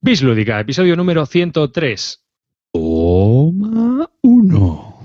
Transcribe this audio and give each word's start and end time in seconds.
Bislúdica, 0.00 0.60
episodio 0.60 0.94
número 0.94 1.26
103. 1.26 2.24
Toma 2.72 4.08
uno. 4.22 5.00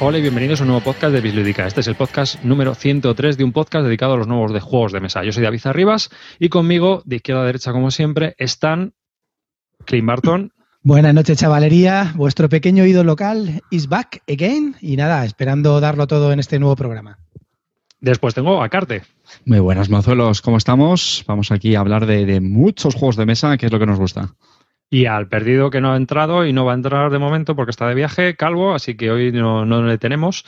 Hola 0.00 0.18
y 0.18 0.20
bienvenidos 0.20 0.60
a 0.60 0.64
un 0.64 0.68
nuevo 0.68 0.84
podcast 0.84 1.14
de 1.14 1.22
Bislúdica. 1.22 1.66
Este 1.66 1.80
es 1.80 1.86
el 1.86 1.94
podcast 1.94 2.44
número 2.44 2.74
103 2.74 3.38
de 3.38 3.44
un 3.44 3.52
podcast 3.52 3.86
dedicado 3.86 4.12
a 4.12 4.16
los 4.18 4.28
nuevos 4.28 4.52
de 4.52 4.60
juegos 4.60 4.92
de 4.92 5.00
mesa. 5.00 5.24
Yo 5.24 5.32
soy 5.32 5.44
David 5.44 5.62
Arribas 5.64 6.10
y 6.38 6.50
conmigo, 6.50 7.02
de 7.06 7.16
izquierda 7.16 7.40
a 7.40 7.46
derecha 7.46 7.72
como 7.72 7.90
siempre, 7.90 8.34
están 8.36 8.92
Clint 9.86 10.06
Barton. 10.06 10.52
Buenas 10.82 11.12
noches, 11.12 11.38
chavalería. 11.38 12.12
Vuestro 12.14 12.48
pequeño 12.48 12.86
ídolo 12.86 13.12
local 13.12 13.62
is 13.70 13.88
back 13.88 14.22
again. 14.28 14.76
Y 14.80 14.96
nada, 14.96 15.24
esperando 15.24 15.80
darlo 15.80 16.06
todo 16.06 16.32
en 16.32 16.38
este 16.38 16.58
nuevo 16.58 16.76
programa. 16.76 17.18
Después 18.00 18.34
tengo 18.34 18.62
a 18.62 18.68
Carte. 18.68 19.02
Muy 19.44 19.58
buenas, 19.58 19.90
mozuelos. 19.90 20.40
¿Cómo 20.40 20.56
estamos? 20.56 21.24
Vamos 21.26 21.50
aquí 21.50 21.74
a 21.74 21.80
hablar 21.80 22.06
de, 22.06 22.24
de 22.26 22.40
muchos 22.40 22.94
juegos 22.94 23.16
de 23.16 23.26
mesa, 23.26 23.56
que 23.56 23.66
es 23.66 23.72
lo 23.72 23.80
que 23.80 23.86
nos 23.86 23.98
gusta. 23.98 24.34
Y 24.88 25.06
al 25.06 25.28
perdido 25.28 25.70
que 25.70 25.80
no 25.80 25.92
ha 25.92 25.96
entrado 25.96 26.46
y 26.46 26.52
no 26.52 26.64
va 26.64 26.72
a 26.72 26.76
entrar 26.76 27.10
de 27.10 27.18
momento 27.18 27.56
porque 27.56 27.70
está 27.70 27.88
de 27.88 27.94
viaje, 27.94 28.36
Calvo, 28.36 28.72
así 28.72 28.96
que 28.96 29.10
hoy 29.10 29.32
no, 29.32 29.66
no 29.66 29.82
le 29.82 29.98
tenemos. 29.98 30.44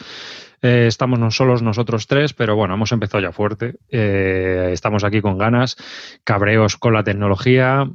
Eh, 0.63 0.87
estamos 0.87 1.19
no 1.19 1.31
solos 1.31 1.63
nosotros 1.63 2.07
tres, 2.07 2.33
pero 2.33 2.55
bueno, 2.55 2.75
hemos 2.75 2.93
empezado 2.93 3.23
ya 3.23 3.33
fuerte. 3.33 3.77
Eh, 3.91 4.71
estamos 4.73 5.05
aquí 5.05 5.21
con 5.21 5.39
ganas, 5.39 5.77
cabreos 6.25 6.77
con 6.77 6.95
la 6.95 7.05
tecnología, 7.05 7.91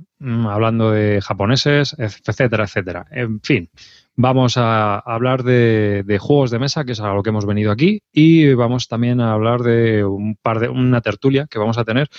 hablando 0.48 0.92
de 0.92 1.22
japoneses, 1.22 1.96
etcétera, 1.98 2.66
etcétera. 2.66 3.06
En 3.12 3.42
fin, 3.42 3.70
vamos 4.16 4.58
a 4.58 5.00
hablar 5.00 5.44
de, 5.44 6.04
de 6.06 6.18
juegos 6.18 6.52
de 6.52 6.60
mesa, 6.60 6.86
que 6.86 6.94
es 6.94 7.00
a 7.00 7.14
lo 7.14 7.24
que 7.24 7.30
hemos 7.30 7.46
venido 7.46 7.72
aquí, 7.72 8.02
y 8.12 8.54
vamos 8.54 8.88
también 8.88 9.22
a 9.22 9.34
hablar 9.34 9.62
de 9.62 10.04
un 10.04 10.36
par 10.36 10.60
de 10.60 10.70
una 10.70 11.02
tertulia 11.02 11.48
que 11.50 11.60
vamos 11.60 11.78
a 11.78 11.86
tener 11.86 12.10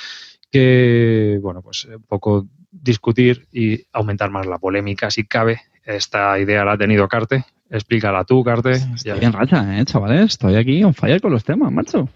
que, 0.50 1.38
bueno, 1.42 1.62
pues 1.62 1.84
un 1.84 2.02
poco 2.04 2.46
discutir 2.70 3.46
y 3.52 3.84
aumentar 3.92 4.30
más 4.30 4.46
la 4.46 4.58
polémica 4.58 5.10
si 5.10 5.24
cabe. 5.24 5.60
Esta 5.84 6.38
idea 6.38 6.64
la 6.64 6.72
ha 6.72 6.78
tenido 6.78 7.08
Carte. 7.08 7.44
Explícala 7.68 8.24
tú, 8.24 8.44
Carte. 8.44 8.72
Estoy 8.72 9.24
en 9.24 9.32
racha, 9.32 9.78
¿eh, 9.78 9.84
chavales? 9.84 10.32
Estoy 10.32 10.54
aquí 10.54 10.84
on 10.84 10.94
fire 10.94 11.20
con 11.20 11.32
los 11.32 11.44
temas, 11.44 11.72
macho. 11.72 12.08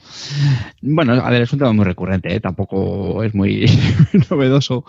Bueno, 0.80 1.14
a 1.14 1.30
ver, 1.30 1.42
es 1.42 1.52
un 1.52 1.58
tema 1.58 1.72
muy 1.72 1.84
recurrente, 1.84 2.34
¿eh? 2.34 2.40
tampoco 2.40 3.22
es 3.24 3.34
muy 3.34 3.66
novedoso 4.30 4.84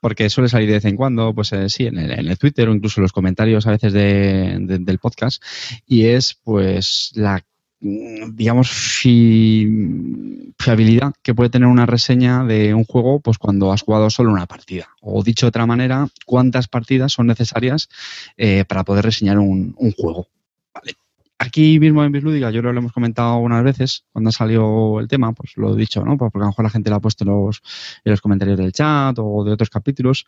porque 0.00 0.30
suele 0.30 0.48
salir 0.48 0.68
de 0.68 0.74
vez 0.74 0.84
en 0.84 0.96
cuando, 0.96 1.34
pues 1.34 1.52
eh, 1.52 1.68
sí, 1.68 1.86
en 1.86 1.98
el, 1.98 2.38
Twitter 2.38 2.68
o 2.68 2.74
incluso 2.74 3.00
en 3.00 3.02
los 3.02 3.12
comentarios 3.12 3.66
a 3.66 3.72
veces 3.72 3.92
de, 3.92 4.56
de, 4.60 4.78
del 4.78 4.98
podcast, 4.98 5.42
y 5.86 6.06
es 6.06 6.34
pues 6.42 7.12
la 7.14 7.44
digamos, 7.80 8.70
fi 8.70 10.52
fiabilidad 10.58 11.14
que 11.22 11.34
puede 11.34 11.48
tener 11.48 11.66
una 11.66 11.86
reseña 11.86 12.44
de 12.44 12.74
un 12.74 12.84
juego 12.84 13.20
pues 13.20 13.38
cuando 13.38 13.72
has 13.72 13.82
jugado 13.82 14.10
solo 14.10 14.32
una 14.32 14.46
partida. 14.46 14.90
O 15.00 15.22
dicho 15.22 15.46
de 15.46 15.48
otra 15.48 15.66
manera, 15.66 16.06
cuántas 16.26 16.68
partidas 16.68 17.12
son 17.12 17.26
necesarias 17.26 17.88
eh, 18.36 18.64
para 18.68 18.84
poder 18.84 19.06
reseñar 19.06 19.38
un, 19.38 19.74
un 19.78 19.92
juego. 19.92 20.28
Vale. 20.74 20.94
Aquí 21.42 21.80
mismo 21.80 22.04
en 22.04 22.12
Bislúdica, 22.12 22.50
yo 22.50 22.60
lo 22.60 22.68
hemos 22.68 22.92
comentado 22.92 23.38
unas 23.38 23.64
veces 23.64 24.04
cuando 24.12 24.30
salió 24.30 25.00
el 25.00 25.08
tema, 25.08 25.32
pues 25.32 25.56
lo 25.56 25.74
he 25.74 25.78
dicho, 25.78 26.04
¿no? 26.04 26.18
Porque 26.18 26.36
a 26.36 26.40
lo 26.42 26.46
mejor 26.48 26.64
la 26.64 26.70
gente 26.70 26.90
lo 26.90 26.96
ha 26.96 27.00
puesto 27.00 27.24
en 27.24 27.30
los, 27.30 27.62
en 28.04 28.10
los 28.10 28.20
comentarios 28.20 28.58
del 28.58 28.72
chat 28.72 29.16
o 29.18 29.42
de 29.42 29.52
otros 29.52 29.70
capítulos. 29.70 30.26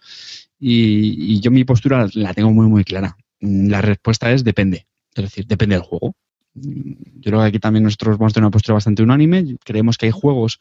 Y, 0.58 1.34
y 1.34 1.40
yo 1.40 1.50
mi 1.50 1.64
postura 1.64 2.08
la 2.14 2.32
tengo 2.32 2.50
muy, 2.50 2.66
muy 2.66 2.82
clara. 2.82 3.14
La 3.40 3.82
respuesta 3.82 4.32
es 4.32 4.42
depende. 4.42 4.86
Es 5.14 5.24
decir, 5.24 5.46
depende 5.46 5.74
del 5.74 5.84
juego 5.84 6.14
yo 6.54 7.30
creo 7.30 7.40
que 7.40 7.46
aquí 7.46 7.58
también 7.58 7.84
nosotros 7.84 8.18
vamos 8.18 8.32
a 8.32 8.34
tener 8.34 8.44
una 8.44 8.50
postura 8.50 8.74
bastante 8.74 9.02
unánime. 9.02 9.56
Creemos 9.64 9.96
que 9.96 10.06
hay 10.06 10.12
juegos 10.12 10.60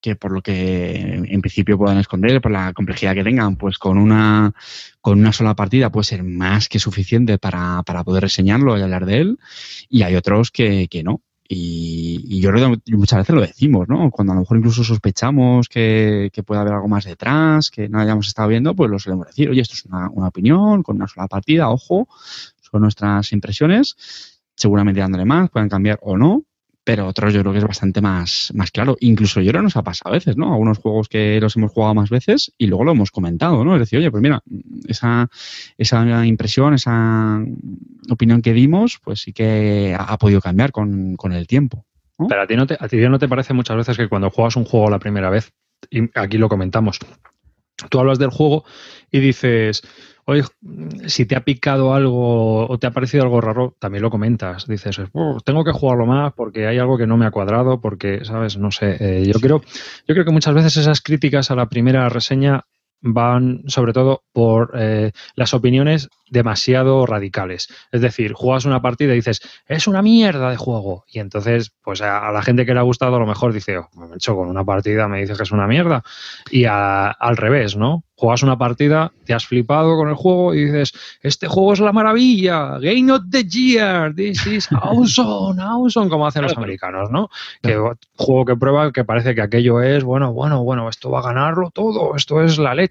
que 0.00 0.16
por 0.16 0.32
lo 0.32 0.42
que 0.42 1.14
en 1.14 1.40
principio 1.40 1.78
puedan 1.78 1.98
esconder, 1.98 2.40
por 2.40 2.50
la 2.50 2.72
complejidad 2.72 3.14
que 3.14 3.24
tengan, 3.24 3.56
pues 3.56 3.78
con 3.78 3.98
una, 3.98 4.54
con 5.00 5.18
una 5.18 5.32
sola 5.32 5.54
partida 5.54 5.90
puede 5.90 6.04
ser 6.04 6.22
más 6.22 6.68
que 6.68 6.78
suficiente 6.78 7.38
para, 7.38 7.82
para 7.84 8.04
poder 8.04 8.22
reseñarlo 8.22 8.78
y 8.78 8.82
hablar 8.82 9.06
de 9.06 9.18
él. 9.18 9.38
Y 9.88 10.02
hay 10.02 10.16
otros 10.16 10.50
que, 10.50 10.88
que 10.88 11.02
no. 11.02 11.22
Y, 11.52 12.40
yo 12.40 12.50
creo 12.52 12.80
que 12.84 12.96
muchas 12.96 13.18
veces 13.18 13.34
lo 13.34 13.40
decimos, 13.40 13.88
¿no? 13.88 14.10
Cuando 14.10 14.32
a 14.32 14.36
lo 14.36 14.42
mejor 14.42 14.58
incluso 14.58 14.84
sospechamos 14.84 15.68
que, 15.68 16.30
que, 16.32 16.42
puede 16.44 16.60
haber 16.60 16.74
algo 16.74 16.88
más 16.88 17.04
detrás, 17.04 17.70
que 17.70 17.88
no 17.88 17.98
hayamos 17.98 18.28
estado 18.28 18.48
viendo, 18.48 18.74
pues 18.74 18.88
lo 18.88 18.98
solemos 19.00 19.26
decir, 19.26 19.50
oye, 19.50 19.60
esto 19.60 19.74
es 19.74 19.84
una, 19.84 20.08
una 20.10 20.28
opinión 20.28 20.82
con 20.84 20.96
una 20.96 21.08
sola 21.08 21.26
partida, 21.26 21.68
ojo, 21.68 22.08
son 22.60 22.82
nuestras 22.82 23.32
impresiones 23.32 23.96
seguramente 24.60 25.00
dándole 25.00 25.24
más, 25.24 25.48
puedan 25.48 25.70
cambiar 25.70 25.98
o 26.02 26.18
no, 26.18 26.44
pero 26.90 27.06
otros 27.06 27.32
yo 27.32 27.42
creo 27.42 27.52
que 27.52 27.60
es 27.60 27.64
bastante 27.64 28.00
más, 28.00 28.50
más 28.52 28.72
claro. 28.72 28.96
Incluso 28.98 29.40
yo 29.40 29.52
creo 29.52 29.62
nos 29.62 29.76
ha 29.76 29.84
pasado 29.84 30.10
a 30.10 30.14
veces, 30.18 30.36
¿no? 30.36 30.50
Algunos 30.50 30.78
juegos 30.78 31.08
que 31.08 31.38
los 31.40 31.54
hemos 31.54 31.70
jugado 31.70 31.94
más 31.94 32.10
veces 32.10 32.52
y 32.58 32.66
luego 32.66 32.82
lo 32.82 32.90
hemos 32.90 33.12
comentado, 33.12 33.64
¿no? 33.64 33.76
Es 33.76 33.80
decir, 33.82 34.00
oye, 34.00 34.10
pues 34.10 34.20
mira, 34.20 34.42
esa, 34.88 35.30
esa 35.78 36.26
impresión, 36.26 36.74
esa 36.74 37.44
opinión 38.10 38.42
que 38.42 38.52
dimos, 38.52 38.98
pues 39.04 39.20
sí 39.20 39.32
que 39.32 39.96
ha, 39.96 40.18
podido 40.18 40.40
cambiar 40.40 40.72
con, 40.72 41.14
con 41.14 41.30
el 41.32 41.46
tiempo. 41.46 41.86
Pero 42.28 42.42
a 42.42 42.46
ti, 42.48 42.56
no 42.56 42.66
te, 42.66 42.76
a 42.80 42.88
ti 42.88 42.96
no 42.96 43.20
te 43.20 43.28
parece 43.28 43.54
muchas 43.54 43.76
veces 43.76 43.96
que 43.96 44.08
cuando 44.08 44.28
juegas 44.30 44.56
un 44.56 44.64
juego 44.64 44.90
la 44.90 44.98
primera 44.98 45.30
vez, 45.30 45.52
y 45.92 46.10
aquí 46.16 46.38
lo 46.38 46.48
comentamos, 46.48 46.98
tú 47.88 48.00
hablas 48.00 48.18
del 48.18 48.30
juego 48.30 48.64
y 49.12 49.20
dices, 49.20 49.82
oye, 50.30 50.44
si 51.06 51.26
te 51.26 51.34
ha 51.34 51.40
picado 51.40 51.92
algo 51.92 52.68
o 52.68 52.78
te 52.78 52.86
ha 52.86 52.92
parecido 52.92 53.24
algo 53.24 53.40
raro, 53.40 53.74
también 53.78 54.02
lo 54.02 54.10
comentas. 54.10 54.66
Dices, 54.66 55.00
oh, 55.12 55.38
tengo 55.44 55.64
que 55.64 55.72
jugarlo 55.72 56.06
más 56.06 56.32
porque 56.34 56.66
hay 56.68 56.78
algo 56.78 56.96
que 56.96 57.06
no 57.06 57.16
me 57.16 57.26
ha 57.26 57.32
cuadrado, 57.32 57.80
porque, 57.80 58.24
¿sabes? 58.24 58.56
No 58.56 58.70
sé. 58.70 58.96
Eh, 59.00 59.26
yo, 59.26 59.40
creo, 59.40 59.60
yo 60.06 60.14
creo 60.14 60.24
que 60.24 60.30
muchas 60.30 60.54
veces 60.54 60.76
esas 60.76 61.00
críticas 61.00 61.50
a 61.50 61.56
la 61.56 61.68
primera 61.68 62.08
reseña 62.08 62.64
van 63.00 63.62
sobre 63.66 63.92
todo 63.92 64.22
por 64.32 64.72
eh, 64.74 65.12
las 65.34 65.54
opiniones 65.54 66.08
demasiado 66.30 67.06
radicales. 67.06 67.68
Es 67.90 68.00
decir, 68.00 68.32
juegas 68.32 68.64
una 68.64 68.80
partida 68.80 69.12
y 69.12 69.16
dices, 69.16 69.40
es 69.66 69.86
una 69.88 70.00
mierda 70.00 70.50
de 70.50 70.56
juego. 70.56 71.04
Y 71.08 71.18
entonces, 71.18 71.72
pues 71.82 72.02
a, 72.02 72.28
a 72.28 72.32
la 72.32 72.42
gente 72.42 72.64
que 72.64 72.72
le 72.72 72.78
ha 72.80 72.84
gustado, 72.84 73.16
a 73.16 73.18
lo 73.18 73.26
mejor 73.26 73.52
dice, 73.52 73.78
oh, 73.78 73.88
me 73.94 74.06
he 74.06 74.14
hecho 74.14 74.36
con 74.36 74.48
una 74.48 74.64
partida, 74.64 75.08
me 75.08 75.20
dices 75.20 75.36
que 75.36 75.42
es 75.42 75.50
una 75.52 75.66
mierda. 75.66 76.02
Y 76.50 76.66
a, 76.66 77.10
al 77.10 77.36
revés, 77.36 77.76
¿no? 77.76 78.04
Juegas 78.14 78.42
una 78.42 78.58
partida, 78.58 79.10
te 79.24 79.32
has 79.32 79.46
flipado 79.46 79.96
con 79.96 80.08
el 80.08 80.14
juego 80.14 80.54
y 80.54 80.66
dices, 80.66 80.92
este 81.22 81.48
juego 81.48 81.72
es 81.72 81.80
la 81.80 81.92
maravilla, 81.92 82.78
Game 82.78 83.10
of 83.10 83.22
the 83.30 83.44
Year, 83.44 84.14
this 84.14 84.46
is 84.46 84.68
awesome, 84.72 85.60
awesome, 85.60 86.10
como 86.10 86.26
hacen 86.26 86.42
los 86.42 86.56
americanos, 86.56 87.10
¿no? 87.10 87.30
Que 87.62 87.76
juego 88.16 88.44
que 88.44 88.56
prueba 88.56 88.92
que 88.92 89.04
parece 89.04 89.34
que 89.34 89.40
aquello 89.40 89.80
es, 89.80 90.04
bueno, 90.04 90.34
bueno, 90.34 90.62
bueno, 90.62 90.90
esto 90.90 91.10
va 91.10 91.20
a 91.20 91.22
ganarlo 91.22 91.70
todo, 91.70 92.14
esto 92.14 92.42
es 92.42 92.58
la 92.58 92.74
leche. 92.74 92.89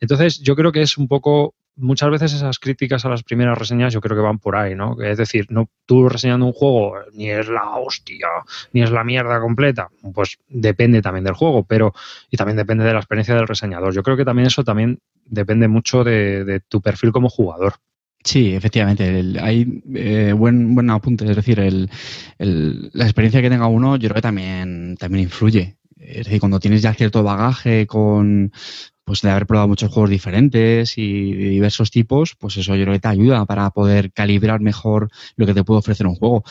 Entonces, 0.00 0.40
yo 0.40 0.56
creo 0.56 0.72
que 0.72 0.82
es 0.82 0.98
un 0.98 1.08
poco 1.08 1.54
muchas 1.76 2.10
veces 2.10 2.32
esas 2.32 2.58
críticas 2.58 3.04
a 3.04 3.08
las 3.08 3.22
primeras 3.22 3.56
reseñas 3.56 3.92
yo 3.92 4.00
creo 4.00 4.16
que 4.16 4.22
van 4.22 4.38
por 4.38 4.56
ahí, 4.56 4.74
¿no? 4.74 5.00
Es 5.00 5.18
decir, 5.18 5.46
no 5.50 5.68
tú 5.84 6.08
reseñando 6.08 6.46
un 6.46 6.52
juego 6.52 6.94
ni 7.12 7.30
es 7.30 7.48
la 7.48 7.76
hostia, 7.76 8.28
ni 8.72 8.82
es 8.82 8.90
la 8.90 9.04
mierda 9.04 9.40
completa, 9.40 9.88
pues 10.14 10.38
depende 10.48 11.02
también 11.02 11.24
del 11.24 11.34
juego, 11.34 11.64
pero 11.64 11.92
y 12.30 12.36
también 12.36 12.56
depende 12.56 12.84
de 12.84 12.92
la 12.92 12.98
experiencia 12.98 13.34
del 13.34 13.46
reseñador. 13.46 13.94
Yo 13.94 14.02
creo 14.02 14.16
que 14.16 14.24
también 14.24 14.46
eso 14.46 14.64
también 14.64 14.98
depende 15.26 15.68
mucho 15.68 16.02
de, 16.02 16.60
tu 16.68 16.80
perfil 16.80 17.12
como 17.12 17.28
jugador. 17.28 17.74
Sí, 18.24 18.54
efectivamente. 18.54 19.38
Hay 19.40 19.82
eh, 19.94 20.32
buen, 20.32 20.74
buen 20.74 20.90
apunte. 20.90 21.30
Es 21.30 21.36
decir, 21.36 21.58
la 22.38 23.04
experiencia 23.04 23.40
que 23.40 23.50
tenga 23.50 23.68
uno, 23.68 23.96
yo 23.96 24.08
creo 24.08 24.16
que 24.16 24.22
también, 24.22 24.96
también 24.98 25.24
influye. 25.24 25.76
Es 25.96 26.26
decir, 26.26 26.40
cuando 26.40 26.58
tienes 26.58 26.82
ya 26.82 26.92
cierto 26.92 27.22
bagaje 27.22 27.86
con, 27.86 28.52
pues 29.06 29.22
de 29.22 29.30
haber 29.30 29.46
probado 29.46 29.68
muchos 29.68 29.92
juegos 29.92 30.10
diferentes 30.10 30.98
y 30.98 31.32
de 31.32 31.48
diversos 31.50 31.92
tipos, 31.92 32.34
pues 32.34 32.56
eso 32.56 32.74
yo 32.74 32.82
creo 32.82 32.94
que 32.94 33.00
te 33.00 33.08
ayuda 33.08 33.46
para 33.46 33.70
poder 33.70 34.12
calibrar 34.12 34.60
mejor 34.60 35.10
lo 35.36 35.46
que 35.46 35.54
te 35.54 35.62
puede 35.62 35.78
ofrecer 35.78 36.08
un 36.08 36.16
juego. 36.16 36.42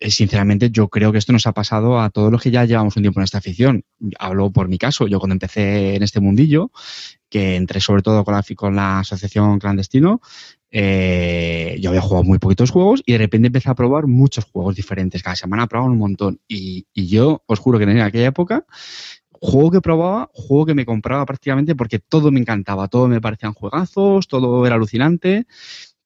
Eh, 0.00 0.10
sinceramente, 0.10 0.70
yo 0.70 0.88
creo 0.88 1.12
que 1.12 1.18
esto 1.18 1.32
nos 1.32 1.46
ha 1.46 1.52
pasado 1.52 2.00
a 2.00 2.10
todos 2.10 2.32
los 2.32 2.42
que 2.42 2.50
ya 2.50 2.64
llevamos 2.64 2.96
un 2.96 3.04
tiempo 3.04 3.20
en 3.20 3.24
esta 3.24 3.38
afición. 3.38 3.84
Hablo 4.18 4.50
por 4.50 4.66
mi 4.66 4.76
caso, 4.76 5.06
yo 5.06 5.20
cuando 5.20 5.34
empecé 5.34 5.94
en 5.94 6.02
este 6.02 6.18
mundillo, 6.18 6.72
que 7.28 7.54
entré 7.54 7.80
sobre 7.80 8.02
todo 8.02 8.24
con 8.24 8.34
la, 8.34 8.42
con 8.56 8.74
la 8.74 8.98
asociación 8.98 9.60
clandestino, 9.60 10.20
eh, 10.72 11.78
yo 11.80 11.90
había 11.90 12.00
jugado 12.00 12.24
muy 12.24 12.40
poquitos 12.40 12.72
juegos 12.72 13.02
y 13.06 13.12
de 13.12 13.18
repente 13.18 13.46
empecé 13.46 13.70
a 13.70 13.76
probar 13.76 14.08
muchos 14.08 14.46
juegos 14.46 14.74
diferentes. 14.74 15.22
Cada 15.22 15.36
semana 15.36 15.68
probaba 15.68 15.92
un 15.92 15.98
montón. 15.98 16.40
Y, 16.48 16.86
y 16.92 17.06
yo 17.06 17.44
os 17.46 17.60
juro 17.60 17.78
que 17.78 17.84
en 17.84 18.00
aquella 18.00 18.26
época 18.26 18.66
juego 19.40 19.70
que 19.70 19.80
probaba, 19.80 20.30
juego 20.34 20.66
que 20.66 20.74
me 20.74 20.84
compraba 20.84 21.24
prácticamente 21.24 21.74
porque 21.74 21.98
todo 21.98 22.30
me 22.30 22.40
encantaba, 22.40 22.88
todo 22.88 23.08
me 23.08 23.20
parecían 23.20 23.54
juegazos, 23.54 24.28
todo 24.28 24.66
era 24.66 24.76
alucinante, 24.76 25.46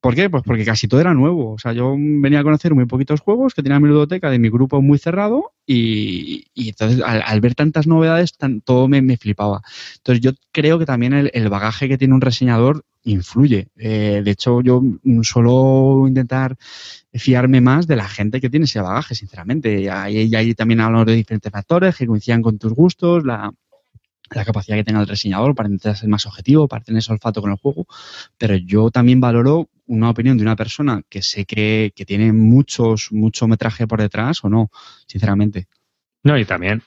¿Por 0.04 0.14
qué? 0.14 0.28
Pues 0.28 0.42
porque 0.42 0.66
casi 0.66 0.86
todo 0.86 1.00
era 1.00 1.14
nuevo. 1.14 1.54
O 1.54 1.58
sea, 1.58 1.72
yo 1.72 1.96
venía 1.96 2.40
a 2.40 2.42
conocer 2.42 2.74
muy 2.74 2.84
poquitos 2.84 3.22
juegos 3.22 3.54
que 3.54 3.62
tenía 3.62 3.80
mi 3.80 3.88
ludoteca 3.88 4.28
de 4.28 4.38
mi 4.38 4.50
grupo 4.50 4.82
muy 4.82 4.98
cerrado 4.98 5.52
y, 5.66 6.44
entonces 6.54 7.00
al, 7.02 7.40
ver 7.40 7.54
tantas 7.54 7.86
novedades 7.86 8.34
todo 8.64 8.86
me, 8.86 9.16
flipaba. 9.16 9.62
Entonces 9.96 10.22
yo 10.22 10.32
creo 10.52 10.78
que 10.78 10.84
también 10.84 11.30
el, 11.32 11.48
bagaje 11.48 11.88
que 11.88 11.96
tiene 11.96 12.12
un 12.12 12.20
reseñador 12.20 12.84
influye. 13.04 13.68
Eh, 13.78 14.20
de 14.22 14.30
hecho, 14.30 14.60
yo 14.60 14.82
suelo 15.22 16.04
intentar 16.06 16.56
fiarme 17.14 17.62
más 17.62 17.86
de 17.86 17.96
la 17.96 18.06
gente 18.06 18.42
que 18.42 18.50
tiene 18.50 18.64
ese 18.64 18.82
bagaje, 18.82 19.14
sinceramente. 19.14 19.80
Y 19.80 19.88
ahí, 19.88 20.34
ahí 20.34 20.52
también 20.52 20.82
hablamos 20.82 21.06
de 21.06 21.14
diferentes 21.14 21.50
factores 21.50 21.96
que 21.96 22.06
coincidan 22.06 22.42
con 22.42 22.58
tus 22.58 22.74
gustos, 22.74 23.24
la, 23.24 23.50
la 24.30 24.44
capacidad 24.44 24.76
que 24.76 24.84
tenga 24.84 25.00
el 25.00 25.08
reseñador 25.08 25.54
para 25.54 25.68
intentar 25.68 25.96
ser 25.96 26.10
más 26.10 26.26
objetivo, 26.26 26.68
para 26.68 26.84
tener 26.84 26.98
ese 26.98 27.12
olfato 27.12 27.40
con 27.40 27.52
el 27.52 27.56
juego, 27.56 27.86
pero 28.36 28.54
yo 28.56 28.90
también 28.90 29.20
valoro 29.20 29.70
una 29.86 30.10
opinión 30.10 30.36
de 30.36 30.42
una 30.42 30.56
persona 30.56 31.02
que 31.08 31.22
sé 31.22 31.44
que, 31.44 31.92
que 31.94 32.04
tiene 32.04 32.32
muchos, 32.32 33.08
mucho 33.10 33.46
metraje 33.46 33.86
por 33.86 34.00
detrás 34.00 34.44
o 34.44 34.48
no, 34.48 34.70
sinceramente. 35.06 35.69
No, 36.25 36.38
y 36.38 36.46
también, 36.46 36.82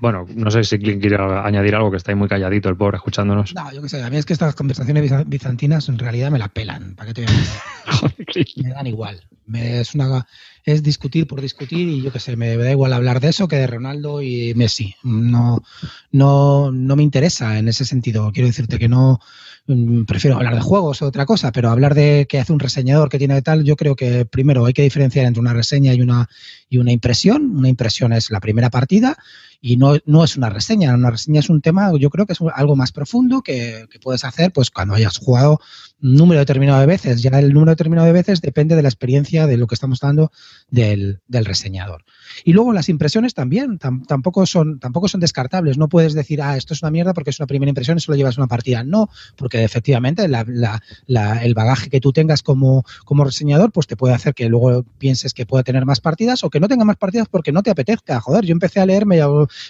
bueno, 0.00 0.24
no 0.32 0.48
sé 0.48 0.62
si 0.62 0.78
Clint 0.78 1.00
quiere 1.00 1.16
añadir 1.16 1.74
algo 1.74 1.90
que 1.90 1.96
está 1.96 2.12
ahí 2.12 2.14
muy 2.14 2.28
calladito 2.28 2.68
el 2.68 2.76
pobre 2.76 2.98
escuchándonos. 2.98 3.52
No, 3.52 3.72
yo 3.72 3.82
qué 3.82 3.88
sé, 3.88 4.00
a 4.00 4.08
mí 4.08 4.16
es 4.16 4.24
que 4.24 4.32
estas 4.32 4.54
conversaciones 4.54 5.28
bizantinas 5.28 5.88
en 5.88 5.98
realidad 5.98 6.30
me 6.30 6.38
la 6.38 6.46
pelan, 6.46 6.94
¿para 6.94 7.08
qué 7.08 7.14
te 7.14 7.26
voy 7.26 7.34
a 7.34 8.62
Me 8.62 8.68
dan 8.70 8.86
igual. 8.86 9.26
es, 9.52 9.92
una, 9.96 10.24
es 10.66 10.82
discutir 10.82 11.26
por 11.28 11.40
discutir 11.40 11.88
y 11.88 12.02
yo 12.02 12.12
qué 12.12 12.18
sé, 12.20 12.36
me 12.36 12.56
da 12.56 12.70
igual 12.70 12.92
hablar 12.92 13.20
de 13.20 13.28
eso 13.28 13.46
que 13.46 13.56
de 13.56 13.68
Ronaldo 13.68 14.20
y 14.20 14.52
Messi. 14.54 14.96
No, 15.04 15.62
no, 16.10 16.72
no 16.72 16.96
me 16.96 17.04
interesa 17.04 17.58
en 17.58 17.68
ese 17.68 17.84
sentido. 17.84 18.32
Quiero 18.32 18.48
decirte 18.48 18.78
que 18.78 18.88
no, 18.88 19.20
Mm, 19.68 20.04
prefiero 20.04 20.36
hablar 20.36 20.54
de 20.54 20.60
juegos 20.60 21.02
o 21.02 21.06
otra 21.06 21.26
cosa, 21.26 21.50
pero 21.50 21.70
hablar 21.70 21.94
de 21.94 22.26
qué 22.28 22.38
hace 22.38 22.52
un 22.52 22.60
reseñador, 22.60 23.08
que 23.08 23.18
tiene 23.18 23.34
de 23.34 23.42
tal, 23.42 23.64
yo 23.64 23.74
creo 23.74 23.96
que 23.96 24.24
primero 24.24 24.64
hay 24.64 24.72
que 24.72 24.82
diferenciar 24.82 25.26
entre 25.26 25.40
una 25.40 25.54
reseña 25.54 25.92
y 25.92 26.00
una, 26.00 26.28
y 26.68 26.78
una 26.78 26.92
impresión. 26.92 27.56
Una 27.56 27.68
impresión 27.68 28.12
es 28.12 28.30
la 28.30 28.40
primera 28.40 28.70
partida 28.70 29.16
y 29.60 29.76
no, 29.76 29.96
no 30.06 30.22
es 30.22 30.36
una 30.36 30.50
reseña. 30.50 30.94
Una 30.94 31.10
reseña 31.10 31.40
es 31.40 31.50
un 31.50 31.60
tema, 31.62 31.90
yo 31.98 32.10
creo 32.10 32.26
que 32.26 32.34
es 32.34 32.38
algo 32.54 32.76
más 32.76 32.92
profundo 32.92 33.42
que, 33.42 33.86
que 33.90 33.98
puedes 33.98 34.24
hacer 34.24 34.52
pues 34.52 34.70
cuando 34.70 34.94
hayas 34.94 35.18
jugado 35.18 35.60
un 36.00 36.14
número 36.14 36.38
determinado 36.38 36.78
de 36.80 36.86
veces. 36.86 37.22
Ya 37.22 37.30
el 37.38 37.52
número 37.52 37.72
determinado 37.72 38.06
de 38.06 38.12
veces 38.12 38.40
depende 38.40 38.76
de 38.76 38.82
la 38.82 38.88
experiencia 38.88 39.48
de 39.48 39.56
lo 39.56 39.66
que 39.66 39.74
estamos 39.74 39.98
dando 39.98 40.30
del, 40.70 41.20
del 41.28 41.44
reseñador. 41.44 42.04
Y 42.44 42.52
luego 42.52 42.72
las 42.72 42.88
impresiones 42.88 43.34
también, 43.34 43.78
tampoco, 43.78 44.46
son, 44.46 44.78
tampoco 44.78 45.08
son 45.08 45.20
descartables. 45.20 45.78
No 45.78 45.88
puedes 45.88 46.14
decir, 46.14 46.42
ah, 46.42 46.56
esto 46.56 46.74
es 46.74 46.82
una 46.82 46.90
mierda 46.90 47.14
porque 47.14 47.30
es 47.30 47.38
una 47.38 47.46
primera 47.46 47.68
impresión 47.68 47.98
y 47.98 48.00
solo 48.00 48.16
llevas 48.16 48.36
una 48.36 48.46
partida. 48.46 48.82
No, 48.82 49.08
porque 49.36 49.64
efectivamente 49.64 50.24
el 50.24 51.54
bagaje 51.54 51.88
que 51.88 52.00
tú 52.00 52.12
tengas 52.12 52.42
como, 52.42 52.84
como 53.04 53.24
reseñador, 53.24 53.72
pues 53.72 53.86
te 53.86 53.96
puede 53.96 54.14
hacer 54.14 54.34
que 54.34 54.48
luego 54.48 54.84
pienses 54.98 55.34
que 55.34 55.46
puede 55.46 55.64
tener 55.64 55.86
más 55.86 56.00
partidas 56.00 56.44
o 56.44 56.50
que 56.50 56.60
no 56.60 56.68
tenga 56.68 56.84
más 56.84 56.96
partidas 56.96 57.28
porque 57.28 57.52
no 57.52 57.62
te 57.62 57.70
apetezca. 57.70 58.20
Joder, 58.20 58.44
yo 58.44 58.52
empecé 58.52 58.80
a 58.80 58.86
leerme, 58.86 59.16
ya 59.16 59.28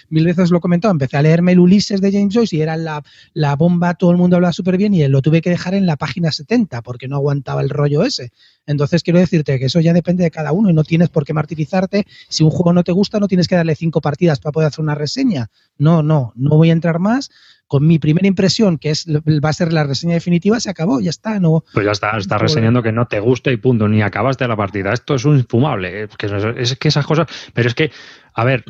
mil 0.09 0.25
veces 0.25 0.51
lo 0.51 0.57
he 0.57 0.61
comentado, 0.61 0.91
empecé 0.91 1.17
a 1.17 1.21
leerme 1.21 1.53
el 1.53 1.59
Ulises 1.59 2.01
de 2.01 2.11
James 2.11 2.33
Joyce 2.33 2.55
y 2.55 2.61
era 2.61 2.75
la, 2.75 3.03
la 3.33 3.55
bomba, 3.55 3.93
todo 3.93 4.11
el 4.11 4.17
mundo 4.17 4.35
hablaba 4.35 4.53
súper 4.53 4.77
bien 4.77 4.93
y 4.93 5.07
lo 5.07 5.21
tuve 5.21 5.41
que 5.41 5.49
dejar 5.49 5.73
en 5.73 5.85
la 5.85 5.95
página 5.95 6.31
70 6.31 6.81
porque 6.81 7.07
no 7.07 7.17
aguantaba 7.17 7.61
el 7.61 7.69
rollo 7.69 8.03
ese. 8.03 8.31
Entonces 8.67 9.01
quiero 9.01 9.19
decirte 9.19 9.57
que 9.57 9.65
eso 9.65 9.79
ya 9.79 9.93
depende 9.93 10.23
de 10.23 10.31
cada 10.31 10.51
uno 10.51 10.69
y 10.69 10.73
no 10.73 10.83
tienes 10.83 11.09
por 11.09 11.25
qué 11.25 11.33
martirizarte. 11.33 12.05
Si 12.29 12.43
un 12.43 12.51
juego 12.51 12.73
no 12.73 12.83
te 12.83 12.91
gusta, 12.91 13.19
no 13.19 13.27
tienes 13.27 13.47
que 13.47 13.55
darle 13.55 13.75
cinco 13.75 14.01
partidas 14.01 14.39
para 14.39 14.51
poder 14.51 14.67
hacer 14.67 14.83
una 14.83 14.93
reseña. 14.93 15.47
No, 15.77 16.03
no, 16.03 16.33
no 16.35 16.57
voy 16.57 16.69
a 16.69 16.73
entrar 16.73 16.99
más. 16.99 17.31
Con 17.65 17.85
mi 17.85 17.99
primera 17.99 18.27
impresión, 18.27 18.77
que 18.77 18.91
es 18.91 19.05
va 19.07 19.49
a 19.49 19.53
ser 19.53 19.73
la 19.73 19.83
reseña 19.83 20.13
definitiva, 20.13 20.59
se 20.59 20.69
acabó, 20.69 21.01
ya 21.01 21.09
está. 21.09 21.37
No, 21.39 21.65
pues 21.73 21.85
ya 21.85 21.91
está, 21.91 22.17
está 22.17 22.37
reseñando 22.37 22.81
que 22.81 22.93
no 22.93 23.07
te 23.07 23.19
gusta 23.19 23.51
y 23.51 23.57
punto, 23.57 23.89
ni 23.89 24.01
acabaste 24.01 24.47
la 24.47 24.55
partida. 24.55 24.93
Esto 24.93 25.15
es 25.15 25.25
un 25.25 25.37
infumable. 25.37 26.03
Es 26.03 26.15
que, 26.15 26.53
es 26.57 26.75
que 26.77 26.87
esas 26.87 27.05
cosas. 27.05 27.27
Pero 27.53 27.67
es 27.67 27.75
que, 27.75 27.91
a 28.33 28.45
ver, 28.45 28.63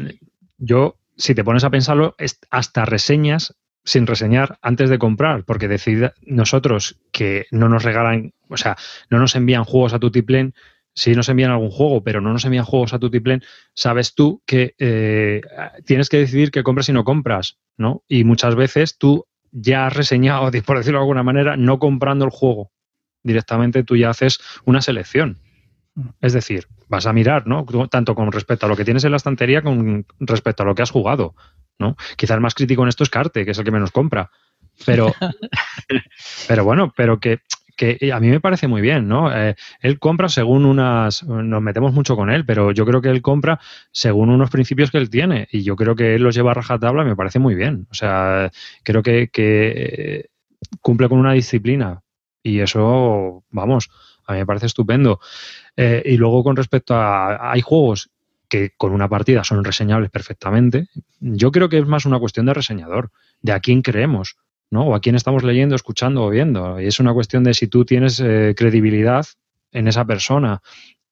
yo, 0.58 0.98
si 1.16 1.36
te 1.36 1.44
pones 1.44 1.64
a 1.64 1.70
pensarlo, 1.70 2.16
hasta 2.50 2.86
reseñas 2.86 3.56
sin 3.88 4.06
reseñar 4.06 4.60
antes 4.62 4.90
de 4.90 5.00
comprar, 5.00 5.46
porque 5.46 5.70
decid 5.70 6.08
nosotros 6.26 7.00
que 7.14 7.46
no 7.52 7.70
nos 7.70 7.84
regalan, 7.84 8.34
o 8.50 8.58
sea, 8.58 8.76
no 9.10 9.18
nos 9.18 9.34
envían 9.36 9.64
juegos 9.64 9.94
a 9.94 10.00
Tutiplen, 10.00 10.54
si 10.94 11.16
nos 11.16 11.30
envían 11.30 11.52
algún 11.52 11.72
juego, 11.72 12.04
pero 12.04 12.20
no 12.20 12.34
nos 12.34 12.44
envían 12.44 12.66
juegos 12.66 12.94
a 12.94 13.00
Tutiplen, 13.00 13.44
sabes 13.74 14.14
tú 14.14 14.44
que 14.46 14.76
eh, 14.78 15.40
tienes 15.86 16.10
que 16.10 16.18
decidir 16.18 16.52
qué 16.52 16.64
compras 16.64 16.90
y 16.90 16.94
no 16.94 17.06
compras, 17.06 17.60
¿no? 17.78 18.04
Y 18.10 18.26
muchas 18.26 18.56
veces 18.56 18.98
tú 18.98 19.26
ya 19.52 19.88
has 19.88 19.96
reseñado, 19.96 20.52
por 20.66 20.78
decirlo 20.78 21.00
de 21.00 21.04
alguna 21.04 21.24
manera, 21.24 21.56
no 21.56 21.80
comprando 21.80 22.26
el 22.26 22.32
juego. 22.32 22.72
Directamente 23.24 23.84
tú 23.84 23.96
ya 23.96 24.10
haces 24.10 24.40
una 24.66 24.82
selección. 24.82 25.38
Es 26.22 26.34
decir, 26.34 26.68
vas 26.88 27.06
a 27.06 27.14
mirar, 27.14 27.48
¿no? 27.48 27.66
Tanto 27.90 28.16
con 28.16 28.32
respecto 28.32 28.66
a 28.66 28.70
lo 28.70 28.76
que 28.76 28.86
tienes 28.86 29.04
en 29.04 29.12
la 29.12 29.18
estantería, 29.18 29.62
con 29.62 30.06
respecto 30.20 30.64
a 30.64 30.66
lo 30.66 30.76
que 30.76 30.84
has 30.84 30.92
jugado. 30.92 31.34
¿no? 31.80 31.96
Quizá 32.16 32.34
el 32.34 32.42
más 32.42 32.56
crítico 32.56 32.84
en 32.84 32.90
esto 32.90 33.04
es 33.04 33.10
Carte, 33.10 33.46
que 33.46 33.52
es 33.52 33.58
el 33.58 33.66
que 33.66 33.72
menos 33.72 33.92
compra. 33.92 34.30
Pero, 34.86 35.12
pero 36.48 36.64
bueno, 36.64 36.94
pero 36.96 37.20
que, 37.20 37.40
a 38.12 38.20
mí 38.20 38.30
me 38.30 38.40
parece 38.40 38.68
muy 38.68 38.82
bien, 38.82 39.08
¿no? 39.08 39.36
Eh, 39.36 39.56
él 39.82 40.00
compra 40.00 40.30
según 40.30 40.66
unas, 40.66 41.24
nos 41.24 41.62
metemos 41.62 41.94
mucho 41.94 42.16
con 42.16 42.30
él, 42.30 42.46
pero 42.46 42.72
yo 42.72 42.86
creo 42.86 43.02
que 43.02 43.10
él 43.10 43.22
compra 43.22 43.60
según 43.92 44.30
unos 44.30 44.50
principios 44.50 44.92
que 44.92 44.98
él 44.98 45.10
tiene 45.10 45.48
y 45.52 45.64
yo 45.64 45.76
creo 45.76 45.96
que 45.96 46.16
él 46.16 46.24
los 46.24 46.36
lleva 46.36 46.52
a 46.52 46.56
rajatabla 46.56 47.04
y 47.04 47.08
me 47.08 47.16
parece 47.16 47.40
muy 47.40 47.56
bien. 47.56 47.88
O 47.92 47.94
sea, 47.94 48.52
creo 48.84 49.04
que, 49.04 49.30
que 49.30 50.30
cumple 50.82 51.10
con 51.10 51.20
una 51.20 51.34
disciplina 51.34 52.02
y 52.42 52.60
eso, 52.60 53.44
vamos, 53.52 53.90
a 54.28 54.34
mí 54.34 54.40
me 54.40 54.46
parece 54.46 54.68
estupendo. 54.68 55.20
Eh, 55.76 56.04
y 56.06 56.18
luego 56.18 56.44
con 56.44 56.56
respecto 56.56 56.96
a, 56.96 57.52
hay 57.52 57.62
juegos 57.62 58.10
que 58.48 58.72
con 58.78 58.92
una 58.92 59.10
partida 59.10 59.44
son 59.44 59.64
reseñables 59.64 60.10
perfectamente. 60.12 60.88
Yo 61.20 61.52
creo 61.52 61.70
que 61.70 61.80
es 61.80 61.86
más 61.86 62.06
una 62.06 62.20
cuestión 62.20 62.46
de 62.46 62.54
reseñador, 62.54 63.12
de 63.42 63.52
a 63.52 63.60
quién 63.60 63.82
creemos, 63.82 64.38
¿no? 64.70 64.88
O 64.88 64.96
a 64.96 65.02
quién 65.02 65.16
estamos 65.16 65.44
leyendo, 65.44 65.76
escuchando 65.76 66.24
o 66.24 66.30
viendo. 66.30 66.80
Y 66.80 66.88
es 66.88 67.00
una 67.00 67.14
cuestión 67.14 67.44
de 67.44 67.54
si 67.54 67.68
tú 67.68 67.86
tienes 67.86 68.20
eh, 68.20 68.54
credibilidad 68.56 69.26
en 69.72 69.88
esa 69.88 70.06
persona 70.06 70.62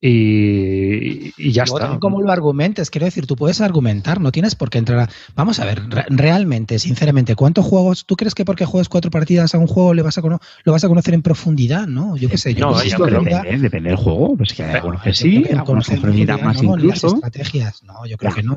y, 0.08 1.52
ya 1.52 1.64
está. 1.64 1.98
¿Cómo 2.00 2.22
lo 2.22 2.32
argumentes? 2.32 2.90
Quiero 2.90 3.06
decir, 3.06 3.26
tú 3.26 3.36
puedes 3.36 3.60
argumentar, 3.62 4.22
no 4.22 4.32
tienes 4.32 4.54
por 4.56 4.70
qué 4.70 4.78
entrar 4.78 5.00
a... 5.00 5.10
Vamos 5.36 5.60
a 5.60 5.66
ver, 5.66 5.82
realmente, 6.10 6.78
sinceramente, 6.78 7.36
¿cuántos 7.36 7.66
juegos? 7.66 8.06
¿Tú 8.06 8.16
crees 8.16 8.36
que 8.36 8.46
porque 8.46 8.66
juegues 8.66 8.88
cuatro 8.88 9.10
partidas 9.10 9.56
a 9.56 9.58
un 9.58 9.68
juego 9.68 9.94
le 9.94 10.04
vas 10.04 10.18
a 10.18 10.22
lo 10.22 10.72
vas 10.72 10.84
a 10.84 10.88
conocer 10.88 11.14
en 11.14 11.24
profundidad? 11.24 11.88
No, 11.88 12.18
yo 12.18 12.30
qué 12.30 12.38
sé. 12.38 12.54
Yo 12.54 12.72
no, 12.72 12.78
depende, 12.78 13.58
depende, 13.58 13.90
del 13.90 13.98
juego. 13.98 14.36
Pues 14.38 14.54
que 14.54 14.64
hay 14.64 14.76
algunos 14.76 15.02
que 15.02 15.14
sí, 15.14 15.44
algunos 15.52 15.90
en 15.90 16.02
profundidad 16.02 16.40
más 16.40 16.62
incluso. 16.62 17.16
estrategias, 17.16 17.84
no, 17.84 18.06
yo 18.06 18.18
creo 18.18 18.34
que 18.34 18.44
no. 18.44 18.56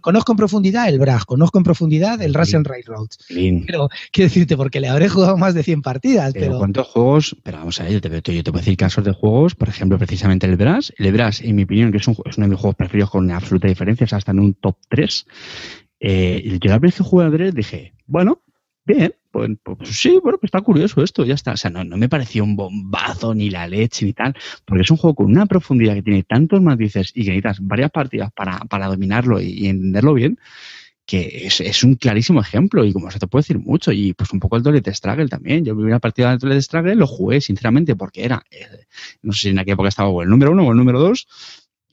conozco 0.00 0.32
en 0.32 0.36
profundidad 0.36 0.88
el 0.88 0.98
Brag, 0.98 1.26
conozco 1.26 1.58
en 1.58 1.64
profundidad 1.64 2.22
el 2.22 2.32
Russian 2.32 2.64
Railroads. 2.64 3.18
Pero 3.28 3.88
quiero 4.12 4.28
decirte, 4.28 4.56
porque 4.56 4.80
le 4.80 4.88
habré 4.88 5.08
jugado 5.08 5.36
más 5.36 5.54
de 5.54 5.62
100 5.62 5.82
partidas. 5.82 6.32
Pero, 6.32 6.58
¿cuántos 6.58 6.86
juegos? 6.88 7.36
Pero 7.42 7.58
vamos 7.58 7.80
a 7.80 7.84
ver, 7.84 7.92
yo 7.92 8.00
te, 8.00 8.08
yo 8.08 8.42
te 8.42 8.50
puedo 8.50 8.60
decir 8.60 8.76
casos 8.76 9.04
de 9.04 9.12
juegos, 9.12 9.54
por 9.54 9.68
ejemplo, 9.68 9.98
precisamente 9.98 10.46
el 10.46 10.53
Brass. 10.56 10.92
El 10.96 11.12
Brass, 11.12 11.40
en 11.40 11.56
mi 11.56 11.64
opinión, 11.64 11.90
que 11.92 11.98
es, 11.98 12.08
un, 12.08 12.16
es 12.24 12.36
uno 12.36 12.46
de 12.46 12.50
mis 12.50 12.60
juegos 12.60 12.76
preferidos 12.76 13.10
con 13.10 13.30
absoluta 13.30 13.68
diferencia, 13.68 14.06
hasta 14.10 14.32
en 14.32 14.40
un 14.40 14.54
top 14.54 14.76
3. 14.88 15.26
Eh, 16.00 16.58
yo 16.60 16.70
la 16.70 16.78
vez 16.78 16.96
que 16.96 17.04
jugué 17.04 17.26
a 17.26 17.28
Brass 17.28 17.54
dije, 17.54 17.94
bueno, 18.06 18.42
bien, 18.84 19.14
pues, 19.30 19.50
pues, 19.62 19.88
sí, 19.88 20.20
bueno, 20.22 20.38
pues 20.38 20.48
está 20.48 20.60
curioso 20.60 21.02
esto, 21.02 21.24
ya 21.24 21.34
está. 21.34 21.52
O 21.52 21.56
sea, 21.56 21.70
no, 21.70 21.82
no 21.82 21.96
me 21.96 22.08
pareció 22.08 22.44
un 22.44 22.56
bombazo 22.56 23.34
ni 23.34 23.50
la 23.50 23.66
leche 23.66 24.06
ni 24.06 24.12
tal, 24.12 24.34
porque 24.64 24.82
es 24.82 24.90
un 24.90 24.96
juego 24.96 25.16
con 25.16 25.26
una 25.26 25.46
profundidad 25.46 25.94
que 25.94 26.02
tiene 26.02 26.22
tantos 26.22 26.62
matices 26.62 27.10
y 27.14 27.24
que 27.24 27.30
necesitas 27.30 27.58
varias 27.60 27.90
partidas 27.90 28.30
para, 28.32 28.58
para 28.60 28.86
dominarlo 28.86 29.40
y 29.40 29.66
entenderlo 29.66 30.14
bien, 30.14 30.38
que 31.06 31.46
es, 31.46 31.84
un 31.84 31.96
clarísimo 31.96 32.40
ejemplo 32.40 32.84
y 32.84 32.92
como 32.92 33.10
se 33.10 33.18
te 33.18 33.26
puede 33.26 33.42
decir 33.42 33.58
mucho 33.58 33.92
y 33.92 34.14
pues 34.14 34.32
un 34.32 34.40
poco 34.40 34.56
el 34.56 34.62
Toilet 34.62 34.88
Struggle 34.94 35.28
también. 35.28 35.64
Yo 35.64 35.76
vi 35.76 35.82
una 35.84 36.00
partida 36.00 36.30
del 36.30 36.38
Toilet 36.38 36.62
Struggle, 36.62 36.94
lo 36.94 37.06
jugué 37.06 37.40
sinceramente 37.40 37.94
porque 37.94 38.24
era, 38.24 38.42
eh, 38.50 38.66
no 39.22 39.32
sé 39.32 39.40
si 39.40 39.48
en 39.50 39.58
aquella 39.58 39.74
época 39.74 39.88
estaba 39.90 40.08
o 40.08 40.22
el 40.22 40.28
número 40.28 40.52
uno 40.52 40.66
o 40.66 40.70
el 40.70 40.78
número 40.78 41.00
dos 41.00 41.26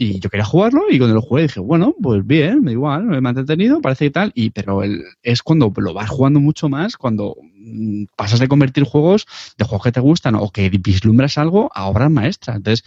y 0.01 0.19
yo 0.19 0.31
quería 0.31 0.45
jugarlo 0.45 0.85
y 0.89 0.97
cuando 0.97 1.13
lo 1.13 1.21
jugué 1.21 1.43
dije, 1.43 1.59
bueno, 1.59 1.93
pues 2.01 2.25
bien, 2.25 2.63
me 2.63 2.71
igual, 2.71 3.03
me 3.03 3.17
he 3.17 3.21
mantenido, 3.21 3.81
parece 3.81 4.05
que 4.05 4.11
tal, 4.11 4.31
y 4.33 4.49
pero 4.49 4.81
el, 4.81 5.03
es 5.21 5.43
cuando 5.43 5.71
lo 5.75 5.93
vas 5.93 6.09
jugando 6.09 6.39
mucho 6.39 6.69
más, 6.69 6.97
cuando 6.97 7.35
mm, 7.53 8.05
pasas 8.15 8.39
de 8.39 8.47
convertir 8.47 8.83
juegos 8.83 9.27
de 9.59 9.65
juegos 9.65 9.83
que 9.83 9.91
te 9.91 9.99
gustan 9.99 10.33
o 10.33 10.49
que 10.49 10.69
vislumbras 10.69 11.37
algo 11.37 11.69
a 11.75 11.85
obras 11.85 12.09
maestras. 12.09 12.57
Entonces, 12.57 12.83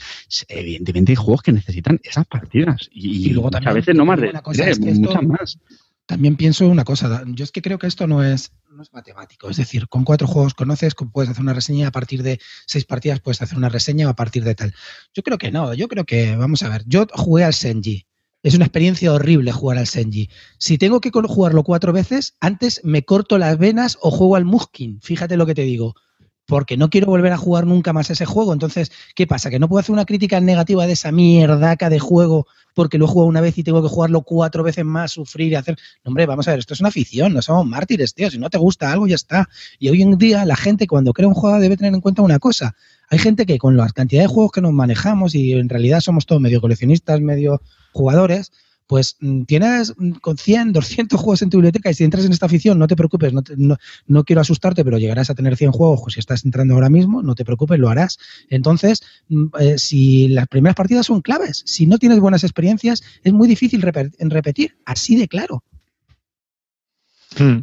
evidentemente 0.49 1.13
hay 1.13 1.17
juegos 1.17 1.43
que 1.43 1.53
necesitan 1.53 2.01
esas 2.03 2.27
partidas 2.27 2.89
y, 2.91 3.31
luego 3.31 3.51
también, 3.51 3.71
a 3.71 3.75
veces 3.75 3.95
no 3.95 4.05
más 4.05 4.21
de, 4.21 4.33
muchas 4.97 5.23
más 5.23 5.59
también 6.07 6.37
pienso 6.37 6.69
una 6.69 6.85
cosa, 6.85 7.25
yo 7.27 7.45
es 7.45 7.51
que 7.51 7.63
creo 7.63 7.79
que 7.79 7.87
esto 7.87 8.07
no 8.07 8.23
es, 8.23 8.53
no 8.71 8.83
es 8.83 8.93
matemático, 8.93 9.49
es 9.49 9.57
decir, 9.57 9.89
con 9.89 10.05
cuatro 10.05 10.27
juegos 10.27 10.55
conoces, 10.55 10.95
puedes 10.95 11.31
hacer 11.31 11.43
una 11.43 11.55
reseña 11.55 11.89
a 11.89 11.93
partir 11.93 12.23
de 12.23 12.41
seis 12.67 12.85
partidas, 12.85 13.21
puedes 13.21 13.41
hacer 13.41 13.57
una 13.57 13.69
reseña 13.69 14.09
a 14.09 14.15
partir 14.15 14.45
de 14.45 14.55
tal. 14.55 14.75
Yo 15.15 15.23
creo 15.23 15.39
que 15.39 15.51
no, 15.51 15.73
yo 15.75 15.89
creo 15.89 16.05
que, 16.05 16.37
vamos 16.37 16.63
a 16.63 16.69
ver, 16.69 16.85
yo 16.87 17.07
jugué 17.15 17.45
al 17.45 17.55
Senji, 17.55 18.07
es 18.43 18.55
una 18.55 18.67
experiencia 18.67 19.11
horrible 19.11 19.53
jugar 19.53 19.79
al 19.79 19.87
Senji. 19.87 20.29
Si 20.59 20.77
tengo 20.77 21.01
que 21.01 21.11
jugarlo 21.11 21.63
cuatro 21.63 21.95
veces, 21.95 22.37
antes 22.41 22.83
me 22.85 23.03
corto 23.03 23.39
las 23.39 23.57
venas 23.57 23.97
o 24.03 24.11
juego 24.11 24.37
al 24.37 24.45
Muskin, 24.45 25.01
fíjate 25.01 25.39
lo 25.39 25.47
que 25.47 25.55
te 25.55 25.63
digo. 25.63 25.95
Porque 26.47 26.77
no 26.77 26.91
quiero 26.91 27.07
volver 27.07 27.33
a 27.33 27.37
jugar 27.37 27.67
nunca 27.67 27.93
más 27.93 28.11
ese 28.11 28.27
juego. 28.27 28.53
Entonces, 28.53 28.93
¿qué 29.15 29.27
pasa? 29.27 29.51
¿Que 29.51 29.59
no 29.59 29.69
puedo 29.69 29.81
hacer 29.81 29.93
una 29.93 30.05
crítica 30.05 30.41
negativa 30.41 30.87
de 30.87 30.93
esa 30.93 31.13
mierdaca 31.13 31.91
de 31.91 31.99
juego 31.99 32.47
porque 32.75 32.99
lo 32.99 33.05
he 33.05 33.09
jugado 33.09 33.29
una 33.29 33.41
vez 33.41 33.57
y 33.57 33.63
tengo 33.63 33.83
que 33.83 33.89
jugarlo 33.89 34.23
cuatro 34.23 34.63
veces 34.63 34.85
más, 34.85 35.13
sufrir 35.13 35.53
y 35.53 35.55
hacer... 35.55 35.77
No, 36.05 36.09
hombre, 36.09 36.27
vamos 36.27 36.49
a 36.49 36.51
ver, 36.51 36.61
esto 36.61 36.75
es 36.75 36.81
una 36.81 36.89
afición, 36.89 37.33
no 37.33 37.41
somos 37.41 37.65
mártires, 37.67 38.15
tío. 38.15 38.31
Si 38.31 38.39
no 38.39 38.51
te 38.51 38.59
gusta 38.59 38.93
algo, 38.93 39.07
ya 39.07 39.15
está. 39.15 39.49
Y 39.79 39.89
hoy 39.89 40.03
en 40.03 40.19
día 40.19 40.45
la 40.45 40.57
gente 40.57 40.87
cuando 40.87 41.13
crea 41.13 41.29
un 41.29 41.35
juego 41.35 41.59
debe 41.61 41.77
tener 41.77 41.95
en 41.95 42.01
cuenta 42.01 42.23
una 42.23 42.39
cosa. 42.39 42.75
Hay 43.09 43.19
gente 43.19 43.47
que 43.47 43.59
con 43.59 43.77
la 43.77 43.89
cantidad 43.91 44.23
de 44.23 44.29
juegos 44.29 44.53
que 44.53 44.61
nos 44.61 44.73
manejamos 44.73 45.35
y 45.35 45.53
en 45.53 45.69
realidad 45.69 46.01
somos 46.01 46.27
todos 46.27 46.43
medio 46.43 46.61
coleccionistas, 46.61 47.21
medio 47.21 47.63
jugadores, 47.93 48.51
pues 48.87 49.17
mm, 49.21 49.43
tienes 49.43 49.95
mm, 49.97 50.13
con 50.21 50.37
100, 50.37 50.73
200 50.73 51.21
juegos 51.21 51.43
en 51.43 51.51
tu 51.51 51.59
biblioteca 51.59 51.91
y 51.91 51.95
si 51.95 52.05
entras 52.05 52.25
en 52.25 52.33
esta 52.33 52.47
afición, 52.47 52.79
no 52.79 52.87
te 52.87 52.97
preocupes, 52.97 53.33
no, 53.33 53.43
no, 54.07 54.25
quiero 54.25 54.43
asustarte, 54.43 54.85
pero 54.85 54.99
llegarás 54.99 55.31
a 55.31 55.35
tener 55.35 55.57
100 55.57 55.73
juegos 55.73 56.01
pues 56.03 56.15
si 56.15 56.21
estás 56.21 56.45
entrando 56.45 56.75
ahora 56.75 56.91
mismo, 56.91 57.23
no 57.23 57.35
te 57.35 57.45
preocupes, 57.45 57.79
lo 57.79 57.89
harás. 57.89 58.19
Entonces, 58.49 59.03
mm, 59.29 59.45
eh, 59.61 59.79
si 59.79 60.29
las 60.29 60.49
primeras 60.49 60.77
partidas 60.77 61.07
son 61.07 61.21
claves, 61.21 61.63
si 61.67 61.87
no 61.87 61.99
tienes 61.99 62.21
buenas 62.21 62.45
experiencias, 62.45 63.03
es 63.23 63.33
muy 63.33 63.49
difícil 63.49 63.83
repetir, 63.83 64.77
así 64.85 65.17
de 65.17 65.29
claro. 65.29 65.63
Hmm. 67.39 67.61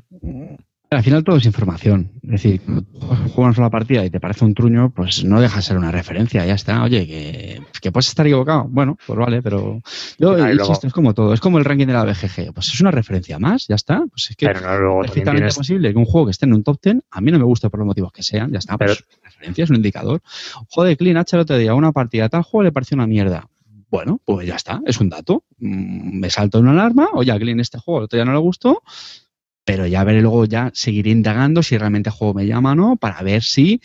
Al 0.94 1.04
final 1.04 1.24
todo 1.24 1.38
es 1.38 1.46
información. 1.46 2.12
Es 2.22 2.32
decir, 2.32 2.62
juegas 3.00 3.38
una 3.38 3.54
sola 3.54 3.70
partida 3.70 4.04
y 4.04 4.10
te 4.10 4.20
parece 4.20 4.44
un 4.44 4.54
truño, 4.54 4.90
pues 4.94 5.24
no 5.24 5.40
deja 5.40 5.56
de 5.56 5.62
ser 5.62 5.78
una 5.78 5.90
referencia, 5.90 6.46
ya 6.46 6.54
está. 6.54 6.84
Oye, 6.84 7.64
que, 7.82 7.92
puedes 7.94 8.10
estar 8.10 8.28
equivocado. 8.28 8.66
Bueno, 8.68 8.98
pues 9.08 9.18
vale, 9.18 9.42
pero 9.42 9.82
yo 10.20 10.36
es 10.36 10.94
como 10.94 11.14
todo. 11.14 11.34
Es 11.34 11.40
como 11.40 11.60
el 11.60 11.64
ranking 11.64 11.88
de 11.88 11.94
la 11.94 12.04
BGG. 12.04 12.54
Pues 12.54 12.74
es 12.74 12.82
una 12.82 12.92
referencia 12.92 13.40
más, 13.40 13.68
ya 13.70 13.76
está. 13.76 14.04
Pues 14.10 14.32
es 14.32 14.36
que 14.36 14.48
es 14.48 14.52
perfectamente 14.52 15.54
posible 15.54 15.94
que 15.94 15.98
un 15.98 16.04
juego 16.04 16.26
que 16.26 16.32
esté 16.32 16.46
en 16.46 16.56
un 16.56 16.64
top 16.66 16.78
10, 16.84 16.98
a 17.10 17.22
mí 17.22 17.32
no 17.32 17.40
me 17.40 17.46
gusta 17.46 17.70
por 17.70 17.80
los 17.80 17.88
motivos 17.88 18.12
que 18.12 18.22
sean, 18.22 18.52
ya 18.52 18.60
está. 18.60 18.78
Pues 18.78 19.02
referencia 19.24 19.64
es 19.64 19.70
un 19.70 19.78
indicador. 19.78 20.22
Joder, 20.68 20.98
Clean 20.98 21.16
H 21.16 21.38
el 21.38 21.44
otro 21.44 21.58
día, 21.58 21.74
una 21.74 21.94
partida, 21.94 22.28
tal 22.28 22.44
juego 22.44 22.64
le 22.64 22.74
pareció 22.74 22.96
una 22.96 23.08
mierda. 23.08 23.48
Bueno, 23.90 24.20
pues 24.26 24.46
ya 24.46 24.56
está, 24.56 24.82
es 24.86 25.00
un 25.00 25.08
dato. 25.08 25.46
Mm, 25.60 26.20
me 26.20 26.30
salto 26.30 26.60
una 26.60 26.72
alarma, 26.72 27.08
oye, 27.14 27.32
a 27.32 27.40
Clean 27.40 27.62
este 27.62 27.78
juego 27.78 28.00
el 28.00 28.04
otro 28.06 28.18
día 28.18 28.26
no 28.26 28.34
le 28.34 28.40
gustó, 28.40 28.84
pero 29.64 29.86
ya 29.88 30.04
veré 30.04 30.22
luego, 30.22 30.46
ya 30.46 30.72
seguiré 30.74 31.12
indagando 31.12 31.64
si 31.64 31.78
realmente 31.78 32.10
el 32.10 32.16
juego 32.16 32.34
me 32.34 32.46
llama 32.48 32.72
o 32.72 32.76
no, 32.76 32.98
para 32.98 33.22
ver 33.22 33.44
si, 33.44 33.82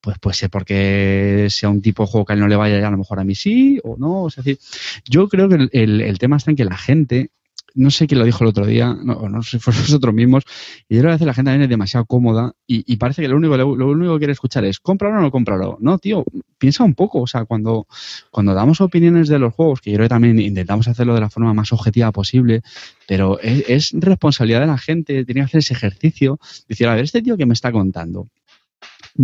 pues 0.00 0.18
puede 0.18 0.34
ser 0.34 0.50
porque 0.50 1.48
sea 1.50 1.68
un 1.68 1.82
tipo 1.82 2.04
de 2.04 2.10
juego 2.10 2.24
que 2.24 2.32
a 2.32 2.34
él 2.34 2.40
no 2.40 2.48
le 2.48 2.56
vaya, 2.56 2.86
a 2.86 2.90
lo 2.90 2.98
mejor 2.98 3.20
a 3.20 3.24
mí 3.24 3.34
sí 3.34 3.78
o 3.84 3.96
no. 3.96 4.28
Es 4.28 4.36
decir, 4.36 4.58
yo 5.04 5.28
creo 5.28 5.48
que 5.48 5.68
el, 5.72 6.00
el 6.00 6.18
tema 6.18 6.36
está 6.36 6.50
en 6.50 6.56
que 6.56 6.64
la 6.64 6.76
gente 6.76 7.30
no 7.78 7.90
sé 7.90 8.08
quién 8.08 8.18
lo 8.18 8.24
dijo 8.24 8.42
el 8.42 8.48
otro 8.48 8.66
día, 8.66 8.96
no, 9.02 9.28
no 9.28 9.42
sé 9.42 9.52
si 9.52 9.58
fue 9.58 9.72
vosotros 9.72 10.12
mismos, 10.14 10.44
y 10.88 10.96
yo 10.96 11.00
creo 11.00 11.10
que 11.10 11.12
a 11.12 11.14
veces 11.14 11.26
la 11.26 11.34
gente 11.34 11.62
es 11.62 11.68
demasiado 11.68 12.06
cómoda 12.06 12.52
y, 12.66 12.96
parece 12.96 13.22
que 13.22 13.28
lo 13.28 13.36
único, 13.36 13.56
lo, 13.56 13.88
único 13.88 14.14
que 14.14 14.18
quiere 14.18 14.32
escuchar 14.32 14.64
es 14.64 14.80
cómpralo 14.80 15.18
o 15.18 15.22
no 15.22 15.30
cómpralo. 15.30 15.78
No, 15.80 15.98
tío, 15.98 16.24
piensa 16.58 16.84
un 16.84 16.94
poco, 16.94 17.22
o 17.22 17.26
sea, 17.26 17.44
cuando, 17.44 17.86
cuando 18.30 18.52
damos 18.52 18.80
opiniones 18.80 19.28
de 19.28 19.38
los 19.38 19.54
juegos, 19.54 19.80
que 19.80 19.90
yo 19.90 19.96
creo 19.96 20.04
que 20.06 20.10
también 20.10 20.38
intentamos 20.38 20.88
hacerlo 20.88 21.14
de 21.14 21.20
la 21.20 21.30
forma 21.30 21.54
más 21.54 21.72
objetiva 21.72 22.12
posible, 22.12 22.62
pero 23.06 23.38
es, 23.40 23.92
responsabilidad 23.94 24.60
de 24.60 24.66
la 24.66 24.78
gente, 24.78 25.24
tiene 25.24 25.40
que 25.40 25.44
hacer 25.46 25.58
ese 25.60 25.74
ejercicio, 25.74 26.38
decir, 26.68 26.88
a 26.88 26.94
ver, 26.94 27.04
este 27.04 27.22
tío 27.22 27.36
que 27.36 27.46
me 27.46 27.54
está 27.54 27.72
contando, 27.72 28.28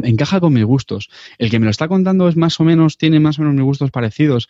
encaja 0.02 0.40
con 0.40 0.52
mis 0.52 0.64
gustos. 0.64 1.10
El 1.38 1.50
que 1.50 1.58
me 1.58 1.64
lo 1.64 1.70
está 1.70 1.88
contando 1.88 2.28
es 2.28 2.36
más 2.36 2.58
o 2.60 2.64
menos, 2.64 2.98
tiene 2.98 3.20
más 3.20 3.38
o 3.38 3.42
menos 3.42 3.54
mis 3.54 3.64
gustos 3.64 3.90
parecidos. 3.90 4.48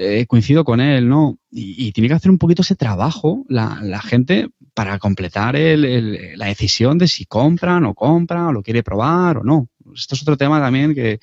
Eh, 0.00 0.26
coincido 0.26 0.64
con 0.64 0.80
él, 0.80 1.08
¿no? 1.08 1.38
Y, 1.50 1.90
tiene 1.90 2.06
que 2.06 2.14
hacer 2.14 2.30
un 2.30 2.38
poquito 2.38 2.62
ese 2.62 2.76
trabajo 2.76 3.44
la, 3.48 4.00
gente 4.00 4.48
para 4.72 5.00
completar 5.00 5.56
la 5.56 6.46
decisión 6.46 6.98
de 6.98 7.08
si 7.08 7.24
compra, 7.26 7.80
no 7.80 7.94
compra, 7.94 8.46
o 8.46 8.52
lo 8.52 8.62
quiere 8.62 8.84
probar 8.84 9.38
o 9.38 9.42
no. 9.42 9.68
Esto 9.92 10.14
es 10.14 10.22
otro 10.22 10.36
tema 10.36 10.60
también 10.60 10.94
que, 10.94 11.18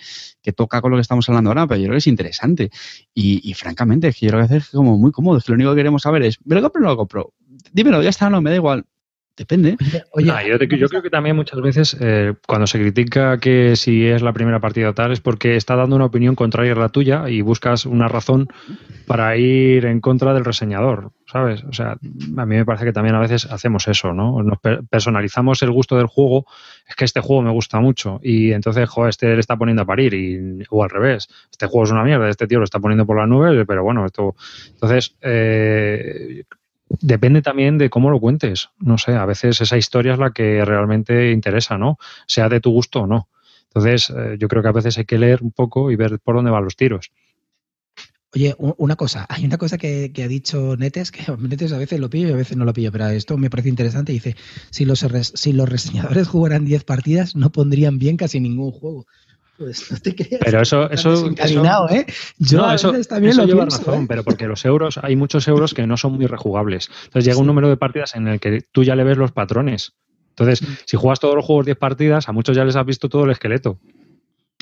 toca 0.54 0.82
con 0.82 0.92
lo 0.92 0.98
que 0.98 1.02
estamos 1.02 1.30
hablando 1.30 1.52
ahora, 1.52 1.68
pero 1.68 1.80
yo 1.80 1.86
creo 1.86 1.94
que 1.94 2.00
es 2.00 2.08
interesante. 2.08 2.70
Y, 3.14 3.54
francamente, 3.54 4.10
es 4.10 4.18
que 4.18 4.26
yo 4.26 4.34
creo 4.34 4.46
que 4.46 4.58
es 4.58 4.70
como 4.70 4.98
muy 4.98 5.14
cómodo. 5.14 5.38
Es 5.38 5.46
que 5.46 5.54
lo 5.54 5.56
único 5.56 5.72
que 5.72 5.78
queremos 5.78 6.02
saber 6.02 6.24
es, 6.24 6.38
¿me 6.44 6.56
lo 6.56 6.62
compro 6.62 6.82
o 6.82 6.84
no 6.84 6.90
lo 6.90 6.98
compro? 6.98 7.34
Dímelo, 7.72 8.04
ya 8.04 8.10
está, 8.10 8.30
no, 8.30 8.42
me 8.42 8.50
da 8.50 8.58
igual. 8.58 8.86
Depende. 9.38 9.76
Oye, 10.12 10.32
yo, 10.78 10.88
creo 10.88 11.02
que 11.02 11.10
también 11.10 11.36
muchas 11.36 11.60
veces 11.60 11.98
eh, 12.00 12.36
cuando 12.48 12.68
se 12.68 12.80
critica 12.80 13.38
que 13.38 13.76
si 13.76 14.06
es 14.06 14.22
la 14.22 14.32
primera 14.32 14.62
partida 14.62 14.94
tal 14.94 15.12
es 15.12 15.20
porque 15.20 15.58
está 15.58 15.76
dando 15.76 15.98
una 15.98 16.06
opinión 16.06 16.36
contraria 16.36 16.72
a 16.72 16.76
la 16.76 16.88
tuya 16.88 17.28
y 17.28 17.42
buscas 17.42 17.86
una 17.86 18.08
razón 18.08 18.48
para 19.08 19.36
ir 19.36 19.86
en 19.88 20.00
contra 20.00 20.34
del 20.34 20.46
reseñador, 20.46 21.12
¿sabes? 21.30 21.66
O 21.66 21.74
sea, 21.74 21.98
a 22.38 22.46
mí 22.46 22.56
me 22.56 22.64
parece 22.64 22.86
que 22.86 22.94
también 22.94 23.16
a 23.16 23.20
veces 23.20 23.46
hacemos 23.52 23.90
eso, 23.90 24.14
¿no? 24.14 24.42
Nos 24.42 24.60
personalizamos 24.90 25.62
el 25.64 25.72
gusto 25.72 25.98
del 25.98 26.08
juego, 26.08 26.46
es 26.88 26.96
que 26.96 27.04
este 27.04 27.20
juego 27.20 27.42
me 27.42 27.52
gusta 27.52 27.82
mucho 27.82 28.22
y 28.24 28.54
entonces, 28.54 28.88
joder, 28.88 29.10
este 29.10 29.34
le 29.34 29.42
está 29.42 29.58
poniendo 29.58 29.84
a 29.84 29.86
parir 29.86 30.14
y, 30.14 30.64
o 30.70 30.82
al 30.82 30.90
revés, 30.90 31.28
este 31.52 31.68
juego 31.68 31.84
es 31.84 31.92
una 31.92 32.04
mierda, 32.04 32.30
este 32.30 32.48
tío 32.48 32.60
lo 32.60 32.64
está 32.64 32.80
poniendo 32.80 33.06
por 33.06 33.18
las 33.18 33.28
nubes, 33.28 33.66
pero 33.68 33.84
bueno, 33.84 34.06
esto... 34.06 34.34
Entonces, 34.72 35.18
eh, 35.22 36.44
Depende 36.88 37.42
también 37.42 37.78
de 37.78 37.90
cómo 37.90 38.10
lo 38.10 38.20
cuentes. 38.20 38.70
No 38.80 38.98
sé, 38.98 39.16
a 39.16 39.26
veces 39.26 39.60
esa 39.62 39.78
historia 39.78 40.14
es 40.14 40.20
la 40.20 40.32
que 40.32 40.64
realmente 40.64 41.32
interesa, 41.32 41.78
¿no? 41.78 41.98
Sea 42.28 42.50
de 42.50 42.60
tu 42.60 42.72
gusto 42.72 43.02
o 43.02 43.08
no. 43.08 43.28
Entonces, 43.68 44.10
eh, 44.10 44.38
yo 44.40 44.48
creo 44.48 44.62
que 44.62 44.70
a 44.70 44.74
veces 44.74 44.98
hay 44.98 45.06
que 45.06 45.18
leer 45.18 45.42
un 45.42 45.52
poco 45.52 45.92
y 45.92 45.96
ver 45.96 46.20
por 46.20 46.36
dónde 46.36 46.52
van 46.52 46.64
los 46.64 46.76
tiros. 46.76 47.12
Oye, 48.34 48.54
una 48.58 48.98
cosa, 48.98 49.26
hay 49.30 49.46
una 49.46 49.58
cosa 49.58 49.78
que, 49.78 50.12
ha 50.22 50.28
dicho 50.28 50.76
Netes, 50.78 51.12
que 51.12 51.24
Netes 51.40 51.72
a 51.72 51.78
veces 51.78 52.00
lo 52.00 52.10
pillo 52.10 52.30
y 52.30 52.34
a 52.34 52.36
veces 52.36 52.58
no 52.58 52.66
lo 52.66 52.74
pillo, 52.74 52.92
pero 52.92 53.08
esto 53.08 53.38
me 53.38 53.50
parece 53.50 53.70
interesante. 53.70 54.12
Dice, 54.12 54.36
si 54.70 54.86
los, 54.86 55.06
si 55.36 55.54
los 55.54 55.70
reseñadores 55.70 56.28
jugaran 56.28 56.66
10 56.66 56.84
partidas, 56.84 57.36
no 57.36 57.52
pondrían 57.52 57.98
bien 57.98 58.18
casi 58.18 58.40
ningún 58.40 58.72
juego. 58.72 59.08
Pues 59.58 59.90
no 59.90 59.98
te 60.00 60.16
creas. 60.16 60.42
Pero 60.44 60.62
eso, 60.62 60.90
eso, 60.90 61.30
¿eh? 61.90 62.06
Yo 62.40 62.72
eso, 62.72 62.94
también 63.08 63.38
lo 63.38 63.46
lleva 63.46 63.66
razón, 63.66 64.04
¿eh? 64.04 64.06
pero 64.08 64.24
porque 64.24 64.48
los 64.48 64.66
euros, 64.66 65.00
hay 65.02 65.16
muchos 65.16 65.48
euros 65.48 65.74
que 65.74 65.88
no 65.88 65.96
son 65.96 66.14
muy 66.14 66.26
rejugables. 66.26 66.90
Entonces 67.06 67.26
llega 67.26 67.40
un 67.40 67.48
número 67.48 67.70
de 67.70 67.78
partidas 67.78 68.16
en 68.16 68.28
el 68.28 68.40
que 68.40 68.62
tú 68.72 68.84
ya 68.84 68.96
le 68.96 69.04
ves 69.04 69.18
los 69.18 69.32
patrones. 69.32 69.94
Entonces, 70.30 70.62
mm. 70.62 70.74
si 70.86 70.98
juegas 70.98 71.22
todos 71.22 71.36
los 71.36 71.46
juegos 71.46 71.66
10 71.66 71.78
partidas, 71.78 72.28
a 72.28 72.34
muchos 72.34 72.56
ya 72.56 72.66
les 72.66 72.76
has 72.76 72.86
visto 72.86 73.08
todo 73.08 73.24
el 73.24 73.32
esqueleto. 73.32 73.80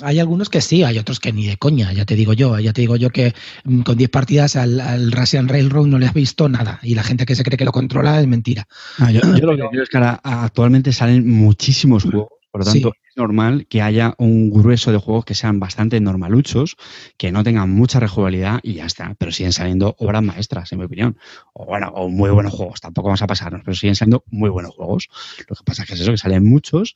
Hay 0.02 0.20
algunos 0.20 0.50
que 0.50 0.62
sí, 0.62 0.84
hay 0.84 0.98
otros 0.98 1.20
que 1.20 1.32
ni 1.32 1.46
de 1.46 1.58
coña, 1.58 1.94
ya 1.94 2.06
te 2.06 2.16
digo 2.16 2.34
yo, 2.34 2.58
ya 2.60 2.74
te 2.74 2.82
digo 2.82 2.96
yo 2.96 3.10
que 3.12 3.34
mm, 3.64 3.82
con 3.82 3.98
10 3.98 4.10
partidas 4.10 4.56
al, 4.56 5.12
Russian 5.12 5.48
Railroad 5.48 5.88
no 5.88 5.98
le 5.98 6.06
has 6.06 6.14
visto 6.14 6.50
nada 6.50 6.80
y 6.84 6.96
la 6.96 7.04
gente 7.04 7.26
que 7.26 7.36
se 7.36 7.44
cree 7.44 7.58
que 7.58 7.66
lo 7.66 7.72
controla 7.72 8.20
es 8.20 8.28
mentira. 8.28 8.68
Ah, 9.00 9.12
yo, 9.12 9.22
lo 9.22 9.56
que 9.56 9.70
digo 9.72 9.84
es 9.84 9.90
que 9.90 9.98
actualmente 9.98 10.94
salen 10.94 11.28
muchísimos 11.30 12.04
juegos 12.04 12.30
por 12.54 12.64
lo 12.64 12.72
tanto, 12.72 12.94
normal 13.16 13.68
que 13.68 13.82
haya 13.82 14.16
un 14.18 14.50
grueso 14.50 14.92
de 14.92 14.98
juegos 14.98 15.26
que 15.26 15.36
sean 15.36 15.60
bastante 15.60 16.00
normaluchos, 16.00 16.76
que 17.18 17.32
no 17.32 17.44
tengan 17.44 17.70
mucha 17.70 18.00
rejugabilidad 18.00 18.60
y 18.64 18.74
ya 18.74 18.86
está. 18.86 19.16
Pero 19.18 19.32
siguen 19.32 19.54
saliendo 19.54 19.96
obras 20.00 20.24
maestras, 20.24 20.72
en 20.72 20.80
mi 20.80 20.86
opinión. 20.86 21.18
O 21.54 21.66
bueno, 21.66 21.90
o 21.90 22.10
muy 22.10 22.30
buenos 22.30 22.54
juegos. 22.54 22.82
Tampoco 22.82 23.10
vamos 23.10 23.22
a 23.22 23.28
pasarnos, 23.28 23.62
pero 23.64 23.76
siguen 23.76 23.96
siendo 23.96 24.24
muy 24.30 24.50
buenos 24.50 24.74
juegos. 24.76 25.10
Lo 25.48 25.56
que 25.56 25.64
pasa 25.64 25.84
es 25.84 25.88
que 25.88 25.96
es 25.96 26.02
eso, 26.02 26.12
que 26.12 26.18
salen 26.18 26.44
muchos 26.44 26.96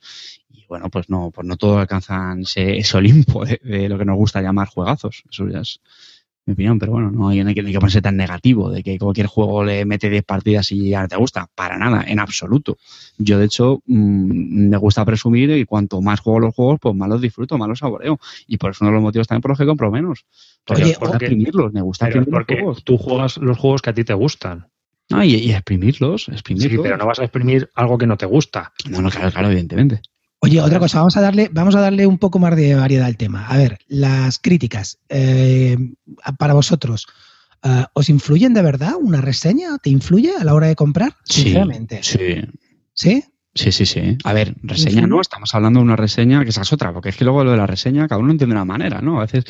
y 0.50 0.66
bueno, 0.66 0.90
pues 0.90 1.08
no, 1.08 1.30
pues 1.30 1.46
no 1.46 1.56
todos 1.56 1.78
alcanzan 1.78 2.40
ese, 2.42 2.82
Olimpo 2.96 3.44
de, 3.44 3.60
de, 3.62 3.88
lo 3.88 3.98
que 3.98 4.04
nos 4.04 4.16
gusta 4.16 4.42
llamar 4.42 4.68
juegazos. 4.68 5.22
Eso 5.30 5.48
ya 5.48 5.60
es, 5.60 5.80
mi 6.48 6.54
opinión, 6.54 6.78
pero 6.78 6.92
bueno, 6.92 7.10
no 7.10 7.28
hay, 7.28 7.54
que, 7.54 7.62
ponerse 7.62 8.00
tan 8.00 8.16
negativo 8.16 8.70
de 8.70 8.82
que 8.82 8.98
cualquier 8.98 9.26
juego 9.26 9.62
le 9.64 9.84
mete 9.84 10.08
10 10.08 10.24
partidas 10.24 10.72
y 10.72 10.90
ya 10.90 11.06
te 11.06 11.16
gusta. 11.16 11.46
Para 11.54 11.76
nada, 11.76 12.04
en 12.06 12.18
absoluto. 12.18 12.78
Yo, 13.18 13.38
de 13.38 13.44
hecho, 13.44 13.82
mm, 13.84 14.68
me 14.70 14.76
gusta 14.78 15.04
presumir 15.04 15.50
y 15.50 15.66
cuanto 15.66 16.00
más 16.00 16.20
juego 16.20 16.40
los 16.40 16.54
juegos, 16.54 16.78
pues 16.80 16.94
más 16.94 17.08
los 17.08 17.20
disfruto, 17.20 17.58
más 17.58 17.68
los 17.68 17.78
saboreo. 17.78 18.18
Y 18.46 18.56
por 18.56 18.70
eso 18.70 18.78
uno 18.82 18.90
de 18.90 18.94
los 18.94 19.02
motivos 19.02 19.28
también 19.28 19.42
por 19.42 19.50
los 19.50 19.58
que 19.58 19.66
compro 19.66 19.90
menos. 19.90 20.24
Porque 20.64 20.84
me 20.84 20.94
gusta 20.94 21.16
exprimirlos, 21.18 21.72
me 21.72 21.82
gusta 21.82 22.08
porque 22.30 22.64
Tú 22.84 22.96
juegas 22.96 23.36
los 23.36 23.58
juegos 23.58 23.82
que 23.82 23.90
a 23.90 23.94
ti 23.94 24.04
te 24.04 24.14
gustan. 24.14 24.68
Ah, 25.10 25.24
y, 25.24 25.50
exprimirlos, 25.50 26.28
exprimirlos. 26.28 26.72
Sí, 26.72 26.78
pero 26.82 26.96
no 26.96 27.06
vas 27.06 27.18
a 27.18 27.24
exprimir 27.24 27.68
algo 27.74 27.98
que 27.98 28.06
no 28.06 28.16
te 28.16 28.26
gusta. 28.26 28.72
No, 28.88 29.02
no, 29.02 29.10
claro, 29.10 29.30
claro, 29.30 29.48
evidentemente. 29.48 30.00
Oye, 30.40 30.60
otra 30.60 30.78
cosa, 30.78 30.98
vamos 30.98 31.16
a 31.16 31.20
darle, 31.20 31.50
vamos 31.52 31.74
a 31.74 31.80
darle 31.80 32.06
un 32.06 32.18
poco 32.18 32.38
más 32.38 32.54
de 32.54 32.74
variedad 32.74 33.06
al 33.06 33.16
tema. 33.16 33.46
A 33.46 33.56
ver, 33.56 33.78
las 33.88 34.38
críticas 34.38 34.98
eh, 35.08 35.76
para 36.38 36.54
vosotros. 36.54 37.06
Eh, 37.64 37.84
¿Os 37.92 38.08
influyen 38.08 38.54
de 38.54 38.62
verdad 38.62 38.92
una 39.00 39.20
reseña? 39.20 39.78
¿Te 39.78 39.90
influye 39.90 40.32
a 40.38 40.44
la 40.44 40.54
hora 40.54 40.68
de 40.68 40.76
comprar? 40.76 41.16
Sinceramente. 41.24 42.00
Sí. 42.02 42.42
¿Sí? 42.92 43.24
Sí, 43.54 43.72
sí, 43.72 43.86
sí. 43.86 44.16
A 44.22 44.32
ver, 44.32 44.54
reseña 44.62 45.08
no, 45.08 45.20
estamos 45.20 45.52
hablando 45.54 45.80
de 45.80 45.84
una 45.84 45.96
reseña 45.96 46.44
que 46.44 46.50
esa 46.50 46.62
es 46.62 46.72
otra, 46.72 46.92
porque 46.92 47.08
es 47.08 47.16
que 47.16 47.24
luego 47.24 47.42
lo 47.42 47.50
de 47.50 47.56
la 47.56 47.66
reseña 47.66 48.06
cada 48.06 48.20
uno 48.20 48.30
entiende 48.30 48.54
de 48.54 48.60
una 48.60 48.64
manera, 48.64 49.00
¿no? 49.00 49.18
A 49.18 49.22
veces 49.22 49.44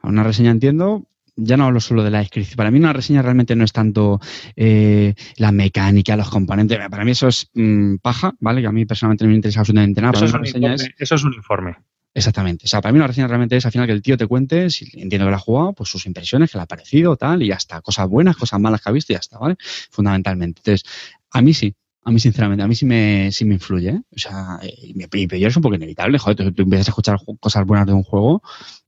a 0.00 0.08
una 0.08 0.22
reseña 0.22 0.50
entiendo 0.50 1.06
ya 1.36 1.56
no 1.56 1.64
hablo 1.64 1.80
solo 1.80 2.02
de 2.02 2.10
la 2.10 2.18
descripción. 2.18 2.56
Para 2.56 2.70
mí 2.70 2.78
una 2.78 2.92
reseña 2.92 3.22
realmente 3.22 3.56
no 3.56 3.64
es 3.64 3.72
tanto 3.72 4.20
eh, 4.56 5.14
la 5.36 5.52
mecánica, 5.52 6.16
los 6.16 6.28
componentes. 6.28 6.78
Para 6.90 7.04
mí 7.04 7.12
eso 7.12 7.28
es 7.28 7.48
mm, 7.54 7.96
paja, 7.96 8.34
¿vale? 8.40 8.60
Que 8.60 8.66
a 8.66 8.72
mí 8.72 8.84
personalmente 8.84 9.24
no 9.24 9.30
me 9.30 9.36
interesa 9.36 9.60
absolutamente 9.60 10.00
nada. 10.00 10.12
Eso, 10.14 10.24
es 10.26 10.34
un, 10.34 10.46
informe, 10.46 10.94
eso 10.98 11.14
es 11.14 11.24
un 11.24 11.34
informe. 11.34 11.76
Exactamente. 12.14 12.66
O 12.66 12.68
sea, 12.68 12.82
para 12.82 12.92
mí 12.92 12.98
una 12.98 13.06
reseña 13.06 13.26
realmente 13.26 13.56
es 13.56 13.64
al 13.64 13.72
final 13.72 13.86
que 13.86 13.92
el 13.92 14.02
tío 14.02 14.16
te 14.16 14.26
cuente, 14.26 14.68
si 14.70 14.84
entiendo 14.92 15.26
que 15.26 15.30
la 15.30 15.36
ha 15.36 15.40
jugado, 15.40 15.72
pues 15.72 15.88
sus 15.88 16.04
impresiones, 16.06 16.50
que 16.50 16.58
le 16.58 16.62
ha 16.62 16.66
parecido, 16.66 17.16
tal, 17.16 17.42
y 17.42 17.52
hasta 17.52 17.80
cosas 17.80 18.08
buenas, 18.08 18.36
cosas 18.36 18.60
malas 18.60 18.82
que 18.82 18.90
ha 18.90 18.92
visto 18.92 19.12
y 19.12 19.14
ya 19.14 19.20
está, 19.20 19.38
¿vale? 19.38 19.56
Fundamentalmente. 19.90 20.60
Entonces, 20.60 20.84
a 21.30 21.40
mí 21.40 21.54
sí. 21.54 21.74
A 22.04 22.10
mí, 22.10 22.18
sinceramente, 22.18 22.64
a 22.64 22.66
mí 22.66 22.74
sí 22.74 22.84
me, 22.84 23.30
sí 23.30 23.44
me 23.44 23.54
influye. 23.54 23.90
¿eh? 23.90 24.02
O 24.10 24.18
sea, 24.18 24.58
y, 24.62 24.92
me, 24.94 25.06
y 25.12 25.44
es 25.44 25.56
un 25.56 25.62
poco 25.62 25.76
inevitable. 25.76 26.18
Joder, 26.18 26.52
tú, 26.52 26.62
empiezas 26.62 26.88
a 26.88 26.90
escuchar 26.90 27.16
cosas 27.38 27.64
buenas 27.64 27.86
de 27.86 27.92
un 27.92 28.02
juego. 28.02 28.42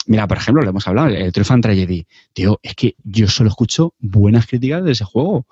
Mira, 0.06 0.26
por 0.26 0.36
ejemplo, 0.36 0.62
lo 0.62 0.70
hemos 0.70 0.86
hablado, 0.86 1.08
el, 1.08 1.32
Fan 1.32 1.60
Tragedy. 1.60 2.06
Tío, 2.32 2.58
es 2.62 2.74
que 2.74 2.94
yo 3.02 3.26
solo 3.28 3.48
escucho 3.48 3.94
buenas 3.98 4.46
críticas 4.46 4.84
de 4.84 4.92
ese 4.92 5.04
juego. 5.04 5.46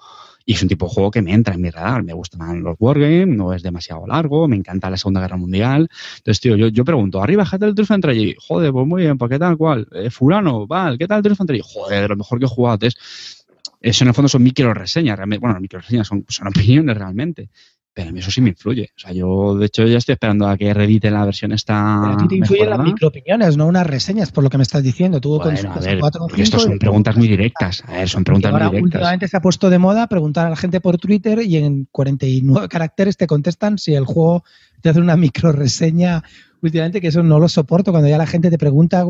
Y 0.44 0.54
es 0.54 0.62
un 0.62 0.68
tipo 0.68 0.86
de 0.86 0.92
juego 0.92 1.10
que 1.10 1.22
me 1.22 1.32
entra 1.32 1.54
en 1.54 1.60
mi 1.60 1.70
radar. 1.70 2.02
Me 2.02 2.12
gustan 2.12 2.62
los 2.62 2.76
wargames, 2.78 3.28
no 3.28 3.52
es 3.52 3.62
demasiado 3.62 4.06
largo, 4.06 4.48
me 4.48 4.56
encanta 4.56 4.90
la 4.90 4.96
Segunda 4.96 5.20
Guerra 5.20 5.36
Mundial. 5.36 5.88
Entonces, 6.16 6.40
tío, 6.40 6.56
yo, 6.56 6.68
yo 6.68 6.84
pregunto, 6.84 7.22
arriba, 7.22 7.46
¿qué 7.48 7.58
tal 7.58 7.74
el 7.76 7.86
Fan 7.86 8.00
Tragedy? 8.00 8.34
Joder, 8.38 8.72
pues 8.72 8.86
muy 8.86 9.02
bien, 9.02 9.16
¿por 9.18 9.28
qué 9.28 9.38
tal 9.38 9.56
cual? 9.56 9.86
Eh, 9.92 10.10
fulano, 10.10 10.66
vale, 10.66 10.98
¿qué 10.98 11.06
tal 11.06 11.24
el 11.24 11.36
Fan 11.36 11.46
Tragedy? 11.46 11.66
Joder, 11.66 12.02
de 12.02 12.08
lo 12.08 12.16
mejor 12.16 12.38
que 12.38 12.46
he 12.46 12.48
jugado. 12.48 12.74
Entonces, 12.74 13.46
eso 13.80 14.04
en 14.04 14.08
el 14.08 14.14
fondo 14.14 14.28
son 14.28 14.42
micro 14.42 14.74
reseñas. 14.74 15.18
Bueno, 15.40 15.58
micro 15.60 15.80
reseñas 15.80 16.06
son, 16.08 16.24
son 16.28 16.48
opiniones 16.48 16.96
realmente. 16.96 17.48
Pero 17.94 18.08
a 18.08 18.12
mí 18.12 18.20
eso 18.20 18.30
sí 18.30 18.40
me 18.40 18.50
influye. 18.50 18.90
O 18.96 18.98
sea, 18.98 19.12
yo 19.12 19.54
de 19.56 19.66
hecho 19.66 19.84
ya 19.84 19.98
estoy 19.98 20.14
esperando 20.14 20.48
a 20.48 20.56
que 20.56 20.72
redite 20.72 21.10
la 21.10 21.26
versión 21.26 21.52
esta. 21.52 22.00
Pero 22.02 22.14
a 22.14 22.16
ti 22.16 22.28
te 22.28 22.36
influyen 22.36 22.70
las 22.70 22.78
microopiniones, 22.78 23.56
no 23.58 23.66
unas 23.66 23.86
reseñas, 23.86 24.32
por 24.32 24.42
lo 24.42 24.48
que 24.48 24.56
me 24.56 24.62
estás 24.62 24.82
diciendo. 24.82 25.20
Tú 25.20 25.38
bueno, 25.38 25.72
a 25.72 25.78
ver, 25.78 26.00
cuatro, 26.00 26.26
Esto 26.34 26.58
son 26.58 26.78
preguntas 26.78 27.16
muy 27.16 27.28
directas. 27.28 27.82
A 27.86 27.92
ver, 27.92 28.08
son 28.08 28.24
preguntas 28.24 28.50
muy 28.50 28.60
directas. 28.60 28.82
Últimamente 28.82 29.28
se 29.28 29.36
ha 29.36 29.40
puesto 29.40 29.68
de 29.68 29.78
moda 29.78 30.06
preguntar 30.06 30.46
a 30.46 30.50
la 30.50 30.56
gente 30.56 30.80
por 30.80 30.96
Twitter 30.96 31.42
y 31.42 31.56
en 31.58 31.86
49 31.90 32.68
caracteres 32.68 33.18
te 33.18 33.26
contestan 33.26 33.76
si 33.76 33.94
el 33.94 34.06
juego 34.06 34.44
te 34.82 34.90
hace 34.90 35.00
una 35.00 35.16
micro 35.16 35.52
reseña 35.52 36.22
últimamente 36.62 37.00
que 37.00 37.08
eso 37.08 37.22
no 37.22 37.38
lo 37.38 37.48
soporto 37.48 37.90
cuando 37.90 38.08
ya 38.08 38.16
la 38.16 38.26
gente 38.26 38.48
te 38.48 38.56
pregunta 38.56 39.04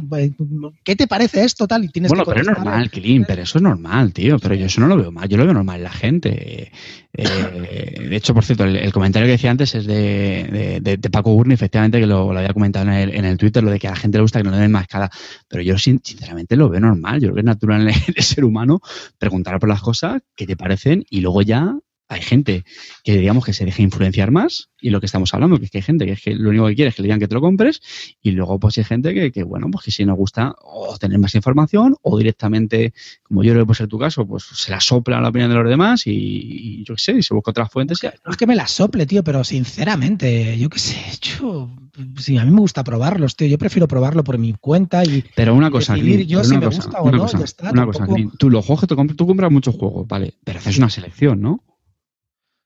¿qué 0.83 0.97
te 0.97 1.07
parece 1.07 1.45
esto 1.45 1.69
tal? 1.69 1.85
Y 1.85 1.89
tienes 1.89 2.09
bueno, 2.09 2.25
pero 2.25 2.41
es 2.41 2.47
normal, 2.47 2.91
Kilin, 2.91 3.25
pero 3.27 3.43
eso 3.43 3.59
es 3.59 3.63
normal, 3.63 4.13
tío. 4.13 4.39
Pero 4.39 4.55
yo 4.55 4.67
eso 4.67 4.81
no 4.81 4.89
lo 4.89 4.97
veo 4.97 5.13
mal, 5.13 5.29
yo 5.29 5.37
lo 5.37 5.45
veo 5.45 5.55
normal 5.55 5.77
en 5.77 5.85
la 5.85 5.93
gente. 5.93 6.73
Eh, 7.13 8.07
de 8.09 8.17
hecho, 8.17 8.33
por 8.33 8.45
cierto, 8.45 8.65
el, 8.65 8.93
comentario 8.93 9.27
que 9.27 9.33
decía 9.33 9.51
antes 9.51 9.75
es 9.75 9.87
de, 9.87 10.81
de, 10.83 11.11
Paco 11.11 11.33
Gurni, 11.33 11.55
efectivamente, 11.55 12.01
que 12.01 12.07
lo, 12.07 12.31
había 12.31 12.55
comentado 12.55 12.87
en 12.87 12.95
el, 12.95 13.15
en 13.15 13.25
el, 13.27 13.37
Twitter, 13.37 13.63
lo 13.63 13.71
de 13.71 13.79
que 13.79 13.89
a 13.89 13.91
la 13.91 13.97
gente 13.97 14.17
le 14.17 14.23
gusta 14.23 14.41
que 14.41 14.45
no 14.45 14.51
le 14.51 14.59
den 14.59 14.73
más 14.73 14.89
cara. 14.89 15.11
Pero 15.49 15.63
yo 15.63 15.79
sinceramente 15.79 16.57
lo 16.57 16.71
veo 16.71 16.81
normal. 16.81 17.21
Yo 17.21 17.29
creo 17.29 17.35
que 17.35 17.41
es 17.41 17.47
natural 17.47 17.83
en 17.83 17.95
el 18.17 18.23
ser 18.23 18.45
humano 18.45 18.81
preguntar 19.19 19.59
por 19.61 19.69
las 19.69 19.83
cosas 19.83 20.23
que 20.35 20.47
te 20.47 20.57
parecen 20.57 21.05
y 21.11 21.21
luego 21.21 21.43
ya 21.43 21.77
hay 22.13 22.23
gente 22.23 22.65
que 23.05 23.17
digamos 23.17 23.45
que 23.45 23.53
se 23.53 23.65
deja 23.65 23.83
influenciar 23.83 24.31
más 24.31 24.71
y 24.81 24.91
lo 24.91 25.01
que 25.01 25.07
estamos 25.07 25.33
hablando, 25.33 25.59
que 25.59 25.67
es 25.67 25.71
que 25.71 25.79
hay 25.79 25.83
gente 25.83 26.05
que 26.07 26.13
es 26.13 26.21
que 26.21 26.35
lo 26.35 26.51
único 26.51 26.67
que 26.67 26.75
quiere 26.75 26.91
es 26.91 26.95
que 26.95 27.03
le 27.03 27.07
digan 27.07 27.21
que 27.21 27.29
te 27.29 27.35
lo 27.35 27.41
compres 27.41 27.81
y 28.21 28.33
luego 28.33 28.59
pues 28.59 28.77
hay 28.79 28.85
gente 28.85 29.33
que, 29.33 29.43
bueno, 29.45 29.69
pues 29.71 29.85
que 29.85 29.91
si 29.91 30.05
nos 30.05 30.17
gusta 30.17 30.55
o 30.61 30.99
tener 30.99 31.19
más 31.19 31.35
información 31.35 31.97
o 32.03 32.19
directamente, 32.19 32.93
como 33.23 33.43
yo 33.43 33.53
creo 33.53 33.63
que 33.63 33.67
puede 33.67 33.79
ser 33.79 33.89
tu 33.89 33.99
caso, 33.99 34.27
pues 34.27 34.45
se 34.45 34.71
la 34.71 34.81
sopla 34.81 35.21
la 35.21 35.29
opinión 35.29 35.51
de 35.51 35.57
los 35.57 35.69
demás 35.69 36.03
y, 36.07 36.85
yo 36.85 36.95
qué 36.95 37.01
sé, 37.01 37.13
y 37.13 37.23
se 37.23 37.35
busca 37.35 37.53
otras 37.53 37.71
fuentes. 37.71 38.01
No 38.03 38.33
es 38.33 38.37
que 38.37 38.47
me 38.47 38.57
la 38.57 38.67
sople, 38.67 39.07
tío, 39.07 39.25
pero 39.25 39.45
sinceramente, 39.45 40.59
yo 40.59 40.69
qué 40.69 40.79
sé, 40.79 40.97
yo, 41.41 41.71
sí, 42.19 42.37
a 42.37 42.45
mí 42.45 42.51
me 42.51 42.61
gusta 42.61 42.85
probarlos, 42.85 43.37
tío, 43.37 43.49
yo 43.49 43.59
prefiero 43.59 43.89
probarlo 43.89 44.25
por 44.25 44.39
mi 44.39 44.53
cuenta 44.55 45.05
y... 45.05 45.25
Pero 45.35 45.55
una 45.55 45.71
cosa, 45.71 45.97
yo 45.97 46.45
si 46.45 46.59
me 46.59 46.67
gusta 46.67 47.01
o 47.01 47.11
no, 47.11 47.27
ya 47.27 47.45
está. 47.45 47.71
Una 47.71 47.87
cosa, 47.87 48.07
tú 48.39 48.51
los 48.51 48.67
juegos 48.67 48.87
que 48.87 48.95
compras, 48.95 49.17
tú 49.17 49.27
compras 49.27 49.51
muchos 49.51 49.77
juegos, 49.77 50.07
vale, 50.07 50.35
pero 50.45 50.59
haces 50.59 50.79
una 50.79 50.91
selección, 50.91 51.41
¿no? 51.41 51.63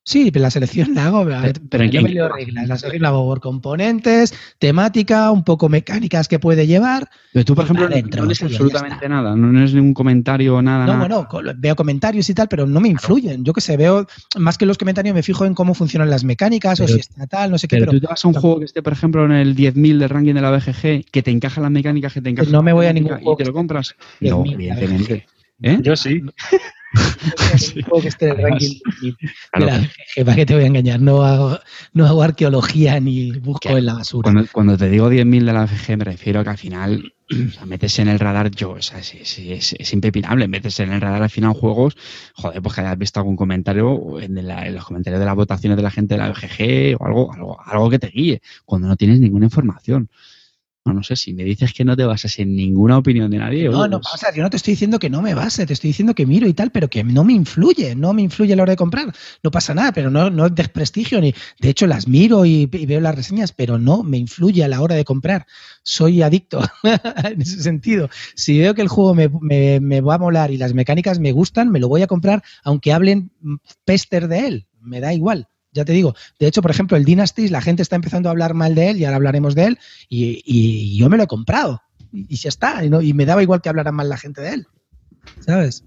Sí, 0.08 0.30
la 0.30 0.50
selección 0.50 0.94
la 0.94 1.06
hago, 1.06 1.26
pero, 1.68 1.84
yo 1.86 2.00
me 2.00 2.10
leo 2.10 2.28
reglas, 2.28 2.68
las 2.68 2.82
reglas 2.82 3.08
hago 3.08 3.26
por 3.26 3.40
componentes, 3.40 4.32
temática, 4.60 5.32
un 5.32 5.42
poco 5.42 5.68
mecánicas 5.68 6.28
que 6.28 6.38
puede 6.38 6.68
llevar. 6.68 7.10
Pero 7.32 7.44
tú, 7.44 7.56
por 7.56 7.64
ejemplo, 7.64 7.88
no 7.88 8.24
lees 8.24 8.40
absolutamente 8.40 9.08
nada, 9.08 9.34
no 9.34 9.64
es 9.64 9.74
ningún 9.74 9.94
comentario, 9.94 10.62
nada. 10.62 10.86
No, 10.86 11.26
bueno, 11.26 11.54
veo 11.56 11.74
comentarios 11.74 12.30
y 12.30 12.34
tal, 12.34 12.46
pero 12.46 12.68
no 12.68 12.78
me 12.78 12.88
influyen. 12.88 13.44
Yo 13.44 13.52
que 13.52 13.60
sé, 13.60 13.76
veo 13.76 14.06
más 14.38 14.56
que 14.56 14.64
los 14.64 14.78
comentarios, 14.78 15.12
me 15.12 15.24
fijo 15.24 15.44
en 15.44 15.54
cómo 15.54 15.74
funcionan 15.74 16.08
las 16.08 16.22
mecánicas 16.22 16.78
o 16.78 16.86
si 16.86 17.00
está 17.00 17.26
tal, 17.26 17.50
no 17.50 17.58
sé 17.58 17.66
qué. 17.66 17.78
Pero, 17.78 17.90
tú 17.90 17.98
te 17.98 18.06
vas 18.06 18.24
a 18.24 18.28
un 18.28 18.34
juego 18.34 18.60
que 18.60 18.66
esté, 18.66 18.84
por 18.84 18.92
ejemplo, 18.92 19.24
en 19.24 19.32
el 19.32 19.56
10.000 19.56 19.98
del 19.98 20.08
ranking 20.08 20.34
de 20.34 20.40
la 20.40 20.52
BGG, 20.52 21.10
que 21.10 21.22
te 21.24 21.32
encaja 21.32 21.60
las 21.60 21.72
mecánicas, 21.72 22.12
que 22.12 22.20
te 22.20 22.30
encaja. 22.30 22.48
No 22.48 22.62
me 22.62 22.72
voy 22.72 22.86
a 22.86 22.92
ningún 22.92 23.14
juego. 23.14 23.32
Y 23.32 23.36
te 23.38 23.44
lo 23.44 23.52
compras. 23.52 23.96
No, 24.20 24.44
evidentemente. 24.46 25.26
¿Eh? 25.62 25.78
Yo 25.82 25.96
sí. 25.96 26.22
que 28.02 28.08
esté 28.08 28.30
el 28.30 28.38
ranking 28.38 28.78
¿para 30.24 30.36
qué 30.36 30.46
te 30.46 30.54
voy 30.54 30.64
a 30.64 30.66
engañar? 30.66 31.00
No 31.00 31.22
hago, 31.22 31.58
no 31.92 32.06
hago 32.06 32.22
arqueología 32.22 33.00
ni 33.00 33.32
busco 33.32 33.68
en 33.68 33.86
la 33.86 33.94
basura. 33.94 34.30
Cuando, 34.52 34.76
te 34.76 34.88
digo 34.88 35.10
10.000 35.10 35.44
de 35.44 35.52
la 35.52 35.66
FG 35.66 35.96
me 35.96 36.04
refiero 36.04 36.40
a 36.40 36.44
que 36.44 36.50
al 36.50 36.58
final 36.58 37.12
metes 37.66 37.98
en 37.98 38.08
el 38.08 38.18
radar 38.18 38.50
yo, 38.50 38.70
o 38.70 38.82
sea, 38.82 39.00
es, 39.00 39.38
es, 39.38 39.92
impepinable, 39.92 40.46
metes 40.46 40.78
en 40.80 40.92
el 40.92 41.00
radar 41.00 41.22
al 41.22 41.30
final 41.30 41.54
juegos, 41.54 41.96
joder, 42.34 42.62
pues 42.62 42.74
que 42.74 42.82
hayas 42.82 42.98
visto 42.98 43.18
algún 43.20 43.36
comentario 43.36 44.20
en, 44.20 44.38
en, 44.38 44.74
los 44.74 44.84
comentarios 44.84 45.18
de 45.18 45.26
las 45.26 45.34
votaciones 45.34 45.76
de 45.76 45.82
la 45.82 45.90
gente 45.90 46.14
de 46.14 46.18
la 46.18 46.34
FG 46.34 46.96
o 47.00 47.06
algo, 47.06 47.32
algo, 47.32 47.58
algo 47.64 47.90
que 47.90 47.98
te 47.98 48.08
guíe, 48.08 48.42
cuando 48.64 48.86
no 48.88 48.96
tienes 48.96 49.20
ninguna 49.20 49.46
información. 49.46 50.08
No, 50.86 50.92
no 50.92 51.02
sé, 51.02 51.16
si 51.16 51.34
me 51.34 51.42
dices 51.42 51.72
que 51.72 51.84
no 51.84 51.96
te 51.96 52.04
basas 52.04 52.38
en 52.38 52.54
ninguna 52.54 52.96
opinión 52.96 53.28
de 53.28 53.38
nadie. 53.38 53.68
No, 53.68 53.88
no, 53.88 53.96
o 53.96 54.16
sea, 54.16 54.32
yo 54.32 54.44
no 54.44 54.50
te 54.50 54.56
estoy 54.56 54.74
diciendo 54.74 55.00
que 55.00 55.10
no 55.10 55.20
me 55.20 55.34
base, 55.34 55.66
te 55.66 55.72
estoy 55.72 55.88
diciendo 55.88 56.14
que 56.14 56.26
miro 56.26 56.46
y 56.46 56.54
tal, 56.54 56.70
pero 56.70 56.88
que 56.88 57.02
no 57.02 57.24
me 57.24 57.32
influye, 57.32 57.96
no 57.96 58.12
me 58.12 58.22
influye 58.22 58.52
a 58.52 58.56
la 58.56 58.62
hora 58.62 58.70
de 58.70 58.76
comprar. 58.76 59.12
No 59.42 59.50
pasa 59.50 59.74
nada, 59.74 59.90
pero 59.90 60.10
no, 60.10 60.30
no 60.30 60.46
es 60.46 60.54
desprestigio 60.54 61.20
ni. 61.20 61.34
De 61.58 61.70
hecho, 61.70 61.88
las 61.88 62.06
miro 62.06 62.46
y, 62.46 62.66
veo 62.66 63.00
las 63.00 63.16
reseñas, 63.16 63.50
pero 63.50 63.78
no 63.78 64.04
me 64.04 64.16
influye 64.16 64.62
a 64.62 64.68
la 64.68 64.80
hora 64.80 64.94
de 64.94 65.04
comprar. 65.04 65.46
Soy 65.82 66.22
adicto 66.22 66.60
en 67.24 67.42
ese 67.42 67.62
sentido. 67.62 68.08
Si 68.36 68.56
veo 68.56 68.74
que 68.74 68.82
el 68.82 68.88
juego 68.88 69.14
me, 69.14 69.80
me 69.80 70.00
va 70.00 70.14
a 70.14 70.18
molar 70.18 70.52
y 70.52 70.56
las 70.56 70.72
mecánicas 70.72 71.18
me 71.18 71.32
gustan, 71.32 71.70
me 71.70 71.80
lo 71.80 71.88
voy 71.88 72.02
a 72.02 72.06
comprar, 72.06 72.44
aunque 72.62 72.92
hablen 72.92 73.32
pester 73.84 74.28
de 74.28 74.46
él. 74.46 74.66
Me 74.80 75.00
da 75.00 75.12
igual 75.12 75.48
ya 75.76 75.84
te 75.84 75.92
digo, 75.92 76.14
de 76.38 76.46
hecho, 76.46 76.62
por 76.62 76.70
ejemplo, 76.70 76.96
el 76.96 77.04
Dynasty, 77.04 77.48
la 77.48 77.60
gente 77.60 77.82
está 77.82 77.96
empezando 77.96 78.28
a 78.28 78.32
hablar 78.32 78.54
mal 78.54 78.74
de 78.74 78.90
él 78.90 78.96
y 78.96 79.04
ahora 79.04 79.16
hablaremos 79.16 79.54
de 79.54 79.66
él 79.66 79.78
y, 80.08 80.96
yo 80.98 81.08
me 81.08 81.16
lo 81.16 81.24
he 81.24 81.28
comprado 81.28 81.82
y, 82.12 82.34
ya 82.36 82.48
está, 82.48 82.84
y, 82.84 82.90
y, 83.08 83.12
me 83.12 83.26
daba 83.26 83.42
igual 83.42 83.60
que 83.60 83.68
hablara 83.68 83.92
mal 83.92 84.08
la 84.08 84.16
gente 84.16 84.40
de 84.40 84.54
él, 84.54 84.66
¿sabes? 85.40 85.84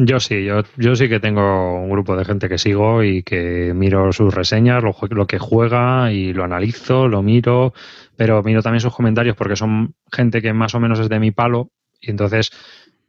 Yo 0.00 0.20
sí, 0.20 0.44
yo, 0.44 0.94
sí 0.94 1.08
que 1.08 1.18
tengo 1.18 1.82
un 1.82 1.90
grupo 1.90 2.16
de 2.16 2.24
gente 2.24 2.48
que 2.48 2.58
sigo 2.58 3.02
y 3.02 3.24
que 3.24 3.72
miro 3.74 4.12
sus 4.12 4.32
reseñas, 4.32 4.84
lo 5.10 5.26
que 5.26 5.38
juega 5.40 6.12
y 6.12 6.32
lo 6.32 6.44
analizo, 6.44 7.08
lo 7.08 7.22
miro, 7.22 7.72
pero 8.14 8.42
miro 8.44 8.62
también 8.62 8.80
sus 8.80 8.94
comentarios 8.94 9.34
porque 9.34 9.56
son 9.56 9.96
gente 10.12 10.40
que 10.40 10.52
más 10.52 10.76
o 10.76 10.80
menos 10.80 11.00
es 11.00 11.08
de 11.08 11.18
mi 11.18 11.32
palo 11.32 11.72
y 12.00 12.10
entonces 12.10 12.52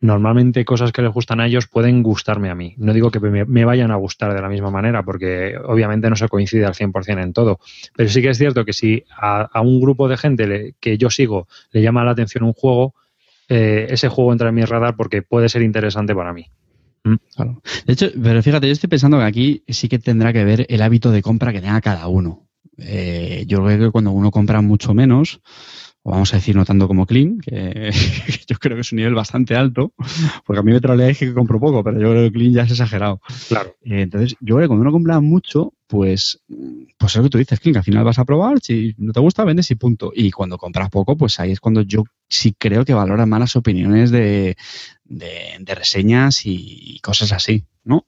normalmente 0.01 0.63
cosas 0.65 0.91
que 0.91 1.01
les 1.01 1.11
gustan 1.11 1.39
a 1.39 1.47
ellos 1.47 1.67
pueden 1.67 2.03
gustarme 2.03 2.49
a 2.49 2.55
mí. 2.55 2.73
No 2.77 2.93
digo 2.93 3.11
que 3.11 3.19
me, 3.19 3.65
vayan 3.65 3.91
a 3.91 3.95
gustar 3.95 4.33
de 4.33 4.41
la 4.41 4.49
misma 4.49 4.71
manera, 4.71 5.03
porque 5.03 5.55
obviamente 5.65 6.09
no 6.09 6.15
se 6.15 6.27
coincide 6.29 6.65
al 6.65 6.73
100% 6.73 7.21
en 7.21 7.33
todo. 7.33 7.59
Pero 7.95 8.09
sí 8.09 8.21
que 8.21 8.29
es 8.29 8.37
cierto 8.37 8.65
que 8.65 8.73
si 8.73 9.03
a, 9.17 9.61
un 9.61 9.81
grupo 9.81 10.07
de 10.07 10.17
gente 10.17 10.75
que 10.79 10.97
yo 10.97 11.09
sigo 11.09 11.47
le 11.71 11.81
llama 11.81 12.03
la 12.03 12.11
atención 12.11 12.43
un 12.43 12.53
juego, 12.53 12.95
eh, 13.49 13.87
ese 13.89 14.07
juego 14.09 14.31
entra 14.31 14.49
en 14.49 14.55
mi 14.55 14.63
radar 14.63 14.95
porque 14.95 15.21
puede 15.21 15.49
ser 15.49 15.61
interesante 15.63 16.15
para 16.15 16.33
mí. 16.33 16.45
¿Mm? 17.03 17.15
De 17.85 17.93
hecho, 17.93 18.07
pero 18.21 18.41
fíjate, 18.41 18.67
yo 18.67 18.73
estoy 18.73 18.89
pensando 18.89 19.17
que 19.17 19.23
aquí 19.23 19.63
sí 19.67 19.89
que 19.89 19.99
tendrá 19.99 20.31
que 20.31 20.43
ver 20.43 20.65
el 20.69 20.81
hábito 20.81 21.11
de 21.11 21.21
compra 21.21 21.51
que 21.51 21.61
tenga 21.61 21.81
cada 21.81 22.07
uno. 22.07 22.47
Eh, 22.77 23.43
yo 23.47 23.63
creo 23.63 23.87
que 23.87 23.91
cuando 23.91 24.11
uno 24.11 24.31
compra 24.31 24.61
mucho 24.61 24.93
menos, 24.93 25.41
o 26.03 26.11
vamos 26.11 26.33
a 26.33 26.37
decir 26.37 26.55
no 26.55 26.65
tanto 26.65 26.87
como 26.87 27.05
Clean, 27.05 27.39
que 27.39 27.91
yo 28.47 28.57
creo 28.57 28.75
que 28.75 28.81
es 28.81 28.91
un 28.91 28.97
nivel 28.97 29.13
bastante 29.13 29.55
alto, 29.55 29.93
porque 30.45 30.59
a 30.59 30.63
mí 30.63 30.71
me 30.71 30.79
troleáis 30.79 31.17
que 31.17 31.33
compro 31.33 31.59
poco, 31.59 31.83
pero 31.83 31.99
yo 31.99 32.11
creo 32.11 32.23
que 32.23 32.31
Clean 32.31 32.53
ya 32.53 32.63
es 32.63 32.71
exagerado. 32.71 33.21
Claro. 33.47 33.75
Eh, 33.83 34.01
entonces, 34.01 34.35
yo 34.39 34.55
creo 34.55 34.65
que 34.65 34.67
cuando 34.67 34.81
uno 34.81 34.91
compra 34.91 35.19
mucho, 35.19 35.73
pues, 35.87 36.41
pues 36.97 37.11
es 37.11 37.17
lo 37.17 37.23
que 37.23 37.29
tú 37.29 37.37
dices, 37.37 37.59
Clean, 37.59 37.73
que 37.73 37.79
al 37.79 37.85
final 37.85 38.03
vas 38.03 38.19
a 38.19 38.25
probar, 38.25 38.59
si 38.61 38.95
no 38.97 39.11
te 39.11 39.19
gusta, 39.19 39.43
vendes 39.43 39.69
y 39.71 39.75
punto. 39.75 40.11
Y 40.15 40.31
cuando 40.31 40.57
compras 40.57 40.89
poco, 40.89 41.17
pues 41.17 41.39
ahí 41.39 41.51
es 41.51 41.59
cuando 41.59 41.81
yo 41.81 42.03
sí 42.27 42.55
creo 42.57 42.85
que 42.85 42.93
valora 42.93 43.25
más 43.25 43.39
las 43.39 43.55
opiniones 43.55 44.11
de, 44.11 44.55
de 45.03 45.75
reseñas 45.75 46.41
y 46.45 46.99
cosas 47.01 47.33
así, 47.33 47.65
¿no? 47.83 48.05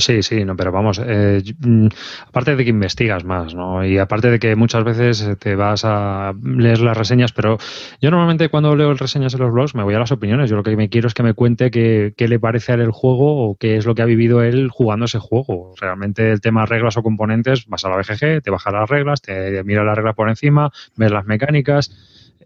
Sí, 0.00 0.22
sí, 0.22 0.44
no, 0.46 0.56
pero 0.56 0.72
vamos, 0.72 0.98
eh, 1.04 1.42
mm, 1.60 1.88
aparte 2.28 2.56
de 2.56 2.64
que 2.64 2.70
investigas 2.70 3.22
más, 3.22 3.54
¿no? 3.54 3.84
Y 3.84 3.98
aparte 3.98 4.30
de 4.30 4.38
que 4.38 4.56
muchas 4.56 4.82
veces 4.82 5.28
te 5.38 5.54
vas 5.56 5.82
a 5.84 6.32
leer 6.42 6.80
las 6.80 6.96
reseñas, 6.96 7.32
pero 7.32 7.58
yo 8.00 8.10
normalmente 8.10 8.48
cuando 8.48 8.74
leo 8.74 8.94
reseñas 8.94 9.34
en 9.34 9.40
los 9.40 9.52
blogs 9.52 9.74
me 9.74 9.82
voy 9.82 9.94
a 9.94 9.98
las 9.98 10.10
opiniones. 10.10 10.48
Yo 10.48 10.56
lo 10.56 10.62
que 10.62 10.74
me 10.74 10.88
quiero 10.88 11.06
es 11.08 11.14
que 11.14 11.22
me 11.22 11.34
cuente 11.34 11.70
qué, 11.70 12.14
qué 12.16 12.28
le 12.28 12.40
parece 12.40 12.72
a 12.72 12.76
él 12.76 12.80
el 12.80 12.92
juego 12.92 13.50
o 13.50 13.56
qué 13.56 13.76
es 13.76 13.84
lo 13.84 13.94
que 13.94 14.00
ha 14.00 14.06
vivido 14.06 14.42
él 14.42 14.70
jugando 14.70 15.04
ese 15.04 15.18
juego. 15.18 15.74
Realmente 15.78 16.32
el 16.32 16.40
tema 16.40 16.64
reglas 16.64 16.96
o 16.96 17.02
componentes, 17.02 17.66
vas 17.66 17.84
a 17.84 17.90
la 17.90 17.96
BGG, 17.96 18.42
te 18.42 18.50
baja 18.50 18.70
las 18.70 18.88
reglas, 18.88 19.20
te 19.20 19.62
mira 19.64 19.84
las 19.84 19.96
reglas 19.96 20.14
por 20.14 20.30
encima, 20.30 20.70
ves 20.96 21.10
las 21.10 21.26
mecánicas 21.26 21.90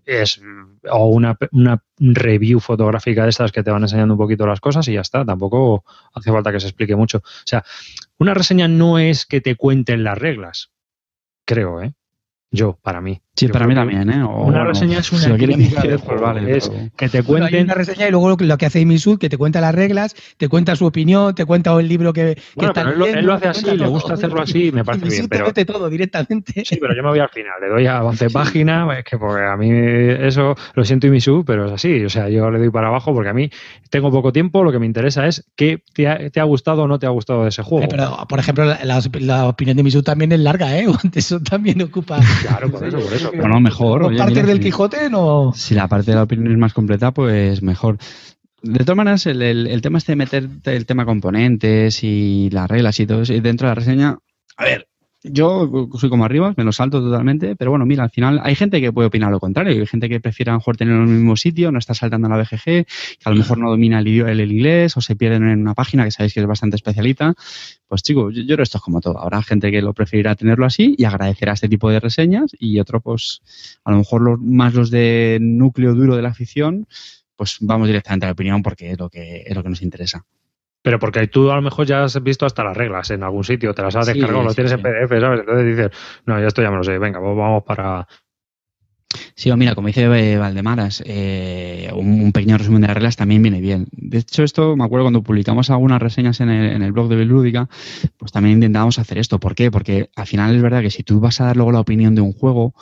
es 0.07 0.41
o 0.91 1.09
una, 1.09 1.37
una, 1.53 1.83
review 1.99 2.61
fotográfica 2.61 3.25
de 3.25 3.31
estas 3.31 3.53
que 3.53 3.63
te 3.63 3.71
van 3.71 3.83
enseñando 3.83 4.15
un 4.15 4.19
poquito 4.19 4.47
las 4.47 4.61
cosas 4.61 4.87
y 4.89 4.95
ya 4.95 5.01
está. 5.01 5.25
Tampoco 5.25 5.85
hace 6.13 6.31
falta 6.31 6.53
que 6.53 6.61
se 6.61 6.67
explique 6.67 6.97
mucho. 6.97 7.19
O 7.19 7.47
sea, 7.47 7.65
una 8.19 8.35
reseña 8.35 8.69
no 8.69 8.99
es 8.99 9.27
que 9.27 9.41
te 9.41 9.57
cuenten 9.57 10.05
las 10.05 10.19
reglas, 10.19 10.71
creo, 11.45 11.83
¿eh? 11.83 11.95
Yo, 12.51 12.79
para 12.83 13.01
mí. 13.01 13.24
Sí, 13.37 13.49
para 13.49 13.67
mí 13.67 13.75
también, 13.75 14.09
¿eh? 14.11 14.25
una 14.25 14.65
reseña 14.65 14.99
es 15.01 15.11
una 15.13 15.37
crítica 15.37 15.83
de 15.83 15.97
juego. 15.97 16.23
Vale, 16.23 16.57
es 16.57 16.71
que 16.97 17.09
te 17.09 17.23
cuenten... 17.25 17.65
una 17.65 17.75
reseña 17.75 18.07
y 18.07 18.11
luego 18.13 18.37
lo 18.39 18.59
que 18.59 18.67
hace 18.67 18.83
Amy 18.83 18.97
que 19.19 19.29
te 19.29 19.37
cuenta 19.37 19.61
las 19.61 19.75
reglas, 19.75 20.15
te 20.37 20.49
cuenta 20.49 20.77
su 20.77 20.87
opinión, 20.87 21.35
te 21.35 21.45
cuenta 21.45 21.79
el 21.79 21.89
libro 21.89 22.13
que, 22.13 22.41
bueno, 22.55 22.73
está 22.73 22.83
él, 22.83 23.03
él, 23.03 23.27
lo 23.27 23.35
hace 23.35 23.49
así, 23.49 23.77
le 23.77 23.87
gusta 23.89 24.15
hacerlo 24.15 24.41
así, 24.41 24.71
me 24.73 24.85
parece 24.85 25.09
bien. 25.09 25.29
Pero 25.29 25.53
te 25.53 25.65
todo 25.65 25.91
directamente. 25.91 26.65
Sí, 26.65 26.77
pero 26.81 26.95
yo 26.95 27.03
me 27.03 27.09
voy 27.09 27.19
al 27.19 27.29
final, 27.29 27.55
le 27.61 27.69
doy 27.69 27.87
a 27.87 28.05
11 28.05 28.31
páginas, 28.31 28.99
es 28.99 29.05
que 29.05 29.19
porque 29.19 29.45
a 29.45 29.57
mí 29.57 29.69
eso 29.71 30.55
lo 30.75 30.85
siento 30.85 31.09
Imisu, 31.09 31.45
pero 31.45 31.67
es 31.67 31.73
así. 31.73 32.05
O 32.05 32.11
sea, 32.11 32.29
yo 32.29 32.51
le 32.51 32.59
doy 32.59 32.71
para 32.71 32.89
abajo 32.89 33.13
porque 33.13 33.31
a 33.31 33.35
mí 33.35 33.51
tengo 33.91 34.11
poco 34.11 34.33
tiempo, 34.33 34.63
lo 34.63 34.71
que 34.71 34.79
me 34.79 34.87
interesa 34.87 35.27
es 35.27 35.45
qué 35.57 35.83
te 35.93 36.09
ha, 36.09 36.31
te 36.31 36.41
ha 36.41 36.45
gustado 36.45 36.85
o 36.85 36.89
no 36.89 36.99
te 36.99 37.07
ha 37.07 37.11
gustado 37.11 37.43
de 37.43 37.49
ese 37.49 37.63
juego. 37.63 37.89
pero, 37.89 38.17
por 38.29 38.39
ejemplo, 38.39 38.65
la, 38.65 39.03
la, 39.21 39.49
opinión 39.49 39.77
de 39.77 39.81
Imisu 39.81 40.03
también 40.03 40.33
es 40.33 40.41
larga, 40.41 40.79
¿eh? 40.79 40.87
Eso 41.15 41.41
también 41.41 41.83
ocupa. 41.83 42.21
Claro, 42.43 42.71
por 42.71 42.87
eso, 42.87 42.99
por 42.99 43.13
eso. 43.13 43.24
Bueno, 43.33 43.61
mejor 43.61 44.17
parte 44.17 44.43
del 44.43 44.61
Quijote 44.61 45.11
no. 45.11 45.53
Si 45.55 45.75
la 45.75 45.89
parte 45.89 46.11
de 46.11 46.17
la 46.17 46.25
opinión 46.25 46.53
es 46.53 46.59
más 46.59 46.73
completa, 46.73 47.13
pues 47.13 47.63
mejor. 47.63 47.99
De 48.63 48.79
todas 48.81 48.97
maneras, 48.97 49.27
el, 49.27 49.43
el, 49.43 49.83
tema 49.83 49.99
este 49.99 50.13
de 50.13 50.17
meter 50.17 50.49
el 50.65 50.87
tema 50.87 51.05
componentes 51.05 52.03
y 52.03 52.49
las 52.51 52.69
reglas 52.69 52.99
y 52.99 53.07
todo 53.07 53.23
eso 53.23 53.35
dentro 53.35 53.69
de 53.69 53.71
la 53.71 53.75
reseña, 53.75 54.19
a 54.57 54.65
ver, 54.65 54.89
yo 55.25 55.89
soy 55.99 56.11
como 56.11 56.27
arriba, 56.27 56.53
me 56.57 56.65
lo 56.65 56.73
salto 56.73 57.01
totalmente, 57.01 57.57
pero 57.57 57.71
bueno, 57.71 57.87
mira, 57.87 58.05
al 58.05 58.11
final 58.11 58.41
hay 58.43 58.55
gente 58.55 58.81
que 58.81 58.93
puede 58.93 59.09
opinar 59.09 59.31
lo 59.31 59.41
contrario, 59.41 59.81
hay 59.81 59.87
gente 59.87 60.09
que 60.11 60.21
prefiere 60.21 60.51
a 60.51 60.53
lo 60.53 60.59
mejor 60.59 60.77
tener 60.77 60.95
en 60.95 61.03
el 61.03 61.09
mismo 61.09 61.35
sitio, 61.37 61.73
no 61.73 61.79
está 61.79 61.95
saltando 61.95 62.27
en 62.27 62.33
la 62.33 62.39
BGG, 62.43 62.65
que 62.65 62.87
a 63.25 63.31
lo 63.31 63.37
mejor 63.37 63.57
no 63.59 63.71
domina 63.71 64.01
el, 64.01 64.07
el, 64.07 64.53
inglés 64.53 64.97
o 64.99 65.01
se 65.01 65.17
pierden 65.17 65.49
en 65.49 65.61
una 65.63 65.73
página 65.73 66.05
que 66.05 66.11
sabéis 66.11 66.35
que 66.35 66.41
es 66.41 66.47
bastante 66.47 66.77
especialita. 66.77 67.35
Pues 67.89 68.03
chicos, 68.03 68.35
yo, 68.35 68.43
yo 68.43 68.55
creo 68.55 68.63
esto 68.63 68.79
es 68.79 68.85
como 68.85 69.01
todo. 69.01 69.19
Habrá 69.19 69.43
gente 69.43 69.71
que 69.71 69.81
lo 69.81 69.95
preferirá 69.95 70.35
tenerlo 70.35 70.67
así 70.67 70.95
y 70.99 71.05
agradecerá 71.05 71.55
este 71.55 71.69
tipo 71.69 71.91
de 71.91 72.01
reseñas 72.01 72.53
y 72.59 72.79
otro, 72.79 73.01
pues 73.01 73.41
a 73.85 73.93
lo 73.93 73.99
mejor 73.99 74.21
los, 74.21 74.41
más 74.41 74.75
los 74.75 74.91
de 74.91 75.39
núcleo 75.41 75.95
duro 75.95 76.17
de 76.17 76.23
la 76.23 76.29
afición, 76.29 76.87
pues 77.35 77.57
vamos 77.61 77.87
directamente 77.87 78.27
a 78.27 78.29
la 78.29 78.33
opinión 78.33 78.63
porque 78.63 78.91
es 78.91 78.99
lo 78.99 79.09
que, 79.09 79.45
es 79.47 79.55
lo 79.55 79.63
que 79.63 79.71
nos 79.71 79.81
interesa. 79.81 80.25
Pero 80.85 80.99
porque 80.99 81.27
tú 81.29 81.51
a 81.51 81.57
lo 81.57 81.63
mejor 81.63 81.87
ya 81.87 82.05
has 82.05 82.23
visto 82.23 82.45
hasta 82.45 82.63
las 82.63 82.77
reglas 82.77 83.11
en 83.11 83.23
algún 83.23 83.43
sitio, 83.43 83.73
te 83.73 83.81
las 83.81 83.97
has 83.97 84.05
descargado, 84.05 84.43
lo 84.43 84.53
tienes 84.53 84.71
en 84.71 84.83
PDF, 84.83 85.19
¿sabes? 85.19 85.41
Entonces 85.41 85.65
dices, 85.65 85.91
no, 86.27 86.39
ya 86.39 86.47
esto 86.47 86.61
ya 86.61 86.71
me 86.71 86.77
lo 86.77 86.85
sé, 86.85 86.99
venga, 86.99 87.21
pues 87.21 87.35
vamos 87.35 87.63
para... 87.63 88.07
Sí, 89.35 89.51
o 89.51 89.57
mira, 89.57 89.75
como 89.75 89.87
dice 89.87 90.37
Valdemaras, 90.37 91.03
eh, 91.07 91.91
un, 91.95 92.33
pequeño 92.33 92.59
resumen 92.59 92.83
de 92.83 92.89
las 92.89 92.97
reglas 92.97 93.17
también 93.17 93.41
viene 93.41 93.63
bien. 93.63 93.87
De 93.93 94.19
hecho, 94.19 94.43
esto 94.43 94.77
me 94.77 94.85
acuerdo 94.85 95.05
cuando 95.05 95.23
publicamos 95.23 95.71
algunas 95.71 96.03
reseñas 96.03 96.41
en 96.41 96.51
el, 96.51 96.73
en 96.73 96.83
el 96.83 96.93
blog 96.93 97.09
de 97.09 97.17
Belúdica, 97.17 97.67
pues 98.19 98.33
también 98.33 98.57
intentábamos 98.57 98.99
hacer 98.99 99.17
esto. 99.17 99.41
¿Por 99.41 99.55
qué? 99.55 99.71
Porque 99.71 100.11
al 100.17 100.27
final 100.27 100.55
es 100.55 100.61
verdad 100.61 100.83
que 100.83 100.91
si 100.91 101.03
tú 101.03 101.19
vas 101.19 101.41
a 101.41 101.47
dar 101.47 101.57
luego 101.57 101.73
la 101.73 101.81
opinión 101.81 102.15
de 102.15 102.21
un 102.21 102.35
juego, 102.35 102.75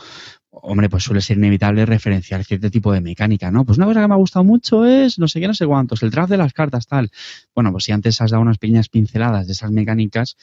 hombre, 0.63 0.89
pues 0.89 1.03
suele 1.05 1.21
ser 1.21 1.37
inevitable 1.37 1.85
referenciar 1.85 2.45
cierto 2.45 2.71
tipo 2.71 2.93
de 2.93 3.01
mecánica, 3.01 3.51
¿no? 3.51 3.65
Pues 3.65 3.79
una 3.79 3.87
cosa 3.87 4.01
que 4.01 4.09
me 4.09 4.15
ha 4.15 4.19
gustado 4.19 4.45
mucho 4.45 4.87
es 4.87 5.19
no 5.19 5.29
sé 5.29 5.41
qué, 5.41 5.49
no 5.49 5.55
sé 5.55 5.67
cuántos, 5.67 6.03
el 6.03 6.11
draft 6.11 6.31
de 6.31 6.37
las 6.37 6.53
cartas, 6.53 6.87
tal. 6.87 7.11
Bueno, 7.55 7.73
pues 7.73 7.85
si 7.85 7.93
antes 7.93 8.21
has 8.21 8.31
dado 8.31 8.43
unas 8.43 8.59
pequeñas 8.59 8.89
pinceladas 8.89 9.47
de 9.47 9.53
esas 9.53 9.71
mecánicas, 9.71 10.37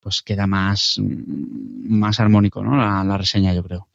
pues 0.00 0.22
queda 0.22 0.46
más, 0.46 1.00
más 1.00 2.20
armónico, 2.20 2.62
¿no? 2.62 2.76
La 2.76 3.18
reseña, 3.18 3.52
yo 3.52 3.62
creo. 3.62 3.88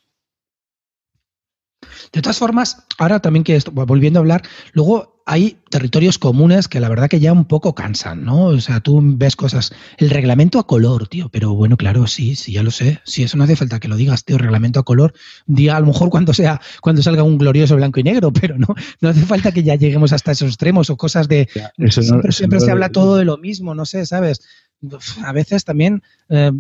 De 2.11 2.21
todas 2.21 2.37
formas, 2.37 2.85
ahora 2.97 3.19
también 3.19 3.43
que 3.43 3.55
esto, 3.55 3.71
volviendo 3.71 4.19
a 4.19 4.21
hablar, 4.21 4.43
luego 4.73 5.21
hay 5.25 5.57
territorios 5.69 6.17
comunes 6.17 6.67
que 6.67 6.79
la 6.79 6.89
verdad 6.89 7.09
que 7.09 7.19
ya 7.19 7.31
un 7.31 7.45
poco 7.45 7.75
cansan, 7.75 8.25
¿no? 8.25 8.45
O 8.45 8.59
sea, 8.59 8.79
tú 8.79 8.99
ves 9.01 9.35
cosas, 9.35 9.71
el 9.97 10.09
reglamento 10.09 10.59
a 10.59 10.67
color, 10.67 11.07
tío, 11.07 11.29
pero 11.29 11.53
bueno, 11.53 11.77
claro, 11.77 12.07
sí, 12.07 12.35
sí, 12.35 12.53
ya 12.53 12.63
lo 12.63 12.71
sé. 12.71 12.99
Sí, 13.05 13.23
eso 13.23 13.37
no 13.37 13.43
hace 13.43 13.55
falta 13.55 13.79
que 13.79 13.87
lo 13.87 13.95
digas, 13.95 14.25
tío, 14.25 14.37
reglamento 14.37 14.79
a 14.79 14.83
color. 14.83 15.13
Día 15.45 15.77
a 15.77 15.79
lo 15.79 15.85
mejor 15.85 16.09
cuando 16.09 16.33
sea, 16.33 16.59
cuando 16.81 17.01
salga 17.01 17.23
un 17.23 17.37
glorioso 17.37 17.75
blanco 17.75 17.99
y 17.99 18.03
negro, 18.03 18.33
pero 18.41 18.57
no, 18.57 18.67
no 18.99 19.09
hace 19.09 19.21
falta 19.21 19.51
que 19.51 19.63
ya 19.63 19.75
lleguemos 19.75 20.11
hasta 20.11 20.31
esos 20.31 20.49
extremos 20.49 20.89
o 20.89 20.97
cosas 20.97 21.27
de. 21.27 21.47
siempre, 21.89 22.31
siempre 22.31 22.59
se 22.59 22.71
habla 22.71 22.89
todo 22.89 23.15
de 23.15 23.25
lo 23.25 23.37
mismo, 23.37 23.75
no 23.75 23.85
sé, 23.85 24.05
¿sabes? 24.05 24.41
A 25.23 25.31
veces 25.31 25.63
también 25.63 26.01
eh, 26.29 26.51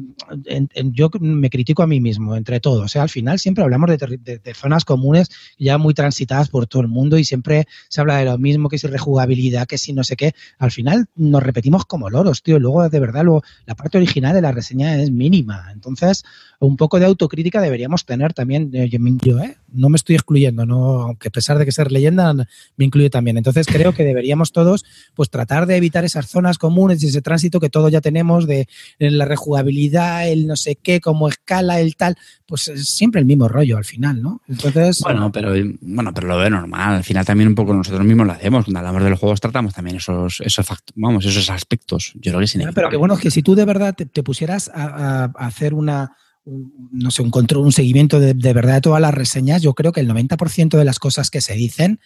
yo 0.91 1.09
me 1.19 1.49
critico 1.49 1.81
a 1.81 1.87
mí 1.87 1.99
mismo, 1.99 2.35
entre 2.35 2.59
todos. 2.59 2.85
O 2.85 2.87
sea, 2.87 3.01
al 3.01 3.09
final 3.09 3.39
siempre 3.39 3.63
hablamos 3.63 3.89
de, 3.89 4.53
zonas 4.53 4.85
comunes 4.85 5.29
ya 5.57 5.77
muy 5.77 5.93
transitadas 5.93 6.49
por 6.49 6.67
todo 6.67 6.83
el 6.83 6.87
mundo 6.87 7.17
y 7.17 7.23
siempre 7.23 7.67
se 7.89 8.01
habla 8.01 8.17
de 8.17 8.25
lo 8.25 8.37
mismo, 8.37 8.69
que 8.69 8.77
si 8.77 8.87
rejugabilidad, 8.87 9.67
que 9.67 9.77
si 9.77 9.93
no 9.93 10.03
sé 10.03 10.15
qué. 10.15 10.35
Al 10.59 10.71
final 10.71 11.07
nos 11.15 11.41
repetimos 11.41 11.85
como 11.85 12.09
loros, 12.09 12.43
tío. 12.43 12.59
Luego, 12.59 12.87
de 12.89 12.99
verdad, 12.99 13.23
luego, 13.23 13.43
la 13.65 13.75
parte 13.75 13.97
original 13.97 14.35
de 14.35 14.41
la 14.41 14.51
reseña 14.51 15.01
es 15.01 15.09
mínima. 15.09 15.69
Entonces, 15.73 16.23
un 16.59 16.77
poco 16.77 16.99
de 16.99 17.05
autocrítica 17.05 17.59
deberíamos 17.59 18.05
tener 18.05 18.33
también. 18.33 18.69
Eh, 18.73 18.89
yo, 18.89 19.39
¿eh? 19.39 19.57
no 19.73 19.89
me 19.89 19.95
estoy 19.95 20.15
excluyendo, 20.15 20.65
no, 20.65 21.01
aunque 21.01 21.29
a 21.29 21.31
pesar 21.31 21.57
de 21.57 21.65
que 21.65 21.71
ser 21.71 21.91
leyenda, 21.91 22.33
me 22.77 22.85
incluye 22.85 23.09
también. 23.09 23.37
Entonces, 23.37 23.65
creo 23.65 23.93
que 23.93 24.03
deberíamos 24.03 24.51
todos 24.51 24.85
pues 25.15 25.29
tratar 25.29 25.65
de 25.65 25.77
evitar 25.77 26.05
esas 26.05 26.27
zonas 26.27 26.59
comunes 26.59 27.01
y 27.01 27.07
ese 27.07 27.21
tránsito 27.21 27.59
que 27.59 27.69
todos 27.69 27.91
ya 27.91 27.99
tenemos 28.01 28.10
de 28.11 28.67
la 28.99 29.25
rejugabilidad, 29.25 30.27
el 30.27 30.47
no 30.47 30.55
sé 30.55 30.75
qué, 30.75 30.99
como 30.99 31.27
escala, 31.27 31.79
el 31.79 31.95
tal, 31.95 32.17
pues 32.45 32.67
es 32.67 32.89
siempre 32.89 33.19
el 33.19 33.25
mismo 33.25 33.47
rollo 33.47 33.77
al 33.77 33.85
final, 33.85 34.21
¿no? 34.21 34.41
Entonces. 34.47 34.99
Bueno, 35.01 35.31
pero 35.31 35.53
bueno, 35.81 36.13
pero 36.13 36.27
lo 36.27 36.37
veo 36.37 36.49
normal. 36.49 36.95
Al 36.95 37.03
final 37.03 37.25
también 37.25 37.47
un 37.47 37.55
poco 37.55 37.73
nosotros 37.73 38.05
mismos 38.05 38.27
lo 38.27 38.33
hacemos. 38.33 38.65
Cuando 38.65 38.79
hablamos 38.79 39.03
de 39.03 39.09
los 39.09 39.19
juegos 39.19 39.41
tratamos 39.41 39.73
también 39.73 39.97
esos, 39.97 40.41
esos 40.41 40.67
vamos, 40.95 41.25
esos 41.25 41.49
aspectos. 41.49 42.13
Yo 42.15 42.31
creo 42.31 42.39
que 42.39 42.45
es 42.45 42.57
Pero 42.73 42.89
que 42.89 42.97
bueno, 42.97 43.17
que 43.17 43.31
si 43.31 43.41
tú 43.41 43.55
de 43.55 43.65
verdad 43.65 43.95
te, 43.95 44.23
pusieras 44.23 44.69
a, 44.73 45.25
hacer 45.35 45.73
una 45.73 46.15
no 46.43 47.11
sé, 47.11 47.21
un 47.21 47.29
control, 47.29 47.65
un 47.65 47.71
seguimiento 47.71 48.19
de, 48.19 48.33
verdad 48.33 48.75
de 48.75 48.81
todas 48.81 49.01
las 49.01 49.13
reseñas, 49.13 49.61
yo 49.61 49.73
creo 49.73 49.91
que 49.91 49.99
el 49.99 50.09
90% 50.09 50.77
de 50.77 50.85
las 50.85 50.99
cosas 50.99 51.29
que 51.29 51.39
se 51.39 51.53
dicen 51.53 51.99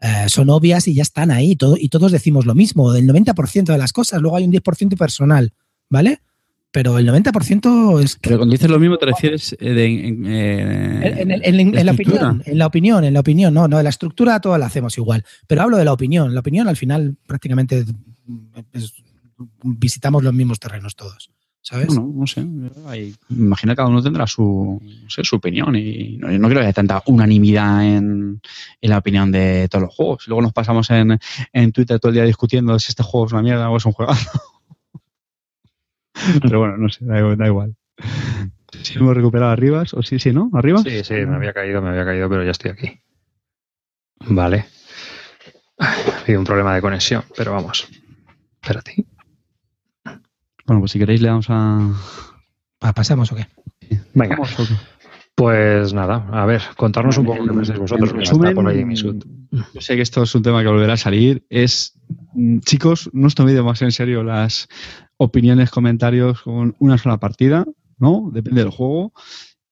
eh, 0.00 0.28
son 0.28 0.50
obvias 0.50 0.88
y 0.88 0.94
ya 0.94 1.02
están 1.02 1.30
ahí. 1.30 1.56
Todo, 1.56 1.76
y 1.78 1.88
todos 1.88 2.12
decimos 2.12 2.46
lo 2.46 2.54
mismo, 2.54 2.92
del 2.92 3.06
90% 3.06 3.64
de 3.64 3.78
las 3.78 3.92
cosas. 3.92 4.20
Luego 4.20 4.36
hay 4.36 4.44
un 4.44 4.52
10% 4.52 4.96
personal. 4.96 5.52
¿vale? 5.90 6.22
Pero 6.72 6.98
el 6.98 7.08
90% 7.08 8.00
es... 8.02 8.16
Pero 8.22 8.38
cuando 8.38 8.52
dices 8.52 8.70
lo 8.70 8.78
mismo 8.78 8.96
te 8.96 9.06
refieres 9.06 9.56
eh, 9.58 9.72
de, 9.72 10.06
en, 10.06 10.24
en, 10.24 11.86
la 11.86 11.92
opinión, 11.92 12.42
en 12.46 12.58
la 12.58 12.66
opinión, 12.66 13.04
en 13.04 13.12
la 13.12 13.20
opinión, 13.20 13.52
no, 13.52 13.66
no, 13.66 13.82
la 13.82 13.88
estructura 13.88 14.40
toda 14.40 14.56
la 14.56 14.66
hacemos 14.66 14.96
igual, 14.96 15.24
pero 15.48 15.62
hablo 15.62 15.76
de 15.76 15.84
la 15.84 15.92
opinión, 15.92 16.32
la 16.32 16.40
opinión 16.40 16.68
al 16.68 16.76
final 16.76 17.16
prácticamente 17.26 17.84
visitamos 19.64 20.22
los 20.22 20.32
mismos 20.32 20.60
terrenos 20.60 20.94
todos. 20.94 21.32
¿Sabes? 21.62 21.88
Bueno, 21.88 22.10
no 22.14 22.26
sé. 22.26 22.40
imagino 23.28 23.72
que 23.72 23.76
cada 23.76 23.88
uno 23.88 24.02
tendrá 24.02 24.26
su, 24.26 24.80
su 25.08 25.36
opinión 25.36 25.76
y 25.76 26.16
no, 26.16 26.48
creo 26.48 26.60
que 26.60 26.66
haya 26.66 26.72
tanta 26.72 27.02
unanimidad 27.06 27.84
en, 27.84 28.40
la 28.80 28.98
opinión 28.98 29.30
de 29.30 29.68
todos 29.68 29.84
los 29.84 29.94
juegos. 29.94 30.26
Luego 30.26 30.42
nos 30.42 30.54
pasamos 30.54 30.88
en, 30.90 31.18
Twitter 31.72 32.00
todo 32.00 32.10
el 32.10 32.14
día 32.14 32.24
discutiendo 32.24 32.78
si 32.78 32.88
este 32.88 33.02
juego 33.02 33.26
es 33.26 33.32
una 33.32 33.42
mierda 33.42 33.68
o 33.68 33.76
es 33.76 33.84
un 33.84 33.92
juego. 33.92 34.12
Pero 36.42 36.60
bueno, 36.60 36.78
no 36.78 36.88
sé, 36.88 37.04
da, 37.04 37.46
igual. 37.46 37.76
Si 38.82 38.98
hemos 38.98 39.14
recuperado 39.14 39.52
arriba, 39.52 39.84
o 39.92 40.02
sí, 40.02 40.18
sí, 40.18 40.32
¿no? 40.32 40.50
¿Arriba? 40.54 40.82
Sí, 40.82 41.04
sí, 41.04 41.14
me 41.14 41.36
había 41.36 41.52
caído, 41.52 41.82
me 41.82 41.90
había 41.90 42.04
caído, 42.04 42.28
pero 42.28 42.44
ya 42.44 42.52
estoy 42.52 42.70
aquí. 42.70 43.00
Vale. 44.26 44.66
Ha 45.78 46.20
habido 46.22 46.40
un 46.40 46.46
problema 46.46 46.74
de 46.74 46.80
conexión, 46.80 47.24
pero 47.36 47.52
vamos. 47.52 47.88
Espérate. 48.62 49.04
Bueno, 50.70 50.82
pues 50.82 50.92
si 50.92 51.00
queréis 51.00 51.20
le 51.20 51.26
damos 51.26 51.46
a... 51.48 51.92
¿Pasamos 52.94 53.32
o 53.32 53.34
qué? 53.34 53.44
Venga. 54.14 54.38
Pues 55.34 55.92
nada, 55.92 56.28
a 56.30 56.46
ver, 56.46 56.62
contarnos 56.76 57.18
un 57.18 57.26
poco 57.26 57.44
qué 57.44 57.52
pensáis 57.52 57.80
vosotros. 57.80 58.12
Resumen, 58.12 58.54
por 58.54 58.68
ahí 58.68 58.84
yo 58.94 59.80
sé 59.80 59.96
que 59.96 60.02
esto 60.02 60.22
es 60.22 60.32
un 60.32 60.42
tema 60.42 60.62
que 60.62 60.68
volverá 60.68 60.92
a 60.92 60.96
salir. 60.96 61.44
Es, 61.50 61.98
mm, 62.34 62.60
chicos, 62.60 63.10
no 63.12 63.26
os 63.26 63.34
toméis 63.34 63.56
demasiado 63.56 63.88
en 63.88 63.92
serio 63.92 64.22
las 64.22 64.68
opiniones, 65.16 65.72
comentarios 65.72 66.42
con 66.42 66.76
una 66.78 66.98
sola 66.98 67.18
partida, 67.18 67.66
¿no? 67.98 68.30
Depende 68.32 68.60
del 68.62 68.70
juego. 68.70 69.12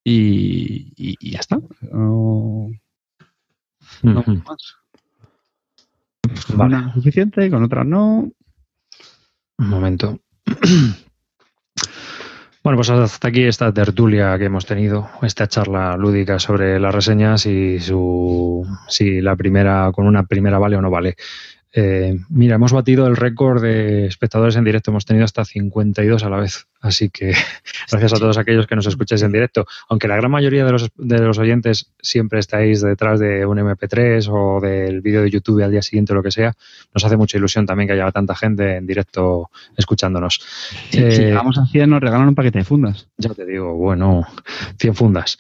Y, 0.03 1.31
ya 1.31 1.39
está. 1.39 1.61
No, 1.93 2.71
no 4.03 4.25
más. 4.27 4.75
Con 6.49 6.61
una 6.61 6.93
suficiente, 6.93 7.49
con 7.51 7.63
otras 7.63 7.87
no. 7.87 8.33
Un 9.59 9.69
momento. 9.69 10.19
Bueno, 12.69 12.77
pues 12.77 12.91
hasta 12.91 13.29
aquí 13.29 13.45
esta 13.45 13.73
tertulia 13.73 14.37
que 14.37 14.45
hemos 14.45 14.67
tenido, 14.67 15.09
esta 15.23 15.47
charla 15.47 15.97
lúdica 15.97 16.39
sobre 16.39 16.79
las 16.79 16.95
reseñas 16.95 17.47
y 17.47 17.81
su 17.81 18.67
si 18.89 19.23
la 19.23 19.37
primera 19.37 19.91
con 19.91 20.07
una 20.07 20.25
primera 20.25 20.59
vale 20.59 20.77
o 20.77 20.83
no 20.83 20.91
vale. 20.91 21.17
Eh, 21.81 22.19
mira, 22.29 22.57
hemos 22.57 22.73
batido 22.73 23.07
el 23.07 23.15
récord 23.15 23.63
de 23.63 24.07
espectadores 24.07 24.57
en 24.57 24.65
directo. 24.65 24.91
Hemos 24.91 25.05
tenido 25.07 25.25
hasta 25.25 25.45
52 25.45 26.25
a 26.25 26.29
la 26.29 26.39
vez. 26.39 26.67
Así 26.81 27.09
que 27.09 27.33
gracias 27.93 28.15
a 28.15 28.17
todos 28.17 28.37
aquellos 28.37 28.67
que 28.67 28.75
nos 28.75 28.87
escucháis 28.87 29.23
en 29.23 29.31
directo. 29.31 29.65
Aunque 29.89 30.09
la 30.09 30.17
gran 30.17 30.29
mayoría 30.29 30.65
de 30.65 30.73
los, 30.73 30.91
de 30.97 31.21
los 31.21 31.39
oyentes 31.39 31.93
siempre 32.03 32.41
estáis 32.41 32.83
detrás 32.83 33.21
de 33.21 33.47
un 33.47 33.59
MP3 33.59 34.29
o 34.29 34.61
del 34.61 35.03
vídeo 35.03 35.23
de 35.23 35.31
YouTube 35.31 35.63
al 35.63 35.71
día 35.71 35.83
siguiente 35.83 36.13
o 36.13 36.17
lo 36.17 36.23
que 36.25 36.33
sea, 36.33 36.53
nos 36.93 37.05
hace 37.05 37.17
mucha 37.17 37.39
ilusión 37.39 37.65
también 37.65 37.87
que 37.87 37.93
haya 37.93 38.11
tanta 38.11 38.35
gente 38.35 38.79
en 38.79 38.85
directo 38.85 39.49
escuchándonos. 39.77 40.41
si 40.91 40.99
llegamos 41.01 41.59
a 41.59 41.67
100 41.67 41.91
nos 41.91 42.01
regalan 42.01 42.27
un 42.27 42.35
paquete 42.35 42.59
de 42.59 42.65
fundas. 42.65 43.07
Ya 43.19 43.33
te 43.35 43.47
digo, 43.47 43.77
bueno, 43.77 44.27
100 44.81 44.97
fundas. 44.97 45.39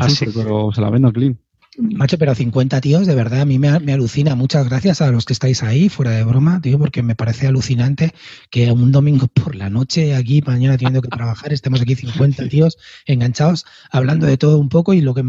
Así, 0.00 0.24
pero 0.34 0.72
se 0.72 0.80
la 0.80 0.88
vendo 0.88 1.12
clean. 1.12 1.38
Macho, 1.80 2.18
pero 2.18 2.34
50 2.34 2.80
tíos, 2.80 3.06
de 3.06 3.14
verdad, 3.14 3.42
a 3.42 3.44
mí 3.44 3.60
me, 3.60 3.68
alucina. 3.68 4.34
Muchas 4.34 4.68
gracias 4.68 5.00
a 5.00 5.12
los 5.12 5.24
que 5.24 5.32
estáis 5.32 5.62
ahí, 5.62 5.88
fuera 5.88 6.10
de 6.10 6.24
broma, 6.24 6.60
tío, 6.60 6.76
porque 6.76 7.04
me 7.04 7.14
parece 7.14 7.46
alucinante 7.46 8.12
que 8.50 8.72
un 8.72 8.90
domingo 8.90 9.28
por 9.32 9.54
la 9.54 9.70
noche, 9.70 10.16
aquí, 10.16 10.42
mañana 10.44 10.76
teniendo 10.76 11.02
que 11.02 11.08
trabajar, 11.08 11.52
estemos 11.52 11.80
aquí 11.80 11.94
50 11.94 12.48
tíos 12.48 12.78
enganchados, 13.06 13.64
hablando 13.92 14.26
de 14.26 14.36
todo 14.36 14.58
un 14.58 14.68
poco. 14.68 14.92
Y 14.92 15.02
lo 15.02 15.14
que 15.14 15.22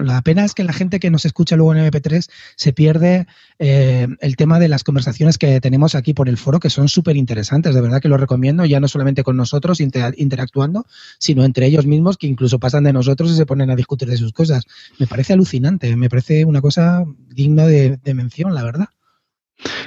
la 0.00 0.22
pena 0.22 0.46
es 0.46 0.54
que 0.54 0.64
la 0.64 0.72
gente 0.72 1.00
que 1.00 1.10
nos 1.10 1.26
escucha 1.26 1.56
luego 1.56 1.74
en 1.74 1.84
MP3 1.84 2.30
se 2.56 2.72
pierde 2.72 3.26
eh, 3.58 4.08
el 4.20 4.36
tema 4.36 4.58
de 4.58 4.68
las 4.68 4.84
conversaciones 4.84 5.36
que 5.36 5.60
tenemos 5.60 5.94
aquí 5.94 6.14
por 6.14 6.30
el 6.30 6.38
foro, 6.38 6.60
que 6.60 6.70
son 6.70 6.88
súper 6.88 7.18
interesantes. 7.18 7.74
De 7.74 7.80
verdad 7.82 8.00
que 8.00 8.08
lo 8.08 8.16
recomiendo, 8.16 8.64
ya 8.64 8.80
no 8.80 8.88
solamente 8.88 9.22
con 9.22 9.36
nosotros 9.36 9.80
interactuando, 9.80 10.86
sino 11.18 11.44
entre 11.44 11.66
ellos 11.66 11.84
mismos, 11.84 12.16
que 12.16 12.26
incluso 12.26 12.58
pasan 12.58 12.84
de 12.84 12.94
nosotros 12.94 13.30
y 13.30 13.36
se 13.36 13.44
ponen 13.44 13.70
a 13.70 13.76
discutir 13.76 14.08
de 14.08 14.16
sus 14.16 14.32
cosas. 14.32 14.64
Me 14.98 15.06
parece 15.06 15.34
alucinante 15.34 15.89
me 15.96 16.08
parece 16.08 16.44
una 16.44 16.60
cosa 16.60 17.04
digna 17.28 17.66
de, 17.66 17.98
mención, 18.14 18.54
la 18.54 18.64
verdad. 18.64 18.88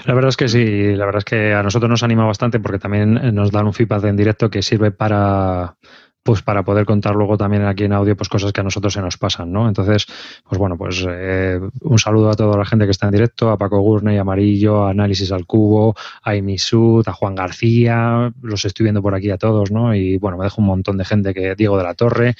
La 0.06 0.13
verdad 0.13 0.30
es 0.30 0.38
que 0.38 0.48
sí, 0.48 0.96
la 0.96 1.06
verdad 1.06 1.20
es 1.20 1.26
que 1.26 1.54
a 1.54 1.63
nosotros 1.63 1.89
nos 1.89 2.04
anima 2.04 2.26
bastante 2.26 2.60
porque 2.60 2.80
también 2.80 3.13
nos 3.34 3.52
dan 3.52 3.66
un 3.66 3.74
feedback 3.74 4.04
en 4.06 4.18
directo 4.18 4.50
que 4.50 4.62
sirve 4.62 4.92
para 4.92 5.78
pues 6.24 6.42
para 6.42 6.63
poder 6.63 6.86
contar 6.86 7.16
luego 7.16 7.38
también 7.38 7.66
aquí 7.66 7.84
en 7.84 7.94
audio 7.94 8.16
pues 8.16 8.30
cosas 8.30 8.54
que 8.54 8.62
a 8.62 8.63
nosotros 8.63 8.94
se 8.94 9.02
nos 9.02 9.18
pasan, 9.18 9.52
¿no? 9.52 9.68
Entonces, 9.68 10.08
pues 10.48 10.58
bueno, 10.58 10.78
pues 10.78 11.06
eh, 11.08 11.60
un 11.82 12.00
saludo 12.00 12.30
a 12.30 12.34
toda 12.34 12.58
la 12.58 12.66
gente 12.66 12.86
que 12.86 12.92
está 12.92 13.08
en 13.08 13.12
directo, 13.12 13.50
a 13.50 13.58
Paco 13.58 13.82
Gurney, 13.82 14.18
Amarillo, 14.18 14.86
a 14.86 14.92
Análisis 14.92 15.32
al 15.34 15.46
Cubo, 15.46 15.96
a 16.24 16.36
Imisud, 16.36 17.08
a 17.08 17.13
Juan 17.13 17.36
García, 17.36 18.32
los 18.42 18.63
estoy 18.63 18.86
viendo 18.86 19.02
por 19.02 19.13
aquí 19.13 19.30
a 19.30 19.38
todos, 19.38 19.72
¿no? 19.72 19.94
Y 19.94 20.18
bueno, 20.18 20.38
me 20.38 20.46
dejo 20.46 20.62
un 20.62 20.68
montón 20.68 20.98
de 20.98 21.06
gente 21.06 21.34
que 21.34 21.56
Diego 21.56 21.78
de 21.78 21.84
la 21.84 21.94
Torre, 21.94 22.36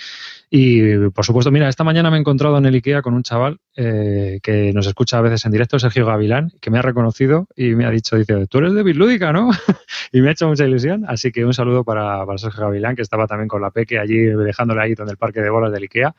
y 0.55 1.09
por 1.09 1.25
supuesto, 1.25 1.49
mira, 1.49 1.67
esta 1.67 1.83
mañana 1.83 2.11
me 2.11 2.17
he 2.17 2.19
encontrado 2.19 2.59
en 2.59 2.67
el 2.67 2.75
IKEA 2.75 3.01
con 3.01 3.15
un 3.15 3.23
chaval 3.23 3.57
eh, 3.75 4.39
que 4.43 4.71
nos 4.71 4.85
escucha 4.85 5.17
a 5.17 5.21
veces 5.21 5.43
en 5.45 5.51
directo, 5.51 5.79
Sergio 5.79 6.05
Gavilán, 6.05 6.51
que 6.61 6.69
me 6.69 6.77
ha 6.77 6.83
reconocido 6.83 7.47
y 7.55 7.73
me 7.73 7.87
ha 7.87 7.89
dicho, 7.89 8.17
dice, 8.17 8.45
tú 8.45 8.59
eres 8.59 8.75
de 8.75 8.83
Bitlúdica, 8.83 9.33
¿no? 9.33 9.49
y 10.11 10.21
me 10.21 10.29
ha 10.29 10.33
hecho 10.33 10.47
mucha 10.47 10.63
ilusión. 10.65 11.05
Así 11.07 11.31
que 11.31 11.43
un 11.43 11.55
saludo 11.55 11.83
para, 11.83 12.23
Sergio 12.37 12.65
Gavilán, 12.65 12.95
que 12.95 13.01
estaba 13.01 13.25
también 13.25 13.47
con 13.47 13.63
la 13.63 13.71
Peque 13.71 13.97
allí, 13.97 14.15
dejándole 14.15 14.83
ahí 14.83 14.93
donde 14.93 15.13
el 15.13 15.17
parque 15.17 15.41
de 15.41 15.49
bolas 15.49 15.71
del 15.71 15.81
IKEA. 15.81 16.13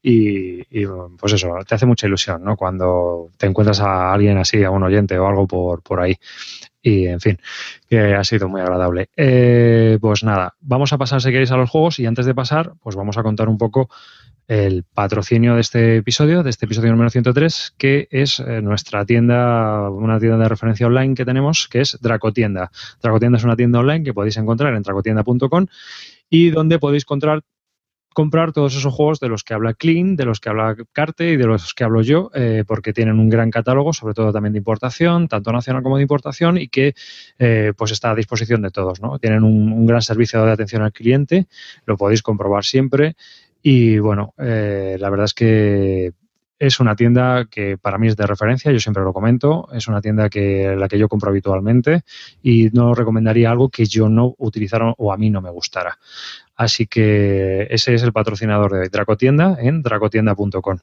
Y, 0.00 0.62
pues 1.18 1.32
eso, 1.32 1.52
te 1.66 1.74
hace 1.74 1.84
mucha 1.84 2.06
ilusión, 2.06 2.44
¿no? 2.44 2.56
Cuando 2.56 3.30
te 3.38 3.46
encuentras 3.46 3.80
a 3.80 4.12
alguien 4.12 4.38
así, 4.38 4.62
a 4.62 4.70
un 4.70 4.84
oyente 4.84 5.18
o 5.18 5.26
algo 5.26 5.48
por, 5.48 5.82
por 5.82 5.98
ahí. 5.98 6.16
Y 6.82 7.06
en 7.06 7.20
fin, 7.20 7.38
que 7.88 8.14
ha 8.14 8.24
sido 8.24 8.48
muy 8.48 8.60
agradable. 8.60 9.10
Eh, 9.16 9.98
pues 10.00 10.24
nada, 10.24 10.54
vamos 10.60 10.92
a 10.92 10.98
pasar 10.98 11.20
si 11.20 11.30
queréis 11.30 11.50
a 11.50 11.56
los 11.56 11.68
juegos 11.68 11.98
y 11.98 12.06
antes 12.06 12.26
de 12.26 12.34
pasar, 12.34 12.72
pues 12.82 12.96
vamos 12.96 13.18
a 13.18 13.22
contar 13.22 13.48
un 13.48 13.58
poco 13.58 13.90
el 14.50 14.82
patrocinio 14.82 15.54
de 15.54 15.60
este 15.60 15.96
episodio, 15.98 16.42
de 16.42 16.50
este 16.50 16.66
episodio 16.66 16.90
número 16.90 17.08
103, 17.08 17.74
que 17.78 18.08
es 18.10 18.40
eh, 18.40 18.60
nuestra 18.62 19.04
tienda, 19.04 19.88
una 19.90 20.18
tienda 20.18 20.38
de 20.38 20.48
referencia 20.48 20.88
online 20.88 21.14
que 21.14 21.24
tenemos, 21.24 21.68
que 21.68 21.82
es 21.82 21.98
Dracotienda. 22.00 22.72
Dracotienda 23.00 23.38
es 23.38 23.44
una 23.44 23.54
tienda 23.54 23.78
online 23.78 24.02
que 24.02 24.12
podéis 24.12 24.38
encontrar 24.38 24.74
en 24.74 24.82
dracotienda.com 24.82 25.66
y 26.28 26.50
donde 26.50 26.80
podéis 26.80 27.04
encontrar 27.04 27.42
comprar 28.14 28.52
todos 28.52 28.76
esos 28.76 28.92
juegos 28.92 29.20
de 29.20 29.28
los 29.28 29.44
que 29.44 29.54
habla 29.54 29.74
Clean, 29.74 30.16
de 30.16 30.24
los 30.24 30.40
que 30.40 30.48
habla 30.48 30.76
Carte 30.92 31.30
y 31.30 31.36
de 31.36 31.46
los 31.46 31.74
que 31.74 31.84
hablo 31.84 32.02
yo, 32.02 32.30
eh, 32.34 32.64
porque 32.66 32.92
tienen 32.92 33.18
un 33.18 33.28
gran 33.28 33.50
catálogo, 33.50 33.92
sobre 33.92 34.14
todo 34.14 34.32
también 34.32 34.52
de 34.52 34.58
importación, 34.58 35.28
tanto 35.28 35.52
nacional 35.52 35.82
como 35.82 35.96
de 35.96 36.02
importación, 36.02 36.58
y 36.58 36.68
que 36.68 36.94
eh, 37.38 37.72
pues 37.76 37.92
está 37.92 38.10
a 38.10 38.14
disposición 38.14 38.62
de 38.62 38.70
todos. 38.70 39.00
¿no? 39.00 39.18
Tienen 39.18 39.44
un, 39.44 39.86
gran 39.86 40.02
servicio 40.02 40.44
de 40.44 40.52
atención 40.52 40.82
al 40.82 40.92
cliente, 40.92 41.46
lo 41.86 41.96
podéis 41.96 42.22
comprobar 42.22 42.64
siempre. 42.64 43.16
Y 43.62 43.98
bueno, 43.98 44.34
eh, 44.38 44.96
la 44.98 45.10
verdad 45.10 45.26
es 45.26 45.34
que 45.34 46.12
es 46.60 46.78
una 46.78 46.94
tienda 46.94 47.46
que 47.46 47.78
para 47.78 47.96
mí 47.96 48.06
es 48.06 48.16
de 48.16 48.26
referencia, 48.26 48.70
yo 48.70 48.78
siempre 48.78 49.02
lo 49.02 49.14
comento, 49.14 49.68
es 49.72 49.88
una 49.88 50.02
tienda 50.02 50.28
que 50.28 50.76
la 50.76 50.88
que 50.88 50.98
yo 50.98 51.08
compro 51.08 51.30
habitualmente 51.30 52.02
y 52.42 52.68
no 52.74 52.94
recomendaría 52.94 53.50
algo 53.50 53.70
que 53.70 53.86
yo 53.86 54.10
no 54.10 54.34
utilizara 54.36 54.94
o 54.98 55.10
a 55.10 55.16
mí 55.16 55.30
no 55.30 55.40
me 55.40 55.48
gustara. 55.48 55.98
Así 56.60 56.86
que 56.86 57.68
ese 57.70 57.94
es 57.94 58.02
el 58.02 58.12
patrocinador 58.12 58.74
de 58.74 58.90
Dracotienda 58.90 59.56
en 59.58 59.80
dracotienda.com. 59.80 60.76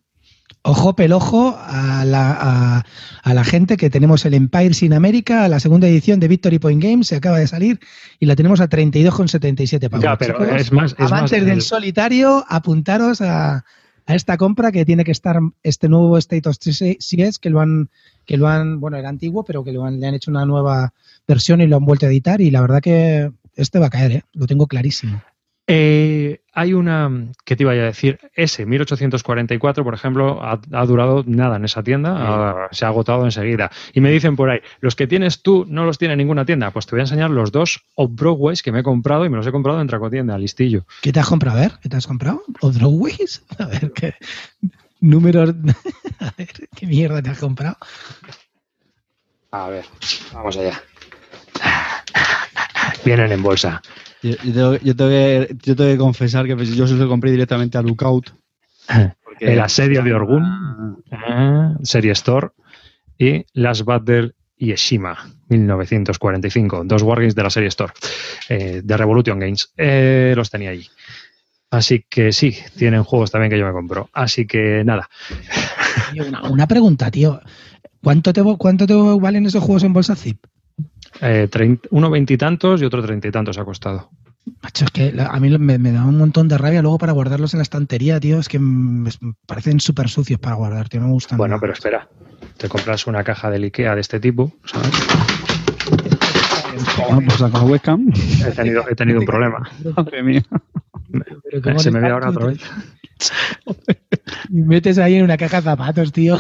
Ojo 0.63 0.95
pelojo 0.95 1.55
a 1.55 2.03
la, 2.03 2.83
a, 3.23 3.33
la, 3.35 3.43
gente 3.43 3.77
que 3.77 3.91
tenemos 3.91 4.25
el 4.25 4.33
Empire 4.33 4.73
Sin 4.73 4.91
América, 4.93 5.47
la 5.47 5.59
segunda 5.59 5.87
edición 5.87 6.19
de 6.19 6.29
Victory 6.29 6.57
Point 6.57 6.81
Games, 6.81 7.05
se 7.05 7.17
acaba 7.17 7.37
de 7.37 7.45
salir 7.45 7.79
y 8.17 8.25
la 8.25 8.35
tenemos 8.35 8.59
a 8.59 8.67
32,77 8.67 9.87
pavos. 9.87 10.03
Ya, 10.03 10.17
pero 10.17 10.43
es 10.55 10.71
más. 10.71 10.95
Es 10.97 11.45
del 11.45 11.61
solitario, 11.61 12.43
apuntaros 12.49 13.21
a, 13.21 13.63
a, 14.07 14.15
esta 14.15 14.35
compra 14.35 14.71
que 14.71 14.83
tiene 14.83 15.03
que 15.03 15.11
estar 15.11 15.37
este 15.61 15.89
nuevo 15.89 16.17
State 16.17 16.49
of 16.49 16.57
Series 16.59 17.37
que 17.37 17.51
lo 17.51 17.59
han, 17.59 17.91
que 18.25 18.37
lo 18.37 18.47
han, 18.47 18.79
bueno, 18.79 18.97
era 18.97 19.09
antiguo, 19.09 19.45
pero 19.45 19.63
que 19.63 19.73
lo 19.73 19.85
han, 19.85 19.99
le 19.99 20.07
han 20.07 20.15
hecho 20.15 20.31
una 20.31 20.43
nueva 20.43 20.95
versión 21.27 21.61
y 21.61 21.67
lo 21.67 21.77
han 21.77 21.85
vuelto 21.85 22.07
a 22.07 22.09
editar 22.09 22.41
y 22.41 22.49
la 22.49 22.61
verdad 22.61 22.81
que 22.81 23.31
este 23.55 23.77
va 23.77 23.85
a 23.85 23.91
caer, 23.91 24.11
¿eh? 24.11 24.23
lo 24.33 24.47
tengo 24.47 24.65
clarísimo. 24.65 25.21
Eh, 25.69 26.39
hay 26.53 26.73
una, 26.73 27.11
que 27.43 27.57
te 27.57 27.63
iba 27.63 27.73
a 27.73 27.75
decir? 27.75 28.19
Ese 28.33 28.65
1844, 28.65 29.83
por 29.83 29.93
ejemplo, 29.93 30.39
ha, 30.41 30.85
durado 30.85 31.23
nada 31.27 31.57
en 31.57 31.65
esa 31.65 31.83
tienda, 31.83 32.69
se 32.71 32.85
ha 32.85 32.87
agotado 32.87 33.25
enseguida. 33.25 33.69
Y 33.93 33.99
me 33.99 34.09
dicen 34.09 34.37
por 34.37 34.49
ahí, 34.49 34.59
los 34.79 34.95
que 34.95 35.07
tienes 35.07 35.43
tú 35.43 35.65
no 35.67 35.85
los 35.85 35.97
tiene 35.97 36.15
ninguna 36.15 36.45
tienda. 36.45 36.71
Pues 36.71 36.85
te 36.85 36.91
voy 36.91 37.01
a 37.01 37.03
enseñar 37.03 37.29
los 37.29 37.51
dos 37.51 37.83
Off-Broadways 37.95 38.63
que 38.63 38.71
me 38.71 38.79
he 38.79 38.83
comprado 38.83 39.25
y 39.25 39.29
me 39.29 39.35
los 39.37 39.45
he 39.45 39.51
comprado 39.51 39.81
en 39.81 39.87
Tracotienda, 39.87 40.37
listillo. 40.37 40.85
¿Qué 41.01 41.11
te 41.11 41.19
has 41.19 41.27
comprado? 41.27 41.57
A 41.57 41.61
ver, 41.61 41.73
¿qué 41.81 41.89
te 41.89 41.97
has 41.97 42.07
comprado? 42.07 42.41
¿Off-Broadways? 42.61 43.43
A 43.59 43.65
ver, 43.65 43.91
¿qué 43.91 44.15
números? 45.01 45.49
a 46.19 46.33
ver, 46.37 46.49
¿qué 46.75 46.87
mierda 46.87 47.21
te 47.21 47.29
has 47.29 47.39
comprado? 47.39 47.77
A 49.51 49.67
ver, 49.67 49.85
vamos 50.33 50.57
allá. 50.57 50.81
Vienen 53.03 53.31
en 53.31 53.43
bolsa. 53.43 53.81
Yo, 54.21 54.95
tengo, 54.95 55.09
que, 55.09 55.97
confesar 55.97 56.45
que 56.47 56.55
pues, 56.55 56.75
yo 56.75 56.87
se 56.87 56.95
lo 56.95 57.07
compré 57.07 57.31
directamente 57.31 57.77
a 57.77 57.81
Lookout. 57.81 58.33
el 59.39 59.59
asedio 59.59 60.01
de 60.01 60.13
Orgun, 60.13 61.03
ah. 61.11 61.75
Serie 61.83 62.11
Store 62.11 62.49
y 63.17 63.45
Last 63.53 63.83
Battle 63.83 64.33
y 64.57 64.71
Eshima, 64.71 65.17
1945. 65.49 66.83
Dos 66.85 67.03
Wargames 67.03 67.35
de 67.35 67.43
la 67.43 67.49
serie 67.49 67.69
Store, 67.69 67.93
eh, 68.49 68.81
de 68.83 68.97
Revolution 68.97 69.39
Games. 69.39 69.71
Eh, 69.77 70.33
los 70.35 70.49
tenía 70.49 70.71
allí. 70.71 70.87
Así 71.69 72.05
que 72.09 72.31
sí, 72.31 72.57
tienen 72.77 73.03
juegos 73.03 73.31
también 73.31 73.51
que 73.51 73.59
yo 73.59 73.65
me 73.65 73.73
compro. 73.73 74.09
Así 74.13 74.47
que 74.47 74.83
nada. 74.85 75.09
Una, 76.49 76.67
pregunta, 76.67 77.11
tío. 77.11 77.41
¿Cuánto 78.01 78.31
te, 78.31 78.41
¿Cuánto 78.57 78.87
te 78.87 78.93
valen 78.93 79.45
esos 79.45 79.63
juegos 79.63 79.83
en 79.83 79.93
bolsa 79.93 80.15
zip? 80.15 80.45
Eh, 81.21 81.49
uno 81.91 82.09
veintitantos 82.09 82.81
y, 82.81 82.85
otro 82.85 83.01
treinta 83.03 83.27
y 83.27 83.31
tantos 83.31 83.57
ha 83.57 83.65
costado. 83.65 84.09
Macho, 84.63 84.85
es 84.85 84.91
que 84.91 85.13
a 85.19 85.39
mí 85.39 85.57
me, 85.57 85.91
da 85.91 86.05
un 86.05 86.17
montón 86.17 86.47
de 86.47 86.57
rabia 86.57 86.81
luego 86.81 86.97
para 86.97 87.11
guardarlos 87.11 87.53
en 87.53 87.59
la 87.59 87.63
estantería, 87.63 88.19
tío. 88.19 88.39
Es 88.39 88.47
que 88.47 88.59
me 88.59 89.09
parecen 89.45 89.79
súper 89.79 90.07
sucios 90.09 90.39
para 90.39 90.55
guardar, 90.55 90.87
tío. 90.87 91.01
No 91.01 91.07
me 91.07 91.13
gustan. 91.13 91.37
Bueno, 91.37 91.57
pero 91.59 91.73
espera. 91.73 92.07
Te 92.57 92.69
compras 92.69 93.07
una 93.07 93.23
caja 93.23 93.49
de 93.49 93.57
Ikea 93.57 93.95
de 93.95 94.01
este 94.01 94.19
tipo, 94.19 94.53
¿sabes? 94.65 94.91
webcam. 97.65 98.11
He 98.45 98.51
tenido, 98.51 98.85
he 98.89 98.95
tenido 98.95 99.19
un 99.19 99.25
problema. 99.25 99.69
Madre 99.95 100.23
mía. 100.23 100.43
Se 101.77 101.91
me 101.91 101.99
ve 101.99 102.09
ahora 102.09 102.29
otra 102.29 102.47
vez. 102.47 102.59
Y 104.49 104.61
metes 104.61 104.97
ahí 104.97 105.15
en 105.15 105.23
una 105.23 105.37
caja 105.37 105.57
de 105.57 105.63
zapatos, 105.63 106.11
tío. 106.11 106.37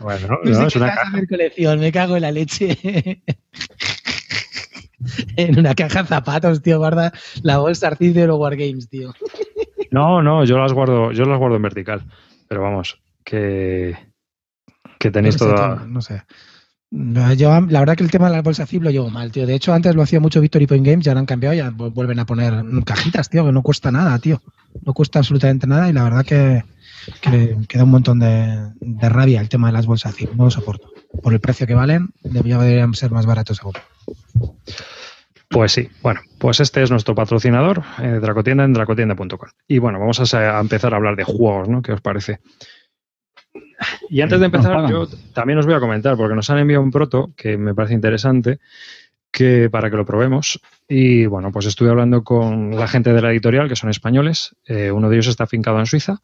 Bueno, 0.00 0.38
no, 0.44 0.66
es 0.66 0.76
una 0.76 0.94
caja. 0.94 1.26
colección, 1.28 1.80
me 1.80 1.92
cago 1.92 2.16
en 2.16 2.22
la 2.22 2.32
leche. 2.32 2.78
en 5.36 5.58
una 5.58 5.74
caja 5.74 6.02
de 6.02 6.08
zapatos, 6.08 6.62
tío, 6.62 6.78
guarda 6.78 7.12
la 7.42 7.58
bolsa 7.58 7.88
arcis 7.88 8.14
de 8.14 8.26
los 8.26 8.38
Wargames, 8.38 8.88
tío. 8.88 9.14
No, 9.90 10.22
no, 10.22 10.44
yo 10.44 10.58
las 10.58 10.72
guardo, 10.72 11.12
yo 11.12 11.24
las 11.24 11.38
guardo 11.38 11.56
en 11.56 11.62
vertical. 11.62 12.04
Pero 12.48 12.62
vamos, 12.62 13.00
que, 13.24 13.96
que 14.98 15.10
tenéis 15.10 15.36
toda. 15.36 15.84
No 15.86 16.00
sé. 16.00 16.22
Yo, 16.90 17.60
la 17.68 17.80
verdad 17.80 17.96
que 17.96 18.04
el 18.04 18.10
tema 18.10 18.28
de 18.28 18.36
la 18.36 18.42
bolsa 18.42 18.64
zip 18.64 18.82
lo 18.82 18.90
llevo 18.90 19.10
mal, 19.10 19.32
tío. 19.32 19.46
De 19.46 19.54
hecho, 19.54 19.74
antes 19.74 19.94
lo 19.94 20.02
hacía 20.02 20.20
mucho 20.20 20.40
Victory 20.40 20.66
Point 20.66 20.86
Games, 20.86 21.04
ya 21.04 21.12
han 21.12 21.26
cambiado, 21.26 21.54
ya 21.54 21.70
vuelven 21.70 22.18
a 22.20 22.26
poner 22.26 22.64
cajitas, 22.84 23.28
tío, 23.28 23.44
que 23.44 23.52
no 23.52 23.62
cuesta 23.62 23.90
nada, 23.90 24.18
tío. 24.18 24.40
No 24.84 24.92
cuesta 24.94 25.18
absolutamente 25.18 25.66
nada 25.66 25.88
y 25.88 25.92
la 25.92 26.04
verdad 26.04 26.24
que, 26.24 26.62
que, 27.20 27.78
da 27.78 27.84
un 27.84 27.90
montón 27.90 28.20
de, 28.20 28.72
rabia 29.08 29.40
el 29.40 29.48
tema 29.48 29.68
de 29.68 29.72
las 29.72 29.86
bolsas 29.86 30.14
zip, 30.14 30.32
no 30.34 30.44
lo 30.44 30.50
soporto. 30.50 30.92
por 31.22 31.32
el 31.32 31.40
precio 31.40 31.66
que 31.66 31.74
valen, 31.74 32.10
deberían 32.22 32.94
ser 32.94 33.10
más 33.10 33.26
baratos 33.26 33.62
aún. 33.62 33.74
Pues 35.48 35.72
sí, 35.72 35.88
bueno, 36.02 36.20
pues 36.38 36.60
este 36.60 36.82
es 36.82 36.90
nuestro 36.90 37.14
patrocinador, 37.14 37.82
eh, 38.02 38.18
Dracotienda 38.20 38.64
en 38.64 38.72
dracotienda.com. 38.72 39.48
Y 39.68 39.78
bueno, 39.78 40.00
vamos 40.00 40.34
a, 40.34 40.60
empezar 40.60 40.92
a 40.92 40.96
hablar 40.96 41.16
de 41.16 41.24
juegos, 41.24 41.68
¿no? 41.68 41.82
¿Qué 41.82 41.92
os 41.92 42.00
parece? 42.00 42.40
Y 44.08 44.20
antes 44.20 44.40
de 44.40 44.46
empezar, 44.46 44.88
yo 44.90 45.06
también 45.32 45.58
os 45.58 45.66
voy 45.66 45.74
a 45.74 45.80
comentar, 45.80 46.16
porque 46.16 46.34
nos 46.34 46.48
han 46.50 46.58
enviado 46.58 46.82
un 46.82 46.90
proto 46.90 47.32
que 47.36 47.56
me 47.56 47.74
parece 47.74 47.94
interesante, 47.94 48.58
que 49.30 49.68
para 49.70 49.90
que 49.90 49.96
lo 49.96 50.06
probemos. 50.06 50.60
Y 50.88 51.26
bueno, 51.26 51.52
pues 51.52 51.66
estuve 51.66 51.90
hablando 51.90 52.24
con 52.24 52.74
la 52.76 52.88
gente 52.88 53.12
de 53.12 53.20
la 53.20 53.30
editorial, 53.30 53.68
que 53.68 53.76
son 53.76 53.90
españoles. 53.90 54.56
Eh, 54.66 54.90
uno 54.90 55.08
de 55.08 55.16
ellos 55.16 55.28
está 55.28 55.44
afincado 55.44 55.78
en 55.78 55.86
Suiza, 55.86 56.20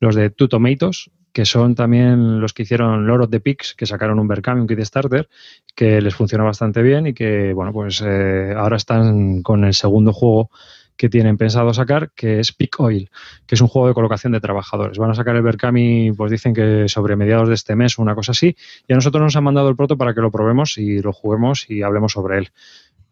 los 0.00 0.14
de 0.14 0.30
Two 0.30 0.48
Tomatoes, 0.48 1.10
que 1.32 1.44
son 1.44 1.74
también 1.74 2.40
los 2.40 2.54
que 2.54 2.62
hicieron 2.62 3.06
Lord 3.06 3.24
of 3.24 3.30
the 3.30 3.40
Pigs, 3.40 3.74
que 3.74 3.84
sacaron 3.84 4.18
un 4.18 4.26
Berkami, 4.26 4.62
un 4.62 4.66
kit 4.66 4.80
starter, 4.80 5.28
que 5.74 6.00
les 6.00 6.14
funcionó 6.14 6.44
bastante 6.46 6.80
bien 6.82 7.08
y 7.08 7.12
que, 7.12 7.52
bueno, 7.52 7.74
pues 7.74 8.02
eh, 8.02 8.54
ahora 8.56 8.78
están 8.78 9.42
con 9.42 9.64
el 9.64 9.74
segundo 9.74 10.14
juego 10.14 10.50
que 10.96 11.08
tienen 11.08 11.36
pensado 11.36 11.72
sacar, 11.74 12.10
que 12.14 12.40
es 12.40 12.52
Pick 12.52 12.80
Oil, 12.80 13.10
que 13.46 13.54
es 13.54 13.60
un 13.60 13.68
juego 13.68 13.88
de 13.88 13.94
colocación 13.94 14.32
de 14.32 14.40
trabajadores. 14.40 14.98
Van 14.98 15.10
a 15.10 15.14
sacar 15.14 15.36
el 15.36 15.42
Berkami, 15.42 16.12
pues 16.12 16.30
dicen 16.30 16.54
que 16.54 16.88
sobre 16.88 17.16
mediados 17.16 17.48
de 17.48 17.54
este 17.54 17.76
mes 17.76 17.98
o 17.98 18.02
una 18.02 18.14
cosa 18.14 18.32
así, 18.32 18.56
y 18.88 18.92
a 18.92 18.96
nosotros 18.96 19.22
nos 19.22 19.36
han 19.36 19.44
mandado 19.44 19.68
el 19.68 19.76
proto 19.76 19.96
para 19.96 20.14
que 20.14 20.20
lo 20.20 20.30
probemos 20.30 20.78
y 20.78 21.00
lo 21.00 21.12
juguemos 21.12 21.68
y 21.70 21.82
hablemos 21.82 22.12
sobre 22.12 22.38
él. 22.38 22.50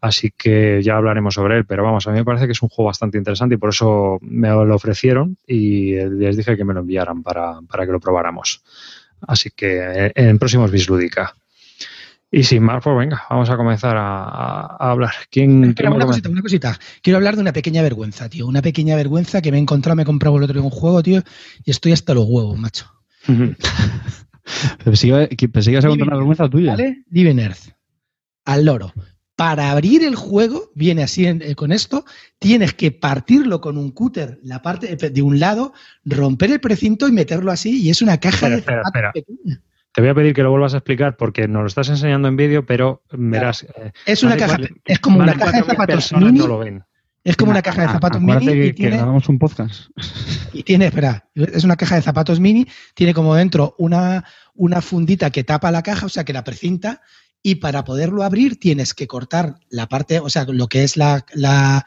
Así 0.01 0.31
que 0.37 0.81
ya 0.83 0.97
hablaremos 0.97 1.33
sobre 1.33 1.57
él, 1.57 1.65
pero 1.65 1.83
vamos, 1.83 2.05
a 2.07 2.11
mí 2.11 2.17
me 2.17 2.25
parece 2.25 2.45
que 2.45 2.51
es 2.51 2.61
un 2.61 2.69
juego 2.69 2.87
bastante 2.87 3.17
interesante 3.17 3.55
y 3.55 3.57
por 3.57 3.69
eso 3.69 4.19
me 4.21 4.49
lo 4.49 4.75
ofrecieron 4.75 5.37
y 5.47 5.95
les 5.95 6.37
dije 6.37 6.55
que 6.55 6.65
me 6.65 6.73
lo 6.73 6.81
enviaran 6.81 7.23
para, 7.23 7.59
que 7.85 7.91
lo 7.91 7.99
probáramos. 7.99 8.63
Así 9.21 9.49
que 9.55 9.79
eh, 9.79 10.11
en 10.13 10.37
próximos 10.37 10.69
Bislúdica. 10.69 11.35
Y 12.35 12.43
sin 12.43 12.63
más, 12.63 12.83
pues 12.83 12.97
venga, 12.97 13.23
vamos 13.29 13.49
a 13.49 13.55
comenzar 13.55 13.95
a, 13.95 14.75
hablar. 14.75 15.13
¿Quién, 15.31 15.73
una 15.87 16.05
cosita, 16.05 16.27
una 16.27 16.41
cosita. 16.41 16.77
Quiero 17.01 17.15
hablar 17.15 17.35
de 17.35 17.41
una 17.41 17.53
pequeña 17.53 17.81
vergüenza, 17.81 18.27
tío. 18.27 18.45
Una 18.45 18.61
pequeña 18.61 18.97
vergüenza 18.97 19.41
que 19.41 19.53
me 19.53 19.57
he 19.57 19.61
encontrado, 19.61 19.95
me 19.95 20.01
he 20.01 20.05
comprado 20.05 20.35
el 20.35 20.43
otro 20.43 20.55
día 20.55 20.61
un 20.61 20.69
juego, 20.69 21.01
tío, 21.01 21.23
y 21.63 21.71
estoy 21.71 21.93
hasta 21.93 22.13
los 22.13 22.25
huevos, 22.25 22.59
macho. 22.59 22.91
pensé, 24.83 25.29
que, 25.29 25.49
ibas 25.71 25.85
a 25.85 25.87
contar 25.87 26.07
una 26.09 26.17
vergüenza 26.17 26.49
tuya. 26.49 26.71
¿Vale? 26.71 27.05
Living 27.09 27.39
Earth. 27.39 27.69
Al 28.43 28.65
loro 28.65 28.91
para 29.37 29.71
abrir 29.71 30.03
el 30.03 30.15
juego, 30.15 30.71
viene 30.75 31.03
así 31.03 31.25
eh, 31.25 31.55
con 31.55 31.71
esto, 31.71 32.05
tienes 32.39 32.73
que 32.73 32.91
partirlo 32.91 33.59
con 33.59 33.77
un 33.77 33.91
cúter, 33.91 34.39
la 34.43 34.61
parte 34.61 34.95
de 34.95 35.21
un 35.21 35.39
lado, 35.39 35.73
romper 36.05 36.51
el 36.51 36.61
precinto 36.61 37.07
y 37.07 37.11
meterlo 37.11 37.51
así, 37.51 37.81
y 37.81 37.89
es 37.89 38.01
una 38.01 38.17
caja 38.17 38.49
de 38.49 38.57
espera, 38.57 39.11
pequeña. 39.13 39.61
Te 39.95 40.01
voy 40.01 40.09
a 40.09 40.13
pedir 40.13 40.33
que 40.33 40.43
lo 40.43 40.51
vuelvas 40.51 40.73
a 40.73 40.77
explicar 40.77 41.15
porque 41.15 41.47
nos 41.47 41.61
lo 41.61 41.67
estás 41.67 41.87
enseñando 41.87 42.27
en 42.27 42.35
vídeo, 42.35 42.65
pero 42.65 43.01
verás. 43.13 43.63
Eh, 43.63 43.93
es 44.05 44.23
una 44.23 44.35
caja, 44.35 44.57
es 44.83 44.99
como 44.99 45.19
una 45.19 45.33
caja 45.35 45.61
de 45.61 45.63
zapatos 45.63 46.11
mini. 46.11 46.41
Es 47.23 47.37
como 47.37 47.51
una 47.51 47.61
caja 47.61 47.83
de 47.83 47.87
zapatos 47.87 48.21
mini. 48.21 48.51
y 48.51 48.73
tiene, 48.73 49.01
un 49.01 49.39
podcast. 49.39 49.89
Y 50.51 50.63
tiene, 50.63 50.87
espera, 50.87 51.29
es 51.33 51.63
una 51.63 51.77
caja 51.77 51.95
de 51.95 52.01
zapatos 52.01 52.41
mini, 52.41 52.67
tiene 52.93 53.13
como 53.13 53.35
dentro 53.35 53.73
una, 53.77 54.25
una 54.53 54.81
fundita 54.81 55.29
que 55.29 55.45
tapa 55.45 55.71
la 55.71 55.81
caja, 55.81 56.07
o 56.07 56.09
sea 56.09 56.25
que 56.25 56.33
la 56.33 56.43
precinta, 56.43 56.99
y 57.41 57.55
para 57.55 57.85
poderlo 57.85 58.23
abrir 58.23 58.59
tienes 58.59 58.93
que 58.93 59.07
cortar 59.07 59.55
la 59.69 59.87
parte, 59.87 60.19
o 60.19 60.29
sea, 60.29 60.43
lo 60.43 60.67
que 60.67 60.83
es 60.83 60.97
la... 60.97 61.25
La, 61.33 61.85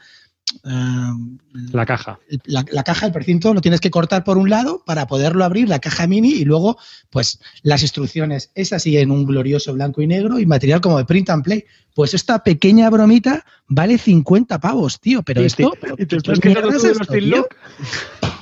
la 0.63 1.85
caja. 1.85 2.19
La, 2.45 2.83
caja, 2.83 3.05
el 3.05 3.11
precinto, 3.11 3.53
lo 3.53 3.61
tienes 3.61 3.79
que 3.79 3.91
cortar 3.91 4.23
por 4.23 4.37
un 4.37 4.49
lado 4.49 4.83
para 4.85 5.07
poderlo 5.07 5.43
abrir, 5.43 5.69
la 5.69 5.79
caja 5.79 6.07
mini, 6.07 6.31
y 6.31 6.45
luego, 6.45 6.77
pues, 7.09 7.39
las 7.63 7.81
instrucciones. 7.81 8.51
Es 8.55 8.73
así 8.73 8.97
en 8.97 9.11
un 9.11 9.25
glorioso 9.25 9.73
blanco 9.73 10.01
y 10.01 10.07
negro 10.07 10.39
y 10.39 10.45
material 10.45 10.81
como 10.81 10.97
de 10.97 11.05
print 11.05 11.29
and 11.29 11.43
play. 11.43 11.65
Pues 11.95 12.13
esta 12.13 12.43
pequeña 12.43 12.89
bromita 12.89 13.43
vale 13.67 13.97
50 13.97 14.59
pavos, 14.59 14.99
tío. 14.99 15.21
Pero 15.23 15.41
esto. 15.41 15.73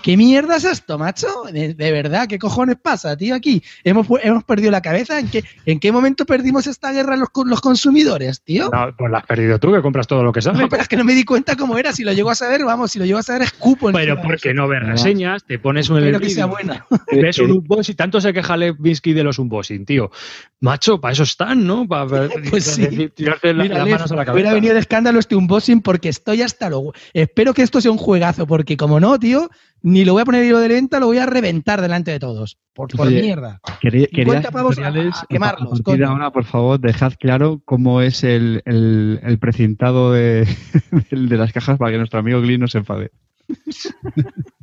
¿Qué 0.03 0.15
mierda 0.15 0.55
es 0.55 0.63
esto, 0.63 0.97
macho? 0.97 1.27
De, 1.51 1.73
verdad, 1.73 2.27
¿qué 2.27 2.39
cojones 2.39 2.77
pasa, 2.81 3.17
tío? 3.17 3.35
Aquí 3.35 3.61
hemos, 3.83 4.07
hemos 4.23 4.43
perdido 4.43 4.71
la 4.71 4.81
cabeza. 4.81 5.19
¿En 5.19 5.27
qué, 5.29 5.43
¿En 5.65 5.79
qué 5.79 5.91
momento 5.91 6.25
perdimos 6.25 6.67
esta 6.67 6.91
guerra 6.93 7.17
los, 7.17 7.29
los 7.45 7.59
consumidores, 7.59 8.41
tío? 8.41 8.69
No, 8.71 8.95
pues 8.95 9.11
la 9.11 9.17
has 9.17 9.25
perdido 9.25 9.59
tú, 9.59 9.73
que 9.73 9.81
compras 9.81 10.07
todo 10.07 10.23
lo 10.23 10.31
que 10.31 10.41
sale. 10.41 10.59
No, 10.59 10.69
pero 10.69 10.81
es 10.81 10.87
que 10.87 10.95
no 10.95 11.03
me 11.03 11.13
di 11.13 11.25
cuenta 11.25 11.57
cómo 11.57 11.77
era. 11.77 11.91
Si 11.97 12.03
lo 12.03 12.13
llego 12.13 12.29
a 12.29 12.35
saber, 12.35 12.63
vamos, 12.63 12.91
si 12.91 12.99
lo 12.99 13.05
llego 13.05 13.17
a 13.17 13.23
saber, 13.23 13.41
escupo. 13.41 13.91
Pero 13.91 14.21
porque 14.21 14.53
no 14.53 14.67
ves 14.67 14.83
reseñas, 14.83 15.43
te 15.43 15.57
pones 15.57 15.89
un. 15.89 15.97
Espero 15.97 16.19
que 16.19 16.29
sea 16.29 16.45
buena. 16.45 16.85
Ves 17.11 17.39
un 17.39 17.49
unboxing, 17.49 17.95
tanto 17.95 18.21
se 18.21 18.33
queja 18.33 18.55
Levinsky 18.55 19.13
de 19.13 19.23
los 19.23 19.39
unboxing, 19.39 19.83
tío. 19.83 20.11
Macho, 20.59 21.01
para 21.01 21.13
eso 21.13 21.23
están, 21.23 21.65
¿no? 21.65 21.87
Para, 21.87 22.29
pues 22.51 22.65
sí. 22.65 23.09
tirarte 23.15 23.51
la, 23.51 23.83
manos 23.87 24.11
a 24.11 24.15
la 24.15 24.25
cabeza. 24.25 24.33
Hubiera 24.33 24.53
venido 24.53 24.75
de 24.75 24.79
escándalo 24.79 25.17
este 25.17 25.35
unboxing 25.35 25.81
porque 25.81 26.09
estoy 26.09 26.43
hasta 26.43 26.69
luego. 26.69 26.93
Espero 27.13 27.55
que 27.55 27.63
esto 27.63 27.81
sea 27.81 27.89
un 27.89 27.97
juegazo, 27.97 28.45
porque 28.45 28.77
como 28.77 28.99
no, 28.99 29.17
tío, 29.17 29.49
ni 29.81 30.05
lo 30.05 30.13
voy 30.13 30.21
a 30.21 30.25
poner 30.25 30.43
hilo 30.43 30.59
de 30.59 30.67
venta, 30.67 30.99
lo 30.99 31.07
voy 31.07 31.17
a 31.17 31.25
reventar 31.25 31.81
delante 31.81 32.11
de 32.11 32.19
todos. 32.19 32.57
Por, 32.73 32.89
por 32.95 33.09
mierda. 33.09 33.59
Quería, 33.79 34.07
pavos 34.51 34.77
a, 34.79 34.91
quemarlos. 35.27 35.81
ahora, 36.05 36.31
por 36.31 36.45
favor, 36.45 36.79
dejad 36.79 37.13
claro 37.19 37.61
cómo 37.65 38.01
es 38.01 38.23
el, 38.23 38.61
el, 38.65 39.39
precintado 39.39 40.11
de, 40.11 40.47
de, 41.11 41.37
las 41.37 41.53
cajas 41.53 41.77
para 41.77 41.91
que 41.91 41.97
nuestro 41.97 42.19
amigo 42.19 42.41
Glee 42.41 42.57
no 42.57 42.67
se 42.67 42.79
enfade. 42.79 43.11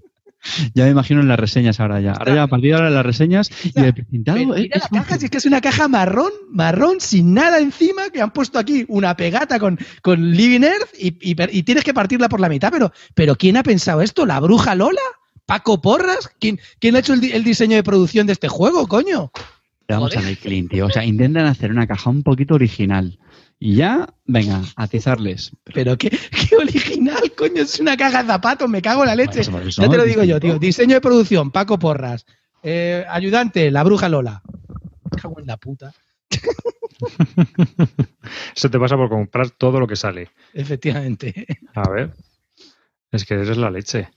Ya 0.74 0.84
me 0.84 0.90
imagino 0.90 1.20
en 1.20 1.28
las 1.28 1.38
reseñas 1.38 1.80
ahora 1.80 2.00
ya. 2.00 2.12
Ahora 2.12 2.34
ya 2.34 2.42
a 2.42 2.46
partir 2.46 2.70
de 2.70 2.76
ahora 2.76 2.90
las 2.90 3.04
reseñas 3.04 3.50
y 3.62 3.80
el 3.80 3.94
precintado 3.94 4.54
es, 4.54 4.68
la 4.70 5.02
caja, 5.02 5.18
si 5.18 5.26
es 5.26 5.30
que 5.30 5.38
es 5.38 5.46
una 5.46 5.60
caja 5.60 5.88
marrón, 5.88 6.30
marrón, 6.50 7.00
sin 7.00 7.34
nada 7.34 7.58
encima, 7.58 8.10
que 8.10 8.20
han 8.20 8.32
puesto 8.32 8.58
aquí 8.58 8.84
una 8.88 9.16
pegata 9.16 9.58
con, 9.58 9.78
con 10.02 10.32
Living 10.32 10.62
Earth 10.62 10.94
y, 10.98 11.16
y, 11.20 11.62
tienes 11.62 11.84
que 11.84 11.94
partirla 11.94 12.28
por 12.28 12.40
la 12.40 12.48
mitad. 12.48 12.70
Pero, 12.72 12.92
pero 13.14 13.36
¿quién 13.36 13.56
ha 13.56 13.62
pensado 13.62 14.02
esto? 14.02 14.26
¿La 14.26 14.40
bruja 14.40 14.74
Lola? 14.74 15.00
¿Paco 15.46 15.80
Porras? 15.80 16.30
¿Quién, 16.40 16.58
quién 16.78 16.96
ha 16.96 17.00
hecho 17.00 17.14
el, 17.14 17.24
el, 17.24 17.44
diseño 17.44 17.76
de 17.76 17.82
producción 17.82 18.26
de 18.26 18.32
este 18.32 18.48
juego, 18.48 18.86
coño? 18.86 19.30
Vamos 19.88 20.16
a 20.16 20.20
ver, 20.20 20.38
Clint, 20.38 20.70
tío. 20.70 20.86
O 20.86 20.90
sea, 20.90 21.04
intentan 21.04 21.46
hacer 21.46 21.70
una 21.70 21.86
caja 21.86 22.08
un 22.10 22.22
poquito 22.22 22.54
original. 22.54 23.18
Y 23.64 23.76
ya, 23.76 24.06
venga, 24.26 24.60
atizarles. 24.76 25.52
Pero 25.72 25.96
qué, 25.96 26.10
qué 26.50 26.54
original, 26.54 27.32
coño, 27.34 27.62
es 27.62 27.80
una 27.80 27.96
caja 27.96 28.22
de 28.22 28.28
zapatos, 28.28 28.68
me 28.68 28.82
cago 28.82 29.04
en 29.04 29.06
la 29.06 29.16
leche. 29.16 29.42
ya 29.42 29.88
te 29.88 29.96
lo 29.96 30.04
digo 30.04 30.22
yo, 30.22 30.38
tío. 30.38 30.58
Diseño 30.58 30.96
de 30.96 31.00
producción, 31.00 31.50
Paco 31.50 31.78
Porras. 31.78 32.26
Eh, 32.62 33.06
ayudante, 33.08 33.70
la 33.70 33.82
bruja 33.82 34.10
Lola. 34.10 34.42
Me 35.10 35.18
cago 35.18 35.40
en 35.40 35.46
la 35.46 35.56
puta. 35.56 35.94
Eso 38.54 38.70
te 38.70 38.78
pasa 38.78 38.96
por 38.96 39.08
comprar 39.08 39.48
todo 39.48 39.80
lo 39.80 39.86
que 39.86 39.96
sale. 39.96 40.28
Efectivamente. 40.52 41.46
A 41.74 41.88
ver. 41.88 42.12
Es 43.12 43.24
que 43.24 43.32
eres 43.32 43.56
la 43.56 43.70
leche. 43.70 44.10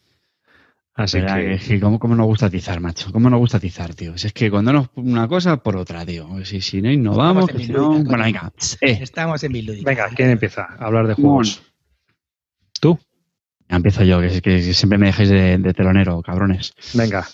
Así 0.97 1.19
que, 1.21 1.79
¿cómo, 1.79 1.99
¿cómo, 1.99 2.15
nos 2.15 2.25
gusta 2.25 2.47
atizar, 2.47 2.79
macho? 2.79 3.11
¿Cómo 3.11 3.29
nos 3.29 3.37
gusta 3.37 3.57
atizar, 3.57 3.93
tío? 3.93 4.17
Si 4.17 4.25
es 4.25 4.33
que 4.33 4.49
cuando 4.49 4.73
no 4.73 4.89
una 4.95 5.27
cosa, 5.27 5.57
por 5.57 5.77
otra, 5.77 6.03
tío. 6.03 6.43
Si, 6.43 6.59
si 6.59 6.81
no 6.81 6.91
innovamos, 6.91 7.53
no... 7.69 8.03
Bueno, 8.03 8.23
venga. 8.23 8.51
Eh. 8.81 8.97
Estamos 8.99 9.43
en 9.43 9.51
mil 9.51 9.83
Venga, 9.85 10.09
¿quién 10.15 10.31
empieza 10.31 10.63
a 10.63 10.85
hablar 10.85 11.05
de 11.05 11.13
juegos? 11.13 11.61
¿Tú? 12.79 12.97
Ya 13.69 13.75
empiezo 13.75 14.03
yo, 14.03 14.19
que, 14.21 14.41
que 14.41 14.73
siempre 14.73 14.97
me 14.97 15.05
dejáis 15.05 15.29
de, 15.29 15.59
de 15.59 15.73
telonero, 15.75 16.19
cabrones. 16.23 16.73
Venga. 16.95 17.27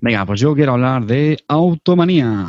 Venga, 0.00 0.26
pues 0.26 0.40
yo 0.40 0.52
quiero 0.56 0.72
hablar 0.72 1.06
de 1.06 1.38
Automanía. 1.46 2.48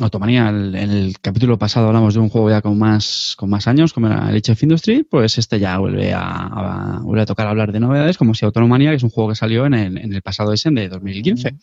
Automanía, 0.00 0.48
en 0.48 0.74
el, 0.74 1.18
capítulo 1.20 1.58
pasado 1.58 1.86
hablamos 1.86 2.14
de 2.14 2.20
un 2.20 2.28
juego 2.28 2.50
ya 2.50 2.60
con 2.60 2.78
más, 2.78 3.34
con 3.36 3.48
más 3.48 3.66
años, 3.66 3.92
como 3.92 4.08
era 4.08 4.28
el 4.28 4.36
Age 4.36 4.52
of 4.52 4.62
Industry, 4.62 5.02
pues 5.04 5.38
este 5.38 5.58
ya 5.58 5.78
vuelve 5.78 6.12
a, 6.14 7.00
vuelve 7.02 7.22
a 7.22 7.26
tocar 7.26 7.46
hablar 7.46 7.72
de 7.72 7.80
novedades, 7.80 8.18
como 8.18 8.34
si 8.34 8.44
Automanía, 8.44 8.90
que 8.90 8.96
es 8.96 9.02
un 9.02 9.10
juego 9.10 9.30
que 9.30 9.36
salió 9.36 9.64
en 9.64 9.74
el, 9.74 9.98
en 9.98 10.12
el 10.12 10.22
pasado 10.22 10.52
Essen 10.52 10.74
de 10.74 10.88
2015. 10.88 11.52
Mm. 11.52 11.56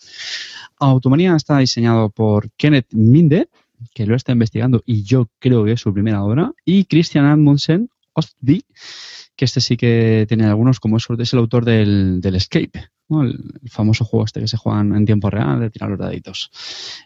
Automanía 0.79 1.35
está 1.35 1.59
diseñado 1.59 2.09
por 2.09 2.49
Kenneth 2.57 2.87
Minde, 2.91 3.49
que 3.93 4.05
lo 4.05 4.15
está 4.15 4.31
investigando 4.31 4.81
y 4.85 5.03
yo 5.03 5.29
creo 5.39 5.63
que 5.63 5.73
es 5.73 5.81
su 5.81 5.93
primera 5.93 6.23
obra, 6.23 6.51
y 6.65 6.85
Christian 6.85 7.25
Amundsen 7.25 7.89
Ostby, 8.13 8.63
que 9.35 9.45
este 9.45 9.61
sí 9.61 9.77
que 9.77 10.25
tiene 10.27 10.45
algunos, 10.45 10.79
como 10.79 10.97
es, 10.97 11.33
el 11.33 11.39
autor 11.39 11.65
del, 11.65 12.21
del 12.21 12.35
Escape, 12.35 12.89
el, 13.09 13.61
famoso 13.69 14.05
juego 14.05 14.25
este 14.25 14.39
que 14.39 14.47
se 14.47 14.57
juegan 14.57 14.95
en 14.95 15.05
tiempo 15.05 15.29
real 15.29 15.59
de 15.59 15.69
tirar 15.69 15.89
los 15.89 15.99
daditos. 15.99 16.49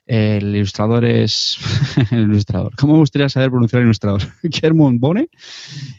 El 0.06 0.56
ilustrador 0.56 1.06
es. 1.06 1.58
el 2.12 2.24
ilustrador. 2.24 2.76
¿Cómo 2.76 2.94
me 2.94 3.00
gustaría 3.00 3.30
saber 3.30 3.50
pronunciar 3.50 3.82
el 3.82 3.88
ilustrador? 3.88 4.22
Kermon 4.52 5.00
Bone. 5.00 5.30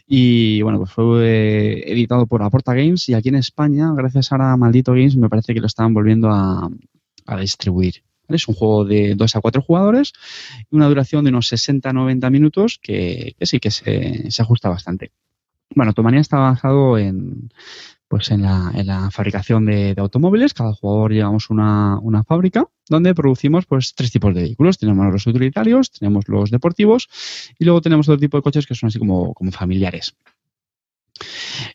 Y 0.07 0.61
bueno, 0.61 0.79
pues 0.79 0.91
fue 0.91 1.27
eh, 1.27 1.91
editado 1.91 2.25
por 2.27 2.41
Aporta 2.43 2.73
Games 2.73 3.09
y 3.09 3.13
aquí 3.13 3.29
en 3.29 3.35
España, 3.35 3.91
gracias 3.95 4.31
a 4.31 4.57
Maldito 4.57 4.93
Games, 4.93 5.15
me 5.15 5.29
parece 5.29 5.53
que 5.53 5.59
lo 5.59 5.67
estaban 5.67 5.93
volviendo 5.93 6.29
a, 6.29 6.69
distribuir. 7.39 8.03
Es 8.27 8.47
un 8.47 8.55
juego 8.55 8.85
de 8.85 9.13
2 9.15 9.35
a 9.35 9.41
4 9.41 9.61
jugadores 9.61 10.13
y 10.71 10.75
una 10.75 10.87
duración 10.87 11.23
de 11.23 11.29
unos 11.29 11.51
60-90 11.51 12.31
minutos 12.31 12.79
que, 12.81 13.35
sí 13.41 13.59
que 13.59 13.69
se, 13.69 14.31
se 14.31 14.41
ajusta 14.41 14.69
bastante. 14.69 15.11
Bueno, 15.75 15.93
Tomania 15.93 16.19
está 16.19 16.37
basado 16.39 16.97
en, 16.97 17.49
pues 18.09 18.31
en 18.31 18.41
la, 18.41 18.71
en 18.73 18.87
la 18.87 19.11
fabricación 19.11 19.67
de, 19.67 19.93
automóviles. 19.97 20.53
Cada 20.53 20.73
jugador 20.73 21.13
llevamos 21.13 21.49
una, 21.51 22.01
fábrica 22.27 22.67
donde 22.89 23.13
producimos 23.13 23.67
pues 23.67 23.93
tres 23.93 24.11
tipos 24.11 24.33
de 24.33 24.41
vehículos. 24.41 24.79
Tenemos 24.79 25.13
los 25.13 25.27
utilitarios, 25.27 25.91
tenemos 25.91 26.27
los 26.27 26.49
deportivos 26.49 27.07
y 27.57 27.65
luego 27.65 27.81
tenemos 27.81 28.09
otro 28.09 28.19
tipo 28.19 28.35
de 28.37 28.43
coches 28.43 28.65
que 28.65 28.73
son 28.73 28.87
así 28.87 28.97
como, 28.97 29.33
familiares. 29.51 30.15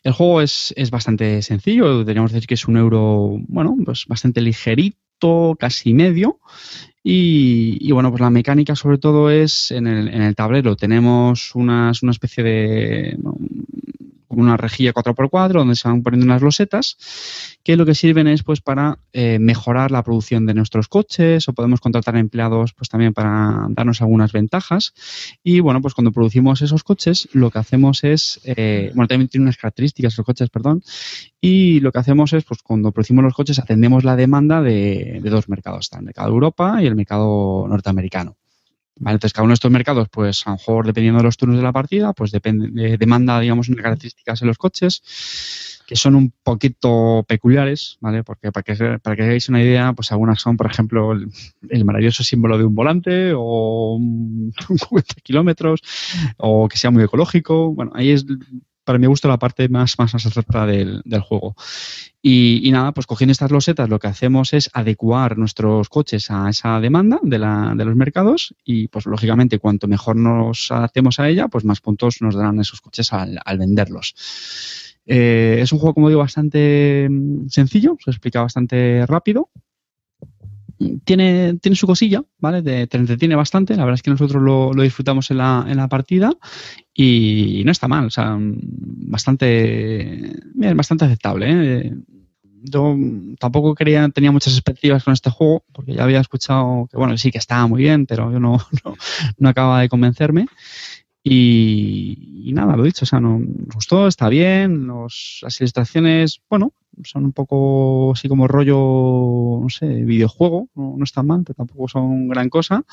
El 0.03 0.11
juego 0.11 0.41
es, 0.41 0.73
es, 0.75 0.91
bastante 0.91 1.41
sencillo, 1.41 1.99
deberíamos 1.99 2.31
decir 2.31 2.47
que 2.47 2.55
es 2.55 2.67
un 2.67 2.77
euro, 2.77 3.37
bueno, 3.47 3.75
pues 3.85 4.05
bastante 4.07 4.41
ligerito, 4.41 5.55
casi 5.57 5.93
medio. 5.93 6.39
Y, 7.01 7.77
y, 7.79 7.91
bueno, 7.91 8.09
pues 8.09 8.19
la 8.19 8.31
mecánica 8.31 8.75
sobre 8.75 8.97
todo 8.97 9.29
es 9.29 9.69
en 9.69 9.85
el, 9.85 10.07
en 10.07 10.23
el 10.23 10.35
tablero. 10.35 10.75
Tenemos 10.75 11.53
unas, 11.53 12.01
una 12.01 12.11
especie 12.11 12.43
de 12.43 13.17
una 14.35 14.57
rejilla 14.57 14.93
4x4 14.93 15.53
donde 15.53 15.75
se 15.75 15.87
van 15.87 16.03
poniendo 16.03 16.25
unas 16.25 16.41
losetas 16.41 16.97
que 17.63 17.75
lo 17.75 17.85
que 17.85 17.95
sirven 17.95 18.27
es 18.27 18.43
pues 18.43 18.61
para 18.61 18.99
eh, 19.13 19.39
mejorar 19.39 19.91
la 19.91 20.03
producción 20.03 20.45
de 20.45 20.53
nuestros 20.53 20.87
coches 20.87 21.47
o 21.47 21.53
podemos 21.53 21.79
contratar 21.79 22.15
empleados 22.15 22.73
pues 22.73 22.89
también 22.89 23.13
para 23.13 23.67
darnos 23.69 24.01
algunas 24.01 24.31
ventajas. 24.31 24.93
Y 25.43 25.59
bueno 25.59 25.81
pues 25.81 25.93
cuando 25.93 26.11
producimos 26.11 26.61
esos 26.61 26.83
coches 26.83 27.27
lo 27.33 27.51
que 27.51 27.59
hacemos 27.59 28.03
es 28.03 28.39
eh, 28.43 28.91
bueno 28.93 29.07
también 29.07 29.29
tiene 29.29 29.43
unas 29.45 29.57
características 29.57 30.17
los 30.17 30.25
coches 30.25 30.49
perdón 30.49 30.83
y 31.41 31.79
lo 31.79 31.91
que 31.91 31.99
hacemos 31.99 32.33
es 32.33 32.43
pues 32.43 32.61
cuando 32.61 32.91
producimos 32.91 33.23
los 33.23 33.33
coches 33.33 33.59
atendemos 33.59 34.03
la 34.03 34.15
demanda 34.15 34.61
de, 34.61 35.19
de 35.21 35.29
dos 35.29 35.49
mercados 35.49 35.89
el 35.93 36.03
mercado 36.03 36.29
de 36.29 36.33
Europa 36.33 36.81
y 36.81 36.87
el 36.87 36.95
mercado 36.95 37.67
norteamericano 37.67 38.37
entonces, 38.97 39.33
cada 39.33 39.43
uno 39.43 39.51
de 39.51 39.55
estos 39.55 39.71
mercados, 39.71 40.07
pues 40.09 40.45
a 40.47 40.51
lo 40.51 40.55
mejor 40.57 40.85
dependiendo 40.85 41.19
de 41.19 41.25
los 41.25 41.37
turnos 41.37 41.57
de 41.57 41.63
la 41.63 41.73
partida, 41.73 42.13
pues 42.13 42.31
depende, 42.31 42.97
demanda, 42.97 43.39
digamos, 43.39 43.67
unas 43.67 43.81
características 43.81 44.41
en 44.41 44.47
los 44.47 44.57
coches 44.57 45.01
que 45.85 45.95
son 45.95 46.15
un 46.15 46.33
poquito 46.43 47.23
peculiares, 47.27 47.97
¿vale? 48.01 48.23
Porque 48.23 48.51
para 48.51 48.63
que, 48.63 48.99
para 48.99 49.15
que 49.15 49.23
hagáis 49.23 49.49
una 49.49 49.61
idea, 49.61 49.93
pues 49.93 50.11
algunas 50.11 50.41
son, 50.41 50.57
por 50.57 50.65
ejemplo, 50.65 51.11
el, 51.11 51.85
maravilloso 51.85 52.23
símbolo 52.23 52.57
de 52.57 52.63
un 52.63 52.73
volante 52.73 53.33
o 53.35 53.95
un, 53.95 54.51
50 54.67 55.15
kilómetros 55.21 55.81
o 56.37 56.67
que 56.67 56.77
sea 56.77 56.89
muy 56.89 57.03
ecológico. 57.03 57.71
Bueno, 57.71 57.91
ahí 57.93 58.11
es 58.11 58.25
para 58.85 58.99
mi 58.99 59.07
gusto 59.07 59.27
la 59.27 59.39
parte 59.39 59.67
más, 59.67 59.99
más 59.99 60.13
abstracta 60.13 60.65
del, 60.65 61.01
del 61.03 61.21
juego. 61.21 61.55
Y, 62.27 62.71
nada, 62.71 62.91
pues 62.91 63.05
cogiendo 63.05 63.33
estas 63.33 63.51
losetas 63.51 63.87
lo 63.87 63.99
que 63.99 64.07
hacemos 64.07 64.51
es 64.53 64.71
adecuar 64.73 65.37
nuestros 65.37 65.89
coches 65.89 66.31
a 66.31 66.49
esa 66.49 66.79
demanda 66.79 67.19
de, 67.21 67.37
la, 67.37 67.73
de 67.77 67.85
los 67.85 67.95
mercados 67.95 68.55
y 68.63 68.87
pues 68.87 69.05
lógicamente 69.05 69.59
cuanto 69.59 69.87
mejor 69.87 70.15
nos 70.15 70.71
adaptemos 70.71 71.19
a 71.19 71.29
ella, 71.29 71.49
pues 71.49 71.65
más 71.65 71.81
puntos 71.81 72.21
nos 72.21 72.33
darán 72.33 72.59
esos 72.59 72.81
coches 72.81 73.13
al, 73.13 73.39
venderlos. 73.59 74.15
Eh, 75.05 75.59
es 75.61 75.71
un 75.71 75.77
juego, 75.77 75.93
como 75.93 76.09
digo, 76.09 76.21
bastante 76.21 77.07
mm, 77.07 77.47
sencillo, 77.49 77.95
se 78.03 78.09
explica 78.09 78.41
bastante 78.41 79.05
rápido 79.05 79.51
tiene, 81.03 81.57
tiene 81.61 81.75
su 81.75 81.87
cosilla, 81.87 82.23
¿vale? 82.39 82.61
te 82.87 82.97
entretiene 82.97 83.35
bastante. 83.35 83.75
La 83.75 83.83
verdad 83.83 83.95
es 83.95 84.03
que 84.03 84.11
nosotros 84.11 84.41
lo, 84.41 84.71
disfrutamos 84.81 85.31
en 85.31 85.37
la, 85.37 85.65
en 85.67 85.77
la, 85.77 85.87
partida 85.87 86.33
y 86.93 87.63
no 87.65 87.71
está 87.71 87.87
mal. 87.87 88.05
O 88.05 88.09
sea, 88.09 88.37
bastante, 88.39 90.35
bien, 90.53 90.77
bastante 90.77 91.05
aceptable. 91.05 91.47
¿eh? 91.49 91.93
Yo 92.63 92.95
tampoco 93.39 93.75
quería, 93.75 94.09
tenía 94.09 94.31
muchas 94.31 94.53
expectativas 94.53 95.03
con 95.03 95.13
este 95.13 95.29
juego 95.29 95.63
porque 95.71 95.93
ya 95.93 96.03
había 96.03 96.19
escuchado 96.19 96.87
que, 96.91 96.97
bueno, 96.97 97.17
sí 97.17 97.31
que 97.31 97.37
estaba 97.37 97.67
muy 97.67 97.83
bien, 97.83 98.05
pero 98.05 98.31
yo 98.31 98.39
no, 98.39 98.57
no, 98.85 98.95
no 99.37 99.49
acaba 99.49 99.81
de 99.81 99.89
convencerme. 99.89 100.47
Y, 101.27 102.51
nada, 102.53 102.75
lo 102.75 102.83
dicho, 102.83 103.03
o 103.03 103.07
sea, 103.07 103.19
nos 103.19 103.41
gustó, 103.73 104.07
está 104.07 104.29
bien, 104.29 104.85
los, 104.85 105.39
las 105.41 105.59
ilustraciones, 105.59 106.39
bueno, 106.47 106.71
son 107.03 107.25
un 107.25 107.33
poco 107.33 108.11
así 108.13 108.29
como 108.29 108.47
rollo, 108.47 109.59
no 109.59 109.69
sé, 109.69 109.87
videojuego, 109.87 110.69
no, 110.75 110.93
no 110.95 111.03
están 111.03 111.25
mal, 111.25 111.43
tampoco 111.43 111.87
son 111.87 112.27
gran 112.27 112.49
cosa. 112.49 112.85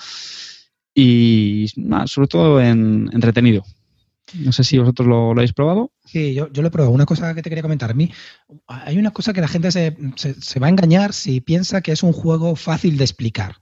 Y 0.94 1.66
nada, 1.76 2.06
sobre 2.06 2.28
todo 2.28 2.58
en, 2.58 3.10
entretenido. 3.12 3.64
No 4.34 4.52
sé 4.52 4.64
si 4.64 4.78
vosotros 4.78 5.06
lo, 5.06 5.32
habéis 5.32 5.52
probado. 5.52 5.92
Sí, 6.06 6.32
yo, 6.32 6.50
yo, 6.50 6.62
lo 6.62 6.68
he 6.68 6.70
probado. 6.70 6.94
Una 6.94 7.04
cosa 7.04 7.34
que 7.34 7.42
te 7.42 7.50
quería 7.50 7.62
comentar. 7.62 7.90
A 7.90 7.94
mí, 7.94 8.10
hay 8.66 8.96
una 8.96 9.10
cosa 9.10 9.34
que 9.34 9.42
la 9.42 9.48
gente 9.48 9.70
se, 9.70 9.94
se, 10.16 10.60
va 10.60 10.68
a 10.68 10.70
engañar 10.70 11.12
si 11.12 11.42
piensa 11.42 11.82
que 11.82 11.92
es 11.92 12.02
un 12.02 12.12
juego 12.12 12.56
fácil 12.56 12.96
de 12.96 13.04
explicar. 13.04 13.56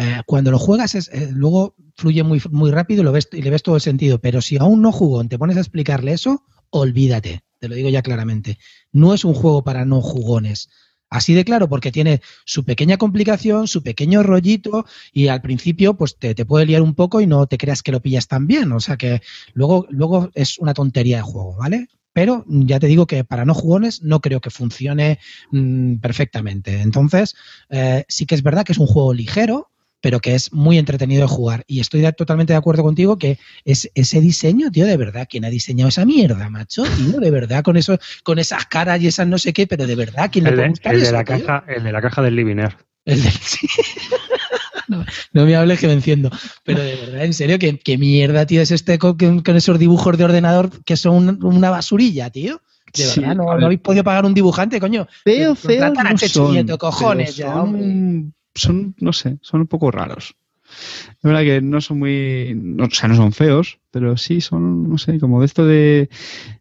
Eh, 0.00 0.22
cuando 0.24 0.50
lo 0.50 0.58
juegas, 0.58 0.94
es, 0.94 1.08
eh, 1.12 1.28
luego 1.30 1.74
fluye 1.94 2.22
muy, 2.22 2.40
muy 2.50 2.70
rápido 2.70 3.02
y, 3.02 3.04
lo 3.04 3.12
ves, 3.12 3.28
y 3.32 3.42
le 3.42 3.50
ves 3.50 3.62
todo 3.62 3.74
el 3.74 3.82
sentido. 3.82 4.18
Pero 4.18 4.40
si 4.40 4.56
aún 4.56 4.80
no 4.80 4.92
jugó, 4.92 5.22
te 5.24 5.38
pones 5.38 5.58
a 5.58 5.60
explicarle 5.60 6.12
eso, 6.12 6.42
olvídate. 6.70 7.42
Te 7.58 7.68
lo 7.68 7.74
digo 7.74 7.90
ya 7.90 8.00
claramente. 8.00 8.58
No 8.92 9.12
es 9.12 9.26
un 9.26 9.34
juego 9.34 9.62
para 9.62 9.84
no 9.84 10.00
jugones. 10.00 10.70
Así 11.10 11.34
de 11.34 11.44
claro, 11.44 11.68
porque 11.68 11.92
tiene 11.92 12.22
su 12.46 12.64
pequeña 12.64 12.96
complicación, 12.96 13.68
su 13.68 13.82
pequeño 13.82 14.22
rollito, 14.22 14.86
y 15.12 15.28
al 15.28 15.42
principio, 15.42 15.94
pues 15.94 16.16
te, 16.16 16.34
puede 16.46 16.64
liar 16.64 16.80
un 16.80 16.94
poco 16.94 17.20
y 17.20 17.26
no 17.26 17.46
te 17.46 17.58
creas 17.58 17.82
que 17.82 17.92
lo 17.92 18.00
pillas 18.00 18.26
tan 18.26 18.46
bien. 18.46 18.72
O 18.72 18.80
sea 18.80 18.96
que 18.96 19.20
luego, 19.52 19.86
luego 19.90 20.30
es 20.34 20.58
una 20.58 20.72
tontería 20.72 21.18
de 21.18 21.24
juego, 21.24 21.56
¿vale? 21.58 21.88
Pero 22.14 22.46
ya 22.48 22.80
te 22.80 22.86
digo 22.86 23.06
que 23.06 23.22
para 23.24 23.44
no 23.44 23.52
jugones 23.52 24.02
no 24.02 24.20
creo 24.20 24.40
que 24.40 24.48
funcione 24.48 25.18
mm, 25.50 25.96
perfectamente. 25.96 26.80
Entonces, 26.80 27.34
eh, 27.68 28.06
sí 28.08 28.24
que 28.24 28.34
es 28.34 28.42
verdad 28.42 28.64
que 28.64 28.72
es 28.72 28.78
un 28.78 28.86
juego 28.86 29.12
ligero, 29.12 29.70
pero 30.00 30.20
que 30.20 30.34
es 30.34 30.52
muy 30.52 30.78
entretenido 30.78 31.22
de 31.22 31.28
jugar. 31.28 31.64
Y 31.66 31.80
estoy 31.80 32.02
totalmente 32.12 32.52
de 32.52 32.58
acuerdo 32.58 32.82
contigo 32.82 33.18
que 33.18 33.38
es 33.64 33.90
ese 33.94 34.20
diseño, 34.20 34.70
tío, 34.70 34.86
de 34.86 34.96
verdad, 34.96 35.26
¿quién 35.28 35.44
ha 35.44 35.50
diseñado 35.50 35.88
esa 35.88 36.04
mierda, 36.04 36.48
macho? 36.48 36.84
Tío, 36.84 37.20
de 37.20 37.30
verdad, 37.30 37.62
con 37.62 37.76
eso, 37.76 37.98
con 38.22 38.38
esas 38.38 38.66
caras 38.66 39.00
y 39.02 39.06
esas 39.06 39.26
no 39.26 39.38
sé 39.38 39.52
qué, 39.52 39.66
pero 39.66 39.86
de 39.86 39.96
verdad, 39.96 40.30
¿quién 40.32 40.44
le 40.44 40.52
puede 40.52 40.68
gustar 40.68 40.94
el 40.94 41.02
de 41.02 41.12
la 41.12 41.24
caja, 41.24 41.64
El 41.68 41.84
de 41.84 41.92
la 41.92 42.00
caja 42.00 42.22
del 42.22 42.36
Living 42.36 42.58
Air. 42.58 42.76
El 43.04 43.22
de, 43.22 43.30
no, 45.32 45.46
me 45.46 45.56
hables 45.56 45.80
que 45.80 45.86
me 45.86 45.94
enciendo. 45.94 46.30
Pero 46.64 46.82
de 46.82 46.96
verdad, 46.96 47.24
en 47.24 47.34
serio, 47.34 47.58
¿qué, 47.58 47.78
qué 47.78 47.98
mierda, 47.98 48.46
tío, 48.46 48.62
es 48.62 48.70
este 48.70 48.98
con, 48.98 49.16
esos 49.56 49.78
dibujos 49.78 50.16
de 50.18 50.24
ordenador 50.24 50.70
que 50.84 50.96
son 50.96 51.44
una 51.44 51.70
basurilla, 51.70 52.30
tío? 52.30 52.60
De 52.92 53.06
verdad, 53.06 53.36
no, 53.36 53.50
habéis 53.52 53.80
podido 53.80 54.02
pagar 54.02 54.24
un 54.24 54.34
dibujante, 54.34 54.80
coño. 54.80 55.06
Feo, 55.22 55.54
feo. 55.54 55.92
No 55.92 56.18
son, 56.18 56.66
cojones, 56.78 57.36
ya, 57.36 57.54
son, 58.54 58.94
no 58.98 59.12
sé, 59.12 59.38
son 59.42 59.62
un 59.62 59.66
poco 59.66 59.90
raros. 59.90 60.36
Es 61.10 61.22
verdad 61.22 61.42
que 61.42 61.60
no 61.60 61.80
son 61.80 61.98
muy, 61.98 62.76
o 62.80 62.90
sea, 62.90 63.08
no 63.08 63.16
son 63.16 63.32
feos, 63.32 63.80
pero 63.90 64.16
sí 64.16 64.40
son, 64.40 64.88
no 64.88 64.98
sé, 64.98 65.18
como 65.18 65.40
de 65.40 65.46
esto 65.46 65.66
de 65.66 66.08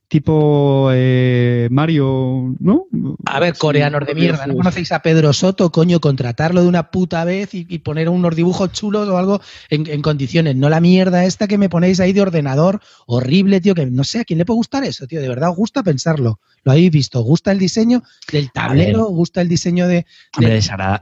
tipo 0.09 0.89
eh, 0.91 1.67
Mario, 1.71 2.55
¿no? 2.59 2.87
A 3.25 3.39
ver, 3.39 3.55
coreanos 3.57 4.05
de 4.07 4.15
mierda, 4.15 4.47
¿no 4.47 4.55
conocéis 4.55 4.91
a 4.91 5.01
Pedro 5.03 5.31
Soto, 5.33 5.71
coño? 5.71 5.99
Contratarlo 6.01 6.63
de 6.63 6.67
una 6.67 6.89
puta 6.89 7.23
vez 7.23 7.53
y, 7.53 7.65
poner 7.79 8.09
unos 8.09 8.35
dibujos 8.35 8.71
chulos 8.71 9.07
o 9.07 9.17
algo 9.17 9.39
en, 9.69 10.01
condiciones, 10.01 10.55
no 10.55 10.69
la 10.69 10.81
mierda 10.81 11.25
esta 11.25 11.47
que 11.47 11.59
me 11.59 11.69
ponéis 11.69 11.99
ahí 11.99 12.11
de 12.11 12.21
ordenador, 12.21 12.81
horrible, 13.05 13.61
tío, 13.61 13.75
que 13.75 13.85
no 13.85 14.03
sé, 14.03 14.19
¿a 14.19 14.25
quién 14.25 14.39
le 14.39 14.45
puede 14.45 14.57
gustar 14.57 14.83
eso, 14.83 15.05
tío? 15.05 15.21
De 15.21 15.29
verdad, 15.29 15.51
os 15.51 15.55
gusta 15.55 15.83
pensarlo. 15.83 16.39
Lo 16.63 16.71
habéis 16.71 16.91
visto, 16.91 17.21
¿gusta 17.21 17.51
el 17.51 17.59
diseño 17.59 18.01
del 18.31 18.51
tablero? 18.51 19.05
¿Gusta 19.05 19.41
el 19.41 19.47
diseño 19.47 19.87
de...? 19.87 20.05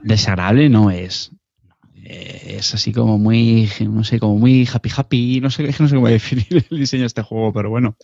desagradable 0.02 0.68
no 0.68 0.90
es. 0.90 1.32
Eh, 2.10 2.56
es 2.56 2.74
así 2.74 2.90
como 2.90 3.18
muy, 3.18 3.68
no 3.80 4.02
sé, 4.02 4.18
como 4.18 4.38
muy 4.38 4.66
happy 4.72 4.90
happy, 4.96 5.40
no 5.42 5.50
sé, 5.50 5.64
no 5.78 5.88
sé 5.88 5.94
cómo 5.94 6.08
definir 6.08 6.64
el 6.70 6.78
diseño 6.78 7.02
de 7.02 7.08
este 7.08 7.20
juego, 7.22 7.52
pero 7.52 7.68
bueno, 7.68 7.98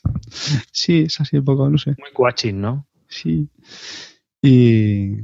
sí, 0.70 1.04
es 1.06 1.18
así 1.22 1.38
un 1.38 1.44
poco, 1.46 1.70
no 1.70 1.78
sé. 1.78 1.94
Muy 1.98 2.10
watching, 2.14 2.60
¿no? 2.60 2.86
Sí. 3.08 3.48
Y 4.42 5.14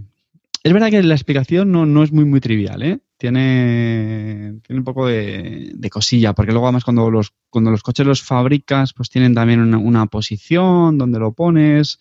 es 0.62 0.72
verdad 0.72 0.89
que 0.89 1.03
la 1.03 1.14
explicación 1.14 1.70
no, 1.70 2.03
es 2.03 2.11
muy, 2.11 2.24
muy 2.24 2.41
trivial, 2.41 2.83
¿eh? 2.83 3.01
Tiene, 3.18 4.61
tiene 4.66 4.81
un 4.81 4.85
poco 4.85 5.09
de, 5.09 5.76
cosilla, 5.91 6.33
porque 6.33 6.53
luego 6.53 6.66
además 6.66 6.85
cuando 6.85 7.11
los, 7.11 7.35
cuando 7.51 7.70
los 7.70 7.83
coches 7.83 8.07
los 8.07 8.22
fabricas, 8.22 8.95
pues 8.95 9.11
tienen 9.11 9.35
también 9.35 9.74
una, 9.74 10.07
posición 10.07 10.97
donde 10.97 11.18
lo 11.18 11.35
pones, 11.35 11.99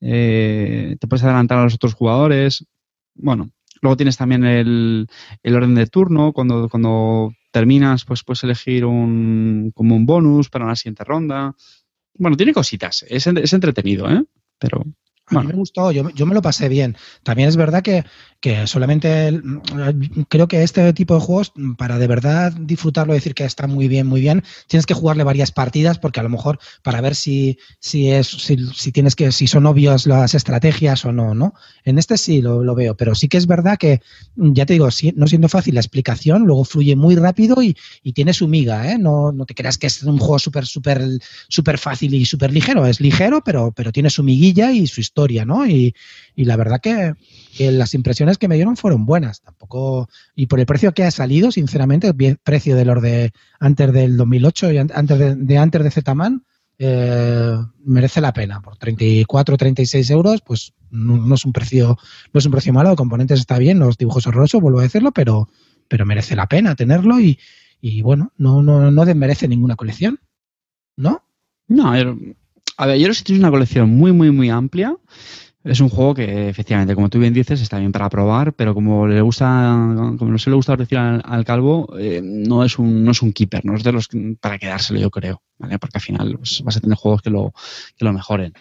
eh, 0.00 0.96
te 0.98 1.06
puedes 1.06 1.22
adelantar 1.22 1.58
a 1.58 1.64
los 1.64 1.74
otros 1.74 1.94
jugadores. 1.94 2.66
Bueno, 3.14 3.48
Luego 3.86 3.96
tienes 3.96 4.16
también 4.16 4.42
el, 4.42 5.06
orden 5.44 5.76
de 5.76 5.86
turno. 5.86 6.32
Cuando, 6.32 6.68
cuando 6.68 7.32
terminas, 7.52 8.04
pues 8.04 8.24
puedes 8.24 8.42
elegir 8.42 8.84
un, 8.84 9.70
como 9.76 9.94
un 9.94 10.04
bonus 10.06 10.50
para 10.50 10.66
la 10.66 10.74
siguiente 10.74 11.04
ronda. 11.04 11.54
Bueno, 12.18 12.36
tiene 12.36 12.52
cositas. 12.52 13.04
Es, 13.08 13.28
es 13.28 13.52
entretenido, 13.52 14.10
¿eh? 14.10 14.24
Pero 14.58 14.82
a 15.28 15.40
mí 15.40 15.46
me 15.48 15.54
gustó, 15.54 15.90
yo, 15.90 16.08
yo, 16.10 16.24
me 16.24 16.34
lo 16.34 16.42
pasé 16.42 16.68
bien. 16.68 16.96
También 17.24 17.48
es 17.48 17.56
verdad 17.56 17.82
que, 17.82 18.04
que 18.40 18.66
solamente 18.68 19.40
creo 20.28 20.46
que 20.46 20.62
este 20.62 20.92
tipo 20.92 21.14
de 21.14 21.20
juegos, 21.20 21.52
para 21.76 21.98
de 21.98 22.06
verdad 22.06 22.52
disfrutarlo, 22.52 23.12
decir 23.12 23.34
que 23.34 23.44
está 23.44 23.66
muy 23.66 23.88
bien, 23.88 24.06
muy 24.06 24.20
bien, 24.20 24.44
tienes 24.68 24.86
que 24.86 24.94
jugarle 24.94 25.24
varias 25.24 25.50
partidas, 25.50 25.98
porque 25.98 26.20
a 26.20 26.22
lo 26.22 26.28
mejor 26.28 26.60
para 26.82 27.00
ver 27.00 27.16
si, 27.16 27.58
si 27.80 28.10
es, 28.10 28.28
si, 28.28 28.92
tienes 28.92 29.16
que, 29.16 29.32
si 29.32 29.48
son 29.48 29.66
obvias 29.66 30.06
las 30.06 30.34
estrategias 30.34 31.04
o 31.04 31.12
no, 31.12 31.34
¿no? 31.34 31.54
En 31.84 31.98
este 31.98 32.18
sí 32.18 32.40
lo, 32.40 32.62
lo 32.62 32.76
veo, 32.76 32.96
pero 32.96 33.16
sí 33.16 33.28
que 33.28 33.36
es 33.36 33.48
verdad 33.48 33.78
que, 33.78 34.00
ya 34.36 34.64
te 34.64 34.74
digo, 34.74 34.88
no 35.16 35.26
siendo 35.26 35.48
fácil 35.48 35.74
la 35.74 35.80
explicación, 35.80 36.44
luego 36.44 36.64
fluye 36.64 36.94
muy 36.94 37.16
rápido 37.16 37.62
y, 37.62 37.76
y 38.04 38.12
tiene 38.12 38.32
su 38.32 38.46
miga, 38.46 38.92
¿eh? 38.92 38.98
No, 38.98 39.32
no 39.32 39.44
te 39.44 39.54
creas 39.54 39.76
que 39.76 39.88
es 39.88 40.04
un 40.04 40.18
juego 40.18 40.38
súper, 40.38 40.66
súper, 40.66 41.02
súper 41.48 41.78
fácil 41.78 42.14
y 42.14 42.24
súper 42.26 42.52
ligero. 42.52 42.86
Es 42.86 43.00
ligero, 43.00 43.42
pero, 43.42 43.72
pero 43.72 43.90
tiene 43.90 44.10
su 44.10 44.22
miguilla 44.22 44.70
y 44.70 44.86
su 44.86 45.00
historia 45.00 45.15
¿no? 45.44 45.66
Y, 45.66 45.94
la 46.36 46.56
verdad 46.56 46.80
que, 46.80 47.14
las 47.58 47.94
impresiones 47.94 48.38
que 48.38 48.48
me 48.48 48.56
dieron 48.56 48.76
fueron 48.76 49.06
buenas. 49.06 49.40
Tampoco, 49.40 50.08
y 50.34 50.46
por 50.46 50.60
el 50.60 50.66
precio 50.66 50.92
que 50.92 51.04
ha 51.04 51.10
salido, 51.10 51.50
sinceramente, 51.50 52.12
el 52.16 52.36
precio 52.36 52.76
de 52.76 52.84
los 52.84 53.02
de 53.02 53.32
antes 53.58 53.92
del 53.92 54.16
2008 54.16 54.72
y 54.72 54.78
antes 54.78 55.18
de, 55.18 55.34
de 55.34 55.58
antes 55.58 55.82
de 55.82 55.90
Z-Man, 55.90 56.44
eh, 56.78 57.56
merece 57.84 58.20
la 58.20 58.32
pena. 58.32 58.60
Por 58.60 58.76
34, 58.76 59.56
36 59.56 60.10
euros, 60.10 60.42
pues 60.42 60.74
no, 60.90 61.34
es 61.34 61.44
un 61.44 61.52
precio, 61.52 61.98
no 62.32 62.38
es 62.38 62.46
un 62.46 62.52
precio 62.52 62.72
malo, 62.72 62.94
componentes 62.96 63.40
está 63.40 63.58
bien, 63.58 63.78
los 63.78 63.96
dibujos 63.96 64.26
horrorosos, 64.26 64.60
vuelvo 64.60 64.80
a 64.80 64.84
decirlo, 64.84 65.12
pero, 65.12 65.48
pero 65.88 66.04
merece 66.04 66.36
la 66.36 66.46
pena 66.46 66.74
tenerlo 66.74 67.18
y, 67.20 67.38
y 67.80 68.02
bueno, 68.02 68.32
no, 68.36 68.62
no, 68.62 68.90
no 68.90 69.04
desmerece 69.04 69.48
ninguna 69.48 69.76
colección. 69.76 70.20
¿No? 70.96 71.24
No, 71.68 71.94
a 72.76 72.86
ver, 72.86 72.98
yo 72.98 73.12
si 73.14 73.24
tienes 73.24 73.40
una 73.40 73.50
colección 73.50 73.90
muy, 73.90 74.12
muy, 74.12 74.30
muy 74.30 74.50
amplia. 74.50 74.96
Es 75.64 75.80
un 75.80 75.88
juego 75.88 76.14
que 76.14 76.48
efectivamente, 76.48 76.94
como 76.94 77.08
tú 77.08 77.18
bien 77.18 77.34
dices, 77.34 77.60
está 77.60 77.80
bien 77.80 77.90
para 77.90 78.08
probar, 78.08 78.52
pero 78.52 78.72
como 78.72 79.08
le 79.08 79.20
gusta, 79.20 79.44
como 80.16 80.30
no 80.30 80.38
se 80.38 80.48
le 80.48 80.54
gusta 80.54 80.76
decir 80.76 80.96
al, 80.96 81.44
calvo, 81.44 81.92
eh, 81.98 82.20
no 82.22 82.62
es 82.62 82.78
un, 82.78 83.02
no 83.02 83.10
es 83.10 83.20
un 83.20 83.32
keeper, 83.32 83.64
no 83.64 83.74
es 83.74 83.82
de 83.82 83.90
los 83.90 84.08
para 84.40 84.58
quedárselo, 84.58 85.00
yo 85.00 85.10
creo, 85.10 85.42
¿vale? 85.58 85.80
Porque 85.80 85.98
al 85.98 86.02
final 86.02 86.36
pues, 86.38 86.62
vas 86.62 86.76
a 86.76 86.80
tener 86.80 86.96
juegos 86.96 87.20
que 87.20 87.30
lo, 87.30 87.52
que 87.96 88.04
lo 88.04 88.12
mejoren. 88.12 88.52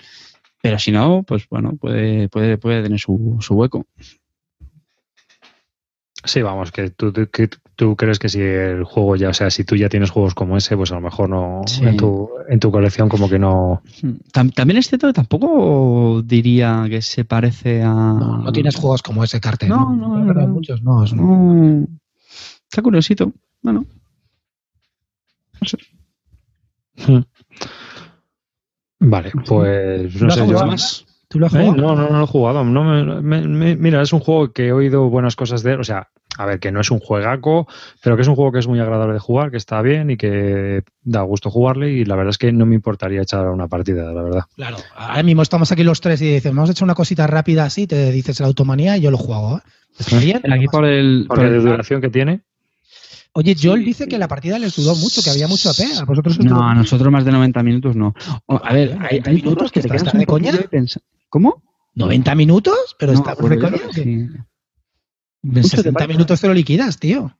Pero 0.64 0.80
si 0.80 0.92
no, 0.92 1.22
pues 1.22 1.48
bueno, 1.48 1.78
puede, 1.78 2.28
puede, 2.28 2.58
puede 2.58 2.82
tener 2.82 3.00
su, 3.00 3.38
su 3.40 3.54
hueco. 3.54 3.86
Sí, 6.24 6.42
vamos, 6.42 6.72
que 6.72 6.90
tú, 6.90 7.14
que 7.14 7.50
tú 7.76 7.96
crees 7.96 8.20
que 8.20 8.30
si 8.30 8.42
el 8.42 8.84
juego 8.84 9.16
ya, 9.16 9.30
o 9.30 9.34
sea, 9.34 9.50
si 9.50 9.64
tú 9.64 9.76
ya 9.76 9.90
tienes 9.90 10.10
juegos 10.10 10.34
como 10.34 10.58
ese, 10.58 10.76
pues 10.78 10.92
a 10.92 10.96
lo 10.96 11.02
mejor 11.02 11.30
no 11.30 11.62
en, 11.82 11.98
tu, 11.98 12.30
en 12.48 12.60
tu 12.60 12.72
colección 12.72 13.10
como 13.10 13.30
que 13.30 13.40
no... 13.40 13.82
También 14.32 14.78
es 14.78 14.88
cierto 14.88 15.08
que 15.08 15.14
tampoco 15.14 16.22
diría 16.24 16.86
que 16.90 17.02
se 17.02 17.26
parece 17.26 17.84
a... 17.84 17.94
No, 17.94 18.38
no 18.40 18.52
tienes 18.52 18.76
juegos 18.76 19.02
como 19.02 19.24
ese 19.24 19.40
cartel. 19.40 19.70
No, 19.70 19.96
no, 19.96 20.18
no, 20.18 20.34
no 20.34 20.48
muchos 20.48 20.82
no, 20.82 21.06
no. 21.06 21.88
Está 22.64 22.82
curiosito. 22.82 23.32
Bueno. 23.62 23.86
No 25.62 25.68
sé. 25.68 25.78
Hmm. 27.08 27.22
Vale, 29.00 29.32
pues 29.46 30.22
no 30.22 30.30
sé, 30.32 30.48
yo 30.48 30.66
más. 30.66 31.05
¿Tú 31.28 31.40
lo 31.40 31.48
has 31.48 31.52
jugado? 31.52 31.76
no, 31.76 31.96
no, 31.96 32.10
no 32.10 32.18
lo 32.18 32.24
he 32.24 32.28
jugado. 32.28 32.64
No 32.64 32.84
me, 33.22 33.76
mira, 33.76 34.02
es 34.02 34.14
un 34.14 34.20
juego 34.20 34.52
que 34.52 34.68
he 34.68 34.72
oído 34.72 35.10
buenas 35.10 35.36
cosas 35.36 35.64
de 35.64 35.74
él. 35.74 35.80
O 35.80 35.84
sea, 35.84 36.10
a 36.38 36.46
ver, 36.46 36.60
que 36.60 36.72
no 36.72 36.82
es 36.82 36.92
un 36.92 37.00
juegaco, 37.00 37.68
pero 38.04 38.16
que 38.16 38.22
es 38.22 38.28
un 38.28 38.36
juego 38.36 38.52
que 38.52 38.60
es 38.60 38.68
muy 38.68 38.80
agradable 38.80 39.14
de 39.14 39.20
jugar, 39.20 39.52
que 39.52 39.58
está 39.58 39.82
bien 39.82 40.10
y 40.12 40.18
que 40.18 40.84
da 41.04 41.22
gusto 41.22 41.50
jugarle 41.50 41.92
y 41.92 42.06
la 42.06 42.16
verdad 42.16 42.32
es 42.32 42.38
que 42.38 42.52
no 42.52 42.66
me 42.66 42.76
importaría 42.76 43.22
echar 43.22 43.48
una 43.50 43.68
partida, 43.68 44.12
la 44.12 44.22
verdad. 44.22 44.44
Claro, 44.56 44.78
ahora 44.96 45.24
mismo 45.24 45.42
estamos 45.42 45.72
aquí 45.72 45.84
los 45.84 46.02
tres 46.02 46.22
y 46.22 46.34
dices, 46.34 46.54
vamos 46.54 46.70
a 46.70 46.74
echar 46.74 46.86
una 46.86 46.96
cosita 46.96 47.28
rápida 47.28 47.66
así, 47.66 47.88
te 47.88 48.12
dices 48.12 48.40
la 48.40 48.48
automanía 48.48 48.98
y 48.98 49.02
yo 49.02 49.12
lo 49.12 49.18
juego. 49.18 49.58
¿eh? 49.58 49.62
¿Está 49.98 50.20
bien? 50.20 50.42
Aquí 50.52 50.68
por 50.68 50.86
el, 50.86 51.26
por, 51.28 51.42
la 51.42 51.50
duración 51.58 52.02
que 52.02 52.10
tiene. 52.10 52.42
Oye, 53.38 53.56
Joel 53.62 53.84
dice 53.84 54.08
que 54.08 54.18
la 54.18 54.30
partida 54.30 54.58
le 54.60 54.70
sudó 54.70 54.96
mucho, 54.96 55.22
que 55.22 55.30
había 55.30 55.48
mucho 55.48 55.70
AP. 55.70 55.80
¿A 56.00 56.06
vosotros 56.06 56.40
no, 56.40 56.66
a 56.66 56.74
nosotros 56.74 57.12
más 57.12 57.26
de 57.26 57.34
90 57.34 57.64
minutos 57.64 57.96
no. 57.96 58.14
A 58.48 58.74
ver, 58.74 58.98
hay, 59.02 59.22
minutos 59.22 59.74
que 59.74 59.82
te 59.82 59.90
quedas 59.90 60.14
de 60.14 60.26
coña. 60.26 60.54
¿Cómo? 61.36 61.62
¿90 61.98 62.34
minutos? 62.38 62.96
¿Pero 62.98 63.12
está 63.12 63.36
coña? 63.36 63.60
Sí. 63.92 64.30
En 65.44 65.64
60 65.66 66.08
minutos 66.08 66.40
te 66.40 66.48
lo 66.48 66.54
liquidas, 66.54 66.98
tío. 66.98 67.38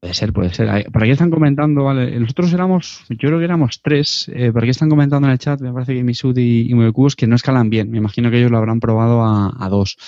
Puede 0.00 0.14
ser, 0.14 0.32
puede 0.32 0.54
ser. 0.54 0.90
Por 0.90 1.02
aquí 1.02 1.12
están 1.12 1.30
comentando, 1.30 1.84
vale, 1.84 2.18
nosotros 2.18 2.50
éramos, 2.54 3.04
yo 3.10 3.28
creo 3.28 3.38
que 3.38 3.44
éramos 3.44 3.82
tres, 3.82 4.30
eh, 4.34 4.50
por 4.50 4.62
aquí 4.62 4.70
están 4.70 4.88
comentando 4.88 5.28
en 5.28 5.32
el 5.32 5.38
chat, 5.38 5.60
me 5.60 5.74
parece 5.74 5.92
que 5.92 6.02
Misud 6.02 6.38
y, 6.38 6.72
y 6.72 7.14
que 7.14 7.26
no 7.26 7.36
escalan 7.36 7.68
bien, 7.68 7.90
me 7.90 7.98
imagino 7.98 8.30
que 8.30 8.38
ellos 8.38 8.50
lo 8.50 8.56
habrán 8.56 8.80
probado 8.80 9.22
a, 9.22 9.68
dos. 9.68 9.98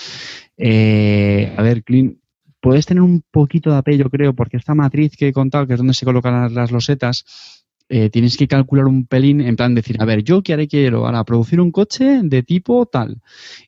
Eh, 0.56 1.54
a 1.58 1.60
ver, 1.62 1.84
Clint, 1.84 2.20
puedes 2.58 2.86
tener 2.86 3.02
un 3.02 3.22
poquito 3.30 3.70
de 3.70 3.76
AP, 3.76 3.98
yo 3.98 4.08
creo, 4.08 4.32
porque 4.32 4.56
esta 4.56 4.74
matriz 4.74 5.14
que 5.14 5.28
he 5.28 5.32
contado, 5.34 5.66
que 5.66 5.74
es 5.74 5.78
donde 5.78 5.92
se 5.92 6.06
colocan 6.06 6.54
las 6.54 6.70
losetas, 6.70 7.63
eh, 7.96 8.10
tienes 8.10 8.36
que 8.36 8.48
calcular 8.48 8.86
un 8.86 9.06
pelín 9.06 9.40
en 9.40 9.54
plan 9.54 9.72
decir, 9.72 9.96
a 10.00 10.04
ver, 10.04 10.24
yo 10.24 10.42
qué 10.42 10.52
haré 10.52 10.66
quiero 10.66 11.06
ahora 11.06 11.22
producir 11.22 11.60
un 11.60 11.70
coche 11.70 12.22
de 12.24 12.42
tipo 12.42 12.86
tal. 12.86 13.20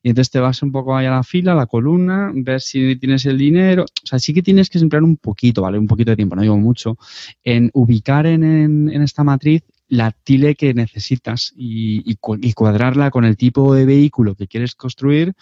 Y 0.02 0.08
entonces 0.08 0.32
te 0.32 0.40
vas 0.40 0.64
un 0.64 0.72
poco 0.72 0.96
ahí 0.96 1.06
a 1.06 1.12
la 1.12 1.22
fila, 1.22 1.52
a 1.52 1.54
la 1.54 1.66
columna, 1.66 2.32
ver 2.34 2.60
si 2.60 2.96
tienes 2.96 3.24
el 3.26 3.38
dinero. 3.38 3.84
O 3.84 4.06
sea, 4.06 4.18
sí 4.18 4.34
que 4.34 4.42
tienes 4.42 4.68
que 4.68 4.80
emplear 4.80 5.04
un 5.04 5.16
poquito, 5.16 5.62
¿vale? 5.62 5.78
Un 5.78 5.86
poquito 5.86 6.10
de 6.10 6.16
tiempo, 6.16 6.34
no 6.34 6.42
digo 6.42 6.58
mucho, 6.58 6.98
en 7.44 7.70
ubicar 7.72 8.26
en, 8.26 8.42
en, 8.42 9.00
esta 9.00 9.22
matriz 9.22 9.62
la 9.86 10.10
tile 10.10 10.56
que 10.56 10.74
necesitas 10.74 11.52
y, 11.56 12.02
y, 12.04 12.52
cuadrarla 12.52 13.12
con 13.12 13.24
el 13.24 13.36
tipo 13.36 13.74
de 13.74 13.84
vehículo 13.84 14.34
que 14.34 14.48
quieres 14.48 14.74
construir 14.74 15.34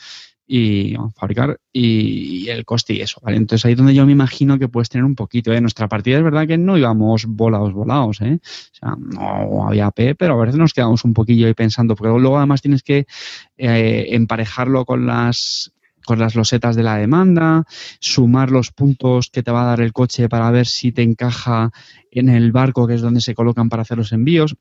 y 0.47 0.95
fabricar 1.17 1.59
y, 1.73 2.49
el 2.49 2.65
coste 2.65 2.95
y 2.95 3.01
eso, 3.01 3.21
¿vale? 3.23 3.39
Entonces 3.39 3.65
ahí 3.65 3.73
es 3.73 3.79
donde 3.79 3.95
yo 3.95 4.05
me 4.05 4.13
imagino 4.13 4.59
que 4.59 4.69
puedes 4.69 4.91
tener 4.91 5.05
un 5.05 5.15
poquito, 5.15 5.53
¿eh? 5.53 5.61
Nuestra 5.61 5.89
partida 5.89 6.19
es 6.19 6.25
verdad 6.25 6.47
que 6.47 6.59
no 6.59 6.77
íbamos 6.77 7.25
volados, 7.27 7.73
volados, 7.73 8.21
¿eh? 8.21 8.39
O 8.43 8.75
sea, 8.75 8.97
no 8.99 9.67
había 9.67 9.91
P, 9.91 10.15
pero 10.15 10.35
a 10.35 10.45
veces 10.45 10.57
nos 10.57 10.75
quedamos 10.75 11.05
un 11.05 11.15
poquillo 11.15 11.47
ahí 11.47 11.55
pensando, 11.55 11.97
porque 11.97 12.19
luego 12.19 12.37
además 12.37 12.61
tienes 12.61 12.83
que 12.83 13.07
eh, 13.57 14.07
emparejarlo 14.11 14.85
con 14.85 15.07
las 15.07 15.73
con 16.05 16.19
las 16.19 16.35
losetas 16.35 16.77
de 16.77 16.83
la 16.83 16.97
demanda, 16.97 17.65
sumar 17.99 18.51
los 18.51 18.73
puntos 18.73 19.31
que 19.31 19.43
te 19.43 19.51
va 19.51 19.63
a 19.63 19.67
dar 19.67 19.81
el 19.81 19.95
coche 19.95 20.29
para 20.29 20.51
ver 20.51 20.67
si 20.67 20.93
te 20.93 21.01
encaja 21.01 21.71
en 22.11 22.29
el 22.29 22.53
barco 22.53 22.87
que 22.87 22.95
es 22.95 23.01
donde 23.01 23.23
se 23.23 23.35
colocan 23.35 23.71
para 23.71 23.83
hacer 23.83 23.97
los 23.97 24.13
envíos. 24.13 24.55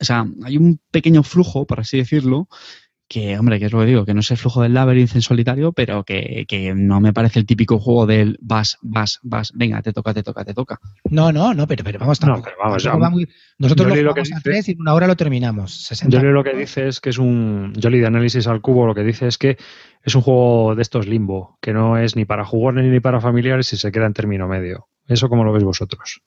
O 0.00 0.04
sea, 0.04 0.24
hay 0.44 0.56
un 0.56 0.78
pequeño 0.92 1.24
flujo, 1.24 1.66
por 1.66 1.80
así 1.80 1.98
decirlo, 1.98 2.48
que, 3.12 3.38
hombre, 3.38 3.58
que 3.58 3.66
es 3.66 3.72
lo 3.72 3.80
que 3.80 3.86
digo, 3.86 4.06
que 4.06 4.14
no 4.14 4.20
es 4.20 4.30
el 4.30 4.38
flujo 4.38 4.62
del 4.62 4.72
Labyrinth 4.72 5.14
en 5.14 5.20
solitario, 5.20 5.72
pero 5.72 6.02
que, 6.02 6.46
que, 6.48 6.74
no 6.74 6.98
me 6.98 7.12
parece 7.12 7.38
el 7.38 7.44
típico 7.44 7.78
juego 7.78 8.06
del 8.06 8.38
vas, 8.40 8.78
vas, 8.80 9.20
vas, 9.22 9.52
venga, 9.54 9.82
te 9.82 9.92
toca, 9.92 10.14
te 10.14 10.22
toca, 10.22 10.46
te 10.46 10.54
toca. 10.54 10.80
No, 11.10 11.30
no, 11.30 11.52
no, 11.52 11.66
pero, 11.66 11.84
pero 11.84 11.98
vamos, 11.98 12.18
tampoco, 12.18 12.48
no, 12.50 12.98
vamos, 12.98 13.24
nosotros 13.58 13.88
lo 13.88 14.10
jugamos 14.12 14.32
a 14.32 14.40
tres 14.40 14.70
y 14.70 14.72
en 14.72 14.80
una 14.80 14.94
hora 14.94 15.06
lo 15.06 15.14
terminamos. 15.14 15.90
Yo 16.08 16.22
lo 16.22 16.42
que 16.42 16.54
dice 16.54 16.88
es 16.88 17.00
que 17.00 17.10
es 17.10 17.18
un, 17.18 17.74
Jolly 17.80 17.98
de 17.98 18.06
análisis 18.06 18.46
al 18.46 18.62
cubo, 18.62 18.86
lo 18.86 18.94
que 18.94 19.04
dice 19.04 19.26
es 19.26 19.36
que 19.36 19.58
es 20.02 20.14
un 20.14 20.22
juego 20.22 20.74
de 20.74 20.80
estos 20.80 21.06
limbo, 21.06 21.58
que 21.60 21.74
no 21.74 21.98
es 21.98 22.16
ni 22.16 22.24
para 22.24 22.46
jugadores 22.46 22.90
ni 22.90 23.00
para 23.00 23.20
familiares 23.20 23.70
y 23.74 23.76
se 23.76 23.92
queda 23.92 24.06
en 24.06 24.14
término 24.14 24.48
medio. 24.48 24.88
¿Eso 25.06 25.28
cómo 25.28 25.44
lo 25.44 25.52
veis 25.52 25.64
vosotros? 25.64 26.22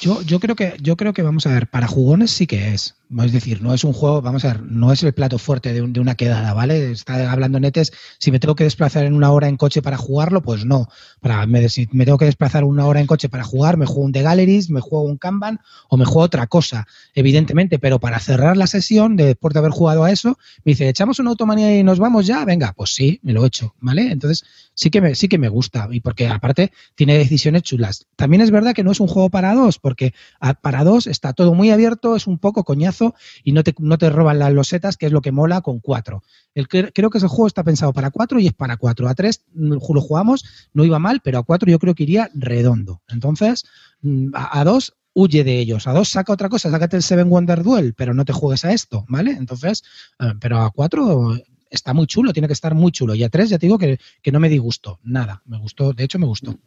Yo, 0.00 0.22
yo, 0.22 0.40
creo 0.40 0.56
que, 0.56 0.76
yo 0.80 0.96
creo 0.96 1.12
que, 1.12 1.22
vamos 1.22 1.46
a 1.46 1.52
ver, 1.52 1.68
para 1.68 1.86
jugones 1.86 2.30
sí 2.30 2.46
que 2.46 2.74
es. 2.74 2.96
Es 3.24 3.32
decir, 3.32 3.60
no 3.60 3.74
es 3.74 3.82
un 3.82 3.92
juego, 3.92 4.22
vamos 4.22 4.44
a 4.44 4.52
ver, 4.52 4.62
no 4.62 4.92
es 4.92 5.02
el 5.02 5.12
plato 5.12 5.36
fuerte 5.38 5.72
de, 5.72 5.82
una 5.82 6.14
quedada, 6.14 6.54
¿vale? 6.54 6.92
Está 6.92 7.32
hablando 7.32 7.58
Netes, 7.58 7.92
si 8.18 8.30
me 8.30 8.38
tengo 8.38 8.54
que 8.54 8.62
desplazar 8.62 9.04
en 9.04 9.14
una 9.14 9.32
hora 9.32 9.48
en 9.48 9.56
coche 9.56 9.82
para 9.82 9.96
jugarlo, 9.96 10.42
pues 10.42 10.64
no. 10.64 10.88
Para, 11.20 11.44
me, 11.46 11.68
si 11.68 11.88
me 11.90 12.04
tengo 12.04 12.18
que 12.18 12.26
desplazar 12.26 12.62
una 12.62 12.86
hora 12.86 13.00
en 13.00 13.08
coche 13.08 13.28
para 13.28 13.42
jugar, 13.42 13.76
me 13.76 13.86
juego 13.86 14.02
un 14.02 14.12
The 14.12 14.22
Galleries, 14.22 14.70
me 14.70 14.80
juego 14.80 15.04
un 15.04 15.18
Kanban 15.18 15.58
o 15.88 15.96
me 15.96 16.04
juego 16.04 16.20
otra 16.20 16.46
cosa, 16.46 16.86
evidentemente. 17.14 17.80
Pero 17.80 17.98
para 17.98 18.20
cerrar 18.20 18.56
la 18.56 18.68
sesión, 18.68 19.16
después 19.16 19.54
de 19.54 19.58
haber 19.58 19.72
jugado 19.72 20.04
a 20.04 20.12
eso, 20.12 20.38
me 20.64 20.70
dice, 20.70 20.88
¿echamos 20.88 21.18
una 21.18 21.30
automanía 21.30 21.76
y 21.76 21.82
nos 21.82 21.98
vamos 21.98 22.26
ya? 22.26 22.44
Venga, 22.44 22.72
pues 22.76 22.94
sí, 22.94 23.18
me 23.24 23.32
lo 23.32 23.42
he 23.42 23.48
hecho, 23.48 23.74
¿vale? 23.80 24.12
Entonces, 24.12 24.44
sí 24.74 24.88
que 24.88 25.00
me, 25.00 25.16
sí 25.16 25.26
que 25.26 25.38
me 25.38 25.48
gusta. 25.48 25.88
Y 25.90 25.98
porque 25.98 26.28
aparte 26.28 26.70
tiene 26.94 27.18
decisiones 27.18 27.64
chulas. 27.64 28.06
También 28.14 28.40
es 28.40 28.52
verdad 28.52 28.72
que 28.72 28.84
no 28.84 28.92
es 28.92 29.00
un 29.00 29.08
juego 29.08 29.30
para 29.30 29.50
porque 29.78 30.14
para 30.62 30.84
dos 30.84 31.06
está 31.06 31.32
todo 31.32 31.54
muy 31.54 31.70
abierto, 31.70 32.16
es 32.16 32.26
un 32.26 32.38
poco 32.38 32.64
coñazo 32.64 33.14
y 33.44 33.52
no 33.52 33.62
te, 33.62 33.74
no 33.78 33.98
te 33.98 34.10
roban 34.10 34.38
las 34.38 34.52
losetas, 34.52 34.96
que 34.96 35.06
es 35.06 35.12
lo 35.12 35.20
que 35.20 35.32
mola 35.32 35.60
con 35.60 35.80
cuatro. 35.80 36.22
Creo 36.54 37.10
que 37.10 37.18
ese 37.18 37.28
juego 37.28 37.46
está 37.46 37.62
pensado 37.62 37.92
para 37.92 38.10
cuatro 38.10 38.40
y 38.40 38.46
es 38.46 38.52
para 38.52 38.76
cuatro. 38.76 39.08
A 39.08 39.14
tres 39.14 39.44
mm, 39.54 39.72
lo 39.72 40.00
jugamos, 40.00 40.44
no 40.72 40.84
iba 40.84 40.98
mal, 40.98 41.20
pero 41.22 41.38
a 41.38 41.42
cuatro 41.42 41.70
yo 41.70 41.78
creo 41.78 41.94
que 41.94 42.04
iría 42.04 42.30
redondo. 42.34 43.02
Entonces, 43.08 43.64
mm, 44.02 44.30
a, 44.34 44.64
dos 44.64 44.94
huye 45.14 45.44
de 45.44 45.58
ellos. 45.58 45.86
A 45.86 45.92
dos 45.92 46.08
saca 46.08 46.32
otra 46.32 46.48
cosa, 46.48 46.70
sácate 46.70 46.96
el 46.96 47.02
Seven 47.02 47.28
Wonder 47.28 47.62
Duel, 47.62 47.94
pero 47.94 48.14
no 48.14 48.24
te 48.24 48.32
juegues 48.32 48.64
a 48.64 48.72
esto, 48.72 49.04
¿vale? 49.08 49.32
Entonces, 49.32 49.82
eh, 50.18 50.32
pero 50.40 50.60
a 50.60 50.70
cuatro 50.70 51.36
está 51.70 51.94
muy 51.94 52.06
chulo, 52.06 52.32
tiene 52.32 52.48
que 52.48 52.54
estar 52.54 52.74
muy 52.74 52.92
chulo. 52.92 53.14
Y 53.14 53.22
a 53.22 53.28
tres 53.28 53.50
ya 53.50 53.58
te 53.58 53.66
digo 53.66 53.78
que, 53.78 53.98
que 54.22 54.32
no 54.32 54.40
me 54.40 54.48
disgustó, 54.48 54.98
nada. 55.02 55.42
Me 55.46 55.58
gustó, 55.58 55.92
de 55.92 56.04
hecho 56.04 56.18
me 56.18 56.26
gustó. 56.26 56.58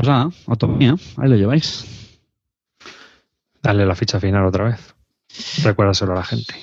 Pues 0.00 0.08
nada, 0.08 0.30
autonomía, 0.46 0.96
ahí 1.18 1.28
lo 1.28 1.36
lleváis. 1.36 2.16
Dale 3.62 3.84
la 3.84 3.94
ficha 3.94 4.18
final 4.18 4.46
otra 4.46 4.64
vez. 4.64 4.94
Recuérdaselo 5.62 6.12
a 6.12 6.14
la 6.14 6.24
gente. 6.24 6.54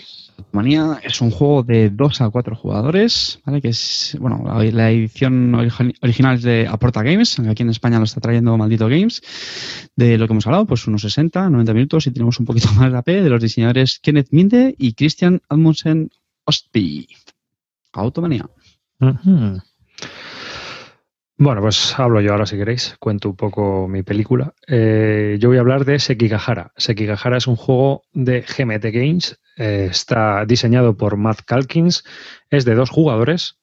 Manía 0.52 1.00
es 1.04 1.22
un 1.22 1.30
juego 1.30 1.62
de 1.62 1.92
2 1.92 2.22
a 2.22 2.32
4 2.32 2.56
jugadores, 2.56 3.40
¿vale? 3.46 3.62
Que 3.62 3.68
es, 3.68 4.18
bueno, 4.20 4.44
la 4.48 4.90
edición 4.90 5.54
original 5.54 6.38
es 6.38 6.42
de 6.42 6.68
Aporta 6.68 7.04
Games, 7.04 7.38
aquí 7.42 7.62
en 7.62 7.70
España 7.70 8.00
lo 8.00 8.06
está 8.06 8.20
trayendo 8.22 8.58
Maldito 8.58 8.88
Games. 8.88 9.22
De 9.96 10.18
lo 10.18 10.26
que 10.26 10.34
hemos 10.34 10.48
hablado, 10.48 10.66
pues 10.66 10.88
unos 10.88 11.04
60, 11.04 11.52
90 11.52 11.74
minutos 11.76 12.08
y 12.08 12.12
tenemos 12.12 12.40
un 12.40 12.48
poquito 12.48 12.72
más 12.74 12.92
de 12.92 12.98
AP 12.98 13.06
de 13.06 13.30
los 13.30 13.40
diseñadores 13.40 14.00
Kenneth 14.00 14.30
Minde 14.32 14.74
y 14.80 14.94
Christian 14.94 15.44
Admundsen 15.48 16.10
Ostby. 16.44 17.08
Automanía. 17.94 18.50
Bueno, 21.38 21.62
pues 21.62 21.98
hablo 22.00 22.20
yo 22.20 22.32
ahora 22.32 22.46
si 22.46 22.58
queréis, 22.58 22.96
cuento 23.00 23.30
un 23.30 23.36
poco 23.36 23.88
mi 23.88 24.02
película. 24.04 24.54
Eh, 24.68 25.38
yo 25.40 25.50
voy 25.50 25.58
a 25.58 25.62
hablar 25.62 25.86
de 25.86 26.00
Sekigahara. 26.00 26.72
Sekigahara 26.76 27.38
es 27.38 27.48
un 27.48 27.56
juego 27.56 28.04
de 28.14 28.42
GMT 28.42 28.86
Games 28.92 29.40
eh, 29.58 29.88
está 29.90 30.46
diseñado 30.46 30.96
por 30.96 31.18
Matt 31.18 31.42
Calkins, 31.44 32.04
es 32.52 32.64
de 32.64 32.76
dos 32.76 32.92
jugadores 32.92 33.58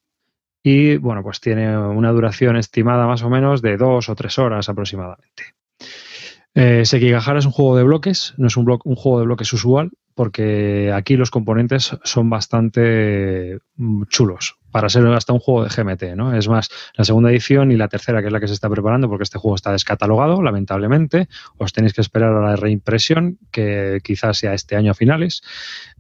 y 0.61 0.97
bueno, 0.97 1.23
pues 1.23 1.41
tiene 1.41 1.79
una 1.79 2.11
duración 2.11 2.57
estimada 2.57 3.07
más 3.07 3.23
o 3.23 3.31
menos 3.31 3.63
de 3.63 3.77
dos 3.77 4.09
o 4.09 4.15
tres 4.17 4.39
horas 4.39 4.69
aproximadamente. 4.69 5.55
Eh, 6.55 6.85
Sekigahara 6.85 7.41
es 7.41 7.47
un 7.47 7.53
juego 7.53 7.77
de 7.77 7.83
bloques, 7.83 8.35
no 8.37 8.47
es 8.47 8.57
un, 8.57 8.79
un 8.85 8.95
juego 8.95 9.19
de 9.19 9.27
bloques 9.27 9.53
usual, 9.53 9.91
porque 10.15 10.93
aquí 10.95 11.17
los 11.17 11.31
componentes 11.31 11.97
son 12.05 12.31
bastante 12.31 13.59
mm, 13.77 14.05
chulos 14.05 14.57
para 14.71 14.89
ser 14.89 15.07
hasta 15.09 15.33
un 15.33 15.39
juego 15.39 15.65
de 15.65 15.71
GMT, 15.71 16.17
¿no? 16.17 16.35
Es 16.37 16.49
más, 16.49 16.69
la 16.95 17.05
segunda 17.05 17.31
edición 17.31 17.71
y 17.71 17.77
la 17.77 17.87
tercera, 17.87 18.21
que 18.21 18.27
es 18.27 18.33
la 18.33 18.41
que 18.41 18.49
se 18.49 18.55
está 18.55 18.69
preparando, 18.69 19.09
porque 19.09 19.23
este 19.23 19.39
juego 19.39 19.55
está 19.55 19.71
descatalogado, 19.71 20.43
lamentablemente, 20.43 21.29
os 21.59 21.73
tenéis 21.73 21.93
que 21.93 22.01
esperar 22.01 22.33
a 22.33 22.41
la 22.41 22.57
reimpresión, 22.57 23.39
que 23.53 24.01
quizás 24.03 24.39
sea 24.39 24.53
este 24.53 24.75
año 24.75 24.91
a 24.91 24.95
finales. 24.95 25.43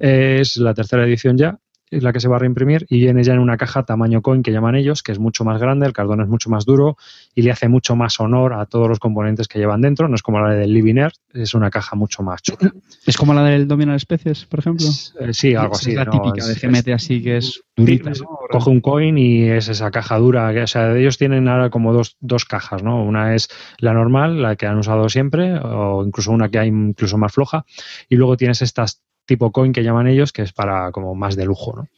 Es 0.00 0.56
la 0.56 0.74
tercera 0.74 1.04
edición 1.04 1.36
ya, 1.36 1.60
es 1.96 2.02
la 2.02 2.12
que 2.12 2.20
se 2.20 2.28
va 2.28 2.36
a 2.36 2.38
reimprimir 2.38 2.86
y 2.88 3.00
viene 3.00 3.22
ya 3.22 3.34
en 3.34 3.38
una 3.38 3.56
caja 3.56 3.84
tamaño 3.84 4.22
coin 4.22 4.42
que 4.42 4.52
llaman 4.52 4.74
ellos, 4.74 5.02
que 5.02 5.12
es 5.12 5.18
mucho 5.18 5.44
más 5.44 5.60
grande, 5.60 5.86
el 5.86 5.92
cardón 5.92 6.20
es 6.20 6.28
mucho 6.28 6.50
más 6.50 6.64
duro 6.64 6.96
y 7.34 7.42
le 7.42 7.50
hace 7.50 7.68
mucho 7.68 7.96
más 7.96 8.18
honor 8.20 8.54
a 8.54 8.66
todos 8.66 8.88
los 8.88 8.98
componentes 8.98 9.48
que 9.48 9.58
llevan 9.58 9.80
dentro. 9.80 10.08
No 10.08 10.14
es 10.14 10.22
como 10.22 10.40
la 10.40 10.54
del 10.54 10.72
Living 10.72 10.96
Air, 10.96 11.12
es 11.32 11.54
una 11.54 11.70
caja 11.70 11.96
mucho 11.96 12.22
más 12.22 12.42
chula. 12.42 12.72
¿Es 13.06 13.16
como 13.16 13.34
la 13.34 13.44
del 13.44 13.68
Dominal 13.68 13.96
Especies, 13.96 14.44
por 14.46 14.60
ejemplo? 14.60 14.86
Eh, 15.20 15.32
sí, 15.32 15.54
algo 15.54 15.74
así. 15.74 15.90
Es 15.90 15.96
la 15.96 16.06
típica 16.06 16.46
de 16.46 16.54
GMT 16.54 16.88
así 16.88 17.22
que 17.22 17.36
es 17.36 17.62
durita. 17.76 18.12
Coge 18.50 18.70
un 18.70 18.80
coin 18.80 19.16
y 19.18 19.44
es 19.44 19.68
esa 19.68 19.90
caja 19.90 20.18
dura. 20.18 20.52
o 20.62 20.66
sea, 20.66 20.96
ellos 20.96 21.18
tienen 21.18 21.48
ahora 21.48 21.70
como 21.70 21.92
dos, 21.92 22.16
dos 22.20 22.44
cajas, 22.44 22.82
¿no? 22.82 23.04
Una 23.04 23.34
es 23.34 23.48
la 23.78 23.92
normal, 23.94 24.42
la 24.42 24.56
que 24.56 24.66
han 24.66 24.78
usado 24.78 25.08
siempre, 25.08 25.58
o 25.58 26.04
incluso 26.04 26.32
una 26.32 26.48
que 26.48 26.58
hay 26.58 26.68
incluso 26.68 27.18
más 27.18 27.32
floja, 27.32 27.64
y 28.08 28.16
luego 28.16 28.36
tienes 28.36 28.62
estas 28.62 29.02
tipo 29.26 29.52
coin 29.52 29.72
que 29.72 29.82
llaman 29.82 30.06
ellos, 30.06 30.32
que 30.32 30.42
es 30.42 30.52
para 30.52 30.92
como 30.92 31.14
más 31.14 31.36
de 31.36 31.44
lujo, 31.44 31.74
¿no? 31.76 31.88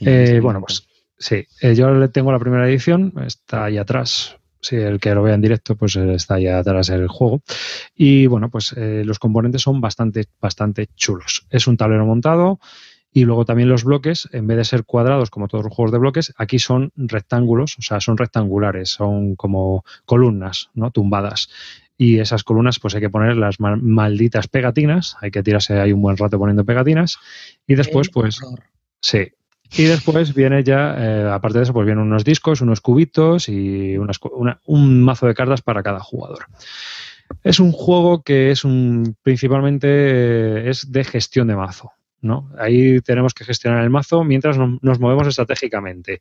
Eh, 0.00 0.40
bueno, 0.42 0.60
pues 0.60 0.86
sí, 1.18 1.46
eh, 1.60 1.74
yo 1.74 1.92
le 1.92 2.08
tengo 2.08 2.32
la 2.32 2.38
primera 2.38 2.68
edición, 2.68 3.12
está 3.26 3.64
ahí 3.64 3.78
atrás. 3.78 4.36
Si 4.60 4.76
el 4.76 5.00
que 5.00 5.12
lo 5.12 5.24
vea 5.24 5.34
en 5.34 5.40
directo, 5.40 5.74
pues 5.74 5.96
eh, 5.96 6.14
está 6.14 6.34
ahí 6.34 6.46
atrás 6.46 6.88
el 6.90 7.08
juego. 7.08 7.42
Y 7.94 8.26
bueno, 8.26 8.48
pues 8.48 8.74
los 8.76 9.18
componentes 9.18 9.62
son 9.62 9.80
bastante, 9.80 10.26
bastante 10.40 10.88
chulos. 10.94 11.46
Es 11.50 11.66
un 11.66 11.76
tablero 11.76 12.06
montado 12.06 12.60
y 13.12 13.24
luego 13.24 13.44
también 13.44 13.68
los 13.68 13.84
bloques, 13.84 14.28
en 14.32 14.46
vez 14.46 14.56
de 14.56 14.64
ser 14.64 14.84
cuadrados 14.84 15.30
como 15.30 15.48
todos 15.48 15.64
los 15.64 15.74
juegos 15.74 15.92
de 15.92 15.98
bloques, 15.98 16.32
aquí 16.38 16.58
son 16.58 16.92
rectángulos, 16.96 17.76
o 17.78 17.82
sea, 17.82 18.00
son 18.00 18.16
rectangulares, 18.16 18.88
son 18.88 19.36
como 19.36 19.84
columnas, 20.06 20.70
¿no? 20.74 20.90
Tumbadas 20.90 21.50
y 22.02 22.18
esas 22.18 22.42
columnas 22.42 22.80
pues 22.80 22.96
hay 22.96 23.00
que 23.00 23.10
poner 23.10 23.36
las 23.36 23.60
malditas 23.60 24.48
pegatinas, 24.48 25.16
hay 25.20 25.30
que 25.30 25.44
tirarse 25.44 25.78
ahí 25.78 25.92
un 25.92 26.02
buen 26.02 26.16
rato 26.16 26.36
poniendo 26.36 26.64
pegatinas 26.64 27.18
y 27.64 27.76
después 27.76 28.08
pues 28.08 28.40
sí. 29.00 29.28
Y 29.74 29.84
después 29.84 30.34
viene 30.34 30.64
ya, 30.64 30.96
eh, 30.98 31.30
aparte 31.32 31.58
de 31.58 31.64
eso, 31.64 31.72
pues 31.72 31.86
vienen 31.86 32.04
unos 32.04 32.24
discos, 32.24 32.60
unos 32.60 32.80
cubitos 32.80 33.48
y 33.48 33.96
un 33.96 35.02
mazo 35.02 35.26
de 35.28 35.34
cartas 35.34 35.62
para 35.62 35.84
cada 35.84 36.00
jugador. 36.00 36.46
Es 37.44 37.60
un 37.60 37.70
juego 37.70 38.22
que 38.22 38.50
es 38.50 38.64
un 38.64 39.16
principalmente 39.22 40.68
es 40.68 40.90
de 40.90 41.04
gestión 41.04 41.46
de 41.46 41.56
mazo. 41.56 41.92
¿No? 42.22 42.50
Ahí 42.56 43.00
tenemos 43.00 43.34
que 43.34 43.44
gestionar 43.44 43.82
el 43.82 43.90
mazo 43.90 44.24
mientras 44.24 44.56
nos 44.56 45.00
movemos 45.00 45.26
estratégicamente. 45.26 46.20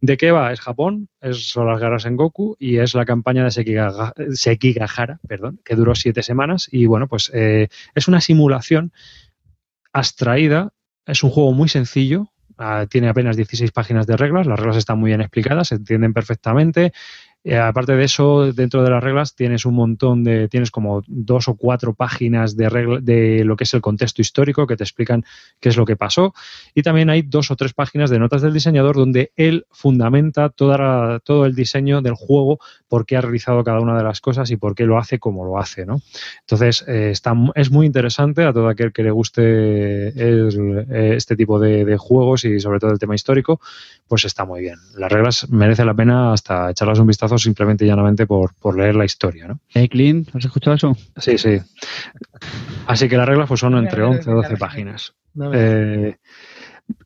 ¿De 0.00 0.16
qué 0.16 0.30
va? 0.30 0.52
Es 0.52 0.60
Japón, 0.60 1.08
es, 1.20 1.50
son 1.50 1.66
las 1.66 1.80
guerras 1.80 2.06
en 2.06 2.16
Goku 2.16 2.56
y 2.58 2.78
es 2.78 2.94
la 2.94 3.04
campaña 3.04 3.44
de 3.44 3.50
Sekigahara, 3.50 5.20
perdón, 5.28 5.60
que 5.64 5.74
duró 5.74 5.94
siete 5.94 6.22
semanas. 6.22 6.68
Y 6.70 6.86
bueno, 6.86 7.08
pues 7.08 7.30
eh, 7.34 7.68
es 7.94 8.08
una 8.08 8.20
simulación 8.20 8.92
abstraída, 9.92 10.72
es 11.06 11.22
un 11.22 11.30
juego 11.30 11.52
muy 11.52 11.68
sencillo, 11.68 12.32
ah, 12.56 12.86
tiene 12.88 13.08
apenas 13.08 13.36
16 13.36 13.72
páginas 13.72 14.06
de 14.06 14.16
reglas, 14.16 14.46
las 14.46 14.58
reglas 14.58 14.76
están 14.76 14.98
muy 14.98 15.10
bien 15.10 15.20
explicadas, 15.20 15.68
se 15.68 15.74
entienden 15.74 16.12
perfectamente. 16.12 16.92
Eh, 17.44 17.58
aparte 17.58 17.96
de 17.96 18.04
eso, 18.04 18.52
dentro 18.52 18.84
de 18.84 18.90
las 18.90 19.02
reglas 19.02 19.34
tienes 19.34 19.66
un 19.66 19.74
montón 19.74 20.22
de, 20.22 20.48
tienes 20.48 20.70
como 20.70 21.02
dos 21.08 21.48
o 21.48 21.54
cuatro 21.54 21.92
páginas 21.92 22.56
de, 22.56 22.68
regla, 22.68 23.00
de 23.00 23.44
lo 23.44 23.56
que 23.56 23.64
es 23.64 23.74
el 23.74 23.80
contexto 23.80 24.22
histórico 24.22 24.66
que 24.66 24.76
te 24.76 24.84
explican 24.84 25.24
qué 25.58 25.68
es 25.70 25.76
lo 25.76 25.84
que 25.84 25.96
pasó. 25.96 26.34
Y 26.74 26.82
también 26.82 27.10
hay 27.10 27.22
dos 27.22 27.50
o 27.50 27.56
tres 27.56 27.72
páginas 27.72 28.10
de 28.10 28.20
notas 28.20 28.42
del 28.42 28.52
diseñador 28.52 28.94
donde 28.94 29.32
él 29.36 29.66
fundamenta 29.70 30.50
toda 30.50 31.18
todo 31.20 31.44
el 31.44 31.54
diseño 31.54 32.00
del 32.00 32.14
juego, 32.14 32.60
por 32.88 33.06
qué 33.06 33.16
ha 33.16 33.20
realizado 33.20 33.64
cada 33.64 33.80
una 33.80 33.96
de 33.96 34.04
las 34.04 34.20
cosas 34.20 34.50
y 34.50 34.56
por 34.56 34.74
qué 34.74 34.86
lo 34.86 34.98
hace 34.98 35.18
como 35.18 35.44
lo 35.44 35.58
hace. 35.58 35.84
¿no? 35.84 36.00
Entonces, 36.40 36.84
eh, 36.86 37.10
está, 37.10 37.34
es 37.56 37.70
muy 37.70 37.86
interesante 37.86 38.44
a 38.44 38.52
todo 38.52 38.68
aquel 38.68 38.92
que 38.92 39.02
le 39.02 39.10
guste 39.10 39.42
eh, 39.44 41.16
este 41.16 41.34
tipo 41.36 41.58
de, 41.58 41.84
de 41.84 41.96
juegos 41.96 42.44
y 42.44 42.60
sobre 42.60 42.78
todo 42.78 42.92
el 42.92 42.98
tema 43.00 43.16
histórico, 43.16 43.60
pues 44.06 44.24
está 44.24 44.44
muy 44.44 44.60
bien. 44.60 44.76
Las 44.96 45.10
reglas 45.10 45.50
merece 45.50 45.84
la 45.84 45.94
pena 45.94 46.32
hasta 46.32 46.70
echarlas 46.70 46.98
un 47.00 47.06
vistazo 47.08 47.31
simplemente 47.38 47.84
y 47.84 47.88
llanamente 47.88 48.26
por, 48.26 48.54
por 48.54 48.76
leer 48.76 48.94
la 48.94 49.04
historia. 49.04 49.46
¿no? 49.48 49.60
Hey, 49.68 49.88
Clint, 49.88 50.34
¿has 50.34 50.44
escuchado 50.44 50.76
eso? 50.76 50.96
Sí, 51.16 51.38
sí. 51.38 51.58
Así 52.86 53.08
que 53.08 53.16
las 53.16 53.28
reglas 53.28 53.48
pues, 53.48 53.60
son 53.60 53.76
entre 53.76 54.02
11 54.02 54.30
o 54.30 54.34
12 54.34 54.56
páginas. 54.56 55.14
Eh, 55.52 56.16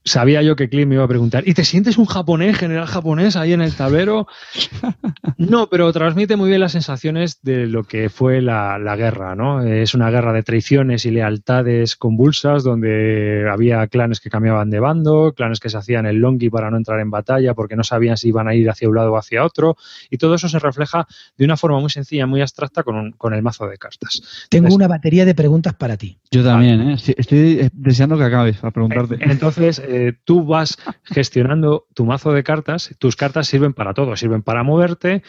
sabía 0.07 0.41
yo 0.41 0.57
que 0.57 0.69
Clint 0.69 0.89
me 0.89 0.95
iba 0.95 1.05
a 1.05 1.09
preguntar, 1.09 1.47
¿y 1.47 1.53
te 1.53 1.65
sientes 1.65 1.99
un 1.99 2.07
japonés, 2.07 2.57
general 2.57 2.87
japonés, 2.87 3.37
ahí 3.37 3.53
en 3.53 3.61
el 3.61 3.75
tablero? 3.75 4.27
No, 5.39 5.69
pero 5.69 5.93
transmite 5.93 6.37
muy 6.37 6.49
bien 6.49 6.63
las 6.63 6.73
sensaciones 6.73 7.43
de 7.43 7.67
lo 7.67 7.85
que 7.85 8.09
fue 8.09 8.41
la, 8.41 8.79
guerra, 8.97 9.35
¿no? 9.35 9.63
Es 9.63 9.95
una 9.95 10.09
guerra 10.11 10.33
de 10.33 10.43
traiciones 10.43 11.05
y 11.05 11.11
lealtades 11.11 11.95
convulsas, 11.95 12.65
donde 12.65 13.47
había 13.51 13.87
clanes 13.89 14.21
que 14.21 14.31
cambiaban 14.31 14.71
de 14.71 14.81
bando, 14.81 15.35
clanes 15.37 15.61
que 15.61 15.69
se 15.69 15.77
hacían 15.77 16.07
el 16.07 16.17
longi 16.17 16.49
para 16.49 16.71
no 16.71 16.79
entrar 16.79 17.01
en 17.01 17.11
batalla 17.11 17.53
porque 17.53 17.77
no 17.77 17.85
sabían 17.85 18.17
si 18.17 18.29
iban 18.29 18.49
a 18.49 18.55
ir 18.55 18.71
hacia 18.71 18.89
un 18.89 18.95
lado 18.95 19.13
o 19.13 19.19
hacia 19.19 19.45
otro, 19.45 19.77
y 20.11 20.17
todo 20.17 20.37
eso 20.37 20.49
se 20.49 20.59
refleja 20.59 21.07
de 21.37 21.45
una 21.45 21.59
forma 21.59 21.81
muy 21.81 21.91
sencilla, 21.91 22.27
muy 22.27 22.41
abstracta 22.41 22.83
con, 22.83 23.13
con 23.13 23.35
el 23.35 23.43
mazo 23.43 23.67
de 23.67 23.77
cartas. 23.77 24.47
Tengo 24.49 24.75
una 24.75 24.89
batería 24.89 25.27
de 25.27 25.35
preguntas 25.35 25.75
para 25.75 25.99
ti. 25.99 26.17
Yo 26.31 26.43
también, 26.43 26.81
¿eh? 26.81 26.97
Estoy 26.97 27.69
deseando 27.75 28.17
que 28.17 28.25
acabes 28.25 28.65
a 28.65 28.71
preguntarte. 28.71 29.19
Entonces, 29.21 29.83
eh, 29.97 30.13
tú 30.25 30.45
vas 30.45 30.77
gestionando 31.05 31.87
tu 31.95 32.05
mazo 32.05 32.33
de 32.33 32.43
cartas. 32.43 32.95
Tus 32.99 33.17
cartas 33.17 33.49
sirven 33.49 33.73
para 33.73 33.95
todo. 33.95 34.15
Sirven 34.15 34.43
para 34.43 34.63
moverte, 34.63 35.23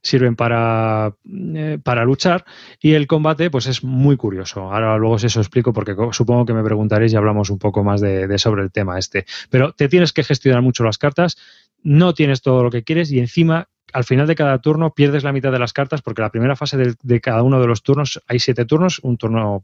sirven 0.00 0.34
para, 0.34 1.14
eh, 1.54 1.78
para 1.82 2.04
luchar. 2.04 2.46
Y 2.80 2.94
el 2.94 3.06
combate, 3.06 3.50
pues 3.50 3.66
es 3.66 3.84
muy 3.84 4.16
curioso. 4.16 4.72
Ahora 4.72 4.96
luego 4.96 5.16
os 5.16 5.24
eso 5.24 5.40
explico 5.40 5.74
porque 5.74 5.94
supongo 6.12 6.46
que 6.46 6.54
me 6.54 6.64
preguntaréis 6.64 7.12
y 7.12 7.16
hablamos 7.16 7.50
un 7.50 7.58
poco 7.58 7.84
más 7.84 8.00
de, 8.00 8.38
sobre 8.38 8.62
el 8.62 8.72
tema 8.72 8.98
este. 8.98 9.26
Pero 9.50 9.72
te 9.72 9.88
tienes 9.88 10.14
que 10.14 10.24
gestionar 10.24 10.62
mucho 10.62 10.84
las 10.84 10.96
cartas. 10.96 11.36
No 11.82 12.14
tienes 12.14 12.40
todo 12.40 12.62
lo 12.62 12.70
que 12.70 12.82
quieres 12.82 13.12
y 13.12 13.18
encima 13.18 13.68
al 13.92 14.04
final 14.04 14.26
de 14.26 14.34
cada 14.34 14.58
turno 14.58 14.94
pierdes 14.94 15.22
la 15.22 15.32
mitad 15.32 15.52
de 15.52 15.58
las 15.58 15.72
cartas 15.74 16.00
porque 16.00 16.22
la 16.22 16.30
primera 16.30 16.56
fase 16.56 16.76
de, 16.76 17.20
cada 17.20 17.42
uno 17.42 17.60
de 17.60 17.66
los 17.66 17.82
turnos 17.82 18.20
hay 18.26 18.40
siete 18.40 18.64
turnos, 18.64 18.98
un 19.00 19.18
turno, 19.18 19.62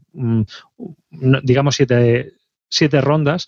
digamos 1.09 1.75
siete, 1.75 2.35
siete 2.71 3.01
rondas, 3.01 3.47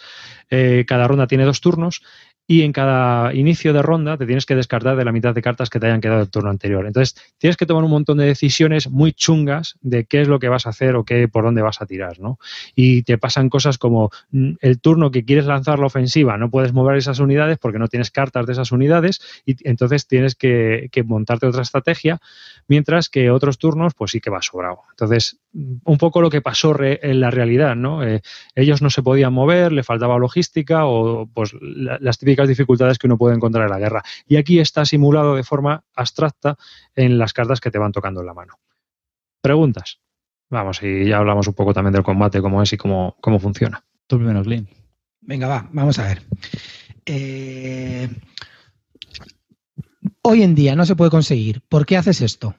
eh, 0.51 0.85
cada 0.87 1.07
ronda 1.07 1.25
tiene 1.25 1.45
dos 1.45 1.61
turnos 1.61 2.01
y 2.45 2.63
en 2.63 2.73
cada 2.73 3.33
inicio 3.33 3.71
de 3.71 3.81
ronda 3.81 4.17
te 4.17 4.25
tienes 4.25 4.45
que 4.45 4.55
descartar 4.55 4.97
de 4.97 5.05
la 5.05 5.13
mitad 5.13 5.33
de 5.33 5.41
cartas 5.41 5.69
que 5.69 5.79
te 5.79 5.87
hayan 5.87 6.01
quedado 6.01 6.19
del 6.19 6.29
turno 6.29 6.49
anterior. 6.49 6.85
Entonces, 6.85 7.15
tienes 7.37 7.55
que 7.55 7.65
tomar 7.65 7.83
un 7.83 7.91
montón 7.91 8.17
de 8.17 8.25
decisiones 8.25 8.89
muy 8.89 9.13
chungas 9.13 9.77
de 9.81 10.05
qué 10.05 10.21
es 10.21 10.27
lo 10.27 10.39
que 10.39 10.49
vas 10.49 10.65
a 10.65 10.71
hacer 10.71 10.95
o 10.95 11.05
qué 11.05 11.27
por 11.29 11.45
dónde 11.45 11.61
vas 11.61 11.81
a 11.81 11.85
tirar, 11.85 12.19
¿no? 12.19 12.39
Y 12.75 13.03
te 13.03 13.17
pasan 13.17 13.49
cosas 13.49 13.77
como 13.77 14.11
mm, 14.31 14.53
el 14.59 14.81
turno 14.81 15.09
que 15.09 15.23
quieres 15.23 15.45
lanzar 15.45 15.79
la 15.79 15.85
ofensiva, 15.85 16.37
no 16.37 16.49
puedes 16.49 16.73
mover 16.73 16.97
esas 16.97 17.19
unidades 17.19 17.57
porque 17.59 17.79
no 17.79 17.87
tienes 17.87 18.11
cartas 18.11 18.45
de 18.45 18.53
esas 18.53 18.71
unidades 18.71 19.21
y 19.45 19.55
entonces 19.67 20.07
tienes 20.07 20.35
que, 20.35 20.89
montarte 21.05 21.47
otra 21.47 21.61
estrategia, 21.61 22.19
mientras 22.67 23.09
que 23.09 23.29
otros 23.29 23.57
turnos, 23.57 23.93
pues 23.93 24.11
sí 24.11 24.19
que 24.19 24.29
va 24.29 24.41
sobrado. 24.41 24.81
Entonces, 24.91 25.37
un 25.53 25.97
poco 25.97 26.21
lo 26.21 26.29
que 26.29 26.41
pasó 26.41 26.75
en 26.81 27.19
la 27.19 27.29
realidad, 27.29 27.75
¿no? 27.75 28.03
Eh, 28.03 28.21
ellos 28.55 28.81
no 28.81 28.89
se 28.89 29.03
podían 29.03 29.33
mover, 29.33 29.71
le 29.71 29.83
faltaba 29.83 30.17
logística 30.17 30.85
o 30.85 31.27
pues 31.27 31.53
las 31.61 32.17
típicas 32.17 32.47
dificultades 32.47 32.97
que 32.97 33.07
uno 33.07 33.17
puede 33.17 33.35
encontrar 33.35 33.65
en 33.65 33.71
la 33.71 33.79
guerra. 33.79 34.03
Y 34.27 34.37
aquí 34.37 34.59
está 34.59 34.85
simulado 34.85 35.35
de 35.35 35.43
forma 35.43 35.83
abstracta 35.95 36.57
en 36.95 37.17
las 37.17 37.33
cartas 37.33 37.61
que 37.61 37.71
te 37.71 37.77
van 37.77 37.91
tocando 37.91 38.21
en 38.21 38.27
la 38.27 38.33
mano. 38.33 38.59
¿Preguntas? 39.41 39.99
Vamos, 40.49 40.81
y 40.81 41.07
ya 41.07 41.17
hablamos 41.17 41.47
un 41.47 41.53
poco 41.53 41.73
también 41.73 41.93
del 41.93 42.03
combate, 42.03 42.41
cómo 42.41 42.61
es 42.61 42.73
y 42.73 42.77
cómo, 42.77 43.15
cómo 43.21 43.39
funciona. 43.39 43.83
Tú 44.07 44.17
primero, 44.17 44.43
Clint. 44.43 44.69
Venga, 45.21 45.47
va, 45.47 45.69
vamos 45.71 45.99
a 45.99 46.07
ver. 46.07 46.21
Eh, 47.05 48.09
hoy 50.21 50.43
en 50.43 50.55
día 50.55 50.75
no 50.75 50.85
se 50.85 50.95
puede 50.95 51.11
conseguir. 51.11 51.61
¿Por 51.67 51.85
qué 51.85 51.97
haces 51.97 52.21
esto? 52.21 52.55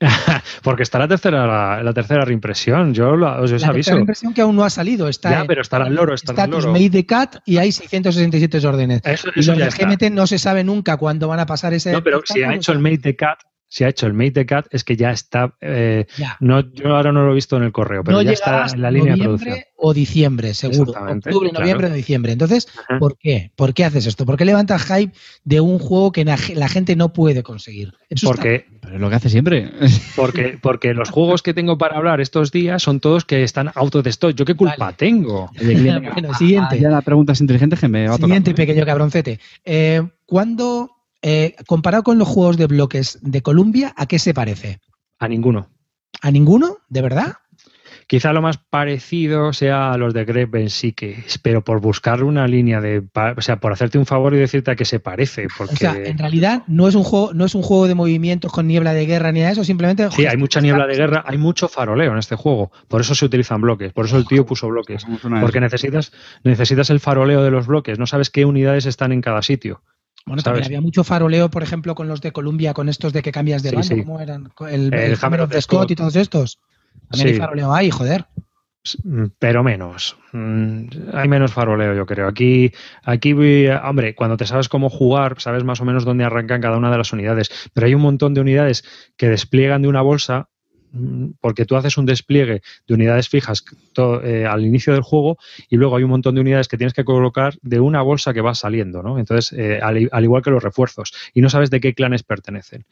Porque 0.62 0.82
está 0.82 0.98
la 0.98 1.08
tercera, 1.08 1.82
la, 1.82 1.92
tercera 1.94 2.24
reimpresión. 2.24 2.92
Yo 2.92 3.12
os, 3.12 3.20
la 3.20 3.36
aviso. 3.36 3.56
tercera 3.72 3.96
reimpresión 3.96 4.34
que 4.34 4.42
aún 4.42 4.56
no 4.56 4.64
ha 4.64 4.70
salido. 4.70 5.08
Está 5.08 5.30
ya, 5.30 5.44
pero 5.46 5.62
estará 5.62 5.86
el 5.86 5.94
loro. 5.94 6.14
Está 6.14 6.44
el 6.44 6.50
loro. 6.50 6.72
Made 6.72 6.90
de 6.90 7.06
Cat 7.06 7.36
y 7.46 7.56
hay 7.58 7.72
667 7.72 8.66
órdenes. 8.66 9.02
y 9.34 9.42
los 9.42 9.56
de 9.56 9.70
GMT 9.70 10.10
no 10.12 10.26
se 10.26 10.38
sabe 10.38 10.64
nunca 10.64 10.96
cuándo 10.96 11.28
van 11.28 11.40
a 11.40 11.46
pasar 11.46 11.72
ese. 11.72 11.92
No, 11.92 12.02
pero 12.02 12.20
si 12.24 12.42
ha 12.42 12.54
hecho 12.54 12.72
el 12.72 12.78
Made 12.78 12.98
de 12.98 13.16
Cat, 13.16 13.38
si 13.68 13.84
ha 13.84 13.88
hecho 13.88 14.06
el 14.06 14.14
Mate 14.14 14.30
de 14.30 14.46
Cat, 14.46 14.66
es 14.70 14.84
que 14.84 14.96
ya 14.96 15.10
está. 15.10 15.54
Eh, 15.60 16.06
no, 16.40 16.60
yo 16.72 16.94
ahora 16.94 17.12
no 17.12 17.24
lo 17.24 17.32
he 17.32 17.34
visto 17.34 17.56
en 17.56 17.64
el 17.64 17.72
correo, 17.72 18.04
pero 18.04 18.22
ya 18.22 18.32
está 18.32 18.66
en 18.72 18.80
la 18.80 18.90
línea 18.90 19.14
de 19.14 19.22
producción. 19.22 19.58
O 19.78 19.92
diciembre, 19.92 20.54
seguro. 20.54 20.92
Octubre, 20.92 21.50
noviembre 21.52 21.88
o 21.88 21.92
diciembre. 21.92 22.32
Entonces, 22.32 22.68
¿por 22.98 23.18
qué? 23.18 23.50
¿Por 23.56 23.74
qué 23.74 23.84
haces 23.84 24.06
esto? 24.06 24.24
¿Por 24.24 24.36
qué 24.36 24.44
levantas 24.44 24.84
hype 24.84 25.12
de 25.44 25.60
un 25.60 25.78
juego 25.78 26.12
que 26.12 26.24
la 26.24 26.68
gente 26.68 26.96
no 26.96 27.12
puede 27.12 27.42
conseguir? 27.42 27.92
porque. 28.24 28.66
Pero 28.80 28.94
es 28.94 29.00
lo 29.00 29.10
que 29.10 29.16
hace 29.16 29.28
siempre. 29.28 29.72
Porque, 30.14 30.58
porque 30.62 30.94
los 30.94 31.10
juegos 31.10 31.42
que 31.42 31.52
tengo 31.52 31.76
para 31.76 31.96
hablar 31.96 32.20
estos 32.20 32.52
días 32.52 32.82
son 32.82 33.00
todos 33.00 33.24
que 33.24 33.42
están 33.42 33.72
auto 33.74 34.00
de 34.00 34.10
stock. 34.10 34.34
¿Yo 34.34 34.44
qué 34.44 34.54
culpa 34.54 34.92
tengo? 34.92 35.50
bueno, 35.60 36.32
siguiente. 36.34 36.78
ya 36.78 36.88
la 36.88 37.02
pregunta 37.02 37.32
es 37.32 37.40
inteligente 37.40 37.76
que 37.76 37.88
me 37.88 38.08
Siguiente 38.16 38.54
pequeño 38.54 38.86
cabroncete. 38.86 39.40
Eh, 39.64 40.02
¿Cuándo 40.24 40.95
eh, 41.28 41.56
comparado 41.66 42.04
con 42.04 42.18
los 42.18 42.28
juegos 42.28 42.56
de 42.56 42.68
bloques 42.68 43.18
de 43.20 43.42
Columbia, 43.42 43.92
¿a 43.96 44.06
qué 44.06 44.20
se 44.20 44.32
parece? 44.32 44.78
A 45.18 45.26
ninguno. 45.26 45.68
¿A 46.22 46.30
ninguno? 46.30 46.78
¿De 46.88 47.02
verdad? 47.02 47.38
Quizá 48.06 48.32
lo 48.32 48.40
más 48.42 48.58
parecido 48.58 49.52
sea 49.52 49.90
a 49.90 49.98
los 49.98 50.14
de 50.14 50.24
Greg 50.24 50.48
que 50.94 51.24
pero 51.42 51.64
por 51.64 51.80
buscar 51.80 52.22
una 52.22 52.46
línea 52.46 52.80
de, 52.80 53.02
o 53.36 53.40
sea, 53.40 53.58
por 53.58 53.72
hacerte 53.72 53.98
un 53.98 54.06
favor 54.06 54.34
y 54.34 54.36
decirte 54.36 54.70
a 54.70 54.76
qué 54.76 54.84
se 54.84 55.00
parece, 55.00 55.48
porque 55.58 55.74
o 55.74 55.76
sea, 55.76 55.96
en 55.96 56.16
realidad 56.16 56.62
no 56.68 56.86
es 56.86 56.94
un 56.94 57.02
juego, 57.02 57.34
no 57.34 57.44
es 57.44 57.56
un 57.56 57.62
juego 57.62 57.88
de 57.88 57.96
movimientos 57.96 58.52
con 58.52 58.68
niebla 58.68 58.94
de 58.94 59.06
guerra 59.06 59.32
ni 59.32 59.40
nada 59.40 59.48
de 59.48 59.54
eso, 59.54 59.64
simplemente 59.64 60.08
Sí, 60.12 60.26
hay 60.26 60.36
mucha 60.36 60.60
niebla 60.60 60.86
de 60.86 60.94
guerra, 60.94 61.24
hay 61.26 61.38
mucho 61.38 61.66
faroleo 61.66 62.12
en 62.12 62.18
este 62.18 62.36
juego, 62.36 62.70
por 62.86 63.00
eso 63.00 63.16
se 63.16 63.24
utilizan 63.24 63.60
bloques, 63.60 63.92
por 63.92 64.06
eso 64.06 64.16
el 64.16 64.28
tío 64.28 64.46
puso 64.46 64.68
bloques, 64.68 65.04
porque 65.40 65.58
necesitas 65.58 66.12
necesitas 66.44 66.88
el 66.90 67.00
faroleo 67.00 67.42
de 67.42 67.50
los 67.50 67.66
bloques, 67.66 67.98
no 67.98 68.06
sabes 68.06 68.30
qué 68.30 68.44
unidades 68.44 68.86
están 68.86 69.10
en 69.10 69.22
cada 69.22 69.42
sitio. 69.42 69.82
Bueno, 70.26 70.42
también 70.42 70.64
había 70.64 70.80
mucho 70.80 71.04
faroleo, 71.04 71.50
por 71.50 71.62
ejemplo, 71.62 71.94
con 71.94 72.08
los 72.08 72.20
de 72.20 72.32
Columbia, 72.32 72.74
con 72.74 72.88
estos 72.88 73.12
de 73.12 73.22
que 73.22 73.30
cambias 73.30 73.62
de 73.62 73.70
bando, 73.70 73.96
¿cómo 73.98 74.20
eran? 74.20 74.52
El, 74.68 74.92
el, 74.92 75.16
Hammer 75.22 75.42
of 75.42 75.50
the 75.50 75.62
Scott 75.62 75.90
y 75.92 75.94
todos 75.94 76.16
estos. 76.16 76.58
También 77.08 77.28
hay 77.28 77.38
faroleo 77.38 77.72
ahí, 77.72 77.90
joder. 77.90 78.26
Mm, 79.04 79.26
pero 79.38 79.62
menos. 79.62 80.16
Mm, 80.32 80.86
hay 81.12 81.28
menos 81.28 81.52
faroleo, 81.52 81.94
yo 81.94 82.06
creo. 82.06 82.26
Aquí, 82.26 82.72
aquí, 83.04 83.34
hombre, 83.84 84.14
cuando 84.14 84.36
te 84.36 84.46
sabes 84.46 84.68
cómo 84.68 84.90
jugar, 84.90 85.40
sabes 85.40 85.64
más 85.64 85.80
o 85.80 85.84
menos 85.84 86.04
dónde 86.04 86.24
arrancan 86.24 86.60
cada 86.60 86.76
una 86.76 86.90
de 86.90 86.98
las 86.98 87.12
unidades. 87.12 87.50
Pero 87.72 87.86
hay 87.86 87.94
un 87.94 88.02
montón 88.02 88.34
de 88.34 88.40
unidades 88.40 88.84
que 89.16 89.28
despliegan 89.28 89.82
de 89.82 89.88
una 89.88 90.02
bolsa 90.02 90.48
porque 91.40 91.64
tú 91.64 91.76
haces 91.76 91.98
un 91.98 92.06
despliegue 92.06 92.62
de 92.86 92.94
unidades 92.94 93.28
fijas 93.28 93.64
eh, 94.22 94.46
al 94.48 94.64
inicio 94.64 94.92
del 94.92 95.02
juego 95.02 95.38
y 95.68 95.76
luego 95.76 95.96
hay 95.96 96.04
un 96.04 96.10
montón 96.10 96.34
de 96.34 96.40
unidades 96.40 96.68
que 96.68 96.76
tienes 96.76 96.94
que 96.94 97.04
colocar 97.04 97.54
de 97.62 97.80
una 97.80 98.02
bolsa 98.02 98.32
que 98.32 98.40
va 98.40 98.54
saliendo, 98.54 99.02
¿no? 99.02 99.18
Entonces, 99.18 99.52
eh, 99.58 99.80
al, 99.82 100.24
igual 100.24 100.42
que 100.42 100.50
los 100.50 100.62
refuerzos, 100.62 101.12
y 101.34 101.40
no 101.40 101.50
sabes 101.50 101.70
de 101.70 101.80
qué 101.80 101.94
clanes 101.94 102.22
pertenecen. 102.22 102.86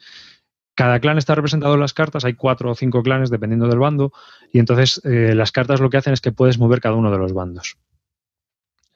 Cada 0.75 0.99
clan 0.99 1.19
está 1.19 1.35
representado 1.35 1.75
en 1.75 1.81
las 1.81 1.95
cartas, 1.95 2.25
hay 2.25 2.35
cuatro 2.35 2.71
o 2.71 2.75
cinco 2.75 3.03
clanes 3.03 3.31
dependiendo 3.31 3.69
del 3.69 3.79
bando, 3.79 4.13
y 4.53 4.59
entonces 4.59 5.01
eh, 5.05 5.35
las 5.35 5.53
cartas 5.53 5.81
lo 5.81 5.91
que 5.91 5.99
hacen 5.99 6.13
es 6.13 6.21
que 6.21 6.33
puedes 6.33 6.59
mover 6.59 6.81
cada 6.81 6.97
uno 6.97 7.11
de 7.11 7.19
los 7.19 7.33
bandos. 7.33 7.77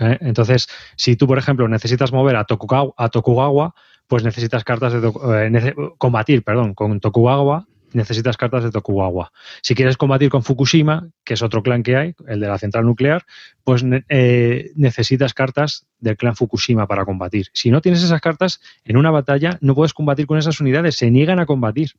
Entonces, 0.01 0.69
si 0.95 1.17
tú, 1.17 1.27
por 1.27 1.39
ejemplo, 1.39 1.67
necesitas 1.67 2.13
mover 2.13 2.37
a 2.37 2.45
Tokugawa, 2.45 2.95
a 2.97 3.09
Tokugawa 3.09 3.75
pues 4.07 4.23
necesitas 4.23 4.63
cartas 4.63 4.93
de 4.93 5.93
combatir, 5.99 6.43
perdón, 6.45 6.75
con 6.75 7.01
Tokugawa 7.01 7.67
necesitas 7.93 8.37
cartas 8.37 8.65
de 8.65 8.71
Tokugawa. 8.71 9.33
Si 9.63 9.75
quieres 9.75 9.97
combatir 9.97 10.31
con 10.31 10.43
Fukushima, 10.43 11.09
que 11.25 11.35
es 11.35 11.43
otro 11.43 11.63
clan 11.63 11.83
que 11.83 11.97
hay, 11.97 12.15
el 12.27 12.41
de 12.41 12.49
la 12.49 12.59
central 12.59 12.85
nuclear, 12.85 13.25
pues 13.65 13.85
eh, 14.09 14.71
necesitas 14.75 15.35
cartas 15.35 15.87
del 15.99 16.17
clan 16.17 16.37
Fukushima 16.37 16.87
para 16.87 17.05
combatir. 17.05 17.49
Si 17.53 17.71
no 17.71 17.81
tienes 17.81 18.03
esas 18.03 18.21
cartas, 18.21 18.61
en 18.85 18.97
una 18.97 19.11
batalla 19.11 19.59
no 19.61 19.75
puedes 19.75 19.95
combatir 19.95 20.27
con 20.27 20.39
esas 20.39 20.61
unidades, 20.61 20.97
se 20.97 21.11
niegan 21.11 21.39
a 21.39 21.47
combatir. 21.47 21.93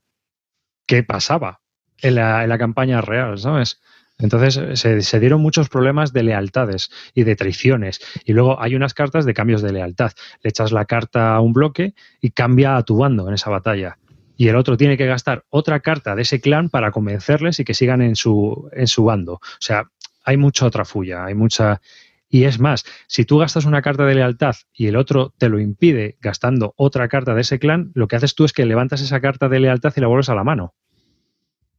¿Qué 0.86 1.04
pasaba 1.04 1.62
en 2.02 2.16
la, 2.16 2.58
campaña 2.58 3.02
real, 3.02 3.38
sabes? 3.38 3.80
Entonces 4.18 4.80
se, 4.80 5.02
se, 5.02 5.20
dieron 5.20 5.42
muchos 5.42 5.70
problemas 5.70 6.12
de 6.12 6.24
lealtades 6.24 6.90
y 7.14 7.24
de 7.24 7.36
traiciones. 7.36 8.02
Y 8.26 8.34
luego 8.34 8.62
hay 8.62 8.76
unas 8.76 8.94
cartas 8.94 9.24
de 9.26 9.34
cambios 9.34 9.62
de 9.62 9.72
lealtad. 9.72 10.12
Le 10.42 10.50
echas 10.50 10.72
la 10.72 10.86
carta 10.86 11.36
a 11.36 11.40
un 11.40 11.54
bloque 11.54 11.94
y 12.20 12.32
cambia 12.32 12.76
a 12.76 12.84
tu 12.84 12.98
bando 12.98 13.28
en 13.28 13.36
esa 13.36 13.50
batalla 13.50 13.98
y 14.40 14.48
el 14.48 14.56
otro 14.56 14.78
tiene 14.78 14.96
que 14.96 15.06
gastar 15.06 15.44
otra 15.50 15.82
carta 15.82 16.16
de 16.16 16.22
ese 16.22 16.40
clan 16.40 16.70
para 16.70 16.92
convencerles 16.92 17.60
y 17.60 17.66
que 17.66 17.74
sigan 17.74 18.02
en 18.02 18.16
su, 18.16 18.70
en 18.72 18.88
su 18.88 19.04
bando. 19.04 19.34
O 19.34 19.60
sea, 19.60 19.92
hay 20.24 20.38
mucha 20.38 20.66
otra 20.66 20.86
fulla, 20.86 21.26
hay 21.26 21.36
mucha... 21.36 21.82
Y 22.30 22.46
es 22.46 22.58
más, 22.58 22.86
si 23.08 23.26
tú 23.26 23.40
gastas 23.40 23.66
una 23.66 23.82
carta 23.82 24.06
de 24.06 24.16
lealtad 24.16 24.56
y 24.74 24.88
el 24.88 24.96
otro 24.96 25.34
te 25.38 25.50
lo 25.50 25.60
impide 25.60 26.18
gastando 26.22 26.74
otra 26.78 27.10
carta 27.10 27.34
de 27.34 27.42
ese 27.42 27.60
clan, 27.60 27.92
lo 27.96 28.08
que 28.08 28.16
haces 28.16 28.34
tú 28.34 28.46
es 28.46 28.54
que 28.54 28.66
levantas 28.66 29.02
esa 29.02 29.20
carta 29.20 29.50
de 29.50 29.60
lealtad 29.60 29.92
y 29.98 30.00
la 30.00 30.08
vuelves 30.08 30.30
a 30.30 30.36
la 30.36 30.46
mano. 30.46 30.74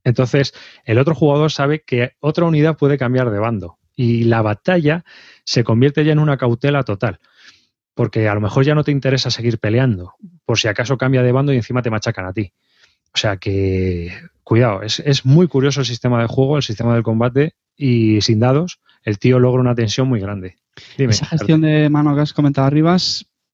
Entonces, 0.04 0.52
el 0.84 0.98
otro 0.98 1.14
jugador 1.14 1.50
sabe 1.50 1.80
que 1.80 2.12
otra 2.20 2.44
unidad 2.44 2.76
puede 2.76 2.98
cambiar 2.98 3.30
de 3.30 3.38
bando 3.38 3.78
y 3.96 4.24
la 4.24 4.42
batalla 4.42 5.06
se 5.44 5.64
convierte 5.64 6.04
ya 6.04 6.12
en 6.12 6.18
una 6.18 6.36
cautela 6.36 6.82
total 6.82 7.20
porque 7.94 8.28
a 8.28 8.34
lo 8.34 8.40
mejor 8.40 8.64
ya 8.64 8.74
no 8.74 8.84
te 8.84 8.92
interesa 8.92 9.30
seguir 9.30 9.58
peleando, 9.58 10.14
por 10.44 10.58
si 10.58 10.68
acaso 10.68 10.96
cambia 10.96 11.22
de 11.22 11.32
bando 11.32 11.52
y 11.52 11.56
encima 11.56 11.82
te 11.82 11.90
machacan 11.90 12.26
a 12.26 12.32
ti. 12.32 12.52
O 13.12 13.18
sea 13.18 13.36
que, 13.36 14.12
cuidado, 14.44 14.82
es, 14.82 15.24
muy 15.24 15.48
curioso 15.48 15.80
el 15.80 15.86
sistema 15.86 16.20
de 16.20 16.28
juego, 16.28 16.56
el 16.56 16.62
sistema 16.62 16.94
del 16.94 17.02
combate, 17.02 17.54
y 17.76 18.20
sin 18.20 18.40
dados, 18.40 18.80
el 19.02 19.18
tío 19.18 19.38
logra 19.38 19.60
una 19.60 19.74
tensión 19.74 20.08
muy 20.08 20.20
grande. 20.20 20.56
Esa 20.96 21.26
gestión 21.26 21.62
de 21.62 21.88
mano 21.88 22.14
que 22.14 22.20
has 22.20 22.32
comentado 22.32 22.66
arriba 22.66 22.96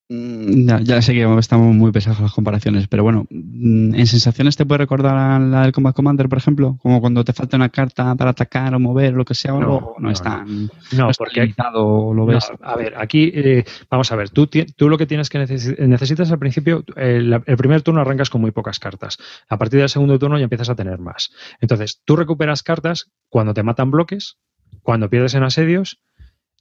Mm, 0.09 0.85
ya, 0.85 1.03
sé 1.03 1.15
que 1.15 1.39
estamos 1.39 1.75
muy 1.75 1.91
pesados 1.91 2.21
las 2.21 2.33
comparaciones, 2.33 2.87
pero 2.87 3.03
bueno, 3.03 3.27
mm, 3.29 3.93
en 3.97 4.07
sensaciones 4.07 4.57
te 4.57 4.65
puede 4.65 4.79
recordar 4.79 5.17
a 5.17 5.41
la 5.41 5.63
del 5.63 5.73
Combat 5.73 5.97
Commander, 5.97 6.29
por 6.29 6.39
ejemplo, 6.39 6.79
como 6.81 7.01
cuando 7.01 7.25
te 7.25 7.33
falta 7.33 7.57
una 7.57 7.71
carta 7.71 8.15
para 8.15 8.31
atacar 8.31 8.73
o 8.73 8.79
mover 8.79 9.15
o 9.15 9.17
lo 9.17 9.25
que 9.25 9.35
sea, 9.35 9.51
no, 9.53 9.77
o 9.77 9.97
no, 9.99 10.11
está 10.11 10.45
no, 10.93 11.11
porque 11.19 11.53
lo 11.83 12.25
ves. 12.25 12.53
a 12.63 12.77
ver, 12.77 12.95
aquí 12.97 13.33
eh, 13.35 13.65
vamos 13.91 14.13
a 14.13 14.17
ver, 14.17 14.31
tú, 14.31 14.47
tú 14.47 14.89
lo 14.89 14.97
que 14.97 15.07
tienes 15.07 15.29
que 15.29 15.39
necesitas 15.39 16.31
al 16.31 16.39
principio, 16.39 16.85
el, 16.95 17.43
primer 17.59 17.83
turno 17.83 18.01
arrancas 18.01 18.31
con 18.31 18.41
muy 18.41 18.53
pocas 18.53 18.79
cartas, 18.79 19.19
a 19.49 19.59
partir 19.59 19.81
del 19.81 19.89
segundo 19.89 20.21
turno 20.21 20.39
ya 20.39 20.45
empiezas 20.45 20.71
a 20.71 20.77
tener 20.77 21.01
más. 21.01 21.33
Entonces, 21.61 22.01
tú 22.05 22.15
recuperas 22.15 22.63
cartas 22.63 23.11
cuando 23.29 23.55
te 23.55 23.65
matan 23.65 23.91
bloques, 23.91 24.39
cuando 24.83 25.11
pierdes 25.11 25.35
en 25.35 25.43
asedios 25.43 25.99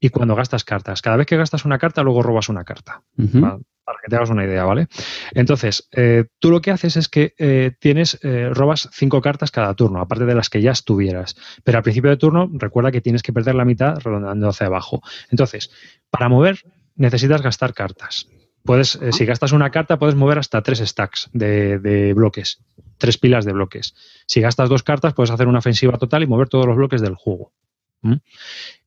y 0.06 0.10
cuando 0.10 0.36
gastas 0.36 0.64
cartas. 0.64 1.02
Cada 1.02 1.18
vez 1.18 1.26
que 1.26 1.36
gastas 1.36 1.66
una 1.66 1.80
carta, 1.80 2.04
luego 2.04 2.22
robas 2.22 2.48
una 2.48 2.64
carta. 2.64 3.02
para, 3.18 3.58
que 4.04 4.10
te 4.10 4.16
hagas 4.16 4.30
una 4.30 4.46
idea, 4.46 4.64
¿vale? 4.64 4.88
Entonces, 5.34 5.90
eh, 5.94 6.26
tú 6.38 6.52
lo 6.52 6.62
que 6.62 6.70
haces 6.70 6.96
es 6.96 7.10
que 7.10 7.34
eh, 7.40 7.72
tienes, 7.80 8.20
eh, 8.22 8.50
robas 8.54 8.88
cinco 8.92 9.20
cartas 9.20 9.50
cada 9.50 9.74
turno, 9.74 10.00
aparte 10.00 10.26
de 10.26 10.36
las 10.36 10.52
que 10.52 10.62
ya 10.62 10.72
estuvieras. 10.72 11.36
Pero 11.64 11.80
al 11.80 11.84
principio 11.84 12.12
de 12.12 12.18
turno, 12.18 12.48
recuerda 12.54 12.92
que 12.92 13.02
tienes 13.02 13.24
que 13.24 13.34
perder 13.34 13.56
la 13.56 13.66
mitad 13.66 13.98
redondeando 14.00 14.48
hacia 14.48 14.68
abajo. 14.68 15.02
Entonces, 15.32 15.72
para 16.12 16.30
mover, 16.30 16.60
necesitas 16.96 17.42
gastar 17.42 17.74
cartas. 17.74 18.28
Puedes, 18.64 19.00
si 19.12 19.26
gastas 19.26 19.54
una 19.54 19.72
carta, 19.72 19.98
puedes 19.98 20.16
mover 20.16 20.38
hasta 20.38 20.62
tres 20.62 20.80
stacks 20.80 21.30
de, 21.34 21.80
de, 21.80 22.14
bloques, 22.14 22.64
tres 23.00 23.18
pilas 23.18 23.46
de 23.46 23.54
bloques. 23.54 23.96
Si 24.28 24.42
gastas 24.42 24.70
dos 24.70 24.84
cartas, 24.84 25.14
puedes 25.14 25.32
hacer 25.32 25.48
una 25.48 25.60
ofensiva 25.60 25.98
total 25.98 26.24
y 26.24 26.28
mover 26.28 26.50
todos 26.50 26.66
los 26.68 26.76
bloques 26.76 27.02
del 27.02 27.16
juego. 27.16 27.54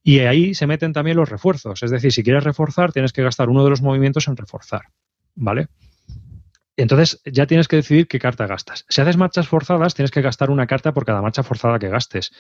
Y 0.03 0.21
ahí 0.21 0.55
se 0.55 0.67
meten 0.67 0.93
también 0.93 1.17
los 1.17 1.29
refuerzos. 1.29 1.83
Es 1.83 1.91
decir, 1.91 2.13
si 2.13 2.23
quieres 2.23 2.45
reforzar, 2.45 2.93
tienes 2.93 3.13
que 3.13 3.23
gastar 3.23 3.49
uno 3.49 3.65
de 3.65 3.71
los 3.71 3.83
movimientos 3.83 4.29
en 4.29 4.37
reforzar. 4.37 4.83
¿Vale? 5.35 5.69
Entonces 6.79 7.21
ya 7.25 7.47
tienes 7.47 7.67
que 7.67 7.77
decidir 7.77 8.07
qué 8.07 8.21
carta 8.21 8.47
gastas. 8.47 8.87
Si 8.89 9.01
haces 9.01 9.17
marchas 9.17 9.49
forzadas, 9.49 9.95
tienes 9.95 10.13
que 10.13 10.23
gastar 10.23 10.49
una 10.51 10.69
carta 10.69 10.95
por 10.95 11.05
cada 11.05 11.21
marcha 11.21 11.43
forzada 11.43 11.81
que 11.81 11.89
gastes. 11.89 12.31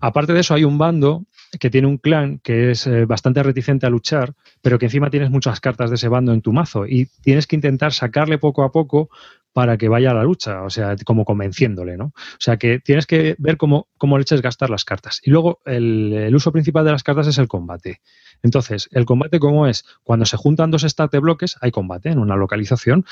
Aparte 0.00 0.32
de 0.32 0.40
eso, 0.40 0.54
hay 0.54 0.64
un 0.64 0.78
bando 0.78 1.26
que 1.60 1.70
tiene 1.70 1.86
un 1.86 1.98
clan 1.98 2.38
que 2.38 2.70
es 2.70 2.86
eh, 2.86 3.04
bastante 3.04 3.42
reticente 3.42 3.84
a 3.84 3.90
luchar, 3.90 4.34
pero 4.62 4.78
que 4.78 4.86
encima 4.86 5.10
tienes 5.10 5.30
muchas 5.30 5.60
cartas 5.60 5.90
de 5.90 5.96
ese 5.96 6.08
bando 6.08 6.32
en 6.32 6.40
tu 6.40 6.52
mazo 6.52 6.86
y 6.86 7.08
tienes 7.22 7.46
que 7.46 7.56
intentar 7.56 7.92
sacarle 7.92 8.38
poco 8.38 8.62
a 8.62 8.72
poco 8.72 9.10
para 9.52 9.76
que 9.76 9.88
vaya 9.88 10.10
a 10.10 10.14
la 10.14 10.22
lucha, 10.22 10.62
o 10.62 10.70
sea, 10.70 10.94
como 11.04 11.24
convenciéndole, 11.24 11.96
¿no? 11.96 12.06
O 12.06 12.38
sea, 12.38 12.56
que 12.58 12.78
tienes 12.78 13.06
que 13.06 13.34
ver 13.38 13.56
cómo, 13.56 13.88
cómo 13.96 14.18
le 14.18 14.22
eches 14.22 14.42
gastar 14.42 14.70
las 14.70 14.84
cartas. 14.84 15.20
Y 15.24 15.30
luego, 15.30 15.60
el, 15.64 16.32
uso 16.34 16.52
principal 16.52 16.84
de 16.84 16.92
las 16.92 17.02
cartas 17.02 17.26
es 17.26 17.38
el 17.38 17.48
combate. 17.48 18.00
Entonces, 18.42 18.88
el 18.92 19.04
combate, 19.04 19.40
¿cómo 19.40 19.66
es? 19.66 19.84
Cuando 20.04 20.26
se 20.26 20.36
juntan 20.36 20.70
dos 20.70 20.82
stats 20.82 21.10
de 21.10 21.18
bloques, 21.18 21.56
hay 21.60 21.70
combate 21.70 22.10
en 22.10 22.18
una 22.18 22.36
localización. 22.36 23.04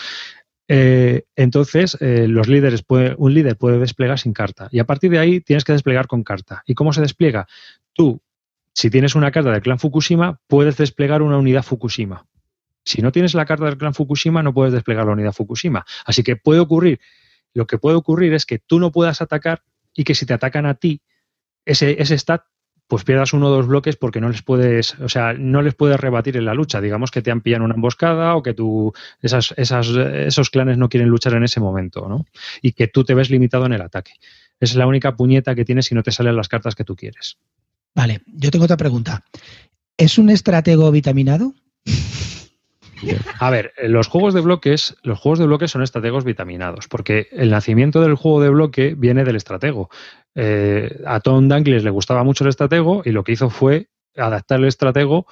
Eh, 0.69 1.25
entonces, 1.37 1.97
eh, 2.01 2.27
los 2.29 2.49
líderes 2.49 2.85
un 2.89 3.35
líder 3.35 3.57
puede 3.57 3.79
desplegar 3.79 4.19
sin 4.19 4.33
carta. 4.33 4.69
Y 4.71 4.79
a 4.79 4.85
partir 4.85 5.11
de 5.11 5.19
ahí 5.19 5.41
tienes 5.41 5.65
que 5.65 5.73
desplegar 5.73 6.07
con 6.07 6.23
carta. 6.23 6.63
¿Y 6.67 6.75
cómo 6.75 6.93
se 6.93 7.01
despliega? 7.01 7.47
Tú, 7.93 8.21
si 8.73 8.91
tienes 8.91 9.15
una 9.15 9.31
carta 9.31 9.51
del 9.51 9.63
clan 9.63 9.79
Fukushima, 9.79 10.39
puedes 10.47 10.77
desplegar 10.77 11.23
una 11.23 11.39
unidad 11.39 11.63
Fukushima. 11.63 12.27
Si 12.87 13.03
no 13.03 13.11
tienes 13.13 13.35
la 13.35 13.45
carta 13.45 13.65
del 13.65 13.77
clan 13.77 13.95
Fukushima, 13.95 14.43
no 14.43 14.55
puedes 14.55 14.73
desplegar 14.73 15.05
la 15.05 15.13
unidad 15.13 15.33
Fukushima. 15.33 15.85
Así 16.05 16.23
que 16.23 16.37
puede 16.37 16.61
ocurrir, 16.61 17.01
lo 17.53 17.67
que 17.67 17.79
puede 17.79 17.97
ocurrir 17.97 18.33
es 18.33 18.47
que 18.47 18.61
tú 18.61 18.79
no 18.79 18.93
puedas 18.93 19.21
atacar 19.21 19.63
y 19.93 20.05
que 20.05 20.15
si 20.15 20.25
te 20.25 20.35
atacan 20.35 20.67
a 20.67 20.75
ti, 20.75 21.03
ese, 21.65 22.01
ese 22.01 22.17
stat 22.17 22.45
pues 22.87 23.03
pierdas 23.03 23.33
uno 23.33 23.49
o 23.49 23.51
dos 23.51 23.67
bloques 23.67 23.97
porque 23.97 24.21
no 24.21 24.29
les 24.29 24.43
puedes, 24.43 24.95
o 25.01 25.09
sea, 25.09 25.33
no 25.33 25.63
les 25.63 25.75
puedes 25.75 25.99
rebatir 25.99 26.37
en 26.37 26.45
la 26.45 26.55
lucha. 26.55 26.81
Digamos 26.81 27.11
que 27.11 27.23
te 27.23 27.33
han 27.33 27.41
pillado 27.41 27.65
una 27.65 27.75
emboscada 27.75 28.37
o 28.37 28.43
que 28.45 28.55
tú, 28.55 28.93
esas, 29.21 29.53
esas, 29.57 29.89
esos 29.89 30.51
clanes 30.51 30.79
no 30.79 30.89
quieren 30.89 31.09
luchar 31.09 31.35
en 31.35 31.43
ese 31.43 31.59
momento, 31.59 32.09
¿no? 32.09 32.27
Y 32.63 32.73
que 32.73 32.87
tú 32.87 33.03
te 33.03 33.15
ves 33.15 33.31
limitado 33.31 33.67
en 33.67 33.73
el 33.73 33.83
ataque. 33.83 34.13
Es 34.61 34.77
la 34.77 34.87
única 34.87 35.17
puñeta 35.17 35.57
que 35.57 35.65
tienes 35.65 35.87
si 35.87 35.97
no 35.97 36.05
te 36.05 36.13
salen 36.13 36.37
las 36.37 36.49
cartas 36.49 36.77
que 36.77 36.85
tú 36.85 36.95
quieres. 36.95 37.39
Vale, 37.97 38.21
yo 38.27 38.53
tengo 38.53 38.67
otra 38.67 38.77
pregunta. 38.77 39.25
¿Es 39.97 40.19
un 40.19 40.31
estratego 40.31 40.93
vitaminado? 40.93 41.55
A 43.39 43.51
ver, 43.51 43.73
los 43.85 44.09
juegos 44.09 44.35
de 44.35 44.41
bloques, 44.41 44.97
los 45.03 45.19
juegos 45.19 45.39
de 45.39 45.47
bloques 45.47 45.71
son 45.71 45.83
estrategos 45.83 46.25
vitaminados, 46.25 46.89
porque 46.89 47.29
el 47.33 47.51
nacimiento 47.51 48.01
del 48.01 48.15
juego 48.15 48.41
de 48.41 48.51
bloque 48.51 48.95
viene 48.97 49.25
del 49.25 49.37
estratego. 49.37 49.91
Eh, 50.35 51.03
a 51.07 51.21
Tom 51.21 51.49
Dangles 51.49 51.85
le 51.85 51.91
gustaba 51.91 52.25
mucho 52.25 52.45
el 52.45 52.51
estratego 52.51 53.03
y 53.05 53.11
lo 53.11 53.25
que 53.25 53.33
hizo 53.33 53.51
fue 53.51 53.89
adaptar 54.17 54.61
el 54.61 54.67
estratego 54.67 55.27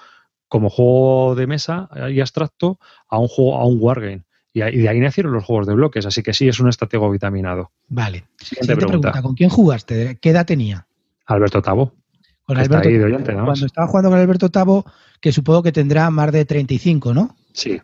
como 0.49 0.71
juego 0.71 1.35
de 1.35 1.47
mesa 1.47 1.89
y 2.11 2.21
abstracto 2.21 2.79
a 3.09 3.19
un 3.19 3.29
juego, 3.29 3.57
a 3.57 3.67
un 3.67 3.79
wargame. 3.81 4.25
Y, 4.53 4.61
de 4.61 4.89
ahí 4.89 5.01
nacieron 5.01 5.33
los 5.33 5.45
juegos 5.45 5.67
de 5.67 5.75
bloques, 5.75 6.07
así 6.07 6.23
que 6.23 6.33
sí, 6.33 6.47
es 6.47 6.61
un 6.61 6.69
estratego 6.69 7.11
vitaminado. 7.11 7.73
Vale. 7.89 8.25
Siguiente, 8.39 8.77
pregunta. 8.77 9.21
¿Con 9.21 9.35
quién 9.35 9.51
jugaste? 9.51 10.19
¿Qué 10.21 10.31
edad 10.31 10.47
tenía? 10.47 10.87
Alberto. 11.27 11.61
Con 11.63 12.59
Alberto, 12.59 13.43
cuando 13.45 13.67
estaba 13.67 13.89
jugando 13.89 14.11
con 14.11 14.19
Alberto 14.19 14.51
Tavo, 14.51 14.85
que 15.21 15.33
supongo 15.33 15.63
que 15.63 15.73
tendrá 15.73 16.11
más 16.11 16.31
de 16.31 16.45
35, 16.45 17.15
¿no? 17.15 17.35
Sí. 17.55 17.81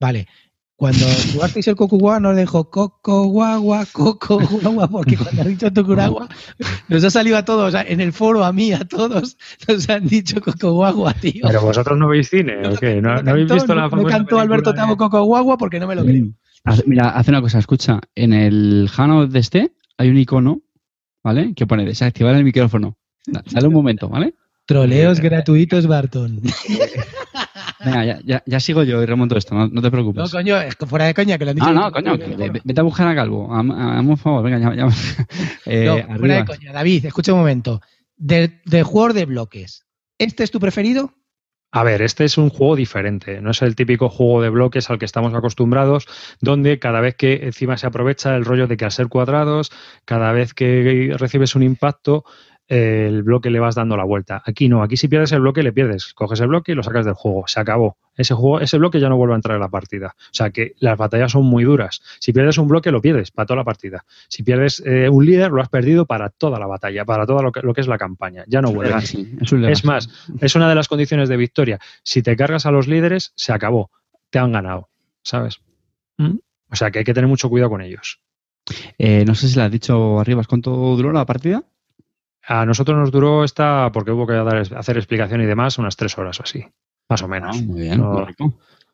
Vale. 0.00 0.26
Cuando 0.76 1.04
jugasteis 1.34 1.68
el 1.68 1.76
Kokugawa 1.76 2.20
nos 2.20 2.34
dijo 2.38 2.70
Coco 2.70 3.24
Guagua, 3.24 3.84
Coco 3.92 4.38
Guagua, 4.38 4.88
porque 4.88 5.14
cuando 5.14 5.42
ha 5.42 5.44
dicho 5.44 5.70
Tokuragua 5.70 6.26
nos 6.88 7.04
ha 7.04 7.10
salido 7.10 7.36
a 7.36 7.44
todos, 7.44 7.74
en 7.74 8.00
el 8.00 8.14
foro 8.14 8.42
a 8.42 8.50
mí, 8.54 8.72
a 8.72 8.86
todos, 8.86 9.36
nos 9.68 9.90
han 9.90 10.06
dicho 10.06 10.40
Coco 10.40 10.72
Guagua, 10.72 11.12
tío. 11.12 11.42
Pero 11.46 11.60
vosotros 11.60 11.98
no 11.98 12.08
veis 12.08 12.30
cine, 12.30 12.66
¿o 12.66 12.74
qué? 12.76 13.02
¿No, 13.02 13.10
habéis 13.12 13.52
visto 13.52 13.74
la 13.74 13.90
famosa 13.90 14.06
Me 14.06 14.10
cantó 14.10 14.40
Alberto 14.40 14.72
Tavo 14.72 14.96
Coco 14.96 15.22
Guagua 15.22 15.58
porque 15.58 15.78
no 15.78 15.86
me 15.86 15.96
lo 15.96 16.02
creo. 16.02 16.28
Mira, 16.86 17.10
hace 17.10 17.30
una 17.30 17.42
cosa, 17.42 17.58
escucha, 17.58 18.00
en 18.14 18.32
el 18.32 18.88
Hano 18.96 19.26
de 19.26 19.38
este 19.38 19.72
hay 19.98 20.08
un 20.08 20.16
icono, 20.16 20.62
¿vale? 21.22 21.52
Que 21.54 21.66
pone 21.66 21.84
desactivar 21.84 22.34
el 22.36 22.44
micrófono. 22.44 22.96
Dale 23.26 23.68
un 23.68 23.74
momento, 23.74 24.08
¿vale? 24.08 24.32
Troleos 24.64 25.20
gratuitos, 25.20 25.86
Barton. 25.86 26.40
Venga, 27.84 28.20
ya, 28.22 28.42
ya, 28.44 28.60
sigo 28.60 28.82
yo 28.82 29.02
y 29.02 29.06
remonto 29.06 29.36
esto, 29.36 29.54
no, 29.54 29.82
te 29.82 29.90
preocupes. 29.90 30.22
No, 30.22 30.30
coño, 30.30 30.60
es 30.60 30.76
que 30.76 30.86
fuera 30.86 31.06
de 31.06 31.14
coña 31.14 31.38
que 31.38 31.44
lo 31.44 31.50
han 31.50 31.56
dicho. 31.56 31.68
Ah, 31.68 31.72
no, 31.72 31.90
coño, 31.90 32.16
vete 32.16 32.80
a 32.80 32.84
buscar 32.84 33.08
a 33.08 33.14
Calvo. 33.14 33.54
Hazme 33.54 34.00
un 34.00 34.18
favor, 34.18 34.42
venga, 34.42 34.58
ya. 34.58 34.74
ya. 34.74 34.88
Eh, 35.66 35.84
no, 35.84 36.18
fuera 36.18 36.36
de 36.36 36.44
coña. 36.44 36.72
David, 36.72 37.06
escucha 37.06 37.32
un 37.32 37.38
momento. 37.38 37.80
De, 38.16 38.60
de 38.64 38.82
jugador 38.82 39.14
de 39.14 39.24
bloques, 39.24 39.86
¿este 40.18 40.44
es 40.44 40.50
tu 40.50 40.60
preferido? 40.60 41.14
A 41.72 41.84
ver, 41.84 42.02
este 42.02 42.24
es 42.24 42.36
un 42.36 42.50
juego 42.50 42.74
diferente, 42.74 43.40
no 43.40 43.52
es 43.52 43.62
el 43.62 43.76
típico 43.76 44.08
juego 44.08 44.42
de 44.42 44.48
bloques 44.48 44.90
al 44.90 44.98
que 44.98 45.04
estamos 45.04 45.32
acostumbrados, 45.34 46.06
donde 46.40 46.80
cada 46.80 47.00
vez 47.00 47.14
que 47.14 47.44
encima 47.44 47.76
se 47.76 47.86
aprovecha 47.86 48.34
el 48.34 48.44
rollo 48.44 48.66
de 48.66 48.76
que 48.76 48.84
al 48.84 48.90
ser 48.90 49.06
cuadrados, 49.06 49.70
cada 50.04 50.32
vez 50.32 50.52
que 50.52 51.14
recibes 51.16 51.54
un 51.54 51.62
impacto, 51.62 52.24
el 52.70 53.24
bloque 53.24 53.50
le 53.50 53.58
vas 53.58 53.74
dando 53.74 53.96
la 53.96 54.04
vuelta. 54.04 54.44
Aquí 54.46 54.68
no, 54.68 54.84
aquí 54.84 54.96
si 54.96 55.08
pierdes 55.08 55.32
el 55.32 55.40
bloque 55.40 55.64
le 55.64 55.72
pierdes, 55.72 56.14
coges 56.14 56.38
el 56.38 56.46
bloque 56.46 56.70
y 56.70 56.76
lo 56.76 56.84
sacas 56.84 57.04
del 57.04 57.14
juego, 57.14 57.42
se 57.48 57.58
acabó. 57.58 57.96
Ese 58.16 58.32
juego, 58.32 58.60
ese 58.60 58.78
bloque 58.78 59.00
ya 59.00 59.08
no 59.08 59.16
vuelve 59.16 59.34
a 59.34 59.36
entrar 59.36 59.56
en 59.56 59.60
la 59.60 59.68
partida. 59.68 60.14
O 60.16 60.30
sea 60.30 60.50
que 60.50 60.74
las 60.78 60.96
batallas 60.96 61.32
son 61.32 61.46
muy 61.46 61.64
duras. 61.64 62.00
Si 62.20 62.32
pierdes 62.32 62.58
un 62.58 62.68
bloque 62.68 62.92
lo 62.92 63.02
pierdes 63.02 63.32
para 63.32 63.46
toda 63.46 63.56
la 63.56 63.64
partida. 63.64 64.04
Si 64.28 64.44
pierdes 64.44 64.80
eh, 64.86 65.08
un 65.08 65.26
líder 65.26 65.50
lo 65.50 65.60
has 65.60 65.68
perdido 65.68 66.06
para 66.06 66.28
toda 66.28 66.60
la 66.60 66.68
batalla, 66.68 67.04
para 67.04 67.26
todo 67.26 67.42
lo 67.42 67.50
que, 67.50 67.60
lo 67.60 67.74
que 67.74 67.80
es 67.80 67.88
la 67.88 67.98
campaña. 67.98 68.44
Ya 68.46 68.62
no 68.62 68.72
vuelve. 68.72 68.94
Es, 68.98 69.84
más, 69.84 70.08
es 70.40 70.54
una 70.54 70.68
de 70.68 70.74
las 70.76 70.86
condiciones 70.86 71.28
de 71.28 71.36
victoria. 71.36 71.80
Si 72.04 72.22
te 72.22 72.36
cargas 72.36 72.66
a 72.66 72.70
los 72.70 72.86
líderes, 72.86 73.32
se 73.34 73.52
acabó. 73.52 73.90
Te 74.30 74.38
han 74.38 74.52
ganado, 74.52 74.90
¿sabes? 75.24 75.60
¿Mm? 76.18 76.36
O 76.70 76.76
sea 76.76 76.92
que 76.92 77.00
hay 77.00 77.04
que 77.04 77.14
tener 77.14 77.26
mucho 77.26 77.48
cuidado 77.48 77.70
con 77.70 77.80
ellos. 77.80 78.20
Eh, 78.96 79.24
no 79.26 79.34
sé 79.34 79.48
si 79.48 79.56
le 79.56 79.62
has 79.62 79.72
dicho 79.72 80.20
arriba, 80.20 80.44
¿cuánto 80.48 80.70
duró 80.70 81.10
la 81.10 81.26
partida? 81.26 81.64
A 82.46 82.64
nosotros 82.66 82.96
nos 82.96 83.10
duró 83.10 83.44
esta, 83.44 83.90
porque 83.92 84.10
hubo 84.10 84.26
que 84.26 84.34
hacer 84.34 84.96
explicación 84.96 85.40
y 85.42 85.46
demás, 85.46 85.78
unas 85.78 85.96
tres 85.96 86.16
horas 86.18 86.40
o 86.40 86.42
así, 86.42 86.64
más 87.08 87.22
o 87.22 87.28
menos. 87.28 87.56
Ah, 87.58 87.62
muy 87.62 87.80
bien, 87.82 88.02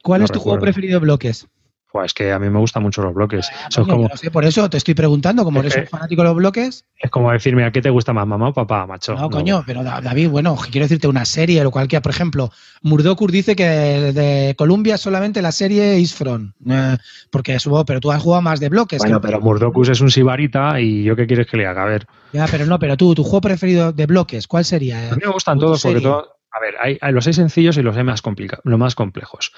¿Cuál 0.03 0.23
es 0.23 0.31
tu 0.31 0.41
juego 0.41 0.61
preferido 0.61 1.01
de 1.01 1.05
bloques? 1.07 1.49
Pues 1.97 2.13
que 2.13 2.31
a 2.31 2.39
mí 2.39 2.51
me 2.51 2.59
gustan 2.59 2.83
mucho 2.83 3.01
los 3.01 3.15
bloques. 3.15 3.49
como, 3.75 4.07
no 4.07 4.17
sé, 4.19 4.31
por 4.31 4.45
eso 4.45 4.69
te 4.69 4.77
estoy 4.77 4.93
preguntando, 4.93 5.45
como 5.45 5.61
eres 5.61 5.75
un 5.77 5.87
fanático 5.87 6.21
de 6.21 6.29
los 6.29 6.37
bloques. 6.37 6.85
Es 6.99 7.11
como 7.11 7.33
decirme, 7.33 7.65
¿a 7.65 7.71
qué 7.71 7.81
te 7.81 7.89
gusta 7.89 8.13
más, 8.13 8.27
mamá 8.27 8.51
o 8.51 8.53
papá, 8.53 8.87
macho? 8.87 9.15
No, 9.15 9.31
coño, 9.31 9.65
pero 9.67 9.83
David, 9.83 10.29
bueno, 10.29 10.55
quiero 10.71 10.85
decirte 10.85 11.09
una 11.09 11.25
serie 11.25 11.65
o 11.65 11.71
cualquiera. 11.71 12.03
Por 12.03 12.13
ejemplo, 12.13 12.51
Murdokur 12.83 13.33
dice 13.33 13.57
que 13.57 13.65
de, 13.65 14.55
Colombia 14.59 14.99
solamente 14.99 15.41
la 15.41 15.53
serie 15.53 15.99
Is 15.99 16.15
From. 16.15 16.53
Eh, 16.69 16.99
porque 17.31 17.59
supongo, 17.59 17.87
pero 17.87 18.01
tú 18.01 18.13
has 18.13 18.23
jugado 18.23 18.43
más 18.43 18.61
de 18.61 18.69
bloques. 18.69 18.99
Bueno, 18.99 19.23
pero 19.23 19.41
Murdokus 19.41 19.89
es 19.89 20.03
un 20.03 20.11
sibarita 20.11 20.79
y 20.79 21.03
yo 21.03 21.17
qué 21.17 21.27
quieres 21.27 21.47
que 21.47 21.57
le 21.57 21.67
haga, 21.67 21.85
a 21.85 21.87
ver. 21.87 22.07
Ya, 22.35 22.47
pero 22.47 22.67
no, 22.67 22.79
pero 22.79 22.99
tú, 22.99 23.15
tu 23.15 23.25
juego 23.25 23.41
preferido 23.41 23.93
de 23.93 24.05
bloques, 24.05 24.47
¿cuál 24.47 24.67
sería? 24.67 25.13
A 25.13 25.17
mí 25.17 25.23
me 25.25 25.33
gustan 25.33 25.59
todos 25.59 25.83
porque 25.83 26.03
todo 26.03 26.36
a 26.57 26.61
ver, 26.61 26.75
hay, 26.81 26.99
los 27.13 27.27
hay 27.27 27.35
sencillos 27.35 27.77
y 27.77 27.83
los 27.83 27.97
hay 27.97 28.05
más, 28.05 28.23
los 28.65 28.79
más 28.79 28.95
complejos. 28.95 29.53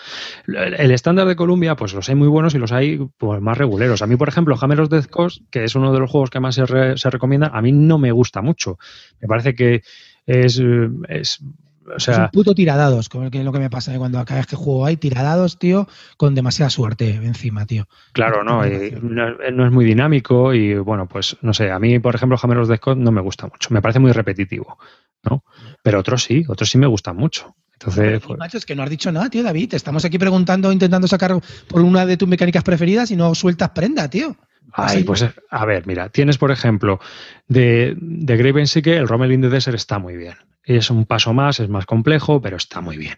El 0.47 0.91
estándar 0.91 1.29
de 1.29 1.37
Columbia, 1.37 1.77
pues 1.77 1.95
los 1.95 2.09
hay 2.09 2.17
muy 2.17 2.27
buenos 2.27 2.55
y 2.55 2.59
los 2.59 2.73
hay 2.73 2.99
pues, 3.19 3.41
más 3.41 3.57
reguleros. 3.57 4.03
A 4.03 4.07
mí, 4.07 4.17
por 4.17 4.29
ejemplo, 4.29 4.57
Hammer 4.61 4.81
of 4.81 4.89
Death 4.89 5.07
Coast, 5.07 5.43
que 5.51 5.63
es 5.63 5.77
uno 5.77 5.93
de 5.93 6.01
los 6.01 6.11
juegos 6.11 6.31
que 6.31 6.41
más 6.41 6.57
se, 6.57 6.67
recomienda, 7.11 7.51
a 7.55 7.63
mí 7.63 7.71
no 7.71 7.99
me 7.99 8.11
gusta 8.11 8.43
mucho. 8.43 8.79
Me 9.21 9.29
parece 9.29 9.55
que 9.55 9.83
es, 10.27 10.61
es 11.09 11.41
o 11.95 12.01
sea, 12.01 12.15
es 12.15 12.21
un 12.21 12.29
puto 12.31 12.55
tiradados, 12.55 13.09
como 13.09 13.31
que 13.31 13.39
es 13.39 13.45
lo 13.45 13.53
que 13.53 13.61
me 13.61 13.71
pasa 13.71 13.95
¿eh? 13.95 13.99
cuando 13.99 14.23
cada 14.25 14.41
vez 14.41 14.47
que 14.47 14.57
juego 14.57 14.85
hay 14.85 14.97
tiradados, 14.97 15.59
tío, 15.59 15.89
con 16.17 16.35
demasiada 16.35 16.69
suerte 16.69 17.11
encima, 17.11 17.65
tío. 17.65 17.87
Claro, 18.13 18.43
no, 18.43 18.63
no, 18.67 19.67
es 19.67 19.73
muy 19.73 19.85
dinámico 19.85 20.53
y 20.53 20.75
bueno, 20.75 21.07
pues 21.07 21.37
no 21.43 21.55
sé, 21.55 21.71
a 21.71 21.79
mí, 21.79 21.99
por 22.01 22.15
ejemplo, 22.15 22.39
Hammer 22.43 22.59
of 22.59 22.69
Death 22.69 22.97
no 22.97 23.13
me 23.13 23.21
gusta 23.21 23.47
mucho, 23.47 23.69
me 23.73 23.81
parece 23.81 24.01
muy 24.01 24.13
repetitivo. 24.13 24.79
¿No? 25.23 25.45
Pero 25.83 26.01
otros 26.01 26.23
sí, 26.23 26.45
otros 26.49 26.71
sí 26.71 26.79
me 26.79 26.87
gustan 26.87 27.17
mucho. 27.17 27.55
Entonces, 27.81 28.21
pues 28.27 28.39
macho, 28.39 28.59
es 28.59 28.67
que 28.67 28.75
no 28.75 28.83
has 28.83 28.91
dicho 28.91 29.13
nada, 29.13 29.31
tío, 29.31 29.45
David. 29.45 29.75
Estamos 29.75 30.05
aquí 30.05 30.19
preguntando, 30.19 30.73
intentando 30.73 31.07
sacar 31.07 31.33
por 31.69 31.81
una 31.83 32.05
de 32.07 32.17
tus 32.17 32.29
mecánicas 32.29 32.65
preferidas 32.65 33.11
y 33.13 33.17
no 33.17 33.35
sueltas 33.37 33.71
prenda, 33.71 34.11
tío. 34.11 34.37
Ay, 34.73 35.05
pues 35.05 35.25
a 35.51 35.65
ver, 35.65 35.87
mira, 35.87 36.09
tienes 36.11 36.37
por 36.37 36.51
ejemplo 36.51 37.01
de, 37.47 37.97
de 37.99 38.37
Graven 38.37 38.67
sí 38.67 38.83
que 38.83 38.97
el 38.97 39.09
Rommel 39.09 39.33
in 39.33 39.41
the 39.41 39.49
Desert 39.49 39.77
está 39.77 39.99
muy 39.99 40.17
bien. 40.17 40.35
Es 40.63 40.91
un 40.91 41.07
paso 41.07 41.33
más, 41.33 41.61
es 41.61 41.71
más 41.71 41.87
complejo, 41.87 42.43
pero 42.43 42.59
está 42.59 42.83
muy 42.83 42.99
bien. 42.99 43.15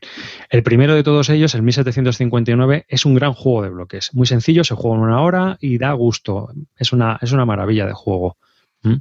El 0.50 0.62
primero 0.62 0.94
de 0.94 1.02
todos 1.02 1.30
ellos, 1.30 1.54
el 1.56 1.62
1759, 1.62 2.84
es 2.86 3.04
un 3.04 3.14
gran 3.14 3.32
juego 3.32 3.62
de 3.62 3.70
bloques. 3.70 4.14
Muy 4.14 4.26
sencillo, 4.26 4.62
se 4.62 4.76
juega 4.76 4.98
en 4.98 5.02
una 5.02 5.20
hora 5.22 5.56
y 5.60 5.78
da 5.78 5.92
gusto. 5.92 6.52
Es 6.76 6.92
una, 6.92 7.18
es 7.20 7.32
una 7.32 7.44
maravilla 7.44 7.86
de 7.86 7.92
juego. 7.92 8.36
¿Mm? 8.82 8.96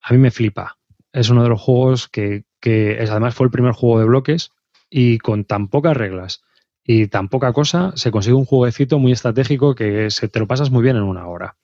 A 0.00 0.12
mí 0.12 0.18
me 0.18 0.30
flipa 0.30 0.78
es 1.12 1.30
uno 1.30 1.42
de 1.42 1.48
los 1.48 1.60
juegos 1.60 2.08
que, 2.08 2.44
es, 2.62 3.10
además 3.10 3.34
fue 3.34 3.46
el 3.46 3.50
primer 3.50 3.72
juego 3.72 3.98
de 3.98 4.06
bloques 4.06 4.50
y 4.90 5.18
con 5.18 5.44
tan 5.44 5.68
pocas 5.68 5.96
reglas 5.96 6.42
y 6.84 7.08
tan 7.08 7.28
poca 7.28 7.52
cosa 7.52 7.92
se 7.96 8.10
consigue 8.10 8.34
un 8.34 8.44
jueguecito 8.44 8.98
muy 8.98 9.12
estratégico 9.12 9.74
que 9.74 10.10
se, 10.10 10.28
te 10.28 10.38
lo 10.38 10.46
pasas 10.46 10.70
muy 10.70 10.82
bien 10.82 10.96
en 10.96 11.02
una 11.02 11.26
hora. 11.26 11.56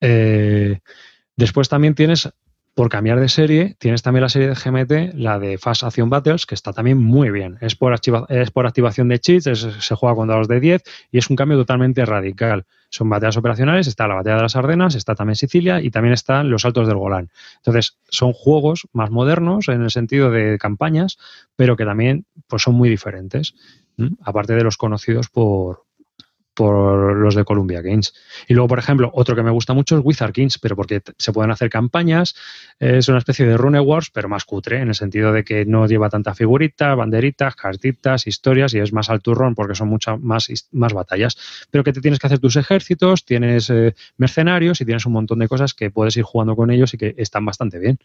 Eh, 0.00 0.80
después 1.36 1.68
también 1.68 1.94
tienes, 1.94 2.30
por 2.78 2.90
cambiar 2.90 3.18
de 3.18 3.28
serie, 3.28 3.74
tienes 3.80 4.02
también 4.02 4.22
la 4.22 4.28
serie 4.28 4.46
de 4.46 4.54
GMT, 4.54 5.14
la 5.18 5.40
de 5.40 5.58
Fast 5.58 5.82
Action 5.82 6.10
Battles, 6.10 6.46
que 6.46 6.54
está 6.54 6.72
también 6.72 6.96
muy 6.96 7.28
bien. 7.28 7.58
Es 7.60 7.74
por, 7.74 7.92
es 8.28 8.50
por 8.52 8.66
activación 8.68 9.08
de 9.08 9.18
cheats, 9.18 9.46
se 9.80 9.94
juega 9.96 10.14
con 10.14 10.28
dados 10.28 10.46
de 10.46 10.60
10 10.60 10.84
y 11.10 11.18
es 11.18 11.28
un 11.28 11.34
cambio 11.34 11.58
totalmente 11.58 12.06
radical 12.06 12.66
son 12.88 13.10
batallas 13.10 13.36
operacionales, 13.36 13.88
está 13.88 14.06
la 14.06 14.14
batalla 14.14 14.36
de 14.36 14.42
las 14.42 14.54
Ardenas, 14.54 14.94
está 14.94 15.16
también 15.16 15.34
Sicilia 15.34 15.82
y 15.82 15.90
también 15.90 16.14
están 16.14 16.50
los 16.50 16.64
Altos 16.64 16.86
del 16.86 16.96
Golán. 16.96 17.30
Entonces, 17.56 17.98
son 18.08 18.32
juegos 18.32 18.86
más 18.92 19.10
modernos 19.10 19.68
en 19.68 19.82
el 19.82 19.90
sentido 19.90 20.30
de 20.30 20.56
campañas, 20.56 21.18
pero 21.56 21.76
que 21.76 21.84
también 21.84 22.26
pues, 22.46 22.62
son 22.62 22.76
muy 22.76 22.88
diferentes, 22.88 23.54
aparte 24.22 24.54
de 24.54 24.62
los 24.62 24.76
conocidos 24.76 25.28
por, 25.28 25.84
por 26.58 27.16
los 27.16 27.36
de 27.36 27.44
Columbia 27.44 27.80
Games. 27.82 28.12
Y 28.48 28.54
luego, 28.54 28.66
por 28.66 28.80
ejemplo, 28.80 29.12
otro 29.14 29.36
que 29.36 29.44
me 29.44 29.50
gusta 29.52 29.74
mucho 29.74 29.96
es 29.96 30.04
Wizard 30.04 30.32
Kings, 30.32 30.58
pero 30.58 30.74
porque 30.74 31.02
se 31.16 31.32
pueden 31.32 31.52
hacer 31.52 31.70
campañas, 31.70 32.34
es 32.80 33.08
una 33.08 33.18
especie 33.18 33.46
de 33.46 33.56
Rune 33.56 33.78
Wars, 33.78 34.10
pero 34.12 34.28
más 34.28 34.44
cutre, 34.44 34.80
en 34.80 34.88
el 34.88 34.96
sentido 34.96 35.32
de 35.32 35.44
que 35.44 35.64
no 35.64 35.86
lleva 35.86 36.10
tantas 36.10 36.36
figuritas, 36.36 36.96
banderitas, 36.96 37.54
cartitas, 37.54 38.26
historias, 38.26 38.74
y 38.74 38.80
es 38.80 38.92
más 38.92 39.08
al 39.08 39.22
turrón 39.22 39.54
porque 39.54 39.76
son 39.76 39.86
muchas 39.86 40.18
más, 40.20 40.48
más 40.72 40.92
batallas. 40.92 41.38
Pero 41.70 41.84
que 41.84 41.92
te 41.92 42.00
tienes 42.00 42.18
que 42.18 42.26
hacer 42.26 42.40
tus 42.40 42.56
ejércitos, 42.56 43.24
tienes 43.24 43.70
eh, 43.70 43.94
mercenarios 44.16 44.80
y 44.80 44.84
tienes 44.84 45.06
un 45.06 45.12
montón 45.12 45.38
de 45.38 45.46
cosas 45.46 45.74
que 45.74 45.92
puedes 45.92 46.16
ir 46.16 46.24
jugando 46.24 46.56
con 46.56 46.72
ellos 46.72 46.92
y 46.92 46.98
que 46.98 47.14
están 47.18 47.44
bastante 47.44 47.78
bien. 47.78 48.00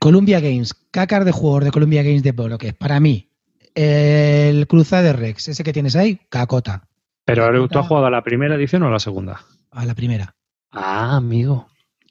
Columbia 0.00 0.40
Games, 0.40 0.72
cacar 0.90 1.26
de 1.26 1.32
jugador 1.32 1.64
de 1.64 1.70
Columbia 1.70 2.02
Games 2.02 2.22
de 2.22 2.32
Polo, 2.32 2.56
que 2.56 2.72
para 2.72 2.98
mí, 2.98 3.28
el 3.74 4.66
de 4.66 5.12
Rex, 5.12 5.48
ese 5.48 5.62
que 5.62 5.74
tienes 5.74 5.96
ahí, 5.96 6.18
cacota. 6.30 6.88
Pero 7.24 7.68
tú 7.68 7.78
has 7.78 7.86
jugado 7.86 8.06
a 8.06 8.10
la 8.10 8.22
primera 8.22 8.54
edición 8.54 8.82
o 8.82 8.88
a 8.88 8.90
la 8.90 8.98
segunda? 8.98 9.40
A 9.70 9.84
la 9.84 9.94
primera. 9.94 10.34
Ah, 10.70 11.16
amigo. 11.16 11.68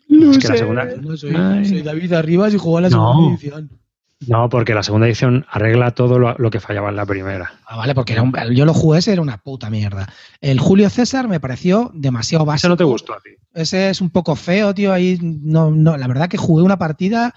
No 0.09 0.31
es 0.31 0.37
que 0.39 0.47
la 0.47 0.57
segunda. 0.57 0.85
No 0.85 1.15
soy, 1.17 1.33
soy, 1.65 1.81
David 1.81 2.13
Arribas 2.13 2.53
y 2.53 2.57
jugó 2.57 2.79
a 2.79 2.81
la 2.81 2.89
segunda 2.89 3.31
edición. 3.31 3.69
No, 4.27 4.49
porque 4.49 4.73
la 4.73 4.83
segunda 4.83 5.07
edición 5.07 5.45
arregla 5.49 5.91
todo 5.91 6.17
lo, 6.17 6.49
que 6.49 6.59
fallaba 6.59 6.89
en 6.89 6.95
la 6.95 7.05
primera. 7.05 7.53
Ah, 7.65 7.77
vale, 7.77 7.93
porque 7.93 8.13
era 8.13 8.23
yo 8.53 8.65
lo 8.65 8.73
jugué, 8.73 8.99
ese 8.99 9.11
era 9.11 9.21
una 9.21 9.37
puta 9.37 9.69
mierda. 9.69 10.07
El 10.39 10.59
Julio 10.59 10.89
César 10.89 11.27
me 11.27 11.39
pareció 11.39 11.91
demasiado 11.93 12.45
básico. 12.45 12.67
Ese 12.67 12.69
no 12.69 12.77
te 12.77 12.83
gustó 12.85 13.13
a 13.13 13.19
ti. 13.19 13.31
Ese 13.53 13.89
es 13.89 14.01
un 14.01 14.09
poco 14.09 14.35
feo, 14.35 14.73
tío. 14.73 14.93
Ahí 14.93 15.19
no, 15.21 15.71
no, 15.71 15.97
la 15.97 16.07
verdad 16.07 16.29
que 16.29 16.37
jugué 16.37 16.63
una 16.63 16.77
partida 16.77 17.33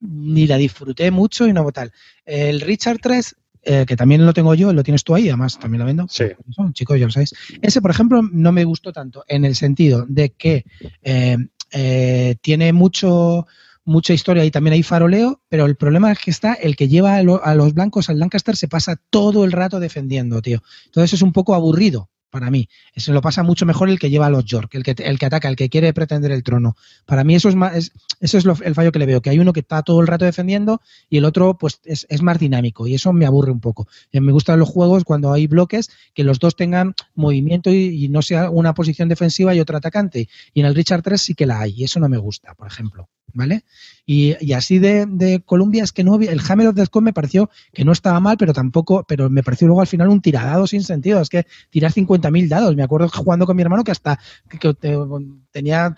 ni 0.00 0.46
la 0.46 0.56
disfruté 0.56 1.10
mucho 1.10 1.46
y 1.46 1.52
no 1.52 1.70
tal. 1.72 1.92
El 2.24 2.60
Richard 2.60 2.98
3 3.00 3.36
eh, 3.64 3.84
que 3.86 3.96
también 3.96 4.26
lo 4.26 4.32
tengo 4.32 4.54
yo, 4.54 4.72
lo 4.72 4.82
tienes 4.82 5.04
tú 5.04 5.14
ahí, 5.14 5.28
además 5.28 5.58
también 5.58 5.80
lo 5.80 5.86
vendo. 5.86 6.06
Sí. 6.08 6.24
chicos, 6.72 6.98
ya 6.98 7.06
lo 7.06 7.12
sabéis. 7.12 7.34
Ese, 7.60 7.80
por 7.80 7.90
ejemplo, 7.90 8.22
no 8.22 8.52
me 8.52 8.64
gustó 8.64 8.92
tanto 8.92 9.24
en 9.28 9.44
el 9.44 9.54
sentido 9.54 10.04
de 10.08 10.30
que 10.30 10.64
eh, 11.02 11.36
eh, 11.72 12.36
tiene 12.40 12.72
mucho 12.72 13.46
mucha 13.84 14.12
historia 14.12 14.44
y 14.44 14.50
también 14.50 14.74
hay 14.74 14.82
faroleo, 14.82 15.40
pero 15.48 15.66
el 15.66 15.76
problema 15.76 16.12
es 16.12 16.18
que 16.18 16.30
está 16.30 16.54
el 16.54 16.76
que 16.76 16.88
lleva 16.88 17.16
a, 17.16 17.22
los 17.54 17.74
blancos 17.74 18.08
al 18.08 18.18
Lancaster 18.20 18.56
se 18.56 18.68
pasa 18.68 19.00
todo 19.10 19.44
el 19.44 19.50
rato 19.50 19.80
defendiendo, 19.80 20.40
tío. 20.40 20.62
Entonces 20.86 21.14
es 21.14 21.22
un 21.22 21.32
poco 21.32 21.54
aburrido 21.54 22.08
para 22.32 22.50
mí. 22.50 22.68
Eso 22.94 23.12
lo 23.12 23.20
pasa 23.20 23.44
mucho 23.44 23.66
mejor 23.66 23.90
el 23.90 23.98
que 23.98 24.10
lleva 24.10 24.26
a 24.26 24.30
los 24.30 24.44
York, 24.44 24.74
el 24.74 24.82
que, 24.82 24.96
el 24.98 25.18
que 25.18 25.26
ataca, 25.26 25.48
el 25.48 25.54
que 25.54 25.68
quiere 25.68 25.92
pretender 25.92 26.32
el 26.32 26.42
trono. 26.42 26.76
Para 27.04 27.22
mí 27.22 27.34
eso 27.34 27.50
es 27.50 27.54
más, 27.54 27.92
eso 28.20 28.38
es 28.38 28.44
el 28.64 28.74
fallo 28.74 28.90
que 28.90 28.98
le 28.98 29.06
veo, 29.06 29.20
que 29.20 29.30
hay 29.30 29.38
uno 29.38 29.52
que 29.52 29.60
está 29.60 29.82
todo 29.82 30.00
el 30.00 30.06
rato 30.06 30.24
defendiendo 30.24 30.80
y 31.10 31.18
el 31.18 31.26
otro 31.26 31.58
pues 31.58 31.80
es, 31.84 32.06
más 32.22 32.38
dinámico 32.38 32.86
y 32.86 32.94
eso 32.94 33.12
me 33.12 33.26
aburre 33.26 33.52
un 33.52 33.60
poco. 33.60 33.86
Eh, 34.12 34.20
me 34.20 34.32
gustan 34.32 34.58
los 34.58 34.68
juegos 34.70 35.04
cuando 35.04 35.30
hay 35.32 35.46
bloques 35.46 35.90
que 36.14 36.24
los 36.24 36.38
dos 36.38 36.56
tengan 36.56 36.94
movimiento 37.14 37.70
y, 37.70 38.08
no 38.08 38.22
sea 38.22 38.50
una 38.50 38.74
posición 38.74 39.08
defensiva 39.08 39.54
y 39.54 39.60
otra 39.60 39.78
atacante. 39.78 40.28
Y 40.54 40.60
en 40.60 40.66
el 40.66 40.74
Richard 40.74 41.02
3 41.02 41.20
sí 41.20 41.34
que 41.34 41.46
la 41.46 41.60
hay 41.60 41.74
y 41.76 41.84
eso 41.84 42.00
no 42.00 42.08
me 42.08 42.16
gusta, 42.16 42.54
por 42.54 42.66
ejemplo. 42.66 43.08
¿Vale? 43.34 43.64
Y, 44.04 44.52
así 44.52 44.78
de, 44.78 45.06
de, 45.06 45.40
Columbia 45.40 45.84
es 45.84 45.92
que 45.92 46.04
no 46.04 46.20
el 46.20 46.40
Hammer 46.46 46.66
of 46.68 46.74
the 46.74 46.84
Scott 46.84 47.02
me 47.02 47.12
pareció 47.12 47.50
que 47.72 47.84
no 47.84 47.92
estaba 47.92 48.20
mal, 48.20 48.36
pero 48.36 48.52
tampoco, 48.52 49.04
pero 49.06 49.30
me 49.30 49.42
pareció 49.42 49.66
luego 49.68 49.80
al 49.80 49.86
final 49.86 50.08
un 50.08 50.20
tiradado 50.20 50.66
sin 50.66 50.82
sentido. 50.82 51.20
Es 51.20 51.28
que 51.28 51.46
tirar 51.70 51.92
50.000 51.92 52.48
dados. 52.48 52.76
Me 52.76 52.82
acuerdo 52.82 53.08
jugando 53.08 53.46
con 53.46 53.56
mi 53.56 53.62
hermano 53.62 53.84
que 53.84 53.92
hasta 53.92 54.18
que, 54.48 54.74
tenía 55.50 55.94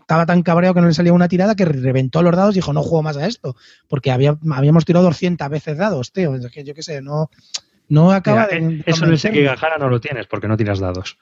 estaba 0.00 0.24
tan 0.24 0.42
cabreado 0.42 0.74
que 0.74 0.80
no 0.80 0.86
le 0.86 0.94
salía 0.94 1.12
una 1.12 1.28
tirada 1.28 1.54
que 1.54 1.64
reventó 1.64 2.22
los 2.22 2.34
dados 2.34 2.54
y 2.54 2.58
dijo, 2.58 2.72
no 2.72 2.82
juego 2.82 3.02
más 3.02 3.16
a 3.16 3.26
esto. 3.26 3.56
Porque 3.88 4.12
había, 4.12 4.38
habíamos 4.52 4.84
tirado 4.84 5.04
200 5.06 5.48
veces 5.50 5.76
dados, 5.76 6.12
tío. 6.12 6.34
Es 6.36 6.50
que 6.50 6.64
yo 6.64 6.74
qué 6.74 6.82
sé, 6.82 7.02
no, 7.02 7.30
no 7.88 8.12
acaba 8.12 8.46
de. 8.46 8.82
Eso 8.86 9.04
en 9.04 9.12
el 9.12 9.18
Sekigahara 9.18 9.78
no 9.78 9.88
lo 9.88 10.00
tienes 10.00 10.26
porque 10.26 10.48
no 10.48 10.56
tiras 10.56 10.78
dados. 10.78 11.18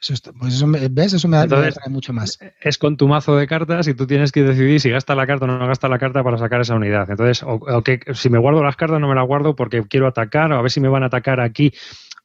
Eso 0.00 0.32
pues 0.38 0.54
eso 0.54 0.66
me, 0.66 0.88
¿Ves? 0.88 1.12
Eso 1.12 1.28
me, 1.28 1.40
Entonces, 1.40 1.76
mucho 1.88 2.12
más. 2.12 2.38
Es 2.60 2.78
con 2.78 2.96
tu 2.96 3.06
mazo 3.06 3.36
de 3.36 3.46
cartas 3.46 3.86
y 3.86 3.94
tú 3.94 4.06
tienes 4.06 4.32
que 4.32 4.42
decidir 4.42 4.80
si 4.80 4.88
gasta 4.88 5.14
la 5.14 5.26
carta 5.26 5.44
o 5.44 5.48
no 5.48 5.66
gasta 5.66 5.88
la 5.88 5.98
carta 5.98 6.24
para 6.24 6.38
sacar 6.38 6.62
esa 6.62 6.74
unidad. 6.74 7.10
Entonces, 7.10 7.42
o, 7.46 7.82
que, 7.82 8.00
si 8.14 8.30
me 8.30 8.38
guardo 8.38 8.64
las 8.64 8.76
cartas, 8.76 8.98
no 8.98 9.08
me 9.08 9.14
las 9.14 9.26
guardo 9.26 9.54
porque 9.54 9.82
quiero 9.86 10.06
atacar 10.06 10.52
o 10.52 10.58
a 10.58 10.62
ver 10.62 10.70
si 10.70 10.80
me 10.80 10.88
van 10.88 11.02
a 11.02 11.06
atacar 11.06 11.40
aquí. 11.40 11.72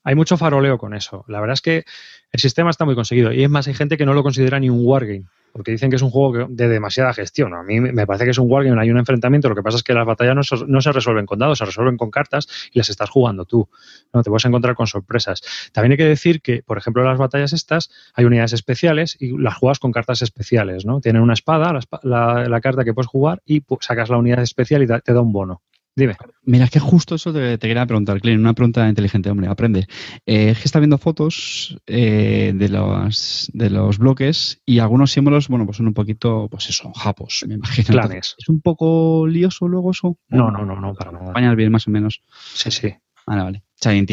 Hay 0.03 0.15
mucho 0.15 0.37
faroleo 0.37 0.77
con 0.77 0.93
eso. 0.93 1.25
La 1.27 1.41
verdad 1.41 1.55
es 1.55 1.61
que 1.61 1.83
el 2.31 2.39
sistema 2.39 2.69
está 2.69 2.85
muy 2.85 2.95
conseguido. 2.95 3.33
Y 3.33 3.43
es 3.43 3.49
más, 3.49 3.67
hay 3.67 3.73
gente 3.73 3.97
que 3.97 4.05
no 4.05 4.13
lo 4.13 4.23
considera 4.23 4.59
ni 4.59 4.69
un 4.69 4.79
wargame 4.81 5.25
porque 5.55 5.71
dicen 5.71 5.89
que 5.89 5.95
es 5.95 6.01
un 6.01 6.09
juego 6.09 6.47
de 6.49 6.67
demasiada 6.67 7.13
gestión. 7.13 7.53
A 7.53 7.63
mí 7.63 7.79
me 7.79 8.05
parece 8.05 8.25
que 8.25 8.31
es 8.31 8.37
un 8.37 8.51
wargame, 8.51 8.77
hay 8.81 8.91
un 8.91 8.97
enfrentamiento, 8.97 9.47
lo 9.47 9.55
que 9.55 9.63
pasa 9.63 9.77
es 9.77 9.83
que 9.83 9.93
las 9.93 10.05
batallas 10.05 10.35
no, 10.67 10.81
se 10.81 10.91
resuelven 10.91 11.25
con 11.25 11.39
dados, 11.39 11.59
se 11.59 11.63
resuelven 11.63 11.95
con 11.95 12.11
cartas 12.11 12.49
y 12.73 12.79
las 12.79 12.89
estás 12.89 13.09
jugando 13.09 13.45
tú. 13.45 13.69
No 14.11 14.21
te 14.21 14.29
puedes 14.29 14.43
encontrar 14.43 14.75
con 14.75 14.85
sorpresas. 14.85 15.41
También 15.71 15.93
hay 15.93 15.97
que 15.97 16.03
decir 16.03 16.41
que, 16.41 16.61
por 16.61 16.77
ejemplo, 16.77 17.05
las 17.05 17.17
batallas 17.17 17.53
estas 17.53 17.89
hay 18.15 18.25
unidades 18.25 18.51
especiales 18.51 19.15
y 19.17 19.37
las 19.37 19.55
juegas 19.55 19.79
con 19.79 19.93
cartas 19.93 20.21
especiales, 20.21 20.85
¿no? 20.85 20.99
Tienen 20.99 21.21
una 21.21 21.35
espada, 21.35 21.71
la, 22.03 22.59
carta 22.59 22.83
que 22.83 22.93
puedes 22.93 23.07
jugar 23.07 23.41
y 23.45 23.61
pues, 23.61 23.85
sacas 23.85 24.09
la 24.09 24.17
unidad 24.17 24.41
especial 24.41 24.83
y 24.83 24.87
te 24.87 25.13
da 25.13 25.21
un 25.21 25.31
bono. 25.31 25.61
Dime. 25.95 26.17
Mira, 26.43 26.65
es 26.65 26.71
que 26.71 26.79
justo 26.79 27.15
eso 27.15 27.31
te, 27.31 27.57
quería 27.57 27.85
preguntar, 27.85 28.19
Clint, 28.19 28.39
una 28.39 28.53
pregunta 28.53 28.87
inteligente, 28.89 29.29
hombre, 29.29 29.47
aprende. 29.47 29.87
Eh, 30.25 30.49
es 30.49 30.59
que 30.59 30.65
está 30.65 30.79
viendo 30.79 30.97
fotos 30.97 31.79
eh, 31.87 32.51
de, 32.53 32.67
los, 32.67 33.49
de 33.53 33.69
los 33.69 33.97
bloques 33.97 34.61
y 34.65 34.79
algunos 34.79 35.13
símbolos, 35.13 35.47
bueno, 35.47 35.65
pues 35.65 35.77
son 35.77 35.87
un 35.87 35.93
poquito, 35.93 36.49
pues 36.51 36.69
eso, 36.69 36.91
japos, 36.93 37.45
me 37.47 37.55
imagino. 37.55 37.87
Clanes. 37.87 38.35
¿Es 38.37 38.49
un 38.49 38.59
poco 38.59 39.25
lioso 39.25 39.69
luego 39.69 39.91
eso? 39.91 40.17
No, 40.27 40.51
no, 40.51 40.65
no, 40.65 40.79
no, 40.79 40.93
para 40.93 41.13
nada. 41.13 41.27
España 41.27 41.55
bien, 41.55 41.71
más 41.71 41.87
o 41.87 41.91
menos. 41.91 42.21
Sí, 42.53 42.71
sí. 42.71 42.93
Vale, 43.25 43.41
vale. 43.41 43.63
Estoy 43.75 44.05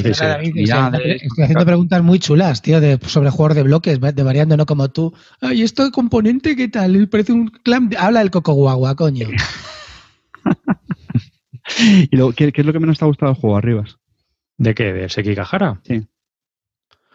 haciendo 1.42 1.66
preguntas 1.66 2.02
muy 2.02 2.18
chulas, 2.18 2.62
tío, 2.62 2.80
de, 2.80 2.98
sobre 3.06 3.30
juegos 3.30 3.56
de 3.56 3.62
bloques, 3.62 4.00
de 4.00 4.22
variando, 4.22 4.56
no 4.56 4.66
como 4.66 4.90
tú. 4.90 5.12
Ay, 5.40 5.62
esto 5.62 5.84
de 5.84 5.90
componente, 5.90 6.56
¿qué 6.56 6.68
tal? 6.68 7.08
Parece 7.08 7.32
un 7.32 7.48
clan. 7.48 7.90
Habla 7.98 8.20
del 8.20 8.30
coco 8.30 8.54
guagua, 8.54 8.94
coño. 8.94 9.28
¿Y 12.10 12.32
¿qué, 12.34 12.52
es 12.54 12.66
lo 12.66 12.72
que 12.72 12.80
menos 12.80 12.98
te 12.98 13.04
ha 13.04 13.08
gustado 13.08 13.32
del 13.32 13.40
juego, 13.40 13.56
Arribas? 13.56 13.98
¿De 14.58 14.74
qué? 14.74 14.92
¿De 14.92 15.08
Sekigahara? 15.08 15.80
Sí. 15.84 16.06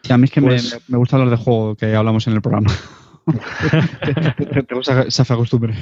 sí. 0.03 0.13
A 0.13 0.17
mí 0.17 0.25
es 0.25 0.31
que 0.31 0.41
me, 0.41 0.47
pues 0.47 0.79
me, 0.87 0.97
gustan 0.97 1.21
los 1.21 1.31
de 1.31 1.37
juego 1.37 1.75
que 1.75 1.95
hablamos 1.95 2.27
en 2.27 2.33
el 2.33 2.41
programa. 2.41 2.71
Tengo 4.67 4.81
esa, 4.81 5.03
esa 5.03 5.35
costumbre. 5.35 5.75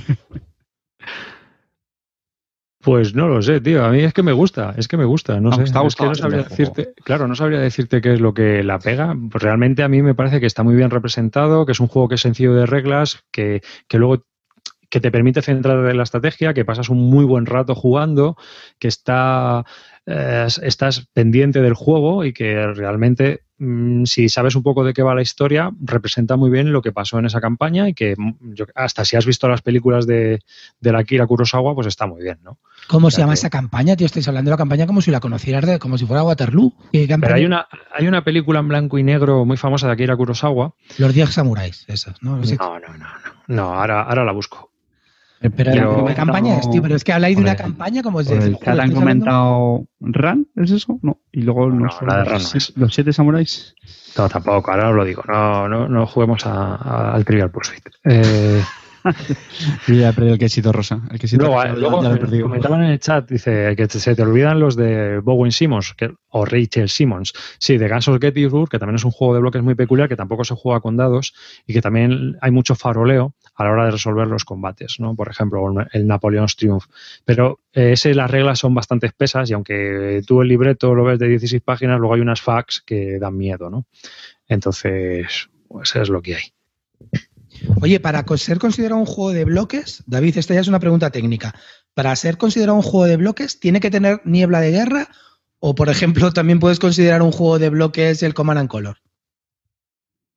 Pues 2.86 3.16
no 3.16 3.28
lo 3.28 3.42
sé, 3.42 3.62
tío. 3.62 3.84
A 3.84 3.90
mí 3.90 4.02
es 4.02 4.14
que 4.14 4.22
me 4.22 4.32
gusta, 4.32 4.76
es 4.78 4.88
que 4.88 4.96
me 4.96 5.06
gusta. 5.06 5.40
No 5.40 5.52
sé, 5.52 5.64
está 5.64 5.84
es 5.84 6.00
no 6.00 6.14
sabría 6.14 6.44
decirte, 6.44 6.94
claro, 7.04 7.28
no 7.28 7.34
sabría 7.34 7.60
decirte 7.60 8.00
qué 8.00 8.14
es 8.14 8.22
lo 8.22 8.36
que 8.36 8.64
la 8.64 8.78
pega. 8.78 9.16
Pues 9.32 9.44
realmente 9.44 9.82
a 9.82 9.88
mí 9.88 10.04
me 10.04 10.14
parece 10.14 10.40
que 10.40 10.46
está 10.46 10.62
muy 10.62 10.76
bien 10.76 10.92
representado, 10.92 11.66
que 11.66 11.72
es 11.72 11.80
un 11.80 11.88
juego 11.88 12.10
que 12.10 12.16
es 12.16 12.22
sencillo 12.22 12.54
de 12.54 12.68
reglas, 12.68 13.24
que, 13.32 13.64
que 13.88 13.98
luego 13.98 14.24
que 14.96 15.02
te 15.02 15.12
permite 15.12 15.42
centrar 15.42 15.90
en 15.90 15.98
la 15.98 16.04
estrategia, 16.04 16.54
que 16.54 16.64
pasas 16.64 16.88
un 16.88 17.10
muy 17.10 17.26
buen 17.26 17.46
rato 17.46 17.76
jugando, 17.76 18.38
que 18.80 18.88
está, 18.88 19.66
eh, 20.06 20.48
estás 20.64 21.08
pendiente 21.12 21.62
del 21.62 21.74
juego 21.74 22.24
y 22.24 22.32
que 22.32 22.66
realmente, 22.68 23.42
mm, 23.58 24.06
si 24.06 24.30
sabes 24.30 24.56
un 24.56 24.64
poco 24.64 24.86
de 24.86 24.94
qué 24.94 25.04
va 25.04 25.14
la 25.14 25.22
historia, 25.22 25.70
representa 25.82 26.38
muy 26.38 26.50
bien 26.50 26.72
lo 26.72 26.82
que 26.82 26.94
pasó 26.94 27.20
en 27.20 27.26
esa 27.26 27.42
campaña 27.42 27.90
y 27.90 27.94
que 27.94 28.16
mm, 28.18 28.54
hasta 28.74 29.04
si 29.04 29.18
has 29.18 29.26
visto 29.26 29.50
las 29.50 29.62
películas 29.62 30.08
de, 30.08 30.40
de 30.80 30.92
la 30.94 31.04
Kira 31.04 31.28
Kurosawa, 31.28 31.76
pues 31.76 31.88
está 31.88 32.08
muy 32.08 32.24
bien, 32.24 32.40
¿no? 32.42 32.58
¿Cómo 32.88 33.12
se 33.12 33.20
llama 33.20 33.34
esa 33.34 33.50
campaña, 33.50 33.98
tío? 33.98 34.06
Estáis 34.06 34.30
hablando 34.30 34.48
de 34.48 34.54
la 34.54 34.58
campaña 34.58 34.88
como 34.88 35.02
si 35.02 35.12
la 35.12 35.20
conocieras, 35.20 35.66
de, 35.66 35.78
como 35.78 35.98
si 35.98 36.06
fuera 36.06 36.24
Waterloo. 36.24 36.72
Pero 36.94 37.36
hay 37.36 37.44
una, 37.44 37.68
hay 37.94 38.08
una 38.08 38.24
película 38.24 38.60
en 38.60 38.70
blanco 38.70 38.98
y 38.98 39.04
negro 39.04 39.44
muy 39.44 39.58
famosa 39.58 39.88
de 39.88 39.94
Akira 39.94 40.16
Kurosawa. 40.16 40.74
Los 40.98 41.14
10 41.14 41.32
samuráis, 41.32 41.84
esas, 41.90 42.24
¿no? 42.24 42.38
No, 42.38 42.44
no, 42.46 42.80
no, 42.80 42.98
no. 42.98 43.08
No, 43.48 43.74
ahora, 43.74 44.04
ahora 44.04 44.24
la 44.24 44.32
busco. 44.32 44.72
Pero, 45.50 46.06
campaña 46.16 46.58
es, 46.58 46.70
tío, 46.70 46.82
pero 46.82 46.96
es 46.96 47.04
que 47.04 47.14
habláis 47.14 47.36
de 47.36 47.44
una 47.44 47.56
campaña 47.56 48.02
como 48.04 48.22
es 48.22 48.28
de. 48.28 48.56
¿Te 48.56 48.70
han 48.70 48.92
comentado 48.92 49.86
Ran? 50.00 50.48
¿Es 50.56 50.72
eso? 50.72 51.00
No. 51.02 51.20
Y 51.32 51.42
luego 51.42 51.70
no, 51.70 51.86
los, 51.86 52.02
la 52.02 52.18
de 52.20 52.24
Ran 52.26 52.42
los 52.76 52.94
siete 52.94 53.14
samuráis. 53.14 53.76
No, 54.18 54.30
tampoco, 54.30 54.72
ahora 54.72 54.90
os 54.90 54.96
lo 54.96 55.04
digo. 55.04 55.24
No, 55.28 55.68
no, 55.68 55.88
no 55.88 56.08
juguemos 56.08 56.46
a, 56.46 57.14
al 57.14 57.26
Trivial 57.26 57.52
Pursuit. 57.52 57.84
Eh, 58.04 58.62
ya 59.88 60.10
he 60.10 60.14
perdido 60.14 60.34
el 60.34 60.40
quesito 60.40 60.72
rosa. 60.72 61.02
El 61.12 61.20
quesito 61.20 61.46
luego, 61.46 61.62
rosa, 61.62 62.16
luego 62.20 62.44
comentaban 62.44 62.84
en 62.84 62.92
el 62.92 63.00
chat, 63.00 63.30
dice 63.30 63.76
que 63.76 63.88
se 63.88 64.16
te 64.16 64.22
olvidan 64.22 64.60
los 64.60 64.76
de 64.76 65.20
Bowen 65.20 65.52
Simmons 65.52 65.94
que, 65.94 66.14
o 66.30 66.46
Rachel 66.46 66.90
Simmons. 66.90 67.34
Sí, 67.60 67.78
de 67.78 67.88
Guns 67.88 68.08
of 68.08 68.20
Gettysburg, 68.20 68.70
que 68.70 68.80
también 68.80 68.96
es 68.96 69.06
un 69.06 69.12
juego 69.12 69.34
de 69.34 69.42
bloques 69.42 69.62
muy 69.62 69.76
peculiar, 69.76 70.10
que 70.10 70.16
tampoco 70.16 70.44
se 70.44 70.56
juega 70.56 70.80
con 70.80 70.98
dados 70.98 71.34
y 71.68 71.74
que 71.74 71.82
también 71.82 72.38
hay 72.42 72.52
mucho 72.52 72.76
faroleo 72.76 73.34
a 73.56 73.64
la 73.64 73.72
hora 73.72 73.86
de 73.86 73.92
resolver 73.92 74.28
los 74.28 74.46
combates, 74.46 75.00
¿no? 75.00 75.16
Por 75.16 75.30
ejemplo, 75.30 75.74
el 75.92 76.08
Napoleon's 76.08 76.56
Triumph. 76.56 76.86
Pero 77.24 77.60
eh, 77.74 77.96
las 78.14 78.30
reglas 78.30 78.60
son 78.60 78.76
bastante 78.76 79.08
espesas 79.08 79.50
y 79.50 79.54
aunque 79.54 80.22
tú 80.28 80.42
el 80.42 80.50
libreto 80.50 80.94
lo 80.94 81.06
ves 81.06 81.20
de 81.20 81.30
16 81.30 81.62
páginas, 81.62 82.00
luego 82.00 82.16
hay 82.16 82.22
unas 82.22 82.42
facts 82.42 82.84
que 82.86 83.18
dan 83.20 83.38
miedo, 83.38 83.70
¿no? 83.70 83.86
Entonces, 84.48 85.50
pues 85.68 85.96
es 85.96 86.10
lo 86.10 86.22
que 86.22 86.36
hay. 86.36 86.44
Oye, 87.82 88.00
para 88.00 88.26
ser 88.38 88.60
considerado 88.60 89.00
un 89.00 89.06
juego 89.06 89.32
de 89.32 89.46
bloques, 89.46 90.04
David, 90.06 90.38
esta 90.38 90.54
ya 90.54 90.60
es 90.60 90.68
una 90.68 90.80
pregunta 90.80 91.10
técnica. 91.10 91.56
Para 91.94 92.16
ser 92.16 92.38
considerado 92.38 92.78
un 92.78 92.84
juego 92.84 93.06
de 93.06 93.18
bloques, 93.18 93.60
¿tiene 93.60 93.80
que 93.80 93.90
tener 93.92 94.22
niebla 94.26 94.60
de 94.60 94.72
guerra? 94.72 95.08
O, 95.60 95.76
por 95.76 95.90
ejemplo, 95.90 96.32
también 96.34 96.60
puedes 96.60 96.80
considerar 96.80 97.22
un 97.22 97.32
juego 97.32 97.60
de 97.60 97.70
bloques 97.70 98.22
el 98.24 98.34
Command 98.34 98.60
and 98.60 98.70
Color. 98.70 98.98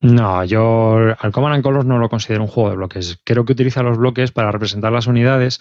No, 0.00 0.44
yo 0.44 0.96
al 1.18 1.32
Command 1.32 1.56
and 1.56 1.64
Color 1.64 1.84
no 1.84 1.98
lo 1.98 2.08
considero 2.08 2.42
un 2.42 2.48
juego 2.48 2.70
de 2.70 2.76
bloques. 2.76 3.20
Creo 3.24 3.44
que 3.44 3.52
utiliza 3.52 3.82
los 3.82 3.98
bloques 3.98 4.30
para 4.30 4.52
representar 4.52 4.92
las 4.92 5.08
unidades, 5.08 5.60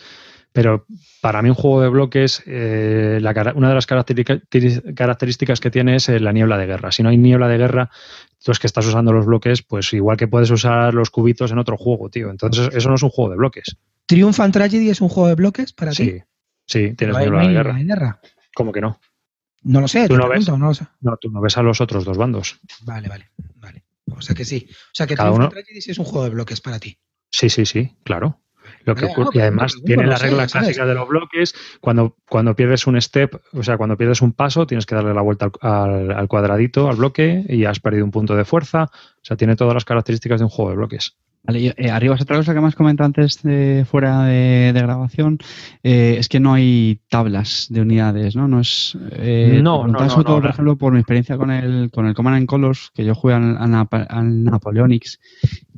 pero 0.52 0.86
para 1.22 1.42
mí 1.42 1.50
un 1.50 1.56
juego 1.56 1.82
de 1.82 1.90
bloques, 1.90 2.44
eh, 2.46 3.20
una 3.56 3.70
de 3.70 3.76
las 3.76 3.88
características 3.88 5.60
que 5.60 5.72
tiene 5.72 5.96
es 5.96 6.10
eh, 6.10 6.20
la 6.20 6.32
niebla 6.34 6.58
de 6.58 6.68
guerra. 6.68 6.92
Si 6.92 7.02
no 7.02 7.10
hay 7.10 7.18
niebla 7.18 7.48
de 7.48 7.58
guerra, 7.58 7.90
tú 8.44 8.52
es 8.52 8.60
que 8.60 8.68
estás 8.68 8.86
usando 8.86 9.12
los 9.12 9.26
bloques, 9.26 9.64
pues 9.64 9.92
igual 9.94 10.18
que 10.18 10.28
puedes 10.28 10.52
usar 10.52 10.94
los 10.94 11.10
cubitos 11.10 11.52
en 11.52 11.58
otro 11.58 11.76
juego, 11.76 12.10
tío. 12.10 12.30
Entonces 12.30 12.70
eso 12.74 12.90
no 12.90 12.96
es 12.96 13.04
un 13.04 13.10
juego 13.10 13.32
de 13.32 13.38
bloques. 13.38 13.78
¿Triumph 14.06 14.40
and 14.40 14.54
Tragedy 14.54 14.90
es 14.90 15.02
un 15.02 15.10
juego 15.10 15.30
de 15.30 15.36
bloques 15.36 15.74
para 15.74 15.92
ti? 15.92 15.96
Sí, 15.96 16.24
sí, 16.66 16.94
tienes 16.96 17.18
niebla 17.18 17.42
de 17.42 17.54
guerra. 17.54 17.74
guerra. 17.80 18.22
¿Cómo 18.56 18.72
que 18.72 18.82
no? 18.82 19.00
No 19.64 19.82
lo 19.82 19.88
sé, 19.88 20.08
¿Tú 20.08 20.16
no, 20.16 20.30
ves, 20.30 20.48
no, 20.48 20.58
no, 21.02 21.18
tú 21.18 21.30
no 21.30 21.42
ves 21.42 21.58
a 21.58 21.64
los 21.64 21.82
otros 21.82 22.06
dos 22.06 22.18
bandos. 22.18 22.60
Vale, 22.86 23.10
vale. 23.10 23.32
O 24.16 24.22
sea 24.22 24.36
que 24.36 24.46
sí. 24.46 24.68
O 24.70 24.94
sea 24.94 25.08
que 25.08 25.16
Tragedy 25.16 25.82
sí 25.82 25.92
es 25.92 26.00
un 26.00 26.06
juego 26.06 26.24
de 26.24 26.32
bloques 26.32 26.62
para 26.62 26.80
ti. 26.80 26.98
Sí, 27.32 27.50
sí, 27.50 27.66
sí, 27.66 27.96
claro. 28.04 28.42
Lo 28.84 28.96
que 28.96 29.06
ocurre, 29.06 29.30
y 29.34 29.40
además 29.40 29.76
tiene 29.86 30.06
la 30.06 30.18
regla 30.18 30.48
clásica 30.48 30.86
de 30.86 30.94
los 30.94 31.08
bloques. 31.08 31.54
Cuando, 31.82 32.18
cuando 32.30 32.56
pierdes 32.56 32.88
un 32.88 33.00
step, 33.02 33.42
o 33.54 33.64
sea, 33.64 33.78
cuando 33.78 33.98
pierdes 33.98 34.22
un 34.22 34.34
paso, 34.34 34.66
tienes 34.66 34.86
que 34.86 34.96
darle 34.96 35.14
la 35.14 35.22
vuelta 35.22 35.52
al, 35.62 36.12
al 36.12 36.28
cuadradito, 36.28 36.90
al 36.90 36.96
bloque, 36.96 37.44
y 37.48 37.66
has 37.66 37.80
perdido 37.80 38.06
un 38.06 38.12
punto 38.12 38.36
de 38.36 38.46
fuerza. 38.46 38.84
O 38.92 39.24
sea, 39.24 39.38
tiene 39.38 39.56
todas 39.56 39.74
las 39.74 39.86
características 39.86 40.40
de 40.40 40.46
un 40.46 40.50
juego 40.50 40.72
de 40.72 40.78
bloques. 40.78 41.18
Vale, 41.44 41.74
eh, 41.78 41.92
arriba 41.92 42.16
es 42.16 42.22
otra 42.22 42.36
cosa 42.36 42.54
que 42.54 42.60
me 42.60 42.68
has 42.68 42.76
comentado 42.76 43.06
antes 43.06 43.42
de 43.42 43.86
fuera 43.90 44.26
de, 44.26 44.74
grabación, 44.74 45.38
eh, 45.82 46.16
es 46.20 46.28
que 46.28 46.42
no 46.42 46.54
hay 46.54 47.00
tablas 47.08 47.68
de 47.70 47.82
unidades, 47.82 48.36
¿no? 48.36 48.50
No 48.50 48.60
es 48.60 48.98
eh, 49.12 49.62
no, 49.64 49.88
no, 49.88 50.00
no, 50.00 50.24
por 50.24 50.46
ejemplo, 50.46 50.78
por 50.78 50.92
mi 50.92 51.00
experiencia 51.00 51.38
con 51.38 51.52
el 51.52 51.90
con 51.90 52.06
el 52.06 52.16
Command 52.16 52.38
and 52.38 52.48
Colors, 52.48 52.92
que 52.94 53.06
yo 53.06 53.16
jugué 53.16 53.36
al, 53.36 53.58
al, 53.58 54.44
Napoleonics, 54.44 55.22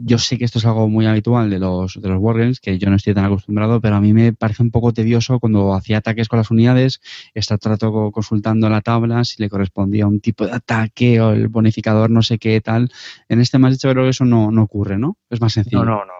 yo 0.02 0.18
sé 0.18 0.38
que 0.38 0.46
esto 0.46 0.60
es 0.60 0.66
algo 0.66 0.88
muy 0.88 1.06
habitual 1.06 1.50
de 1.50 1.60
los 1.60 2.00
de 2.02 2.10
los 2.10 2.20
Wargames, 2.20 2.60
que 2.60 2.78
yo 2.78 2.90
no 2.90 2.96
estoy 2.96 3.14
tan 3.14 3.26
acostumbrado, 3.26 3.82
pero 3.82 3.96
a 3.96 4.02
mí 4.02 4.14
me 4.14 4.34
parece 4.34 4.64
un 4.64 4.72
poco 4.72 4.94
tedioso 4.94 5.40
cuando 5.40 5.74
hacía 5.74 5.98
ataques 5.98 6.28
con 6.30 6.38
las 6.38 6.52
unidades, 6.52 7.02
estar 7.34 7.60
trato 7.60 8.12
consultando 8.12 8.70
la 8.70 8.82
tabla 8.82 9.24
si 9.26 9.42
le 9.42 9.50
correspondía 9.50 10.08
un 10.08 10.22
tipo 10.22 10.46
de 10.46 10.54
ataque 10.54 11.20
o 11.22 11.32
el 11.32 11.50
bonificador 11.50 12.10
no 12.10 12.22
sé 12.22 12.38
qué 12.40 12.62
tal. 12.62 12.90
En 13.28 13.42
este 13.42 13.60
más 13.60 13.74
dicho 13.74 13.90
creo 13.90 14.04
que 14.04 14.10
eso 14.10 14.26
no, 14.26 14.52
no 14.52 14.64
ocurre, 14.64 14.98
¿no? 14.98 15.18
Es 15.30 15.42
más 15.42 15.58
no, 15.58 15.84
no, 15.84 15.84
no, 15.84 16.06
no. 16.06 16.19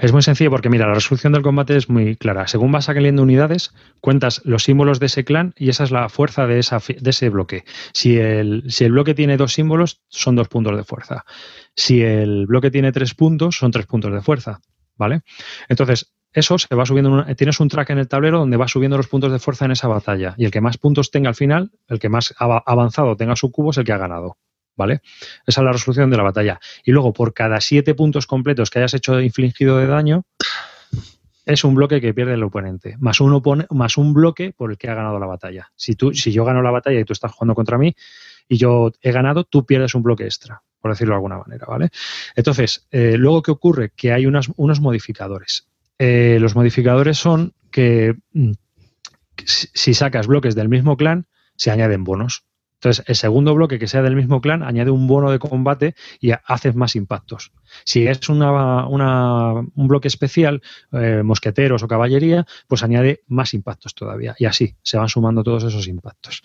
Es 0.00 0.12
muy 0.12 0.22
sencillo 0.22 0.50
porque, 0.50 0.68
mira, 0.68 0.86
la 0.86 0.94
resolución 0.94 1.32
del 1.32 1.42
combate 1.42 1.76
es 1.76 1.88
muy 1.88 2.16
clara. 2.16 2.46
Según 2.46 2.72
vas 2.72 2.86
saliendo 2.86 3.22
unidades, 3.22 3.74
cuentas 4.00 4.42
los 4.44 4.64
símbolos 4.64 5.00
de 5.00 5.06
ese 5.06 5.24
clan 5.24 5.54
y 5.56 5.70
esa 5.70 5.84
es 5.84 5.90
la 5.90 6.08
fuerza 6.08 6.46
de, 6.46 6.58
ese 6.58 7.28
bloque. 7.28 7.64
Si 7.92 8.18
el, 8.18 8.64
si 8.68 8.84
el 8.84 8.92
bloque 8.92 9.14
tiene 9.14 9.36
dos 9.36 9.52
símbolos, 9.52 10.02
son 10.08 10.36
dos 10.36 10.48
puntos 10.48 10.76
de 10.76 10.84
fuerza. 10.84 11.24
Si 11.74 12.02
el 12.02 12.46
bloque 12.46 12.70
tiene 12.70 12.92
tres 12.92 13.14
puntos, 13.14 13.56
son 13.56 13.70
tres 13.70 13.86
puntos 13.86 14.12
de 14.12 14.20
fuerza. 14.20 14.60
¿Vale? 14.98 15.22
Entonces, 15.68 16.14
eso 16.32 16.58
se 16.58 16.74
va 16.74 16.84
subiendo. 16.84 17.24
tienes 17.34 17.60
un 17.60 17.68
track 17.68 17.90
en 17.90 17.98
el 17.98 18.08
tablero 18.08 18.38
donde 18.38 18.56
va 18.56 18.68
subiendo 18.68 18.96
los 18.96 19.08
puntos 19.08 19.32
de 19.32 19.38
fuerza 19.38 19.64
en 19.64 19.72
esa 19.72 19.88
batalla. 19.88 20.34
Y 20.36 20.44
el 20.44 20.50
que 20.50 20.60
más 20.60 20.78
puntos 20.78 21.10
tenga 21.10 21.28
al 21.28 21.34
final, 21.34 21.70
el 21.88 21.98
que 21.98 22.08
más 22.08 22.34
avanzado 22.38 23.16
tenga 23.16 23.36
su 23.36 23.50
cubo, 23.50 23.70
es 23.70 23.78
el 23.78 23.84
que 23.84 23.92
ha 23.92 23.98
ganado. 23.98 24.36
¿Vale? 24.76 25.00
Esa 25.46 25.60
es 25.60 25.64
la 25.64 25.72
resolución 25.72 26.10
de 26.10 26.16
la 26.16 26.22
batalla. 26.22 26.60
Y 26.84 26.92
luego, 26.92 27.12
por 27.12 27.34
cada 27.34 27.60
siete 27.60 27.94
puntos 27.94 28.26
completos 28.26 28.70
que 28.70 28.78
hayas 28.78 28.94
hecho 28.94 29.20
infligido 29.20 29.78
de 29.78 29.86
daño, 29.86 30.24
es 31.46 31.62
un 31.64 31.74
bloque 31.74 32.00
que 32.00 32.12
pierde 32.12 32.34
el 32.34 32.42
oponente, 32.42 32.96
más 32.98 33.20
un, 33.20 33.66
más 33.70 33.96
un 33.96 34.12
bloque 34.12 34.52
por 34.52 34.72
el 34.72 34.78
que 34.78 34.90
ha 34.90 34.94
ganado 34.94 35.18
la 35.18 35.26
batalla. 35.26 35.70
Si, 35.76 35.94
tú, 35.94 36.12
si 36.12 36.32
yo 36.32 36.44
gano 36.44 36.60
la 36.60 36.72
batalla 36.72 36.98
y 36.98 37.04
tú 37.04 37.12
estás 37.12 37.32
jugando 37.32 37.54
contra 37.54 37.78
mí 37.78 37.94
y 38.48 38.56
yo 38.56 38.92
he 39.00 39.12
ganado, 39.12 39.44
tú 39.44 39.64
pierdes 39.64 39.94
un 39.94 40.02
bloque 40.02 40.24
extra, 40.24 40.62
por 40.80 40.90
decirlo 40.90 41.12
de 41.12 41.16
alguna 41.16 41.38
manera, 41.38 41.66
¿vale? 41.66 41.90
Entonces, 42.34 42.86
eh, 42.90 43.16
luego, 43.16 43.42
¿qué 43.42 43.52
ocurre? 43.52 43.92
Que 43.94 44.12
hay 44.12 44.26
unos 44.26 44.80
modificadores. 44.80 45.68
Eh, 45.98 46.38
los 46.40 46.54
modificadores 46.54 47.16
son 47.16 47.54
que 47.70 48.16
mm, 48.32 48.52
si 49.44 49.94
sacas 49.94 50.26
bloques 50.26 50.54
del 50.54 50.68
mismo 50.68 50.96
clan, 50.96 51.26
se 51.56 51.70
añaden 51.70 52.04
bonos. 52.04 52.44
Entonces, 52.76 53.04
el 53.06 53.16
segundo 53.16 53.54
bloque 53.54 53.78
que 53.78 53.88
sea 53.88 54.02
del 54.02 54.16
mismo 54.16 54.40
clan 54.40 54.62
añade 54.62 54.90
un 54.90 55.06
bono 55.06 55.30
de 55.30 55.38
combate 55.38 55.94
y 56.20 56.32
haces 56.44 56.74
más 56.74 56.94
impactos. 56.94 57.52
Si 57.84 58.06
es 58.06 58.28
una, 58.28 58.86
un 58.86 59.88
bloque 59.88 60.08
especial, 60.08 60.62
eh, 60.92 61.22
mosqueteros 61.24 61.82
o 61.82 61.88
caballería, 61.88 62.46
pues 62.68 62.82
añade 62.82 63.22
más 63.28 63.54
impactos 63.54 63.94
todavía. 63.94 64.34
Y 64.38 64.44
así 64.44 64.76
se 64.82 64.98
van 64.98 65.08
sumando 65.08 65.42
todos 65.42 65.64
esos 65.64 65.88
impactos. 65.88 66.42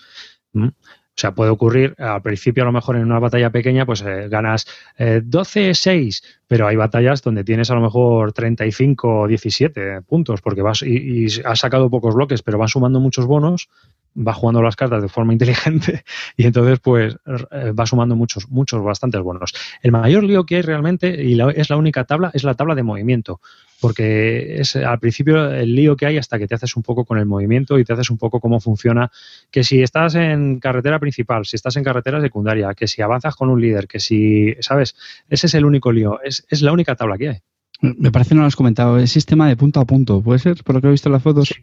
¿Mm? 0.53 0.69
O 1.13 1.19
sea, 1.21 1.35
puede 1.35 1.51
ocurrir 1.51 1.93
al 1.99 2.21
principio, 2.21 2.63
a 2.63 2.65
lo 2.65 2.71
mejor 2.71 2.95
en 2.95 3.03
una 3.03 3.19
batalla 3.19 3.49
pequeña, 3.49 3.85
pues 3.85 4.01
eh, 4.01 4.29
ganas 4.29 4.65
12-6, 4.97 6.23
eh, 6.23 6.27
pero 6.47 6.67
hay 6.67 6.77
batallas 6.77 7.21
donde 7.21 7.43
tienes 7.43 7.69
a 7.69 7.75
lo 7.75 7.81
mejor 7.81 8.31
35 8.31 9.19
o 9.19 9.27
17 9.27 10.01
puntos, 10.03 10.41
porque 10.41 10.61
vas 10.61 10.81
y, 10.81 11.25
y, 11.25 11.27
has 11.43 11.59
sacado 11.59 11.89
pocos 11.89 12.15
bloques, 12.15 12.41
pero 12.41 12.57
vas 12.57 12.71
sumando 12.71 13.01
muchos 13.01 13.25
bonos 13.25 13.67
va 14.15 14.33
jugando 14.33 14.61
las 14.61 14.75
cartas 14.75 15.01
de 15.01 15.09
forma 15.09 15.33
inteligente 15.33 16.03
y 16.37 16.45
entonces 16.45 16.79
pues 16.79 17.15
eh, 17.51 17.71
va 17.71 17.85
sumando 17.85 18.15
muchos, 18.15 18.49
muchos, 18.49 18.83
bastantes 18.83 19.21
buenos. 19.21 19.53
El 19.81 19.91
mayor 19.91 20.23
lío 20.23 20.45
que 20.45 20.57
hay 20.57 20.61
realmente, 20.61 21.23
y 21.23 21.39
es 21.55 21.69
la 21.69 21.77
única 21.77 22.03
tabla, 22.03 22.31
es 22.33 22.43
la 22.43 22.53
tabla 22.53 22.75
de 22.75 22.83
movimiento, 22.83 23.39
porque 23.79 24.59
es 24.59 24.75
al 24.75 24.99
principio 24.99 25.51
el 25.51 25.75
lío 25.75 25.95
que 25.95 26.05
hay 26.05 26.17
hasta 26.17 26.37
que 26.37 26.47
te 26.47 26.55
haces 26.55 26.75
un 26.75 26.83
poco 26.83 27.05
con 27.05 27.17
el 27.17 27.25
movimiento 27.25 27.79
y 27.79 27.83
te 27.83 27.93
haces 27.93 28.09
un 28.09 28.17
poco 28.17 28.39
cómo 28.39 28.59
funciona, 28.59 29.11
que 29.49 29.63
si 29.63 29.81
estás 29.81 30.15
en 30.15 30.59
carretera 30.59 30.99
principal, 30.99 31.45
si 31.45 31.55
estás 31.55 31.75
en 31.77 31.83
carretera 31.83 32.21
secundaria, 32.21 32.73
que 32.75 32.87
si 32.87 33.01
avanzas 33.01 33.35
con 33.35 33.49
un 33.49 33.59
líder, 33.59 33.87
que 33.87 33.99
si, 33.99 34.55
¿sabes? 34.59 34.95
Ese 35.29 35.47
es 35.47 35.53
el 35.55 35.65
único 35.65 35.91
lío, 35.91 36.21
es, 36.23 36.45
es 36.49 36.61
la 36.61 36.71
única 36.71 36.95
tabla 36.95 37.17
que 37.17 37.29
hay. 37.29 37.37
Me 37.81 38.11
parece 38.11 38.35
no 38.35 38.41
lo 38.41 38.47
has 38.47 38.55
comentado, 38.55 38.99
es 38.99 39.11
sistema 39.11 39.47
de 39.47 39.57
punto 39.57 39.79
a 39.79 39.85
punto, 39.85 40.21
¿puede 40.21 40.37
ser? 40.37 40.63
Por 40.63 40.75
lo 40.75 40.81
que 40.81 40.87
he 40.87 40.91
visto 40.91 41.09
en 41.09 41.13
las 41.13 41.23
fotos. 41.23 41.47
Sí, 41.47 41.55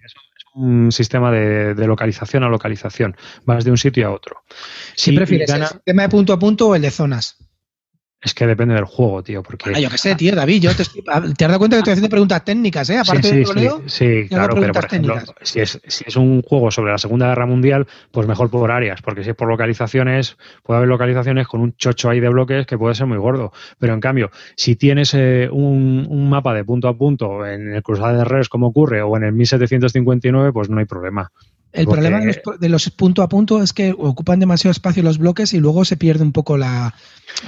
un 0.55 0.93
sistema 0.93 1.31
de, 1.31 1.75
localización 1.87 2.45
a 2.45 2.49
localización. 2.49 3.17
Vas 3.45 3.65
de 3.65 3.71
un 3.71 3.79
sitio 3.79 4.07
a 4.09 4.11
otro. 4.11 4.43
Si 4.95 5.13
prefieres 5.13 5.51
el 5.51 5.67
sistema 5.67 6.03
de 6.03 6.09
punto 6.09 6.33
a 6.33 6.39
punto 6.39 6.69
o 6.69 6.75
el 6.75 6.83
de 6.83 6.91
zonas? 6.91 7.37
Es 8.21 8.35
que 8.35 8.49
depende 8.49 8.75
del 8.75 8.85
juego, 8.85 9.23
tío. 9.23 9.45
Porque... 9.45 9.71
Ah, 9.75 9.81
yo 9.81 9.89
qué 9.91 9.99
sé, 9.99 10.17
tío, 10.17 10.35
David, 10.35 10.63
yo 10.63 10.75
te, 10.75 10.85
te 10.85 11.45
has 11.45 11.51
dado 11.51 11.59
cuenta 11.59 11.77
que 11.77 11.81
estoy 11.81 11.93
haciendo 11.93 12.09
preguntas 12.09 12.45
técnicas, 12.45 12.91
¿eh? 12.91 12.99
Aparte 12.99 13.29
sí, 13.29 13.45
sí, 13.45 13.69
sí, 13.87 14.29
claro, 14.29 14.57
pero 14.57 14.73
por 14.73 14.85
ejemplo, 14.85 15.17
si 15.43 15.61
es, 15.61 15.81
si 15.87 16.05
es 16.05 16.17
un 16.17 16.43
juego 16.43 16.73
sobre 16.73 16.91
la 16.91 16.99
Segunda 16.99 17.29
Guerra 17.29 17.47
Mundial, 17.47 17.87
pues 18.11 18.27
mejor 18.27 18.51
por 18.51 18.73
áreas, 18.73 19.03
porque 19.03 19.23
si 19.23 19.31
es 19.31 19.37
por 19.37 19.47
localizaciones, 19.47 20.37
puede 20.65 20.79
haber 20.79 20.89
localizaciones 20.89 21.47
con 21.47 21.61
un 21.61 21.77
chocho 21.77 22.11
ahí 22.11 22.19
de 22.19 22.29
bloques 22.29 22.67
que 22.67 22.77
puede 22.77 22.97
ser 22.97 23.07
muy 23.07 23.19
gordo. 23.19 23.53
Pero 23.79 23.95
en 23.95 24.01
cambio, 24.01 24.33
si 24.57 24.75
tienes 24.75 25.15
eh, 25.15 25.49
un, 25.53 26.05
un, 26.09 26.29
mapa 26.29 26.55
de 26.55 26.65
punto 26.65 26.89
a 26.89 26.99
punto 26.99 27.47
en 27.47 27.73
el 27.73 27.83
Cruzado 27.85 28.19
de 28.19 28.25
Redes, 28.25 28.49
como 28.49 28.67
ocurre, 28.67 29.01
o 29.01 29.17
en 29.17 29.23
el 29.23 29.33
1759, 29.33 30.53
pues 30.53 30.69
no 30.69 30.81
hay 30.81 30.87
problema. 30.87 31.31
El 31.73 31.87
problema 31.87 32.21
de 32.21 32.69
los, 32.69 32.91
punto 32.91 33.23
a 33.23 33.29
punto 33.29 33.63
es 33.63 33.73
que 33.73 33.95
ocupan 33.97 34.41
demasiado 34.41 34.73
espacio 34.73 35.03
los 35.03 35.19
bloques 35.19 35.53
y 35.53 35.61
luego 35.61 35.85
se 35.85 35.97
pierde 35.97 36.25
un 36.25 36.33
poco 36.33 36.57
la, 36.57 36.95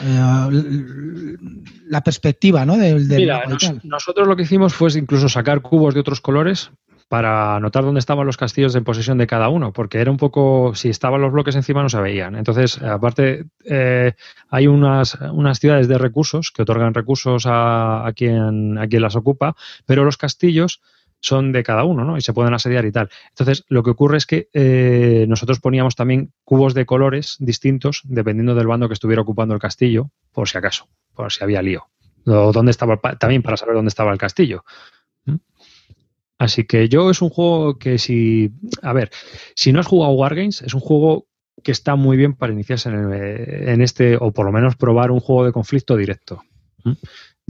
eh, 0.05 1.37
la 1.87 2.03
perspectiva 2.03 2.67
¿no? 2.67 2.77
Mira, 2.77 3.45
nosotros 3.83 4.29
lo 4.29 4.37
que 4.37 4.43
hicimos 4.43 4.75
fue 4.75 4.91
incluso 4.97 5.29
sacar 5.29 5.63
cubos 5.63 5.95
de 5.95 6.01
otros 6.01 6.21
colores 6.21 6.71
para 7.11 7.59
notar 7.59 7.83
dónde 7.83 7.99
estaban 7.99 8.25
los 8.25 8.37
castillos 8.37 8.77
en 8.77 8.85
posesión 8.85 9.19
de 9.19 9.27
cada 9.27 9.49
uno, 9.49 9.73
porque 9.73 9.99
era 9.99 10.13
un 10.13 10.17
poco, 10.17 10.77
si 10.77 10.91
estaban 10.91 11.21
los 11.21 11.33
bloques 11.33 11.57
encima 11.57 11.83
no 11.83 11.89
se 11.89 12.01
veían. 12.01 12.37
Entonces, 12.37 12.81
aparte, 12.81 13.47
eh, 13.65 14.13
hay 14.49 14.69
unas, 14.69 15.19
unas 15.33 15.59
ciudades 15.59 15.89
de 15.89 15.99
recursos 15.99 16.53
que 16.53 16.63
otorgan 16.63 16.95
recursos 16.95 17.47
a, 17.47 18.07
a, 18.07 18.13
quien, 18.13 18.79
a 18.79 18.87
quien 18.87 19.03
las 19.03 19.17
ocupa, 19.17 19.57
pero 19.87 20.05
los 20.05 20.17
castillos 20.17 20.83
son 21.21 21.53
de 21.53 21.63
cada 21.63 21.85
uno, 21.85 22.05
¿no? 22.05 22.17
Y 22.17 22.23
se 22.23 22.33
pueden 22.33 22.55
asediar 22.55 22.85
y 22.85 22.93
tal. 22.93 23.11
Entonces, 23.29 23.65
lo 23.69 23.83
que 23.83 23.91
ocurre 23.91 24.17
es 24.17 24.27
que 24.27 24.49
eh, 24.53 25.27
nosotros 25.29 25.61
poníamos 25.61 25.97
también 25.97 26.33
cubos 26.45 26.75
de 26.75 26.87
colores 26.87 27.37
distintos 27.39 28.03
dependiendo 28.05 28.55
del 28.55 28.67
bando 28.67 28.89
que 28.89 28.95
estuviera 28.95 29.23
ocupando 29.23 29.55
el 29.55 29.61
castillo, 29.61 30.11
por 30.33 30.49
si 30.49 30.59
acaso, 30.59 30.89
por 31.15 31.31
si 31.33 31.45
había 31.45 31.63
lío. 31.63 31.89
O 32.27 32.53
dónde 32.53 32.71
estaba, 32.71 32.97
también 33.19 33.43
para 33.43 33.57
saber 33.57 33.75
dónde 33.75 33.89
estaba 33.89 34.13
el 34.13 34.19
castillo. 34.19 34.65
¿Mm? 35.25 35.37
Así 36.39 36.65
que 36.65 36.89
yo 36.89 37.11
es 37.11 37.21
un 37.23 37.29
juego 37.29 37.79
que 37.79 37.99
si, 37.99 38.53
a 38.83 38.93
ver, 38.93 39.11
si 39.55 39.73
no 39.73 39.81
has 39.81 39.87
jugado 39.87 40.13
Wargames, 40.13 40.63
es 40.63 40.75
un 40.75 40.81
juego 40.81 41.27
que 41.63 41.73
está 41.73 41.97
muy 41.97 42.17
bien 42.17 42.35
para 42.35 42.53
iniciarse 42.53 42.89
en, 42.89 43.83
este, 43.83 44.17
o 44.17 44.33
por 44.33 44.47
lo 44.47 44.53
menos 44.53 44.77
probar 44.77 45.11
un 45.11 45.21
juego 45.21 45.45
de 45.45 45.53
conflicto 45.53 45.97
directo. 45.97 46.43
¿Mm? 46.85 46.93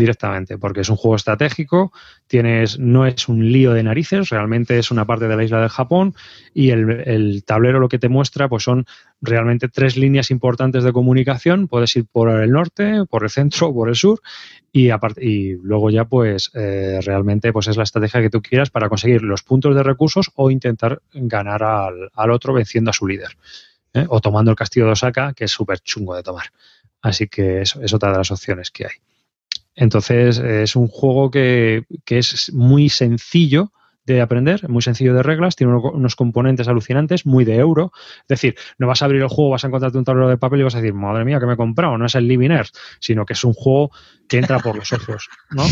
Directamente, 0.00 0.58
porque 0.58 0.80
es 0.80 0.88
un 0.88 0.96
juego 0.96 1.14
estratégico, 1.14 1.92
tienes, 2.26 2.78
no 2.78 3.06
es 3.06 3.28
un 3.28 3.52
lío 3.52 3.72
de 3.72 3.82
narices, 3.82 4.30
realmente 4.30 4.78
es 4.78 4.90
una 4.90 5.04
parte 5.04 5.28
de 5.28 5.36
la 5.36 5.44
isla 5.44 5.60
del 5.60 5.68
Japón 5.68 6.14
y 6.52 6.70
el, 6.70 7.44
tablero 7.44 7.78
lo 7.78 7.88
que 7.88 7.98
te 7.98 8.08
muestra 8.08 8.48
pues 8.48 8.64
son 8.64 8.86
realmente 9.20 9.68
tres 9.68 9.96
líneas 9.96 10.30
importantes 10.30 10.82
de 10.82 10.92
comunicación, 10.92 11.68
puedes 11.68 11.94
ir 11.96 12.06
por 12.10 12.30
el 12.30 12.50
norte, 12.50 13.04
por 13.08 13.22
el 13.22 13.30
centro, 13.30 13.72
por 13.72 13.88
el 13.88 13.94
sur 13.94 14.20
y, 14.72 14.90
y 15.18 15.52
luego 15.62 15.90
ya 15.90 16.06
pues 16.06 16.50
eh, 16.54 17.00
realmente 17.04 17.52
pues 17.52 17.68
es 17.68 17.76
la 17.76 17.84
estrategia 17.84 18.22
que 18.22 18.30
tú 18.30 18.42
quieras 18.42 18.70
para 18.70 18.88
conseguir 18.88 19.22
los 19.22 19.42
puntos 19.42 19.74
de 19.74 19.82
recursos 19.82 20.30
o 20.34 20.50
intentar 20.50 21.02
ganar 21.12 21.62
al, 21.62 22.30
otro 22.30 22.54
venciendo 22.54 22.90
a 22.90 22.94
su 22.94 23.06
líder 23.06 23.36
¿eh? 23.94 24.06
o 24.08 24.20
tomando 24.20 24.50
el 24.50 24.56
castillo 24.56 24.86
de 24.86 24.92
Osaka 24.92 25.34
que 25.34 25.44
es 25.44 25.50
súper 25.50 25.80
chungo 25.80 26.16
de 26.16 26.22
tomar. 26.22 26.46
Así 27.02 27.28
que 27.28 27.62
eso 27.62 27.80
es 27.82 27.92
otra 27.94 28.12
de 28.12 28.18
las 28.18 28.30
opciones 28.30 28.70
que 28.70 28.84
hay. 28.86 29.09
Entonces, 29.80 30.38
es 30.38 30.76
un 30.76 30.88
juego 30.88 31.30
que, 31.30 31.84
es 32.06 32.52
muy 32.52 32.90
sencillo 32.90 33.72
de 34.04 34.20
aprender, 34.20 34.68
muy 34.68 34.82
sencillo 34.82 35.14
de 35.14 35.22
reglas, 35.22 35.56
tiene 35.56 35.72
unos 35.74 36.16
componentes 36.16 36.68
alucinantes, 36.68 37.24
muy 37.24 37.46
de 37.46 37.56
euro. 37.56 37.90
Es 37.94 38.28
decir, 38.28 38.56
no 38.76 38.86
vas 38.86 39.00
a 39.00 39.06
abrir 39.06 39.22
el 39.22 39.28
juego, 39.28 39.52
vas 39.52 39.64
a 39.64 39.68
encontrarte 39.68 39.96
un 39.96 40.04
tablero 40.04 40.28
de 40.28 40.36
papel 40.36 40.60
y 40.60 40.64
vas 40.64 40.74
a 40.74 40.82
decir, 40.82 40.92
madre 40.92 41.24
mía, 41.24 41.40
que 41.40 41.46
me 41.46 41.54
he 41.54 41.56
comprado. 41.56 41.96
No 41.96 42.04
es 42.04 42.14
el 42.14 42.28
Living 42.28 42.50
Earth, 42.50 42.74
sino 43.00 43.24
que 43.24 43.32
es 43.32 43.42
un 43.42 43.54
juego 43.54 43.90
que 44.28 44.36
entra 44.36 44.58
por 44.58 44.76
los 44.76 44.92
ojos, 44.92 45.30
¿no? 45.50 45.64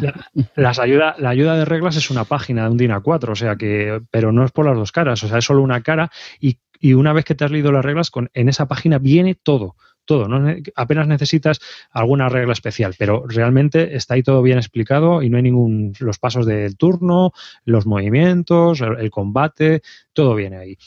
La, 0.00 0.14
las 0.54 0.78
ayuda, 0.78 1.16
la 1.18 1.30
ayuda 1.30 1.56
de 1.56 1.64
reglas 1.64 1.96
es 1.96 2.10
una 2.10 2.24
página 2.24 2.62
de 2.64 2.70
un 2.70 2.76
DIN 2.76 2.92
A4, 2.92 3.30
o 3.30 3.34
sea 3.34 3.56
que, 3.56 4.00
pero 4.12 4.30
no 4.30 4.44
es 4.44 4.52
por 4.52 4.66
las 4.66 4.76
dos 4.76 4.92
caras, 4.92 5.24
o 5.24 5.28
sea, 5.28 5.38
es 5.38 5.44
solo 5.44 5.62
una 5.62 5.82
cara 5.82 6.12
y, 6.38 6.58
y 6.78 6.92
una 6.92 7.12
vez 7.12 7.24
que 7.24 7.34
te 7.34 7.44
has 7.44 7.50
leído 7.50 7.72
las 7.72 7.84
reglas, 7.84 8.10
con, 8.10 8.30
en 8.34 8.48
esa 8.48 8.68
página 8.68 8.98
viene 8.98 9.34
todo 9.34 9.74
todo. 10.04 10.28
¿no? 10.28 10.54
Apenas 10.74 11.06
necesitas 11.06 11.60
alguna 11.90 12.28
regla 12.28 12.52
especial, 12.52 12.94
pero 12.98 13.24
realmente 13.26 13.96
está 13.96 14.14
ahí 14.14 14.22
todo 14.22 14.42
bien 14.42 14.58
explicado 14.58 15.22
y 15.22 15.30
no 15.30 15.36
hay 15.36 15.42
ningún. 15.42 15.92
los 16.00 16.18
pasos 16.18 16.46
del 16.46 16.76
turno, 16.76 17.32
los 17.64 17.86
movimientos, 17.86 18.80
el, 18.80 19.10
combate, 19.10 19.82
todo 20.12 20.34
viene 20.34 20.56
ahí. 20.56 20.78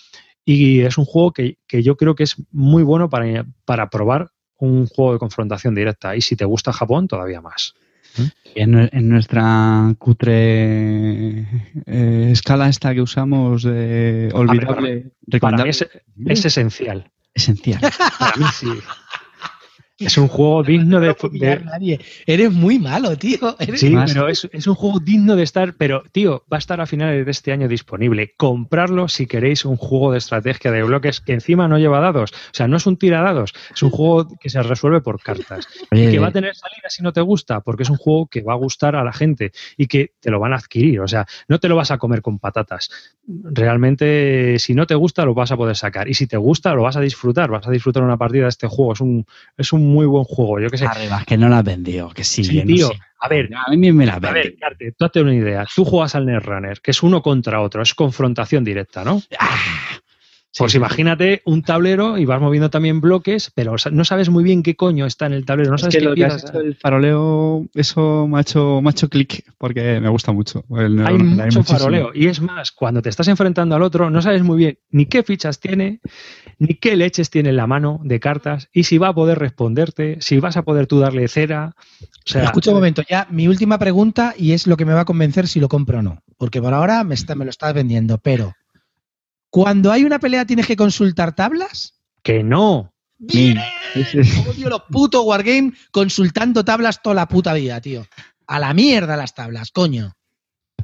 Y 0.44 0.82
es 0.82 0.98
un 0.98 1.06
juego 1.06 1.34
que, 1.34 1.58
yo 1.70 1.98
creo 1.98 2.16
que 2.16 2.24
es 2.24 2.36
muy 2.52 2.84
bueno 2.84 3.10
para, 3.10 3.46
para 3.66 3.90
probar 3.90 4.30
un 4.58 4.88
juego 4.88 5.14
de 5.14 5.20
confrontación 5.20 5.74
directa. 5.76 6.16
Y 6.16 6.22
si 6.22 6.36
te 6.36 6.46
gusta 6.46 6.72
Japón, 6.72 7.08
todavía 7.08 7.42
más. 7.42 7.74
En, 8.56 9.10
nuestra 9.10 9.94
cutre 9.98 11.40
eh, 11.86 12.30
escala 12.32 12.70
esta 12.70 12.94
que 12.94 13.02
usamos 13.02 13.64
de 13.64 14.30
olvidable, 14.34 15.12
es, 15.66 15.86
es, 16.26 16.46
esencial. 16.46 17.12
Esencial. 17.34 17.82
Para 18.18 18.38
mí 18.38 18.46
sí. 18.54 18.70
Es 19.98 20.18
un 20.18 20.28
juego 20.28 20.62
digno 20.62 21.00
de, 21.00 21.16
Nadie. 21.64 22.02
Eres 22.26 22.52
muy 22.52 22.80
malo, 22.80 23.18
tío. 23.18 23.56
sí, 23.76 23.96
pero 24.06 24.28
es, 24.28 24.44
un 24.68 24.76
juego 24.76 25.00
digno 25.00 25.38
de 25.38 25.44
estar. 25.44 25.74
Pero, 25.78 26.04
tío, 26.12 26.44
va 26.52 26.58
a 26.58 26.60
estar 26.60 26.82
a 26.82 26.86
finales 26.86 27.24
de 27.24 27.32
este 27.32 27.54
año 27.54 27.70
disponible. 27.70 28.34
Comprarlo 28.36 29.08
si 29.08 29.26
queréis 29.26 29.64
un 29.64 29.78
juego 29.78 30.12
de 30.12 30.18
estrategia 30.18 30.72
de 30.72 30.84
bloques 30.84 31.22
que 31.22 31.32
encima 31.32 31.70
no 31.70 31.80
lleva 31.80 32.02
dados. 32.02 32.34
O 32.34 32.52
sea, 32.52 32.68
no 32.68 32.76
es 32.76 32.86
un 32.86 32.98
tiradados. 32.98 33.54
Es 33.74 33.84
un 33.84 33.90
juego 33.90 34.28
que 34.38 34.50
se 34.50 34.62
resuelve 34.64 35.00
por 35.00 35.22
cartas. 35.22 35.66
y 35.92 36.12
que 36.12 36.20
va 36.20 36.28
a 36.28 36.32
tener 36.32 36.56
salida 36.56 36.90
si 36.90 37.02
no 37.02 37.14
te 37.14 37.22
gusta, 37.22 37.62
porque 37.62 37.84
es 37.84 37.90
un 37.90 37.98
juego 37.98 38.28
que 38.28 38.42
va 38.42 38.52
a 38.52 38.58
gustar 38.58 38.98
a 38.98 39.04
la 39.06 39.14
gente 39.14 39.54
y 39.78 39.88
que 39.88 40.12
te 40.20 40.30
lo 40.30 40.42
van 40.42 40.52
a 40.52 40.58
adquirir. 40.58 41.00
O 41.00 41.08
sea, 41.08 41.26
no 41.48 41.60
te 41.62 41.70
lo 41.70 41.78
vas 41.78 41.92
a 41.92 41.98
comer 41.98 42.22
con 42.22 42.40
patatas. 42.40 42.90
Realmente, 43.26 44.60
si 44.60 44.74
no 44.74 44.88
te 44.88 44.96
gusta, 44.96 45.24
lo 45.24 45.34
vas 45.34 45.54
a 45.54 45.58
poder 45.58 45.78
sacar. 45.78 46.10
Y 46.10 46.16
si 46.16 46.28
te 46.28 46.36
gusta, 46.36 46.74
lo 46.74 46.82
vas 46.82 46.98
a 46.98 47.02
disfrutar. 47.02 47.50
Vas 47.50 47.66
a 47.66 47.72
disfrutar 47.72 48.04
una 48.04 48.18
partida 48.18 48.44
de 48.44 48.50
este 48.50 48.68
juego. 48.68 48.92
Es 48.92 49.00
un, 49.00 49.26
es 49.58 49.72
un 49.72 49.85
muy 49.86 50.06
buen 50.06 50.24
juego. 50.24 50.60
Yo 50.60 50.70
que 50.70 50.78
sé. 50.78 50.86
Arriba, 50.86 51.24
que 51.26 51.38
no 51.38 51.50
la 51.50 51.60
has 51.60 51.64
vendido, 51.64 52.10
que 52.10 52.24
sí. 52.24 52.44
tío. 52.64 52.92
A 53.20 53.28
ver, 53.28 53.50
a 53.54 53.72
mí 53.72 53.92
me 53.92 54.06
la 54.06 54.14
A 54.16 54.20
ver, 54.20 54.56
Carte, 54.60 54.94
tú 54.98 55.06
hazte 55.06 55.22
una 55.22 55.34
idea. 55.34 55.66
Tú 55.74 55.84
juegas 55.84 56.14
al 56.16 56.26
Netrunner, 56.26 56.80
que 56.82 56.92
es 56.92 57.02
uno 57.02 57.22
contra 57.22 57.62
otro, 57.62 57.82
es 57.82 57.94
confrontación 57.94 58.64
directa, 58.64 59.04
¿no? 59.04 59.22
Ah, 59.40 59.58
pues 60.58 60.76
imagínate 60.76 61.42
un 61.46 61.64
tablero 61.64 62.18
y 62.18 62.26
vas 62.26 62.40
moviendo 62.40 62.70
también 62.70 63.02
bloques, 63.02 63.52
pero 63.54 63.76
no 63.92 64.06
sabes 64.06 64.30
muy 64.30 64.44
bien 64.44 64.64
qué 64.64 64.76
coño 64.76 65.06
está 65.06 65.26
en 65.26 65.34
el 65.34 65.46
tablero. 65.46 65.72
No 65.72 65.78
sabes 65.78 65.96
qué 65.96 66.02
lo 66.02 66.16
que 66.16 66.24
el 66.24 66.76
faroleo, 66.76 67.66
eso 67.74 68.28
me 68.28 68.38
ha 68.38 68.42
hecho, 68.42 68.82
clic 69.10 69.44
porque 69.58 70.00
me 70.00 70.10
gusta 70.10 70.32
mucho. 70.32 70.64
hay 70.70 71.18
mucho 71.18 71.64
faroleo. 71.64 72.12
Y 72.14 72.28
es 72.28 72.40
más, 72.40 72.72
cuando 72.72 73.02
te 73.02 73.10
estás 73.10 73.28
enfrentando 73.28 73.76
al 73.76 73.82
otro, 73.82 74.10
no 74.10 74.22
sabes 74.22 74.44
muy 74.44 74.58
bien 74.58 74.80
ni 74.92 75.08
qué 75.08 75.24
fichas 75.24 75.60
tiene, 75.60 76.00
ni 76.58 76.76
qué 76.76 76.96
leches 76.96 77.30
tiene 77.30 77.50
en 77.50 77.58
la 77.58 77.68
mano 77.68 78.00
de 78.04 78.20
cartas, 78.22 78.70
y 78.72 78.84
si 78.84 78.98
va 78.98 79.10
a 79.10 79.14
poder 79.14 79.40
responderte, 79.40 80.18
si 80.22 80.40
vas 80.40 80.56
a 80.56 80.64
poder 80.64 80.88
tú 80.88 81.00
darle 81.00 81.28
cera. 81.28 81.76
O 82.02 82.08
sea, 82.24 82.46
Escucha 82.46 82.72
un 82.72 82.78
momento, 82.78 83.04
ya 83.10 83.28
mi 83.30 83.48
última 83.48 83.78
pregunta, 83.78 84.34
y 84.38 84.54
es 84.54 84.68
lo 84.68 84.78
que 84.78 84.86
me 84.86 84.94
va 84.94 85.02
a 85.02 85.06
convencer 85.06 85.48
si 85.48 85.60
lo 85.60 85.68
compro 85.68 86.00
o 86.00 86.02
no. 86.02 86.24
Porque 86.38 86.62
por 86.62 86.74
ahora 86.74 87.04
me, 87.04 87.16
está, 87.16 87.36
me 87.36 87.46
lo 87.46 87.52
estás 87.52 87.74
vendiendo, 87.74 88.18
pero 88.20 88.54
cuando 89.56 89.90
hay 89.94 90.04
una 90.04 90.20
pelea, 90.20 90.46
¿tienes 90.46 90.68
que 90.68 90.76
consultar 90.76 91.34
tablas? 91.34 91.98
Que 92.22 92.44
no. 92.44 92.92
¡Bien! 93.18 93.58
Odio 94.50 94.70
los 94.70 94.82
putos 94.92 95.24
Wargame 95.24 95.72
consultando 95.92 96.66
tablas 96.66 97.02
toda 97.02 97.16
la 97.16 97.30
puta 97.30 97.54
vida, 97.54 97.80
tío. 97.80 98.06
A 98.48 98.60
la 98.60 98.74
mierda 98.74 99.16
las 99.16 99.34
tablas, 99.34 99.72
coño. 99.72 100.12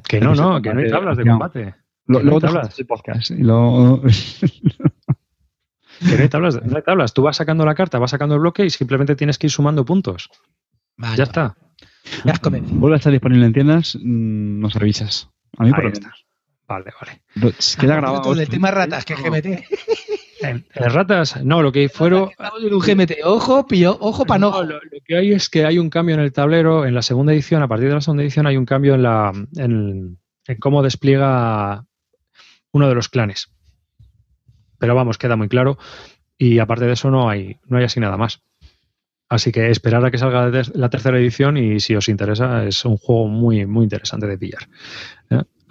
Que 0.08 0.20
no, 0.20 0.34
no, 0.34 0.62
que 0.62 0.72
no 0.72 0.80
hay 0.80 0.90
tablas 0.90 1.18
de 1.18 1.26
combate. 1.26 1.74
Luego 2.06 2.30
no 2.30 2.40
tablas. 2.40 2.74
podcast. 2.88 3.32
Y 3.32 3.42
lo... 3.42 4.00
que 6.00 6.16
no 6.16 6.22
hay 6.22 6.28
tablas, 6.30 6.58
no 6.64 6.74
hay 6.74 6.82
tablas. 6.82 7.12
Tú 7.12 7.20
vas 7.20 7.36
sacando 7.36 7.66
la 7.66 7.74
carta, 7.74 7.98
vas 7.98 8.12
sacando 8.12 8.36
el 8.36 8.40
bloque 8.40 8.64
y 8.64 8.70
simplemente 8.70 9.16
tienes 9.16 9.36
que 9.36 9.48
ir 9.48 9.50
sumando 9.50 9.84
puntos. 9.84 10.30
ya 11.14 11.24
está. 11.24 11.58
Ya 12.24 12.40
Vuelve 12.42 12.94
a 12.94 12.96
estar 12.96 13.12
disponible 13.12 13.44
en 13.44 13.52
tiendas, 13.52 13.96
mm, 13.96 14.60
nos 14.60 14.74
avisas. 14.76 15.28
A 15.58 15.64
mí 15.64 15.72
por 15.72 15.84
lo 15.84 15.90
menos. 15.90 16.21
Vale, 16.72 16.90
vale. 16.98 17.54
Queda 17.78 17.96
grabado. 17.96 18.32
El 18.32 18.48
tema 18.48 18.70
ratas, 18.70 19.04
que 19.04 19.14
GMT. 19.14 19.46
En, 20.40 20.64
ratas, 20.74 21.44
no, 21.44 21.60
lo 21.60 21.70
que 21.70 21.90
fueron. 21.90 22.30
Estamos 22.30 22.64
en 22.64 22.72
un 22.72 22.80
GMT. 22.80 23.12
Ojo, 23.24 23.66
pillo, 23.66 23.98
ojo 24.00 24.24
para 24.24 24.38
no. 24.38 24.62
Lo, 24.62 24.80
que 25.04 25.16
hay 25.16 25.32
es 25.32 25.50
que 25.50 25.66
hay 25.66 25.78
un 25.78 25.90
cambio 25.90 26.14
en 26.14 26.22
el 26.22 26.32
tablero. 26.32 26.86
En 26.86 26.94
la 26.94 27.02
segunda 27.02 27.34
edición, 27.34 27.62
a 27.62 27.68
partir 27.68 27.88
de 27.88 27.94
la 27.94 28.00
segunda 28.00 28.22
edición, 28.22 28.46
hay 28.46 28.56
un 28.56 28.64
cambio 28.64 28.94
en, 28.94 29.02
la, 29.02 29.32
en, 29.56 30.18
cómo 30.60 30.82
despliega 30.82 31.84
uno 32.72 32.88
de 32.88 32.94
los 32.94 33.10
clanes. 33.10 33.52
Pero 34.78 34.94
vamos, 34.94 35.18
queda 35.18 35.36
muy 35.36 35.48
claro. 35.48 35.76
Y 36.38 36.58
aparte 36.58 36.86
de 36.86 36.94
eso, 36.94 37.10
no 37.10 37.28
hay, 37.28 37.58
no 37.66 37.76
hay 37.76 37.84
así 37.84 38.00
nada 38.00 38.16
más. 38.16 38.42
Así 39.28 39.52
que 39.52 39.70
esperar 39.70 40.04
a 40.04 40.10
que 40.10 40.18
salga 40.18 40.50
la 40.72 40.90
tercera 40.90 41.18
edición 41.18 41.58
y 41.58 41.80
si 41.80 41.94
os 41.94 42.08
interesa, 42.08 42.64
es 42.64 42.84
un 42.86 42.96
juego 42.96 43.28
muy, 43.28 43.66
muy 43.66 43.84
interesante 43.84 44.26
de 44.26 44.38
pillar. 44.38 44.68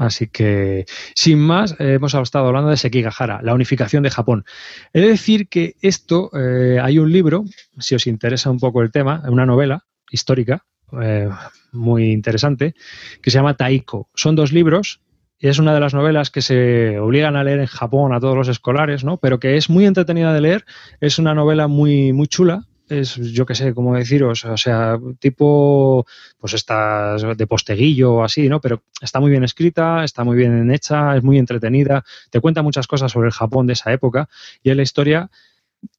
Así 0.01 0.25
que, 0.25 0.85
sin 1.13 1.37
más, 1.37 1.73
eh, 1.73 1.93
hemos 1.93 2.15
estado 2.15 2.47
hablando 2.47 2.71
de 2.71 2.77
Sekigahara, 2.77 3.39
la 3.43 3.53
unificación 3.53 4.01
de 4.01 4.09
Japón. 4.09 4.45
He 4.93 5.01
de 5.01 5.09
decir 5.09 5.47
que 5.47 5.75
esto, 5.79 6.31
eh, 6.33 6.79
hay 6.81 6.97
un 6.97 7.11
libro, 7.11 7.45
si 7.77 7.93
os 7.93 8.07
interesa 8.07 8.49
un 8.49 8.59
poco 8.59 8.81
el 8.81 8.91
tema, 8.91 9.21
una 9.27 9.45
novela 9.45 9.85
histórica 10.09 10.65
eh, 10.99 11.29
muy 11.71 12.11
interesante, 12.11 12.73
que 13.21 13.29
se 13.29 13.37
llama 13.37 13.53
Taiko. 13.53 14.09
Son 14.15 14.35
dos 14.35 14.51
libros 14.51 15.01
y 15.37 15.49
es 15.49 15.59
una 15.59 15.71
de 15.71 15.79
las 15.79 15.93
novelas 15.93 16.31
que 16.31 16.41
se 16.41 16.97
obligan 16.97 17.35
a 17.35 17.43
leer 17.43 17.59
en 17.59 17.67
Japón 17.67 18.11
a 18.11 18.19
todos 18.19 18.35
los 18.35 18.47
escolares, 18.47 19.03
¿no? 19.03 19.17
Pero 19.17 19.39
que 19.39 19.55
es 19.55 19.69
muy 19.69 19.85
entretenida 19.85 20.33
de 20.33 20.41
leer, 20.41 20.65
es 20.99 21.19
una 21.19 21.35
novela 21.35 21.67
muy, 21.67 22.11
muy 22.11 22.25
chula, 22.25 22.65
es, 22.91 23.15
yo 23.15 23.45
qué 23.45 23.55
sé, 23.55 23.73
cómo 23.73 23.95
deciros, 23.95 24.45
o 24.45 24.57
sea, 24.57 24.99
tipo, 25.19 26.05
pues 26.37 26.53
estas 26.53 27.37
de 27.37 27.47
posteguillo 27.47 28.15
o 28.15 28.23
así, 28.23 28.49
¿no? 28.49 28.59
Pero 28.59 28.83
está 29.01 29.19
muy 29.19 29.31
bien 29.31 29.43
escrita, 29.43 30.03
está 30.03 30.23
muy 30.23 30.37
bien 30.37 30.69
hecha, 30.71 31.15
es 31.15 31.23
muy 31.23 31.37
entretenida, 31.37 32.03
te 32.29 32.39
cuenta 32.39 32.61
muchas 32.61 32.87
cosas 32.87 33.11
sobre 33.11 33.27
el 33.27 33.33
Japón 33.33 33.67
de 33.67 33.73
esa 33.73 33.91
época 33.91 34.29
y 34.61 34.69
en 34.69 34.77
la 34.77 34.83
historia, 34.83 35.29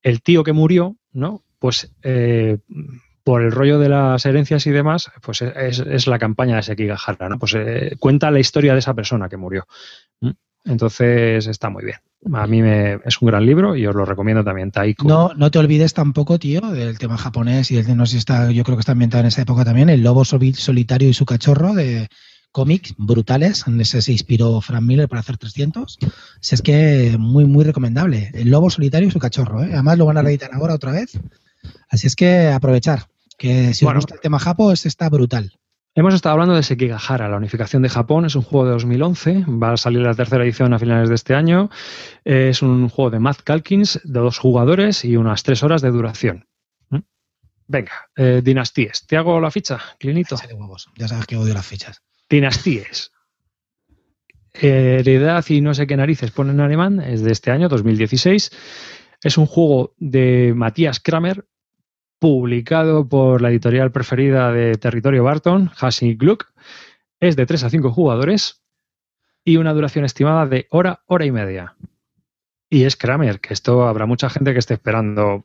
el 0.03 0.23
tío 0.23 0.45
que 0.45 0.53
murió, 0.53 0.97
¿no? 1.13 1.43
Pues 1.59 1.93
eh, 2.03 2.59
por 3.25 3.43
el 3.43 3.53
rollo 3.53 3.79
de 3.79 3.89
las 3.89 4.27
herencias 4.27 4.67
y 4.67 4.71
demás, 4.71 5.11
pues 5.23 5.43
es, 5.43 6.07
la 6.07 6.19
campaña 6.19 6.57
de 6.57 6.63
Sekigahara, 6.63 7.29
¿no? 7.29 7.39
Pues 7.39 7.55
eh, 7.55 7.97
cuenta 7.99 8.31
la 8.31 8.41
historia 8.41 8.73
de 8.73 8.81
esa 8.81 8.95
persona 8.95 9.29
que 9.29 9.37
murió. 9.37 9.67
Entonces 10.65 11.47
está 11.47 11.71
muy 11.71 11.85
bien. 11.85 11.97
A 12.33 12.47
mí 12.47 12.63
me, 12.63 13.01
es 13.05 13.21
un 13.21 13.27
gran 13.27 13.45
libro 13.45 13.75
y 13.75 13.85
os 13.85 13.97
lo 13.97 14.05
recomiendo 14.05 14.45
también, 14.45 14.71
Taiko. 14.71 15.09
No, 15.09 15.33
no 15.35 15.51
te 15.51 15.59
olvides 15.59 15.93
tampoco, 15.93 16.39
tío, 16.39 16.61
del 16.61 16.99
tema 16.99 17.19
japonés 17.19 17.71
y 17.73 17.83
del 17.83 17.97
no 17.97 18.07
sé 18.07 18.13
si 18.13 18.19
está, 18.19 18.51
yo 18.53 18.63
creo 18.63 18.77
que 18.77 18.81
está 18.81 18.93
ambientado 18.93 19.23
en 19.23 19.27
esa 19.27 19.43
época 19.43 19.65
también, 19.65 19.91
El 19.91 20.03
Lobo 20.03 20.25
Solitario 20.25 21.09
y 21.09 21.15
su 21.15 21.27
cachorro 21.27 21.75
de 21.75 22.09
cómics 22.53 22.95
brutales. 22.97 23.67
En 23.67 23.81
ese 23.81 24.01
se 24.03 24.13
inspiró 24.13 24.61
Frank 24.61 24.83
Miller 24.83 25.09
para 25.09 25.21
hacer 25.21 25.37
300. 25.37 25.99
Si 26.41 26.55
es 26.55 26.63
que 26.63 27.17
muy, 27.19 27.45
muy 27.47 27.65
recomendable. 27.65 28.31
El 28.35 28.51
Lobo 28.51 28.71
Solitario 28.71 29.09
y 29.09 29.11
su 29.11 29.19
cachorro. 29.19 29.65
¿eh? 29.65 29.71
Además 29.73 29.99
lo 29.99 30.07
van 30.07 30.19
a 30.19 30.23
reeditar 30.23 30.51
ahora 30.53 30.75
otra 30.75 30.93
vez. 30.93 31.19
Así 31.89 32.07
es 32.07 32.15
que 32.15 32.49
aprovechar. 32.49 33.09
Que 33.37 33.75
si 33.75 33.85
os 33.85 33.95
gusta 33.95 34.15
el 34.15 34.21
tema 34.21 34.39
japo, 34.39 34.71
este 34.71 34.87
está 34.87 35.09
brutal. 35.09 35.53
Hemos 35.95 36.15
estado 36.15 36.33
hablando 36.33 36.55
de 36.55 36.63
Sekigahara, 36.63 37.29
la 37.29 37.37
unificación 37.37 37.83
de 37.83 37.91
Japón. 37.91 38.25
Es 38.25 38.35
un 38.35 38.41
juego 38.41 38.65
de 38.65 38.73
2011. 38.73 39.45
Va 39.47 39.73
a 39.73 39.77
salir 39.77 40.01
la 40.01 40.15
tercera 40.15 40.43
edición 40.43 40.73
a 40.73 40.79
finales 40.79 41.11
de 41.11 41.15
este 41.15 41.35
año. 41.35 41.69
Es 42.25 42.63
un 42.63 42.89
juego 42.89 43.11
de 43.11 43.19
Matt 43.19 43.43
Calkins, 43.43 44.01
de 44.03 44.21
dos 44.21 44.39
jugadores 44.39 45.05
y 45.05 45.17
unas 45.17 45.43
tres 45.43 45.63
horas 45.63 45.83
de 45.83 45.91
duración. 45.91 46.47
¿Mm? 46.89 47.01
Venga, 47.69 47.93
eh, 48.17 48.41
Dinastíes. 48.43 49.07
¿Te 49.07 49.19
hago 49.19 49.39
la 49.39 49.51
ficha, 49.51 49.81
Clinito? 49.99 50.37
Ya 50.97 51.09
sabes 51.09 51.27
que 51.27 51.37
odio 51.37 51.53
las 51.53 51.67
fichas. 51.67 52.03
Dinastíes. 52.31 53.13
Heredad 54.55 55.45
y 55.51 55.61
no 55.61 55.75
sé 55.75 55.87
qué 55.87 55.99
narices 55.99 56.31
pone 56.31 56.53
en 56.53 56.61
alemán. 56.61 57.01
Es 57.01 57.23
de 57.23 57.33
este 57.33 57.51
año, 57.51 57.69
2016. 57.69 58.51
Es 59.23 59.37
un 59.37 59.45
juego 59.45 59.95
de 59.99 60.55
Matías 60.57 61.01
Kramer, 61.01 61.45
publicado 62.23 63.09
por 63.09 63.43
la 63.43 63.51
editorial 63.51 63.91
preferida 63.91 64.53
de 64.53 64.77
Territorio 64.77 65.25
Barton, 65.25 65.73
Hassi 65.81 66.15
Gluck. 66.15 66.53
Es 67.19 67.35
de 67.35 67.47
3 67.47 67.65
a 67.65 67.71
5 67.71 67.91
jugadores 67.91 68.63
y 69.45 69.57
una 69.57 69.73
duración 69.73 70.05
estimada 70.05 70.47
de 70.47 70.69
hora, 70.71 71.03
hora 71.07 71.25
y 71.25 71.33
media. 71.33 71.75
Y 72.71 72.85
es 72.85 72.95
Kramer, 72.95 73.41
que 73.41 73.53
esto 73.53 73.89
habrá 73.89 74.07
mucha 74.07 74.31
gente 74.31 74.53
que 74.53 74.61
esté 74.61 74.75
esperando 74.75 75.43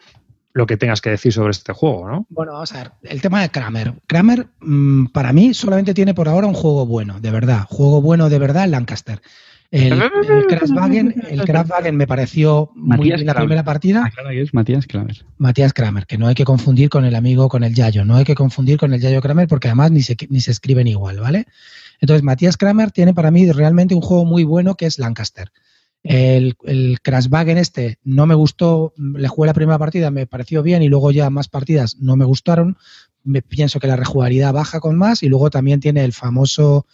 lo 0.53 0.67
que 0.67 0.77
tengas 0.77 1.01
que 1.01 1.09
decir 1.09 1.33
sobre 1.33 1.49
este 1.49 1.73
juego, 1.73 2.07
¿no? 2.07 2.27
Bueno, 2.29 2.53
vamos 2.53 2.71
a 2.73 2.77
ver, 2.77 2.91
el 3.01 3.23
tema 3.23 3.41
de 3.41 3.49
Kramer. 3.49 3.95
Kramer, 4.05 4.45
mm, 4.59 5.07
para 5.07 5.33
mí, 5.33 5.55
solamente 5.55 5.95
tiene 5.95 6.13
por 6.13 6.29
ahora 6.29 6.45
un 6.45 6.53
juego 6.53 6.85
bueno, 6.85 7.19
de 7.19 7.31
verdad. 7.31 7.65
Juego 7.67 8.03
bueno 8.03 8.29
de 8.29 8.37
verdad, 8.37 8.67
Lancaster. 8.67 9.19
El, 9.69 9.93
el 9.93 10.01
el 11.85 11.93
me 11.93 12.07
pareció 12.07 12.71
muy 12.75 13.09
bien 13.09 13.25
la 13.25 13.35
primera 13.35 13.63
partida. 13.63 14.03
Ah, 14.05 14.33
es 14.33 14.53
Matías 14.53 14.87
Kramer. 14.87 15.25
Matías 15.37 15.73
Kramer, 15.73 16.05
que 16.05 16.17
no 16.17 16.27
hay 16.27 16.35
que 16.35 16.45
confundir 16.45 16.89
con 16.89 17.03
el 17.03 17.15
amigo, 17.15 17.49
con 17.49 17.63
el 17.63 17.73
Yayo. 17.73 18.05
No 18.05 18.15
hay 18.15 18.23
que 18.23 18.35
confundir 18.35 18.77
con 18.77 18.93
el 18.93 19.01
Yayo 19.01 19.21
Kramer 19.21 19.47
porque 19.47 19.67
además 19.67 19.91
ni 19.91 20.01
se, 20.01 20.15
ni 20.29 20.39
se 20.39 20.51
escriben 20.51 20.87
igual, 20.87 21.19
¿vale? 21.19 21.47
Entonces, 21.99 22.23
Matías 22.23 22.55
Kramer 22.57 22.91
tiene 22.91 23.13
para 23.13 23.31
mí 23.31 23.51
realmente 23.51 23.95
un 23.95 24.01
juego 24.01 24.23
muy 24.23 24.43
bueno 24.43 24.75
que 24.75 24.85
es 24.85 24.99
Lancaster. 24.99 25.51
El, 26.03 26.55
el 26.63 26.99
este 27.57 27.97
no 28.03 28.25
me 28.25 28.35
gustó, 28.35 28.93
le 28.95 29.27
jugué 29.27 29.47
la 29.47 29.53
primera 29.53 29.77
partida, 29.77 30.09
me 30.11 30.25
pareció 30.25 30.63
bien 30.63 30.81
y 30.81 30.87
luego 30.87 31.11
ya 31.11 31.29
más 31.29 31.49
partidas 31.49 31.97
no 31.99 32.15
me 32.15 32.23
gustaron. 32.23 32.77
Me 33.23 33.41
pienso 33.41 33.81
que 33.81 33.87
la 33.87 33.97
rejugabilidad 33.97 34.53
baja 34.53 34.79
con 34.79 34.97
más 34.97 35.21
y 35.21 35.27
luego 35.27 35.49
también 35.49 35.81
tiene 35.81 36.05
el 36.05 36.13
famoso, 36.13 36.85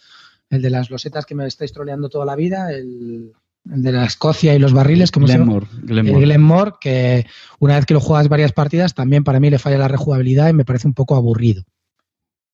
el 0.54 0.62
de 0.62 0.70
las 0.70 0.90
losetas 0.90 1.26
que 1.26 1.34
me 1.34 1.46
estáis 1.46 1.72
troleando 1.72 2.08
toda 2.08 2.24
la 2.24 2.36
vida, 2.36 2.72
el, 2.72 3.32
de 3.64 3.92
la 3.92 4.04
Escocia 4.04 4.54
y 4.54 4.58
los 4.58 4.72
barriles, 4.72 5.10
como 5.10 5.26
Glenmore, 5.26 5.66
Glenmore. 5.82 6.18
El 6.18 6.24
Glenmore, 6.24 6.72
que 6.80 7.26
una 7.58 7.76
vez 7.76 7.86
que 7.86 7.94
lo 7.94 8.00
juegas 8.00 8.28
varias 8.28 8.52
partidas, 8.52 8.94
también 8.94 9.24
para 9.24 9.40
mí 9.40 9.50
le 9.50 9.58
falla 9.58 9.78
la 9.78 9.88
rejugabilidad 9.88 10.50
y 10.50 10.52
me 10.52 10.64
parece 10.64 10.86
un 10.86 10.94
poco 10.94 11.16
aburrido. 11.16 11.64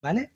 ¿Vale? 0.03 0.33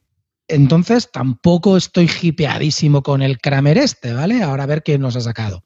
Entonces 0.49 1.11
tampoco 1.11 1.77
estoy 1.77 2.11
hipeadísimo 2.21 3.03
con 3.03 3.23
el 3.23 3.39
Kramer 3.39 3.79
este, 3.79 4.13
¿vale? 4.13 4.43
Ahora 4.43 4.65
a 4.65 4.67
ver 4.67 4.83
qué 4.83 4.99
nos 4.99 5.17
ha 5.17 5.21
sacado. 5.21 5.63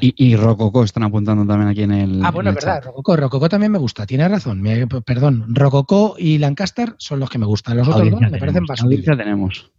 Y, 0.00 0.14
y 0.16 0.36
Rococo 0.36 0.84
están 0.84 1.02
apuntando 1.02 1.44
también 1.46 1.68
aquí 1.68 1.82
en 1.82 1.92
el. 1.92 2.24
Ah, 2.24 2.30
bueno, 2.30 2.50
es 2.50 2.56
verdad, 2.56 2.82
Rococo, 2.84 3.16
Rococo 3.16 3.48
también 3.48 3.72
me 3.72 3.78
gusta, 3.78 4.06
tiene 4.06 4.28
razón. 4.28 4.62
perdón, 5.04 5.46
Rococo 5.48 6.14
y 6.18 6.38
Lancaster 6.38 6.94
son 6.98 7.18
los 7.18 7.30
que 7.30 7.38
me 7.38 7.46
gustan. 7.46 7.76
Los 7.76 7.88
otros 7.88 8.10
dos 8.10 8.20
me 8.20 8.38
parecen 8.38 8.66
bastante. 8.66 9.02
tenemos. 9.02 9.70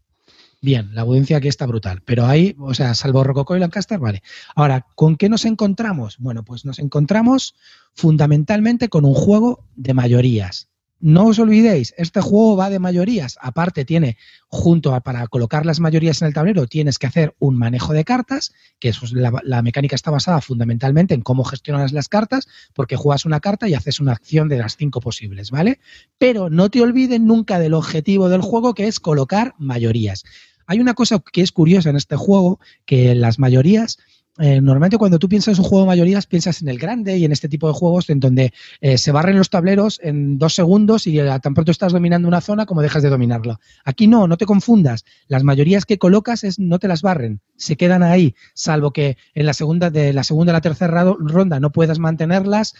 Bien, 0.64 0.94
la 0.94 1.02
audiencia 1.02 1.38
aquí 1.38 1.48
está 1.48 1.66
brutal. 1.66 2.04
Pero 2.06 2.28
ahí, 2.28 2.56
o 2.60 2.76
sea, 2.76 2.94
salvo 2.94 3.24
Rococo 3.24 3.56
y 3.56 3.60
Lancaster, 3.60 3.98
vale. 3.98 4.22
Ahora, 4.56 4.86
¿con 4.94 5.16
qué 5.16 5.28
nos 5.28 5.46
encontramos? 5.46 6.18
Bueno, 6.20 6.46
pues 6.46 6.66
nos 6.66 6.78
encontramos 6.78 7.56
fundamentalmente 7.94 8.88
con 8.88 9.04
un 9.04 9.16
juego 9.16 9.66
de 9.76 9.96
mayorías. 9.96 10.68
No 11.00 11.26
os 11.26 11.40
olvidéis, 11.40 11.96
este 11.98 12.22
juego 12.22 12.56
va 12.56 12.70
de 12.70 12.78
mayorías. 12.78 13.40
Aparte, 13.42 13.86
tiene, 13.86 14.18
junto 14.50 14.94
a 14.94 15.00
para 15.00 15.26
colocar 15.26 15.66
las 15.66 15.80
mayorías 15.80 16.22
en 16.22 16.28
el 16.28 16.36
tablero, 16.36 16.68
tienes 16.68 17.00
que 17.00 17.08
hacer 17.08 17.36
un 17.40 17.58
manejo 17.58 17.92
de 17.92 18.06
cartas, 18.06 18.54
que 18.78 18.90
eso 18.90 19.08
la, 19.14 19.34
la, 19.44 19.64
mecánica 19.64 19.96
está 19.96 20.12
basada 20.12 20.42
fundamentalmente 20.42 21.16
en 21.16 21.22
cómo 21.22 21.44
gestionas 21.44 21.92
las 21.92 22.08
cartas, 22.08 22.48
porque 22.76 22.98
juegas 22.98 23.26
una 23.26 23.40
carta 23.40 23.68
y 23.68 23.74
haces 23.74 24.00
una 24.00 24.12
acción 24.12 24.48
de 24.48 24.60
las 24.60 24.78
cinco 24.78 25.00
posibles, 25.00 25.50
¿vale? 25.50 25.80
Pero 26.20 26.52
no 26.52 26.70
te 26.70 26.84
olvides 26.84 27.20
nunca 27.20 27.58
del 27.58 27.74
objetivo 27.74 28.30
del 28.30 28.42
juego, 28.42 28.76
que 28.76 28.86
es 28.86 29.00
colocar 29.00 29.56
mayorías. 29.58 30.24
Hay 30.72 30.80
una 30.80 30.93
cosa 30.93 31.22
que 31.34 31.41
es 31.41 31.52
curiosa 31.52 31.89
en 31.89 31.98
este 31.98 32.15
juego, 32.15 32.61
que 32.85 33.14
las 33.14 33.39
mayorías 33.39 33.98
eh, 34.39 34.61
normalmente 34.61 34.98
cuando 34.98 35.19
tú 35.19 35.27
piensas 35.27 35.57
en 35.57 35.64
un 35.64 35.69
juego 35.69 35.84
de 35.84 35.88
mayorías, 35.89 36.26
piensas 36.26 36.61
en 36.61 36.69
el 36.69 36.80
grande 36.80 37.18
y 37.18 37.26
en 37.26 37.34
este 37.34 37.49
tipo 37.49 37.68
de 37.68 37.73
juegos 37.73 38.10
en 38.10 38.22
donde 38.22 38.53
eh, 38.80 38.98
se 38.98 39.11
barren 39.11 39.38
los 39.38 39.49
tableros 39.49 39.99
en 40.02 40.38
dos 40.38 40.56
segundos 40.56 41.06
y 41.07 41.19
eh, 41.19 41.39
tan 41.43 41.53
pronto 41.53 41.73
estás 41.73 41.91
dominando 41.91 42.30
una 42.30 42.39
zona 42.39 42.65
como 42.65 42.81
dejas 42.81 43.03
de 43.03 43.10
dominarla. 43.10 43.60
Aquí 43.84 44.07
no, 44.07 44.30
no 44.30 44.38
te 44.38 44.45
confundas. 44.45 45.03
Las 45.27 45.43
mayorías 45.43 45.85
que 45.85 45.98
colocas 45.98 46.45
es, 46.45 46.57
no 46.57 46.80
te 46.80 46.88
las 46.88 47.02
barren, 47.02 47.41
se 47.57 47.76
quedan 47.76 48.03
ahí, 48.03 48.34
salvo 48.53 48.91
que 48.91 49.18
en 49.34 49.45
la 49.45 49.53
segunda, 49.53 49.89
de 49.89 50.14
la 50.14 50.23
segunda 50.23 50.53
a 50.53 50.56
la 50.56 50.61
tercera 50.61 51.03
ronda 51.19 51.60
no 51.60 51.73
puedas 51.73 51.99
mantenerlas 51.99 52.76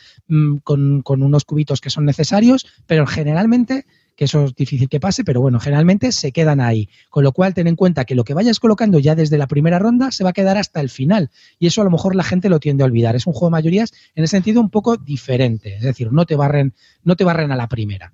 con, 0.64 1.02
con 1.02 1.22
unos 1.22 1.44
cubitos 1.44 1.82
que 1.82 1.90
son 1.90 2.06
necesarios, 2.06 2.66
pero 2.88 3.06
generalmente 3.06 3.86
que 4.22 4.26
eso 4.26 4.46
es 4.46 4.54
difícil 4.54 4.88
que 4.88 5.00
pase, 5.00 5.24
pero 5.24 5.42
bueno, 5.42 5.60
generalmente 5.60 6.12
se 6.12 6.32
quedan 6.32 6.62
ahí. 6.62 6.90
Con 7.10 7.24
lo 7.24 7.32
cual, 7.32 7.56
ten 7.56 7.66
en 7.66 7.76
cuenta 7.76 8.06
que 8.06 8.14
lo 8.14 8.24
que 8.24 8.36
vayas 8.36 8.60
colocando 8.60 9.00
ya 9.00 9.16
desde 9.16 9.40
la 9.40 9.48
primera 9.48 9.80
ronda 9.80 10.12
se 10.12 10.24
va 10.24 10.30
a 10.30 10.34
quedar 10.34 10.60
hasta 10.60 10.80
el 10.80 10.92
final. 10.92 11.32
Y 11.58 11.66
eso 11.66 11.82
a 11.82 11.86
lo 11.86 11.90
mejor 11.90 12.16
la 12.16 12.24
gente 12.24 12.48
lo 12.48 12.60
tiende 12.60 12.84
a 12.84 12.86
olvidar. 12.86 13.16
Es 13.16 13.26
un 13.26 13.34
juego 13.34 13.48
de 13.48 13.54
mayorías 13.54 13.92
en 14.14 14.24
ese 14.24 14.38
sentido 14.38 14.62
un 14.62 14.70
poco 14.70 14.96
diferente. 14.96 15.74
Es 15.74 15.82
decir, 15.82 16.14
no 16.14 16.28
te 16.28 16.36
barren, 16.36 16.76
no 17.04 17.16
te 17.16 17.24
barren 17.24 17.52
a 17.52 17.56
la 17.56 17.68
primera. 17.68 18.14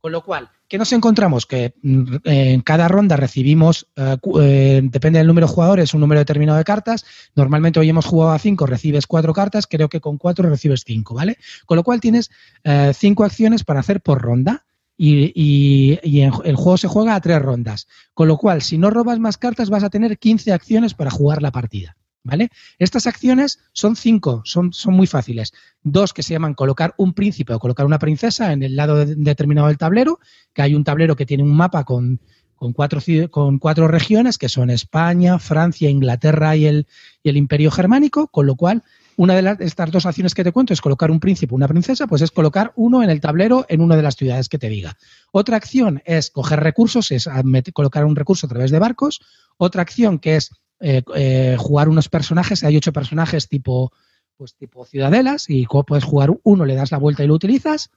Con 0.00 0.12
lo 0.12 0.22
cual, 0.22 0.48
¿qué 0.68 0.78
nos 0.78 0.92
encontramos? 0.92 1.44
Que 1.44 1.74
mm, 1.82 2.18
en 2.22 2.60
cada 2.60 2.86
ronda 2.86 3.16
recibimos, 3.16 3.88
eh, 3.96 4.18
eh, 4.40 4.80
depende 4.84 5.18
del 5.18 5.26
número 5.26 5.48
de 5.48 5.54
jugadores, 5.54 5.92
un 5.92 6.02
número 6.02 6.20
determinado 6.20 6.58
de 6.58 6.64
cartas. 6.64 7.04
Normalmente 7.34 7.80
hoy 7.80 7.88
hemos 7.88 8.06
jugado 8.06 8.30
a 8.30 8.38
cinco, 8.38 8.66
recibes 8.66 9.08
cuatro 9.08 9.34
cartas, 9.34 9.66
creo 9.66 9.88
que 9.88 10.00
con 10.00 10.18
cuatro 10.18 10.48
recibes 10.48 10.84
cinco, 10.86 11.14
¿vale? 11.14 11.36
Con 11.66 11.78
lo 11.78 11.82
cual 11.82 12.00
tienes 12.00 12.30
eh, 12.62 12.92
cinco 12.94 13.24
acciones 13.24 13.64
para 13.64 13.80
hacer 13.80 14.00
por 14.00 14.22
ronda 14.22 14.66
y, 15.04 15.98
el 16.44 16.56
juego 16.56 16.76
se 16.76 16.86
juega 16.86 17.16
a 17.16 17.20
tres 17.20 17.42
rondas. 17.42 17.88
Con 18.14 18.28
lo 18.28 18.36
cual, 18.36 18.62
si 18.62 18.78
no 18.78 18.90
robas 18.90 19.18
más 19.18 19.36
cartas, 19.36 19.68
vas 19.68 19.82
a 19.82 19.90
tener 19.90 20.16
15 20.18 20.52
acciones 20.52 20.94
para 20.94 21.10
jugar 21.10 21.42
la 21.42 21.50
partida. 21.50 21.96
¿Vale? 22.24 22.50
Estas 22.78 23.08
acciones 23.08 23.58
son 23.72 23.96
cinco, 23.96 24.42
son, 24.44 24.72
son, 24.72 24.94
muy 24.94 25.08
fáciles. 25.08 25.52
Dos 25.82 26.12
que 26.12 26.22
se 26.22 26.34
llaman 26.34 26.54
colocar 26.54 26.94
un 26.98 27.14
príncipe 27.14 27.52
o 27.52 27.58
colocar 27.58 27.84
una 27.84 27.98
princesa 27.98 28.52
en 28.52 28.62
el 28.62 28.76
lado 28.76 29.04
determinado 29.04 29.66
del 29.66 29.76
tablero, 29.76 30.20
que 30.54 30.62
hay 30.62 30.76
un 30.76 30.84
tablero 30.84 31.16
que 31.16 31.26
tiene 31.26 31.42
un 31.42 31.52
mapa 31.52 31.82
con, 31.82 32.20
con, 32.54 32.72
cuatro, 32.72 33.00
con 33.28 33.58
cuatro 33.58 33.88
regiones, 33.88 34.38
que 34.38 34.48
son 34.48 34.70
España, 34.70 35.40
Francia, 35.40 35.90
Inglaterra 35.90 36.54
y 36.54 36.66
el, 36.66 36.86
y 37.24 37.30
el 37.30 37.36
Imperio 37.36 37.72
Germánico, 37.72 38.28
con 38.28 38.46
lo 38.46 38.54
cual 38.54 38.84
una 39.16 39.34
de 39.34 39.42
las, 39.42 39.60
estas 39.60 39.90
dos 39.90 40.06
acciones 40.06 40.34
que 40.34 40.44
te 40.44 40.52
cuento 40.52 40.72
es 40.72 40.80
colocar 40.80 41.10
un 41.10 41.20
príncipe 41.20 41.54
o 41.54 41.56
una 41.56 41.68
princesa, 41.68 42.06
pues 42.06 42.22
es 42.22 42.30
colocar 42.30 42.72
uno 42.76 43.02
en 43.02 43.10
el 43.10 43.20
tablero 43.20 43.66
en 43.68 43.80
una 43.80 43.96
de 43.96 44.02
las 44.02 44.16
ciudades 44.16 44.48
que 44.48 44.58
te 44.58 44.68
diga. 44.68 44.96
Otra 45.30 45.56
acción 45.56 46.02
es 46.04 46.30
coger 46.30 46.60
recursos, 46.60 47.10
es 47.10 47.28
colocar 47.72 48.04
un 48.04 48.16
recurso 48.16 48.46
a 48.46 48.50
través 48.50 48.70
de 48.70 48.78
barcos. 48.78 49.20
Otra 49.56 49.82
acción 49.82 50.18
que 50.18 50.36
es 50.36 50.50
eh, 50.80 51.02
eh, 51.14 51.56
jugar 51.58 51.88
unos 51.88 52.08
personajes, 52.08 52.64
hay 52.64 52.76
ocho 52.76 52.92
personajes 52.92 53.48
tipo, 53.48 53.92
pues 54.36 54.54
tipo 54.54 54.84
ciudadelas 54.84 55.48
y 55.48 55.66
puedes 55.66 56.04
jugar 56.04 56.30
uno, 56.42 56.64
le 56.64 56.74
das 56.74 56.90
la 56.90 56.98
vuelta 56.98 57.22
y 57.22 57.28
lo 57.28 57.34
utilizas. 57.34 57.90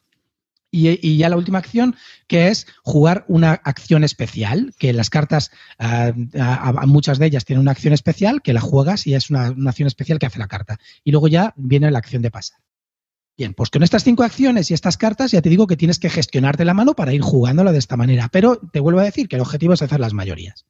Y, 0.76 1.18
ya 1.18 1.30
la 1.30 1.38
última 1.38 1.60
acción, 1.60 1.96
que 2.28 2.50
es 2.50 2.68
jugar 2.84 3.24
una 3.30 3.54
acción 3.54 4.04
especial, 4.04 4.74
que 4.78 4.92
las 4.92 5.10
cartas, 5.10 5.52
ah, 5.80 6.12
muchas 6.86 7.18
de 7.18 7.28
ellas 7.28 7.46
tienen 7.46 7.62
una 7.62 7.72
acción 7.72 7.94
especial, 7.94 8.42
que 8.42 8.52
la 8.54 8.60
juegas 8.60 9.08
y 9.08 9.14
es 9.14 9.30
una, 9.30 9.52
una, 9.52 9.70
acción 9.70 9.88
especial 9.88 10.20
que 10.20 10.26
hace 10.26 10.40
la 10.40 10.48
carta. 10.48 10.78
Y 11.04 11.12
luego 11.12 11.30
ya 11.30 11.54
viene 11.56 11.90
la 11.92 12.00
acción 12.00 12.22
de 12.22 12.32
pasar. 12.32 12.60
Bien, 13.38 13.54
pues 13.54 13.70
con 13.70 13.84
estas 13.84 14.04
cinco 14.04 14.24
acciones 14.24 14.70
y 14.72 14.74
estas 14.74 14.98
cartas 14.98 15.32
ya 15.32 15.42
te 15.42 15.50
digo 15.50 15.68
que 15.68 15.78
tienes 15.78 16.00
que 16.00 16.10
gestionarte 16.10 16.66
la 16.66 16.74
mano 16.74 16.94
para 16.94 17.14
ir 17.14 17.22
jugándolo 17.22 17.72
de 17.72 17.80
esta 17.80 17.98
manera. 17.98 18.30
Pero 18.30 18.58
te 18.58 18.80
vuelvo 18.80 19.00
a 19.00 19.04
decir 19.04 19.28
que 19.28 19.38
el 19.38 19.42
objetivo 19.42 19.74
es 19.74 19.82
hacer 19.82 20.00
las 20.00 20.14
mayorías. 20.14 20.66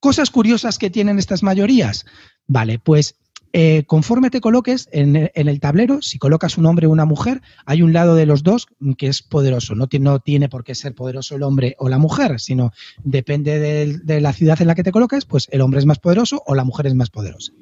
Cosas 0.00 0.30
curiosas 0.30 0.78
que 0.78 0.90
tienen 0.90 1.18
estas 1.18 1.42
mayorías. 1.42 2.06
Vale, 2.46 2.78
pues 2.78 3.16
eh, 3.58 3.84
conforme 3.86 4.28
te 4.28 4.42
coloques 4.42 4.86
en, 4.92 5.30
el 5.34 5.60
tablero, 5.60 6.02
si 6.02 6.18
colocas 6.18 6.58
un 6.58 6.66
hombre 6.66 6.88
o 6.88 6.90
una 6.90 7.06
mujer, 7.06 7.40
hay 7.64 7.80
un 7.80 7.94
lado 7.94 8.14
de 8.14 8.26
los 8.26 8.42
dos 8.42 8.66
que 8.98 9.06
es 9.06 9.22
poderoso. 9.22 9.74
No, 9.74 9.88
tiene 10.18 10.50
por 10.50 10.62
qué 10.62 10.74
ser 10.74 10.94
poderoso 10.94 11.36
el 11.36 11.42
hombre 11.42 11.74
o 11.78 11.88
la 11.88 11.96
mujer, 11.96 12.38
sino 12.38 12.72
depende 13.02 13.58
de, 13.58 14.20
la 14.20 14.34
ciudad 14.34 14.60
en 14.60 14.66
la 14.66 14.74
que 14.74 14.82
te 14.82 14.92
coloques, 14.92 15.24
pues 15.24 15.48
el 15.52 15.62
hombre 15.62 15.80
es 15.80 15.86
más 15.86 15.98
poderoso 15.98 16.42
o 16.44 16.54
la 16.54 16.64
mujer 16.64 16.86
es 16.86 16.94
más 16.94 17.08
poderosa. 17.08 17.52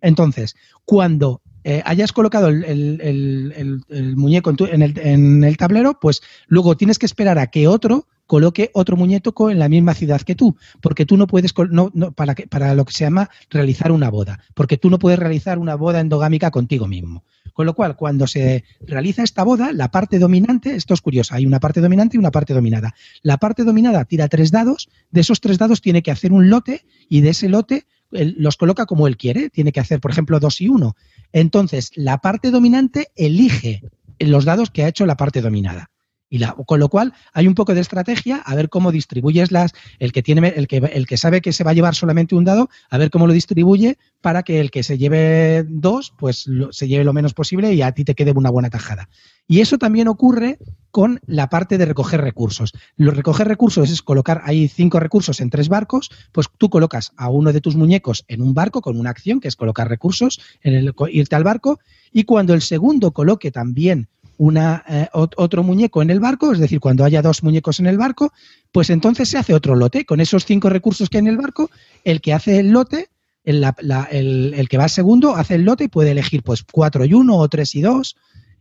Entonces, 0.00 0.56
cuando 0.84 1.42
eh, 1.62 1.80
hayas 1.84 2.12
colocado 2.12 2.48
el, 2.48 3.84
muñeco 4.16 4.52
en, 4.68 5.44
el, 5.44 5.56
tablero, 5.56 6.00
pues 6.00 6.22
luego 6.48 6.76
tienes 6.76 6.98
que 6.98 7.06
esperar 7.06 7.38
a 7.38 7.52
que 7.52 7.68
otro 7.68 8.08
coloque 8.26 8.70
otro 8.74 8.96
muñeco 8.96 9.50
en 9.50 9.58
la 9.58 9.68
misma 9.68 9.94
ciudad 9.94 10.20
que 10.22 10.34
tú, 10.34 10.56
porque 10.80 11.06
tú 11.06 11.16
no 11.16 11.26
puedes, 11.26 11.52
para, 11.52 12.34
para 12.34 12.74
lo 12.74 12.84
que 12.84 12.92
se 12.92 13.04
llama 13.04 13.30
realizar 13.50 13.92
una 13.92 14.10
boda, 14.10 14.40
porque 14.54 14.76
tú 14.76 14.90
no 14.90 14.98
puedes 14.98 15.18
realizar 15.18 15.58
una 15.58 15.74
boda 15.74 16.00
endogámica 16.00 16.50
contigo 16.50 16.86
mismo. 16.86 17.24
Con 17.54 17.64
lo 17.64 17.74
cual, 17.74 17.96
cuando 17.96 18.26
se 18.26 18.64
realiza 18.80 19.22
esta 19.22 19.42
boda, 19.42 19.72
la 19.72 19.90
parte 19.90 20.18
dominante, 20.18 20.74
esto 20.74 20.92
es 20.92 21.00
curioso, 21.00 21.34
hay 21.34 21.46
una 21.46 21.58
parte 21.58 21.80
dominante 21.80 22.16
y 22.16 22.18
una 22.18 22.30
parte 22.30 22.52
dominada. 22.52 22.94
La 23.22 23.38
parte 23.38 23.64
dominada 23.64 24.04
tira 24.04 24.28
tres 24.28 24.50
dados, 24.50 24.90
de 25.10 25.22
esos 25.22 25.40
tres 25.40 25.56
dados 25.56 25.80
tiene 25.80 26.02
que 26.02 26.10
hacer 26.10 26.32
un 26.32 26.50
lote 26.50 26.84
y 27.08 27.22
de 27.22 27.30
ese 27.30 27.48
lote 27.48 27.86
los 28.10 28.56
coloca 28.56 28.86
como 28.86 29.06
él 29.06 29.16
quiere, 29.16 29.48
tiene 29.50 29.72
que 29.72 29.80
hacer, 29.80 30.00
por 30.00 30.10
ejemplo, 30.10 30.38
dos 30.38 30.60
y 30.60 30.68
uno. 30.68 30.96
Entonces, 31.32 31.92
la 31.94 32.18
parte 32.18 32.50
dominante 32.50 33.08
elige 33.16 33.82
los 34.18 34.44
dados 34.44 34.70
que 34.70 34.84
ha 34.84 34.88
hecho 34.88 35.06
la 35.06 35.16
parte 35.16 35.40
dominada. 35.40 35.90
Y 36.28 36.40
con 36.66 36.80
lo 36.80 36.88
cual 36.88 37.12
hay 37.32 37.46
un 37.46 37.54
poco 37.54 37.74
de 37.74 37.80
estrategia 37.80 38.38
a 38.38 38.54
ver 38.54 38.68
cómo 38.68 38.90
distribuyes 38.90 39.52
las, 39.52 39.72
el 39.98 40.12
que 40.12 40.22
tiene, 40.22 40.48
el 40.56 40.66
que, 40.66 40.78
el 40.78 41.06
que 41.06 41.16
sabe 41.16 41.40
que 41.40 41.52
se 41.52 41.62
va 41.62 41.70
a 41.70 41.74
llevar 41.74 41.94
solamente 41.94 42.34
un 42.34 42.44
dado, 42.44 42.68
a 42.90 42.98
ver 42.98 43.10
cómo 43.10 43.26
lo 43.26 43.32
distribuye 43.32 43.96
para 44.20 44.42
que 44.42 44.60
el 44.60 44.70
que 44.70 44.82
se 44.82 44.98
lleve 44.98 45.64
dos, 45.68 46.12
pues 46.18 46.46
lo, 46.46 46.72
se 46.72 46.88
lleve 46.88 47.04
lo 47.04 47.12
menos 47.12 47.32
posible 47.32 47.72
y 47.74 47.82
a 47.82 47.92
ti 47.92 48.04
te 48.04 48.14
quede 48.14 48.32
una 48.32 48.50
buena 48.50 48.70
tajada. 48.70 49.08
Y 49.46 49.60
eso 49.60 49.78
también 49.78 50.08
ocurre 50.08 50.58
con 50.90 51.20
la 51.26 51.48
parte 51.48 51.78
de 51.78 51.84
recoger 51.84 52.20
recursos. 52.20 52.72
Lo 52.96 53.12
recoger 53.12 53.46
recursos 53.46 53.90
es 53.90 54.02
colocar 54.02 54.40
ahí 54.44 54.66
cinco 54.66 54.98
recursos 54.98 55.40
en 55.40 55.50
tres 55.50 55.68
barcos, 55.68 56.10
pues 56.32 56.48
tú 56.58 56.70
colocas 56.70 57.12
a 57.16 57.28
uno 57.28 57.52
de 57.52 57.60
tus 57.60 57.76
muñecos 57.76 58.24
en 58.26 58.42
un 58.42 58.54
barco 58.54 58.80
con 58.80 58.98
una 58.98 59.10
acción 59.10 59.38
que 59.38 59.48
es 59.48 59.56
colocar 59.56 59.88
recursos, 59.88 60.40
en 60.62 60.74
el, 60.74 60.94
irte 61.10 61.36
al 61.36 61.44
barco, 61.44 61.78
y 62.12 62.24
cuando 62.24 62.54
el 62.54 62.62
segundo 62.62 63.12
coloque 63.12 63.52
también 63.52 64.08
una, 64.38 64.84
eh, 64.88 65.08
otro 65.12 65.62
muñeco 65.62 66.02
en 66.02 66.10
el 66.10 66.20
barco, 66.20 66.52
es 66.52 66.58
decir, 66.58 66.80
cuando 66.80 67.04
haya 67.04 67.22
dos 67.22 67.42
muñecos 67.42 67.80
en 67.80 67.86
el 67.86 67.98
barco, 67.98 68.32
pues 68.72 68.90
entonces 68.90 69.28
se 69.28 69.38
hace 69.38 69.54
otro 69.54 69.74
lote. 69.74 70.04
Con 70.04 70.20
esos 70.20 70.44
cinco 70.44 70.68
recursos 70.68 71.08
que 71.08 71.18
hay 71.18 71.20
en 71.20 71.28
el 71.28 71.36
barco, 71.38 71.70
el 72.04 72.20
que 72.20 72.32
hace 72.34 72.58
el 72.58 72.70
lote, 72.70 73.08
el, 73.44 73.64
el, 74.10 74.54
el, 74.54 74.68
que 74.68 74.78
va 74.78 74.88
segundo, 74.88 75.36
hace 75.36 75.54
el 75.54 75.62
lote 75.62 75.84
y 75.84 75.88
puede 75.88 76.10
elegir 76.10 76.42
pues 76.42 76.64
cuatro 76.64 77.04
y 77.04 77.14
uno 77.14 77.36
o 77.36 77.48
tres 77.48 77.74
y 77.74 77.80
dos. 77.80 78.16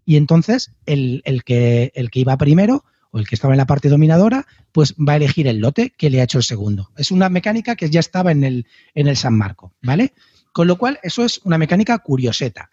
Y 0.05 0.17
entonces 0.17 0.71
el, 0.85 1.21
el, 1.25 1.43
que, 1.43 1.91
el 1.95 2.11
que 2.11 2.19
iba 2.19 2.37
primero 2.37 2.85
o 3.11 3.19
el 3.19 3.27
que 3.27 3.35
estaba 3.35 3.53
en 3.53 3.57
la 3.57 3.65
parte 3.65 3.89
dominadora, 3.89 4.45
pues 4.71 4.93
va 4.93 5.13
a 5.13 5.15
elegir 5.15 5.47
el 5.47 5.59
lote 5.59 5.93
que 5.97 6.09
le 6.09 6.21
ha 6.21 6.25
hecho 6.25 6.37
el 6.37 6.43
segundo. 6.43 6.91
Es 6.97 7.11
una 7.11 7.29
mecánica 7.29 7.75
que 7.75 7.89
ya 7.89 7.99
estaba 7.99 8.31
en 8.31 8.43
el, 8.43 8.67
en 8.93 9.07
el 9.07 9.17
San 9.17 9.37
Marco, 9.37 9.73
¿vale? 9.81 10.13
Con 10.51 10.67
lo 10.67 10.77
cual, 10.77 10.99
eso 11.01 11.25
es 11.25 11.41
una 11.43 11.57
mecánica 11.57 11.97
curioseta. 11.99 12.69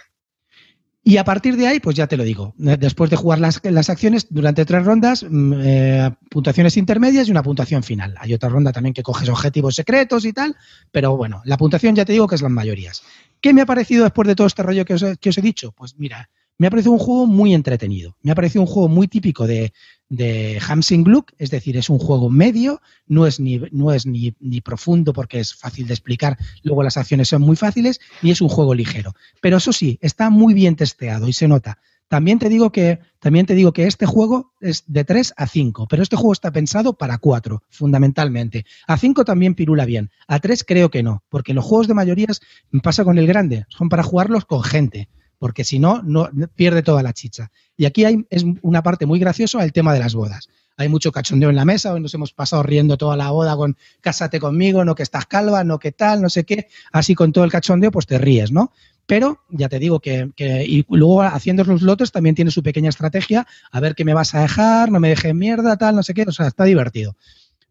Y 1.05 1.17
a 1.17 1.25
partir 1.25 1.57
de 1.57 1.67
ahí, 1.67 1.81
pues 1.81 1.97
ya 1.97 2.07
te 2.07 2.17
lo 2.17 2.23
digo, 2.23 2.55
después 2.57 3.11
de 3.11 3.17
jugar 3.17 3.41
las, 3.41 3.61
las 3.65 3.91
acciones 3.91 4.29
durante 4.31 4.65
tres 4.65 4.85
rondas, 4.85 5.27
mm, 5.29 5.53
eh, 5.57 6.11
puntuaciones 6.31 6.77
intermedias 6.77 7.27
y 7.27 7.33
una 7.33 7.43
puntuación 7.43 7.83
final. 7.83 8.15
Hay 8.19 8.35
otra 8.35 8.49
ronda 8.49 8.71
también 8.71 8.95
que 8.95 9.03
coges 9.03 9.29
objetivos 9.29 9.75
secretos 9.75 10.25
y 10.25 10.33
tal, 10.33 10.57
pero 10.93 11.17
bueno, 11.17 11.43
la 11.45 11.57
puntuación 11.57 11.97
ya 11.97 12.05
te 12.05 12.13
digo 12.13 12.29
que 12.29 12.37
es 12.37 12.43
las 12.43 12.53
mayorías. 12.53 13.03
¿Qué 13.41 13.53
me 13.53 13.63
ha 13.63 13.67
parecido 13.67 14.05
después 14.05 14.29
de 14.29 14.37
todo 14.37 14.47
este 14.47 14.63
rollo 14.63 14.85
que 14.85 14.95
os, 14.95 15.05
que 15.21 15.31
os 15.31 15.39
he 15.39 15.43
dicho? 15.43 15.73
Pues 15.73 15.99
mira, 15.99 16.31
me 16.63 16.69
ha 16.69 16.71
parecido 16.71 16.93
un 16.93 17.01
juego 17.01 17.27
muy 17.27 17.55
entretenido. 17.55 18.17
Me 18.23 18.31
ha 18.31 18.37
parecido 18.37 18.63
un 18.63 18.69
juego 18.69 18.89
muy 18.89 19.09
típico 19.09 19.49
de, 19.49 19.73
de 20.09 20.61
Hamsing 20.65 21.05
es 21.37 21.51
decir, 21.51 21.77
es 21.77 21.91
un 21.91 21.99
juego 21.99 22.31
medio, 22.31 22.81
no 23.09 23.27
es, 23.27 23.41
ni, 23.41 23.61
no 23.73 23.93
es 23.93 24.07
ni, 24.07 24.37
ni, 24.39 24.61
profundo 24.61 25.13
porque 25.13 25.41
es 25.41 25.57
fácil 25.57 25.89
de 25.89 25.95
explicar, 25.95 26.39
luego 26.63 26.85
las 26.85 26.97
acciones 26.97 27.27
son 27.27 27.43
muy 27.43 27.57
fáciles, 27.57 27.99
ni 28.23 28.31
es 28.31 28.41
un 28.41 28.49
juego 28.49 28.75
ligero. 28.75 29.13
Pero 29.41 29.57
eso 29.57 29.73
sí, 29.73 29.99
está 30.03 30.31
muy 30.31 30.55
bien 30.55 30.77
testeado 30.77 31.27
y 31.27 31.33
se 31.33 31.49
nota. 31.49 31.79
También 32.07 32.39
te 32.39 32.49
digo 32.49 32.71
que, 32.71 33.01
también 33.19 33.45
te 33.45 33.57
digo 33.57 33.73
que 33.73 33.89
este 33.89 34.07
juego 34.07 34.53
es 34.61 34.85
de 34.87 35.03
3 35.03 35.35
a 35.37 35.49
5, 35.49 35.89
pero 35.89 36.05
este 36.05 36.15
juego 36.15 36.33
está 36.33 36.53
pensado 36.53 36.93
para 36.93 37.19
4, 37.19 37.65
fundamentalmente. 37.71 38.67
A 38.87 38.97
5 38.97 39.25
también 39.25 39.57
pirula 39.57 39.85
bien, 39.85 40.13
a 40.29 40.39
3 40.39 40.63
creo 40.65 40.93
que 40.93 41.03
no, 41.03 41.25
porque 41.29 41.55
los 41.55 41.65
juegos 41.65 41.89
de 41.89 41.95
mayorías 41.95 42.41
pasa 42.85 43.03
con 43.03 43.19
el 43.19 43.27
grande, 43.27 43.67
son 43.69 43.89
para 43.89 44.05
jugarlos 44.05 44.45
con 44.45 44.63
gente 44.63 45.09
porque 45.43 45.65
si 45.65 45.81
no, 45.81 46.03
no 46.05 46.31
pierde 46.55 46.85
toda 46.85 47.03
la 47.03 47.13
chicha. 47.13 47.51
Y 47.77 47.85
aquí 47.85 48.05
hay 48.05 48.25
es 48.31 48.45
una 48.61 48.81
parte 48.85 49.07
muy 49.07 49.19
graciosa 49.19 49.65
el 49.65 49.73
tema 49.73 49.93
de 49.93 49.99
las 49.99 50.15
bodas. 50.15 50.49
Hay 50.77 50.89
mucho 50.89 51.11
cachondeo 51.11 51.51
en 51.51 51.57
la 51.57 51.65
mesa, 51.65 51.93
hoy 51.93 52.01
nos 52.01 52.15
hemos 52.15 52.33
pasado 52.33 52.63
riendo 52.63 52.97
toda 52.97 53.17
la 53.17 53.29
boda 53.33 53.57
con 53.57 53.77
cásate 54.01 54.39
conmigo, 54.39 54.85
no 54.85 54.95
que 54.95 55.03
estás 55.03 55.27
calva, 55.27 55.65
no 55.65 55.81
que 55.81 55.91
tal, 55.91 56.23
no 56.23 56.31
sé 56.31 56.45
qué. 56.45 56.69
Así 56.93 57.17
con 57.17 57.33
todo 57.33 57.43
el 57.43 57.51
cachondeo, 57.51 57.91
pues 57.91 58.07
te 58.07 58.19
ríes, 58.19 58.53
¿no? 58.53 58.71
Pero 59.05 59.41
ya 59.49 59.69
te 59.69 59.81
digo 59.81 59.99
que, 59.99 60.31
que, 60.37 60.65
y 60.65 60.87
luego 60.91 61.23
haciendo 61.23 61.65
los 61.65 61.83
lotes 61.83 62.13
también 62.13 62.37
tiene 62.37 62.53
su 62.53 62.63
pequeña 62.63 62.91
estrategia, 62.91 63.45
a 63.73 63.81
ver 63.81 63.97
qué 63.97 64.05
me 64.05 64.15
vas 64.15 64.37
a 64.37 64.43
dejar, 64.43 64.93
no 64.93 65.01
me 65.01 65.09
dejes 65.09 65.35
mierda, 65.35 65.77
tal, 65.77 65.97
no 65.97 66.05
sé 66.05 66.15
qué, 66.15 66.23
o 66.23 66.31
sea, 66.31 66.47
está 66.47 66.63
divertido. 66.63 67.17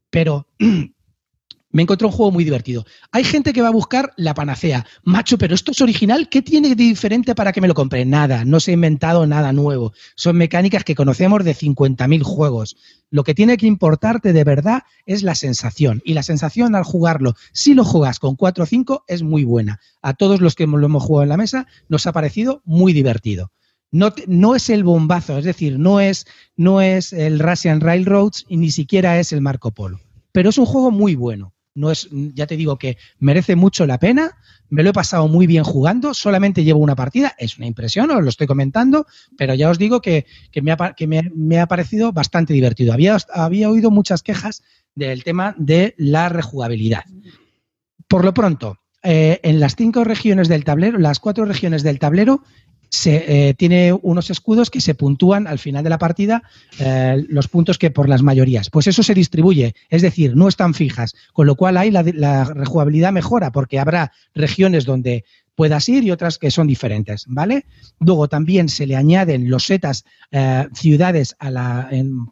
Pero 0.10 0.46
me 1.72 1.84
encontré 1.84 2.06
un 2.06 2.14
juego 2.14 2.32
muy 2.32 2.44
divertido. 2.44 2.86
Hay 3.12 3.24
gente 3.24 3.54
que 3.54 3.62
va 3.62 3.70
a 3.70 3.72
buscar 3.72 4.14
la 4.18 4.34
panacea. 4.34 4.86
Macho, 5.04 5.38
pero 5.38 5.56
esto 5.56 5.72
es 5.72 5.82
original. 5.82 6.30
¿Qué 6.30 6.42
tiene 6.42 6.70
de 6.70 6.76
diferente 6.76 7.36
para 7.36 7.52
que 7.52 7.62
me 7.62 7.68
lo 7.68 7.74
compre? 7.74 8.06
Nada, 8.06 8.46
no 8.46 8.60
se 8.60 8.72
ha 8.72 8.74
inventado 8.74 9.26
nada 9.28 9.54
nuevo. 9.54 9.94
Son 10.16 10.36
mecánicas 10.38 10.84
que 10.84 10.96
conocemos 10.96 11.44
de 11.44 11.56
50.000 11.56 12.24
juegos. 12.24 12.78
Lo 13.10 13.24
que 13.24 13.36
tiene 13.36 13.58
que 13.58 13.68
importarte 13.68 14.34
de 14.34 14.44
verdad 14.44 14.84
es 15.06 15.24
la 15.24 15.36
sensación. 15.36 16.02
Y 16.06 16.14
la 16.14 16.24
sensación 16.24 16.76
al 16.76 16.84
jugarlo, 16.84 17.36
si 17.52 17.74
lo 17.74 17.84
juegas 17.84 18.20
con 18.20 18.36
4 18.36 18.64
o 18.64 18.68
5, 18.68 19.06
es 19.08 19.24
muy 19.24 19.44
buena. 19.44 19.80
A 20.02 20.14
todos 20.14 20.42
los 20.42 20.56
que 20.56 20.68
lo 20.68 20.86
hemos 20.86 21.04
jugado 21.04 21.24
en 21.24 21.30
la 21.30 21.38
mesa, 21.38 21.68
nos 21.90 22.08
ha 22.08 22.14
parecido 22.14 22.62
muy 22.66 22.94
divertido. 22.94 23.52
No, 23.92 24.56
es 24.56 24.70
el 24.70 24.86
bombazo, 24.86 25.38
es 25.38 25.44
decir, 25.44 25.78
no 25.78 26.00
es, 26.00 26.26
no 26.56 26.80
es 26.80 27.12
el 27.12 27.40
Russian 27.40 27.82
Railroads 27.82 28.46
y 28.48 28.56
ni 28.56 28.72
siquiera 28.72 29.20
es 29.20 29.34
el 29.34 29.42
Marco 29.42 29.72
Polo. 29.72 30.00
Pero 30.32 30.50
es 30.50 30.58
un 30.58 30.66
juego 30.66 30.92
muy 30.92 31.16
bueno 31.16 31.54
no 31.74 31.92
es, 31.92 32.10
ya 32.12 32.48
te 32.48 32.58
digo 32.58 32.78
que 32.78 32.98
merece 33.20 33.56
mucho 33.56 33.86
la 33.86 34.00
pena, 34.00 34.38
me 34.70 34.84
lo 34.84 34.90
he 34.90 34.94
pasado 34.94 35.28
muy 35.28 35.48
bien 35.48 35.64
jugando, 35.64 36.14
solamente 36.14 36.64
llevo 36.64 36.80
una 36.80 36.96
partida, 36.96 37.34
es 37.38 37.58
una 37.58 37.68
impresión, 37.68 38.10
os 38.12 38.24
lo 38.24 38.30
estoy 38.30 38.48
comentando, 38.48 39.06
pero 39.38 39.54
ya 39.54 39.70
os 39.70 39.78
digo 39.78 40.02
que, 40.02 40.26
me, 40.62 40.72
ha, 40.72 40.94
que 40.96 41.08
me, 41.08 41.60
ha, 41.60 41.68
parecido 41.68 42.12
bastante 42.12 42.54
divertido. 42.54 42.94
Había, 42.94 43.18
había 43.34 43.70
oído 43.70 43.92
muchas 43.92 44.24
quejas 44.24 44.64
del 44.96 45.24
tema 45.24 45.56
de 45.58 45.94
la 45.98 46.30
rejugabilidad. 46.30 47.04
Por 48.08 48.26
lo 48.26 48.34
pronto, 48.34 48.80
eh, 49.04 49.40
en 49.44 49.60
las 49.60 49.76
cinco 49.76 50.04
regiones 50.04 50.48
del 50.48 50.64
tablero, 50.64 51.00
las 51.00 51.20
cuatro 51.20 51.46
regiones 51.46 51.84
del 51.84 52.00
tablero, 52.00 52.44
se, 52.92 53.50
eh, 53.50 53.54
tiene 53.54 53.94
unos 53.94 54.30
escudos 54.30 54.70
que 54.70 54.82
se 54.82 54.96
puntúan 54.96 55.48
al 55.48 55.60
final 55.60 55.82
de 55.84 55.90
la 55.90 55.98
partida 55.98 56.44
eh, 56.78 57.26
los 57.30 57.48
puntos 57.48 57.78
que 57.78 57.90
por 57.90 58.10
las 58.10 58.22
mayorías. 58.22 58.70
Pues 58.70 58.86
eso 58.86 59.02
se 59.02 59.14
distribuye, 59.14 59.74
es 59.90 60.02
decir, 60.02 60.36
no 60.36 60.50
están 60.50 60.74
fijas, 60.74 61.16
con 61.32 61.48
lo 61.48 61.56
cual 61.56 61.78
ahí 61.78 61.90
la, 61.90 62.04
la 62.04 62.44
rejugabilidad 62.44 63.14
mejora 63.14 63.54
porque 63.54 63.80
habrá 63.80 64.12
regiones 64.36 64.84
donde 64.84 65.24
puedas 65.56 65.88
ir 65.90 66.04
y 66.04 66.12
otras 66.12 66.38
que 66.38 66.52
son 66.52 66.68
diferentes, 66.68 67.26
¿vale? 67.28 67.66
Luego 68.00 68.28
también 68.28 68.68
se 68.68 68.88
le 68.88 68.96
añaden 68.96 69.50
los 69.50 69.66
setas 69.66 70.06
eh, 70.32 70.68
ciudades 70.74 71.36
a 71.40 71.50
la, 71.52 71.90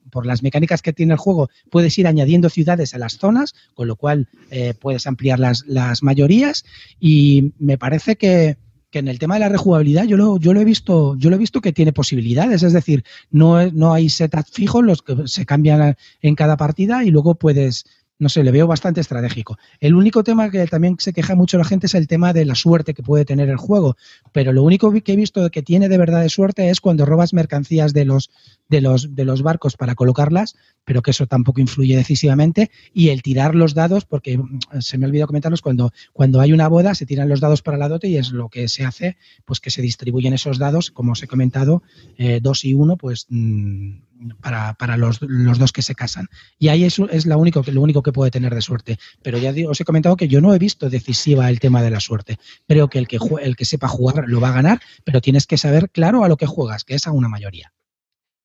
por 0.10 0.26
las 0.26 0.44
mecánicas 0.44 0.82
que 0.82 0.94
tiene 0.94 1.14
el 1.14 1.20
juego, 1.20 1.50
puedes 1.70 1.98
ir 1.98 2.08
añadiendo 2.08 2.50
ciudades 2.50 2.94
a 2.94 2.98
las 2.98 3.18
zonas, 3.18 3.56
con 3.76 3.88
lo 3.88 3.96
cual 3.96 4.28
eh, 4.52 4.74
puedes 4.74 5.08
ampliar 5.08 5.40
las, 5.40 5.64
las 5.68 6.04
mayorías 6.04 6.66
y 7.00 7.54
me 7.60 7.78
parece 7.78 8.16
que, 8.16 8.58
que 8.92 9.00
en 9.00 9.08
el 9.08 9.20
tema 9.20 9.36
de 9.36 9.42
la 9.42 9.50
rejugabilidad 9.50 10.06
yo 10.06 10.18
lo, 10.18 10.40
yo 10.40 10.54
lo 10.54 10.62
he 10.62 10.66
visto, 10.66 11.16
yo 11.18 11.30
lo 11.30 11.36
he 11.36 11.40
visto 11.40 11.62
que 11.62 11.74
tiene 11.74 11.94
posibilidades, 11.94 12.64
es 12.64 12.74
decir, 12.74 13.04
no, 13.30 13.70
no 13.72 13.94
hay 13.94 14.10
setup 14.10 14.46
fijos, 14.52 14.84
los 14.84 15.02
que 15.02 15.28
se 15.28 15.46
cambian 15.46 15.96
en 16.22 16.36
cada 16.36 16.58
partida 16.58 17.04
y 17.04 17.12
luego 17.12 17.36
puedes, 17.36 17.86
no 18.20 18.28
sé, 18.28 18.44
le 18.44 18.52
veo 18.52 18.68
bastante 18.68 19.00
estratégico. 19.00 19.58
El 19.80 19.96
único 19.96 20.24
tema 20.24 20.52
que 20.52 20.68
también 20.68 20.98
se 21.00 21.14
queja 21.14 21.36
mucho 21.36 21.58
la 21.58 21.64
gente 21.64 21.88
es 21.88 21.96
el 21.96 22.08
tema 22.08 22.34
de 22.34 22.44
la 22.44 22.54
suerte 22.54 22.94
que 22.94 23.02
puede 23.02 23.24
tener 23.24 23.50
el 23.50 23.56
juego, 23.56 23.96
pero 24.34 24.52
lo 24.52 24.64
único 24.64 24.92
que 24.92 25.14
he 25.14 25.16
visto 25.16 25.50
que 25.50 25.64
tiene 25.64 25.88
de 25.88 25.98
verdad 25.98 26.22
de 26.22 26.30
suerte 26.30 26.70
es 26.70 26.82
cuando 26.82 27.06
robas 27.06 27.34
mercancías 27.34 27.94
de 27.94 28.04
los, 28.04 28.30
de 28.68 28.82
los, 28.82 29.16
de 29.16 29.24
los 29.24 29.42
barcos 29.42 29.78
para 29.78 29.96
colocarlas, 29.96 30.56
pero 30.84 31.02
que 31.02 31.12
eso 31.12 31.28
tampoco 31.28 31.62
influye 31.62 31.96
decisivamente, 31.96 32.72
y 32.94 33.10
el 33.10 33.22
tirar 33.22 33.56
los 33.56 33.74
dados, 33.74 34.04
porque 34.04 34.38
mm, 34.38 34.60
se 34.80 34.98
me 34.98 35.06
ha 35.06 35.10
olvidado 35.10 35.28
comentarlos, 35.28 35.62
cuando, 35.62 35.94
cuando 36.12 36.42
hay 36.42 36.52
una 36.52 36.68
boda 36.68 36.96
se 36.96 37.06
tiran 37.06 37.30
los 37.30 37.40
dados 37.40 37.62
para 37.62 37.78
la 37.78 37.88
dote 37.88 38.10
y 38.10 38.18
es 38.18 38.32
lo 38.32 38.50
que 38.50 38.68
se 38.68 38.84
hace, 38.84 39.16
pues 39.46 39.62
que 39.62 39.72
se 39.72 39.82
distribuyen 39.82 40.34
esos 40.34 40.58
dados, 40.58 40.92
como 40.92 41.14
os 41.14 41.24
he 41.24 41.28
comentado, 41.28 41.84
eh, 42.18 42.40
dos 42.42 42.66
y 42.66 42.74
uno, 42.74 42.98
pues... 42.98 43.28
Mm, 43.30 44.09
para, 44.42 44.74
para 44.74 44.98
los, 44.98 45.22
los, 45.22 45.60
dos 45.60 45.72
que 45.72 45.82
se 45.82 45.96
casan. 45.96 46.28
Y 46.58 46.70
ahí 46.70 46.84
es, 46.84 47.00
es 47.00 47.26
la 47.26 47.38
único, 47.38 47.64
lo 47.72 47.82
único 47.82 48.04
que 48.04 48.12
puede 48.12 48.32
tener 48.32 48.54
de 48.54 48.62
suerte. 48.62 48.98
Pero 49.22 49.38
ya 49.38 49.54
os 49.68 49.80
he 49.80 49.86
comentado 49.86 50.16
que 50.16 50.28
yo 50.28 50.42
no 50.42 50.54
he 50.54 50.60
visto 50.60 50.90
decisiva 50.90 51.50
el 51.50 51.60
tema 51.60 51.82
de 51.82 51.92
la 51.92 52.00
suerte. 52.00 52.38
Creo 52.68 52.90
que 52.90 53.00
el 53.00 53.08
que, 53.08 53.20
el 53.42 53.56
que 53.56 53.66
sepa 53.66 53.88
jugar 53.88 54.26
lo 54.28 54.42
va 54.42 54.50
a 54.50 54.54
ganar, 54.54 54.82
pero 55.04 55.22
tienes 55.22 55.48
que 55.48 55.58
saber 55.58 55.90
claro 55.90 56.24
a 56.24 56.30
lo 56.30 56.38
que 56.38 56.46
juegas, 56.46 56.84
que 56.84 56.96
es 56.96 57.08
a 57.08 57.12
una 57.12 57.30
mayoría. 57.30 57.74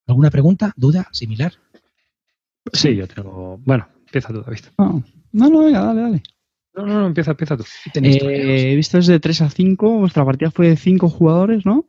¿Alguna 0.06 0.30
pregunta, 0.30 0.72
duda, 0.76 1.08
similar? 1.12 1.54
Sí, 2.72 2.94
yo 2.94 3.06
tengo. 3.06 3.58
Bueno, 3.64 3.88
empieza 4.06 4.28
tú, 4.28 4.42
David. 4.42 4.60
No, 4.78 5.02
no, 5.32 5.48
no 5.48 5.64
venga, 5.64 5.84
dale, 5.84 6.00
dale. 6.00 6.22
No, 6.74 6.86
no, 6.86 7.00
no, 7.00 7.06
empieza, 7.06 7.30
empieza 7.30 7.56
tú. 7.56 7.64
Eh, 7.94 8.72
he 8.72 8.76
visto 8.76 8.96
desde 8.96 9.20
3 9.20 9.42
a 9.42 9.50
5, 9.50 9.98
vuestra 9.98 10.24
partida 10.24 10.50
fue 10.50 10.68
de 10.68 10.76
5 10.76 11.08
jugadores, 11.08 11.64
¿no? 11.64 11.86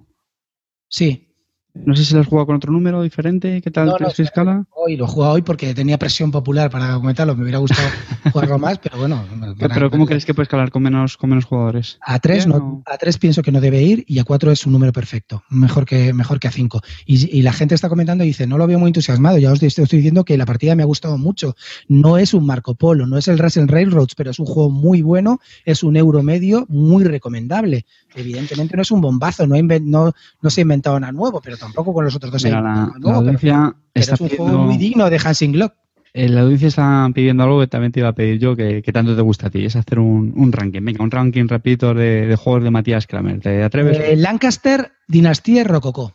Sí, 0.87 1.34
no 1.75 1.95
sé 1.95 2.05
si 2.05 2.13
lo 2.13 2.21
has 2.21 2.27
jugado 2.27 2.45
con 2.45 2.55
otro 2.55 2.71
número 2.71 3.01
diferente. 3.01 3.61
¿Qué 3.61 3.69
tal 3.69 3.87
no, 3.87 3.97
no, 3.99 4.07
escala? 4.07 4.65
Hoy 4.71 4.95
lo 4.95 5.05
he 5.05 5.07
jugado 5.07 5.33
hoy 5.33 5.41
porque 5.41 5.73
tenía 5.73 5.97
presión 5.97 6.31
popular 6.31 6.69
para 6.69 6.95
comentarlo. 6.95 7.35
Me 7.35 7.43
hubiera 7.43 7.57
gustado 7.57 7.87
jugarlo 8.31 8.57
más, 8.57 8.79
pero 8.79 8.97
bueno. 8.97 9.23
Pero, 9.59 9.91
¿cómo 9.91 10.05
crees 10.05 10.25
que 10.25 10.33
puede 10.33 10.45
escalar 10.45 10.71
con 10.71 10.83
menos, 10.83 11.17
con 11.17 11.29
menos 11.29 11.45
jugadores? 11.45 11.97
A 12.01 12.19
tres, 12.19 12.47
no, 12.47 12.81
a 12.85 12.97
tres 12.97 13.17
pienso 13.17 13.41
que 13.41 13.51
no 13.51 13.59
debe 13.59 13.81
ir 13.81 14.05
y 14.07 14.19
a 14.19 14.23
cuatro 14.23 14.51
es 14.51 14.65
un 14.65 14.71
número 14.71 14.93
perfecto. 14.93 15.43
Mejor 15.49 15.85
que, 15.85 16.13
mejor 16.13 16.39
que 16.39 16.47
a 16.47 16.51
cinco. 16.51 16.81
Y, 17.05 17.37
y 17.37 17.41
la 17.41 17.51
gente 17.51 17.75
está 17.75 17.89
comentando 17.89 18.23
y 18.23 18.27
dice, 18.27 18.47
no 18.47 18.57
lo 18.57 18.67
veo 18.67 18.79
muy 18.79 18.87
entusiasmado. 18.87 19.37
Ya 19.37 19.51
os 19.51 19.61
estoy 19.61 19.85
diciendo 19.85 20.23
que 20.23 20.37
la 20.37 20.45
partida 20.45 20.75
me 20.75 20.83
ha 20.83 20.87
gustado 20.87 21.17
mucho. 21.17 21.55
No 21.89 22.17
es 22.17 22.33
un 22.33 22.45
Marco 22.45 22.75
Polo, 22.75 23.05
no 23.05 23.17
es 23.17 23.27
el 23.27 23.37
Russian 23.37 23.67
Railroads, 23.67 24.15
pero 24.15 24.31
es 24.31 24.39
un 24.39 24.45
juego 24.45 24.69
muy 24.69 25.01
bueno, 25.01 25.39
es 25.65 25.83
un 25.83 25.97
euro 25.97 26.23
medio 26.23 26.65
muy 26.69 27.03
recomendable. 27.03 27.85
Evidentemente 28.15 28.75
no 28.77 28.81
es 28.81 28.91
un 28.91 29.01
bombazo, 29.01 29.45
no, 29.45 29.55
no, 29.81 30.13
no 30.41 30.49
se 30.49 30.61
ha 30.61 30.63
inventado 30.63 30.97
nada 30.99 31.11
nuevo, 31.11 31.41
pero 31.41 31.57
tampoco 31.65 31.93
con 31.93 32.05
los 32.05 32.15
otros 32.15 32.31
dos. 32.31 32.43
Mira, 32.43 32.61
la, 32.61 32.91
audiencia 33.13 33.75
pero, 33.93 34.01
está 34.01 34.15
pero 34.15 34.15
es 34.15 34.21
un 34.21 34.27
pidiendo, 34.29 34.45
juego 34.45 34.63
muy 34.65 34.77
digno 34.77 35.09
de 35.09 35.19
Hansing 35.23 35.51
Glock. 35.53 35.73
Eh, 36.13 36.29
la 36.29 36.41
audiencia 36.41 36.69
está 36.69 37.09
pidiendo 37.13 37.43
algo 37.43 37.59
que 37.59 37.67
también 37.67 37.91
te 37.91 37.99
iba 37.99 38.09
a 38.09 38.13
pedir 38.13 38.39
yo, 38.39 38.55
que, 38.55 38.81
que 38.81 38.93
tanto 38.93 39.15
te 39.15 39.21
gusta 39.21 39.47
a 39.47 39.49
ti, 39.49 39.65
es 39.65 39.75
hacer 39.75 39.99
un, 39.99 40.33
un, 40.37 40.51
ranking. 40.53 40.81
Venga, 40.81 41.03
un 41.03 41.11
ranking 41.11 41.47
rapidito 41.47 41.93
de, 41.93 42.25
de 42.25 42.35
juegos 42.37 42.63
de 42.63 42.71
Matías 42.71 43.05
Kramer. 43.05 43.41
¿Te 43.41 43.63
atreves? 43.63 43.99
Eh, 43.99 44.15
Lancaster, 44.15 44.93
Dinastía 45.09 45.61
y 45.61 45.63
Rococó. 45.65 46.13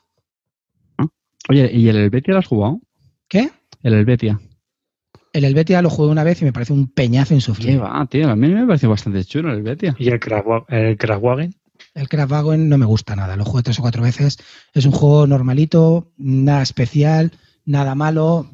¿Ah? 0.96 1.06
Oye, 1.50 1.70
¿y 1.72 1.88
el 1.88 1.96
Helvetia 1.96 2.32
lo 2.32 2.40
has 2.40 2.46
jugado? 2.46 2.80
¿Qué? 3.28 3.50
El 3.82 3.92
Helvetia. 3.92 4.40
El 5.32 5.44
Helvetia 5.44 5.82
lo 5.82 5.90
jugué 5.90 6.10
una 6.10 6.24
vez 6.24 6.40
y 6.42 6.44
me 6.44 6.52
parece 6.52 6.72
un 6.72 6.88
peñazo 6.88 7.34
insufrible. 7.34 7.74
¿Qué 7.74 7.78
va, 7.78 8.06
tío? 8.06 8.30
A 8.30 8.36
mí 8.36 8.48
me 8.48 8.66
parece 8.66 8.86
bastante 8.86 9.22
chulo 9.24 9.52
el 9.52 9.58
Helvetia. 9.58 9.94
¿Y 9.98 10.08
el 10.08 10.18
Kraftwagen? 10.18 11.54
El 11.94 12.08
Kraftwagen 12.08 12.68
no 12.68 12.78
me 12.78 12.86
gusta 12.86 13.16
nada. 13.16 13.36
Lo 13.36 13.44
jugué 13.44 13.62
tres 13.62 13.78
o 13.78 13.82
cuatro 13.82 14.02
veces. 14.02 14.38
Es 14.74 14.84
un 14.84 14.92
juego 14.92 15.26
normalito, 15.26 16.12
nada 16.16 16.62
especial, 16.62 17.32
nada 17.64 17.94
malo, 17.94 18.50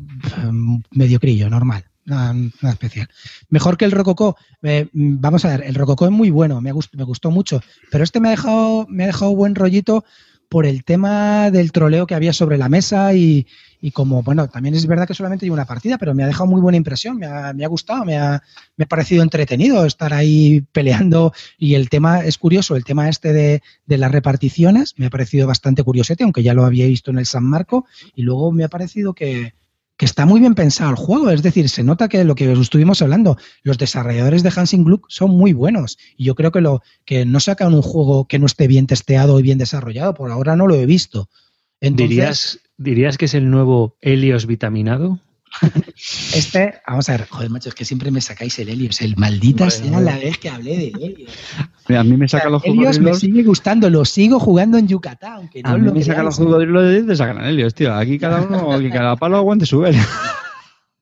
mediocrillo, 0.90 1.50
normal. 1.50 1.84
Nada, 2.04 2.34
especial. 2.70 3.08
Mejor 3.48 3.76
que 3.76 3.84
el 3.84 3.90
Rococó. 3.90 4.36
Eh, 4.62 4.88
vamos 4.92 5.44
a 5.44 5.48
ver, 5.48 5.64
el 5.66 5.74
Rococó 5.74 6.06
es 6.06 6.12
muy 6.12 6.30
bueno, 6.30 6.60
me, 6.60 6.70
gust, 6.70 6.94
me, 6.94 7.02
gustó 7.02 7.32
mucho, 7.32 7.60
pero 7.90 8.04
este 8.04 8.20
me 8.20 8.28
ha 8.28 8.30
dejado, 8.30 8.86
me 8.88 9.04
ha 9.04 9.08
dejado 9.08 9.34
buen 9.34 9.56
rollito 9.56 10.04
por 10.48 10.66
el 10.66 10.84
tema 10.84 11.50
del 11.50 11.72
troleo 11.72 12.06
que 12.06 12.14
había 12.14 12.32
sobre 12.32 12.58
la 12.58 12.68
mesa 12.68 13.12
y, 13.14 13.48
y 13.80 13.90
como, 13.90 14.22
bueno, 14.22 14.48
también 14.48 14.74
es 14.74 14.86
verdad 14.86 15.06
que 15.06 15.14
solamente 15.14 15.46
hay 15.46 15.50
una 15.50 15.64
partida, 15.64 15.98
pero 15.98 16.14
me 16.14 16.24
ha 16.24 16.26
dejado 16.26 16.46
muy 16.46 16.60
buena 16.60 16.76
impresión, 16.76 17.18
me 17.18 17.26
ha, 17.26 17.52
me 17.52 17.64
ha 17.64 17.68
gustado, 17.68 18.04
me 18.04 18.16
ha, 18.16 18.42
me 18.76 18.84
ha, 18.84 18.88
parecido 18.88 19.22
entretenido 19.22 19.84
estar 19.84 20.14
ahí 20.14 20.62
peleando. 20.72 21.32
Y 21.58 21.74
el 21.74 21.88
tema 21.88 22.24
es 22.24 22.38
curioso, 22.38 22.76
el 22.76 22.84
tema 22.84 23.08
este 23.08 23.32
de, 23.32 23.62
de, 23.86 23.98
las 23.98 24.12
reparticiones 24.12 24.94
me 24.96 25.06
ha 25.06 25.10
parecido 25.10 25.46
bastante 25.46 25.82
curiosete, 25.82 26.24
aunque 26.24 26.42
ya 26.42 26.54
lo 26.54 26.64
había 26.64 26.86
visto 26.86 27.10
en 27.10 27.18
el 27.18 27.26
San 27.26 27.44
Marco. 27.44 27.86
Y 28.14 28.22
luego 28.22 28.52
me 28.52 28.64
ha 28.64 28.68
parecido 28.68 29.14
que, 29.14 29.52
que 29.96 30.04
está 30.04 30.26
muy 30.26 30.40
bien 30.40 30.54
pensado 30.54 30.90
el 30.90 30.96
juego, 30.96 31.30
es 31.30 31.42
decir, 31.42 31.68
se 31.68 31.82
nota 31.82 32.08
que 32.08 32.24
lo 32.24 32.34
que 32.34 32.52
estuvimos 32.52 33.00
hablando, 33.00 33.38
los 33.62 33.78
desarrolladores 33.78 34.42
de 34.42 34.52
Hansing 34.54 34.84
Gluck 34.84 35.06
son 35.08 35.30
muy 35.30 35.52
buenos. 35.52 35.96
Y 36.16 36.24
yo 36.24 36.34
creo 36.34 36.52
que 36.52 36.60
lo 36.60 36.82
que 37.04 37.24
no 37.24 37.40
sacan 37.40 37.74
un 37.74 37.82
juego 37.82 38.26
que 38.26 38.38
no 38.38 38.46
esté 38.46 38.66
bien 38.66 38.86
testeado 38.86 39.40
y 39.40 39.42
bien 39.42 39.58
desarrollado, 39.58 40.14
por 40.14 40.30
ahora 40.30 40.54
no 40.54 40.66
lo 40.66 40.74
he 40.74 40.86
visto. 40.86 41.30
Entonces, 41.80 42.08
¿Dirías, 42.10 42.58
¿Dirías 42.78 43.18
que 43.18 43.24
es 43.24 43.34
el 43.34 43.50
nuevo 43.50 43.96
Helios 44.00 44.46
vitaminado? 44.46 45.18
Este, 46.34 46.74
vamos 46.86 47.08
a 47.08 47.12
ver, 47.12 47.26
joder, 47.28 47.48
macho, 47.48 47.70
es 47.70 47.74
que 47.74 47.86
siempre 47.86 48.10
me 48.10 48.20
sacáis 48.20 48.58
el 48.58 48.68
Helios. 48.68 49.00
El 49.00 49.16
maldita 49.16 49.64
vale, 49.64 49.70
sea 49.70 50.00
la 50.00 50.18
vez 50.18 50.36
que 50.36 50.50
hablé 50.50 50.76
de 50.76 50.86
Helios. 50.88 51.32
Mira, 51.88 52.00
a 52.02 52.04
mí 52.04 52.16
me 52.16 52.28
saca 52.28 52.48
o 52.48 52.50
sea, 52.50 52.50
los 52.50 52.64
Helios 52.64 53.00
me 53.00 53.14
sigue 53.14 53.42
gustando, 53.42 53.88
lo 53.88 54.04
sigo 54.04 54.38
jugando 54.38 54.76
en 54.76 54.88
Yucatán, 54.88 55.32
aunque 55.32 55.62
no 55.62 55.70
a 55.70 55.78
mí 55.78 55.86
lo 55.86 55.94
me 55.94 56.02
saca 56.02 56.22
los 56.22 56.36
jugadores 56.36 57.02
y 57.02 57.06
te 57.06 57.16
sacan 57.16 57.38
el 57.38 57.54
Helios, 57.54 57.74
tío. 57.74 57.94
Aquí 57.94 58.18
cada 58.18 58.42
uno, 58.42 58.72
aquí 58.74 58.90
cada 58.90 59.16
palo 59.16 59.38
aguante 59.38 59.64
su 59.64 59.78
ver. 59.78 59.94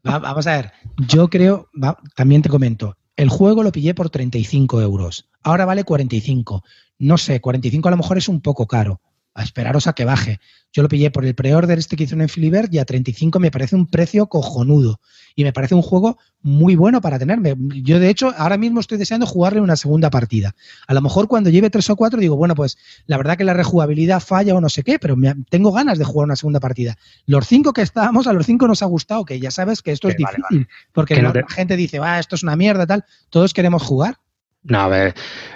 Va, 0.07 0.21
vamos 0.21 0.47
a 0.47 0.57
ver, 0.57 0.73
yo 1.09 1.29
creo, 1.29 1.69
va, 1.83 1.99
también 2.15 2.43
te 2.43 2.49
comento, 2.49 2.97
el 3.17 3.29
juego 3.29 3.63
lo 3.63 3.73
pillé 3.73 3.95
por 3.95 4.11
35 4.11 4.81
euros. 4.81 5.29
Ahora 5.43 5.65
vale 5.65 5.85
45. 5.85 6.63
No 6.99 7.19
sé, 7.19 7.41
45 7.41 7.89
a 7.89 7.91
lo 7.91 7.97
mejor 7.97 8.19
es 8.19 8.29
un 8.29 8.41
poco 8.41 8.67
caro. 8.67 9.01
A 9.35 9.43
esperaros 9.43 9.87
a 9.87 9.93
que 9.93 10.05
baje. 10.05 10.41
Yo 10.75 10.83
lo 10.83 10.89
pillé 10.89 11.13
por 11.13 11.25
el 11.25 11.37
pre-order 11.37 11.79
este 11.79 11.97
que 11.97 12.03
hicieron 12.03 12.23
en 12.23 12.29
Filibert 12.29 12.75
y 12.75 12.81
a 12.81 12.85
35 12.85 13.39
me 13.39 13.53
parece 13.53 13.77
un 13.77 13.87
precio 13.87 14.27
cojonudo. 14.27 15.01
Y 15.37 15.45
me 15.45 15.53
parece 15.53 15.77
un 15.77 15.83
juego 15.83 16.19
muy 16.43 16.75
bueno 16.75 17.01
para 17.01 17.17
tenerme. 17.17 17.55
Yo, 17.83 18.01
de 18.01 18.09
hecho, 18.11 18.35
ahora 18.37 18.59
mismo 18.59 18.81
estoy 18.81 18.99
deseando 18.99 19.25
jugarle 19.25 19.61
una 19.61 19.77
segunda 19.77 20.11
partida. 20.11 20.57
A 20.89 20.95
lo 20.95 21.01
mejor 21.01 21.29
cuando 21.29 21.51
lleve 21.51 21.71
tres 21.71 21.89
o 21.91 21.97
cuatro 21.97 22.19
digo, 22.21 22.37
bueno, 22.37 22.57
pues 22.57 22.77
la 23.07 23.17
verdad 23.17 23.37
que 23.37 23.45
la 23.45 23.55
rejugabilidad 23.55 24.21
falla 24.21 24.55
o 24.57 24.61
no 24.61 24.69
sé 24.69 24.83
qué, 24.83 24.99
pero 24.99 25.17
me, 25.17 25.35
tengo 25.49 25.71
ganas 25.71 25.99
de 25.99 26.05
jugar 26.05 26.27
una 26.27 26.37
segunda 26.37 26.59
partida. 26.59 26.97
Los 27.27 27.47
cinco 27.47 27.73
que 27.73 27.83
estábamos, 27.83 28.27
a 28.27 28.33
los 28.33 28.45
cinco 28.45 28.67
nos 28.67 28.83
ha 28.83 28.87
gustado, 28.87 29.25
que 29.25 29.39
ya 29.39 29.53
sabes 29.53 29.81
que 29.81 29.93
esto 29.93 30.09
es 30.09 30.17
vale, 30.17 30.37
difícil. 30.39 30.67
Vale. 30.67 30.69
Porque 30.93 31.23
la, 31.23 31.33
te... 31.33 31.45
gente 31.49 31.77
dice, 31.77 32.01
va, 32.01 32.19
esto 32.19 32.35
es 32.35 32.43
una 32.43 32.57
mierda, 32.57 32.85
tal. 32.85 33.05
Todos 33.31 33.55
queremos 33.55 33.83
jugar. 33.83 34.19
No, 34.65 34.81
a 34.81 34.89
ver, 34.89 35.15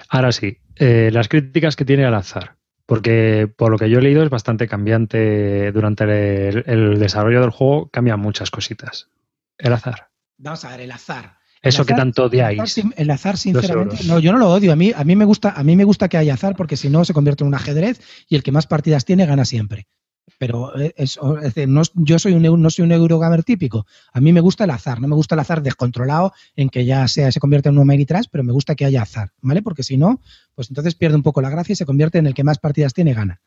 ahora 0.09 0.31
sí. 0.31 0.59
Eh, 0.77 1.11
las 1.13 1.27
críticas 1.27 1.75
que 1.75 1.85
tiene 1.85 2.05
al 2.05 2.15
azar 2.15 2.58
porque 2.89 3.53
por 3.55 3.71
lo 3.71 3.77
que 3.77 3.91
yo 3.91 3.99
he 3.99 4.03
leído 4.03 4.23
es 4.23 4.31
bastante 4.31 4.67
cambiante 4.67 5.73
durante 5.73 6.05
el, 6.05 6.65
el 6.67 6.99
desarrollo 6.99 7.43
del 7.43 7.51
juego, 7.51 7.91
cambian 7.91 8.19
muchas 8.19 8.51
cositas. 8.51 9.11
El 9.59 9.75
azar. 9.75 10.09
Vamos 10.39 10.65
a 10.65 10.71
ver, 10.71 10.81
el 10.81 10.91
azar. 10.91 11.37
Eso 11.61 11.83
azar, 11.83 11.95
que 11.95 12.01
tanto 12.01 12.25
odiáis. 12.25 12.57
El 12.57 12.65
azar, 12.65 12.95
el 12.97 13.11
azar 13.11 13.37
sinceramente, 13.37 14.05
no, 14.05 14.19
yo 14.19 14.33
no 14.33 14.39
lo 14.39 14.49
odio. 14.49 14.73
A 14.73 14.77
mí, 14.77 14.91
a 14.97 15.05
mí 15.05 15.17
me 15.17 15.27
gusta, 15.27 15.51
a 15.51 15.63
mí 15.65 15.77
me 15.77 15.85
gusta 15.85 16.09
que 16.09 16.17
haya 16.17 16.33
azar 16.33 16.57
porque 16.57 16.79
si 16.79 16.89
no 16.89 17.05
se 17.05 17.13
convierte 17.13 17.45
en 17.45 17.49
un 17.49 17.55
ajedrez 17.55 18.01
y 18.27 18.37
el 18.37 18.43
que 18.43 18.53
más 18.53 18.67
partidas 18.67 19.05
tiene 19.05 19.27
gana 19.27 19.45
siempre. 19.45 19.87
Pero 20.39 20.75
es, 20.77 21.19
es 21.19 21.43
decir, 21.43 21.69
no, 21.69 21.83
yo 21.95 22.19
soy 22.19 22.35
un, 22.35 22.63
no 22.63 22.71
soy 22.71 22.85
un 22.85 22.93
Eurogamer 22.93 23.45
típico. 23.45 23.87
A 24.13 24.21
mí 24.21 24.33
me 24.33 24.41
gusta 24.41 24.65
el 24.65 24.71
azar, 24.71 25.01
no 25.01 25.09
me 25.09 25.15
gusta 25.15 25.35
el 25.35 25.41
azar 25.41 25.63
descontrolado 25.63 26.33
en 26.57 26.69
que 26.69 26.85
ya 26.85 27.07
sea, 27.09 27.33
se 27.33 27.41
convierte 27.41 27.69
en 27.69 27.77
un 27.77 27.83
Ameritrash, 27.83 28.27
pero 28.31 28.45
me 28.45 28.53
gusta 28.53 28.75
que 28.75 28.85
haya 28.85 29.03
azar, 29.03 29.33
¿vale? 29.41 29.63
Porque 29.63 29.83
si 29.83 29.97
no, 29.97 30.21
pues 30.55 30.71
entonces 30.71 30.95
pierde 30.95 31.17
un 31.17 31.23
poco 31.23 31.41
la 31.41 31.51
gracia 31.51 31.73
y 31.73 31.77
se 31.77 31.87
convierte 31.87 32.19
en 32.19 32.27
el 32.27 32.35
que 32.35 32.45
más 32.45 32.59
partidas 32.59 32.95
tiene 32.95 33.15
gana. 33.15 33.41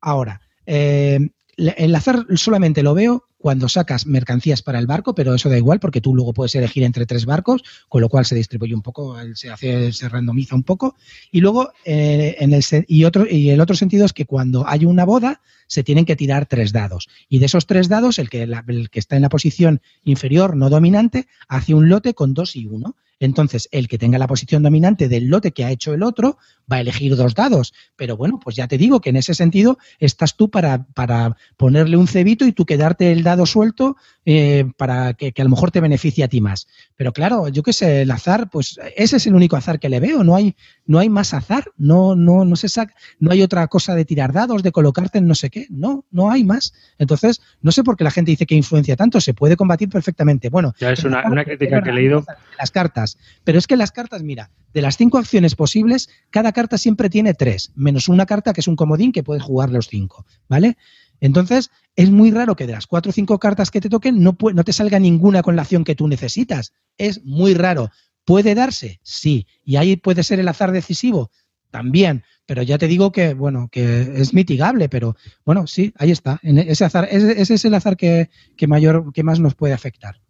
Ahora, 0.00 0.40
eh, 0.66 1.30
el 1.56 1.94
azar 1.94 2.26
solamente 2.36 2.82
lo 2.82 2.94
veo 2.94 3.27
cuando 3.38 3.68
sacas 3.68 4.06
mercancías 4.06 4.62
para 4.62 4.78
el 4.78 4.86
barco, 4.86 5.14
pero 5.14 5.34
eso 5.34 5.48
da 5.48 5.56
igual 5.56 5.80
porque 5.80 6.00
tú 6.00 6.14
luego 6.14 6.34
puedes 6.34 6.54
elegir 6.56 6.82
entre 6.82 7.06
tres 7.06 7.24
barcos, 7.24 7.62
con 7.88 8.00
lo 8.00 8.08
cual 8.08 8.26
se 8.26 8.34
distribuye 8.34 8.74
un 8.74 8.82
poco, 8.82 9.16
se 9.34 9.50
hace, 9.50 9.92
se 9.92 10.08
randomiza 10.08 10.56
un 10.56 10.64
poco. 10.64 10.96
Y 11.30 11.40
luego, 11.40 11.72
eh, 11.84 12.36
en 12.40 12.52
el, 12.52 12.64
y, 12.88 13.04
otro, 13.04 13.26
y 13.28 13.50
el 13.50 13.60
otro 13.60 13.76
sentido 13.76 14.04
es 14.04 14.12
que 14.12 14.26
cuando 14.26 14.66
hay 14.66 14.84
una 14.84 15.04
boda, 15.04 15.40
se 15.68 15.84
tienen 15.84 16.04
que 16.04 16.16
tirar 16.16 16.46
tres 16.46 16.72
dados. 16.72 17.08
Y 17.28 17.38
de 17.38 17.46
esos 17.46 17.66
tres 17.66 17.88
dados, 17.88 18.18
el 18.18 18.28
que, 18.28 18.46
la, 18.46 18.64
el 18.66 18.90
que 18.90 18.98
está 18.98 19.16
en 19.16 19.22
la 19.22 19.28
posición 19.28 19.80
inferior, 20.02 20.56
no 20.56 20.70
dominante, 20.70 21.28
hace 21.46 21.74
un 21.74 21.88
lote 21.88 22.14
con 22.14 22.34
dos 22.34 22.56
y 22.56 22.66
uno. 22.66 22.96
Entonces, 23.20 23.68
el 23.72 23.88
que 23.88 23.98
tenga 23.98 24.18
la 24.18 24.26
posición 24.26 24.62
dominante 24.62 25.08
del 25.08 25.26
lote 25.26 25.52
que 25.52 25.64
ha 25.64 25.70
hecho 25.70 25.92
el 25.92 26.02
otro 26.02 26.38
va 26.70 26.76
a 26.76 26.80
elegir 26.80 27.16
dos 27.16 27.34
dados. 27.34 27.74
Pero 27.96 28.16
bueno, 28.16 28.38
pues 28.42 28.56
ya 28.56 28.68
te 28.68 28.78
digo 28.78 29.00
que 29.00 29.10
en 29.10 29.16
ese 29.16 29.34
sentido 29.34 29.78
estás 29.98 30.36
tú 30.36 30.50
para, 30.50 30.86
para 30.94 31.36
ponerle 31.56 31.96
un 31.96 32.06
cebito 32.06 32.46
y 32.46 32.52
tú 32.52 32.64
quedarte 32.64 33.10
el 33.10 33.22
dado 33.22 33.46
suelto 33.46 33.96
eh, 34.24 34.66
para 34.76 35.14
que, 35.14 35.32
que, 35.32 35.42
a 35.42 35.44
lo 35.44 35.50
mejor 35.50 35.70
te 35.70 35.80
beneficie 35.80 36.24
a 36.24 36.28
ti 36.28 36.40
más. 36.40 36.68
Pero 36.96 37.12
claro, 37.12 37.48
yo 37.48 37.62
qué 37.62 37.72
sé, 37.72 38.02
el 38.02 38.10
azar, 38.10 38.50
pues 38.50 38.78
ese 38.96 39.16
es 39.16 39.26
el 39.26 39.34
único 39.34 39.56
azar 39.56 39.80
que 39.80 39.88
le 39.88 40.00
veo. 40.00 40.22
No 40.22 40.36
hay, 40.36 40.54
no 40.88 40.98
hay 40.98 41.08
más 41.08 41.34
azar. 41.34 41.70
No, 41.76 42.16
no, 42.16 42.44
no 42.44 42.56
se 42.56 42.68
saca, 42.68 42.92
no 43.20 43.30
hay 43.30 43.42
otra 43.42 43.68
cosa 43.68 43.94
de 43.94 44.04
tirar 44.04 44.32
dados, 44.32 44.64
de 44.64 44.72
colocarte 44.72 45.18
en 45.18 45.28
no 45.28 45.36
sé 45.36 45.50
qué. 45.50 45.66
No, 45.70 46.04
no 46.10 46.30
hay 46.32 46.42
más. 46.42 46.72
Entonces, 46.98 47.40
no 47.60 47.70
sé 47.70 47.84
por 47.84 47.96
qué 47.96 48.02
la 48.02 48.10
gente 48.10 48.32
dice 48.32 48.46
que 48.46 48.56
influencia 48.56 48.96
tanto. 48.96 49.20
Se 49.20 49.34
puede 49.34 49.56
combatir 49.56 49.88
perfectamente. 49.90 50.48
Bueno, 50.48 50.74
ya 50.80 50.90
es 50.90 51.04
una, 51.04 51.24
una 51.30 51.44
crítica 51.44 51.82
que 51.82 51.90
he 51.90 51.92
leído. 51.92 52.24
Las 52.58 52.72
cartas. 52.72 53.18
Pero 53.44 53.58
es 53.58 53.68
que 53.68 53.76
las 53.76 53.92
cartas, 53.92 54.22
mira, 54.22 54.50
de 54.72 54.82
las 54.82 54.96
cinco 54.96 55.18
acciones 55.18 55.54
posibles, 55.54 56.08
cada 56.30 56.52
carta 56.52 56.78
siempre 56.78 57.10
tiene 57.10 57.34
tres, 57.34 57.70
menos 57.76 58.08
una 58.08 58.26
carta 58.26 58.52
que 58.52 58.62
es 58.62 58.68
un 58.68 58.74
comodín 58.74 59.12
que 59.12 59.22
puedes 59.22 59.42
jugar 59.42 59.70
los 59.70 59.88
cinco, 59.88 60.26
¿vale? 60.48 60.76
Entonces, 61.20 61.70
es 61.96 62.10
muy 62.10 62.30
raro 62.30 62.56
que 62.56 62.66
de 62.66 62.72
las 62.72 62.86
cuatro 62.86 63.10
o 63.10 63.12
cinco 63.12 63.38
cartas 63.38 63.70
que 63.70 63.80
te 63.80 63.88
toquen 63.88 64.22
no, 64.22 64.36
no 64.54 64.64
te 64.64 64.72
salga 64.72 64.98
ninguna 64.98 65.42
con 65.42 65.56
la 65.56 65.62
acción 65.62 65.84
que 65.84 65.94
tú 65.94 66.08
necesitas. 66.08 66.72
Es 66.96 67.24
muy 67.24 67.54
raro. 67.54 67.90
¿Puede 68.28 68.54
darse? 68.54 69.00
Sí. 69.02 69.46
¿Y 69.64 69.76
ahí 69.76 69.96
puede 69.96 70.22
ser 70.22 70.38
el 70.38 70.48
azar 70.48 70.70
decisivo? 70.70 71.30
También. 71.70 72.24
Pero 72.44 72.62
ya 72.62 72.76
te 72.76 72.86
digo 72.86 73.10
que, 73.10 73.32
bueno, 73.32 73.70
que 73.72 74.02
es 74.20 74.34
mitigable, 74.34 74.90
pero 74.90 75.16
bueno, 75.46 75.66
sí, 75.66 75.94
ahí 75.96 76.10
está. 76.10 76.38
Ese 76.42 76.84
azar, 76.84 77.08
ese, 77.10 77.40
ese 77.40 77.54
es 77.54 77.64
el 77.64 77.72
azar 77.72 77.96
que, 77.96 78.28
que, 78.54 78.66
mayor, 78.66 79.14
que 79.14 79.22
más 79.22 79.40
nos 79.40 79.54
puede 79.54 79.72
afectar. 79.72 80.20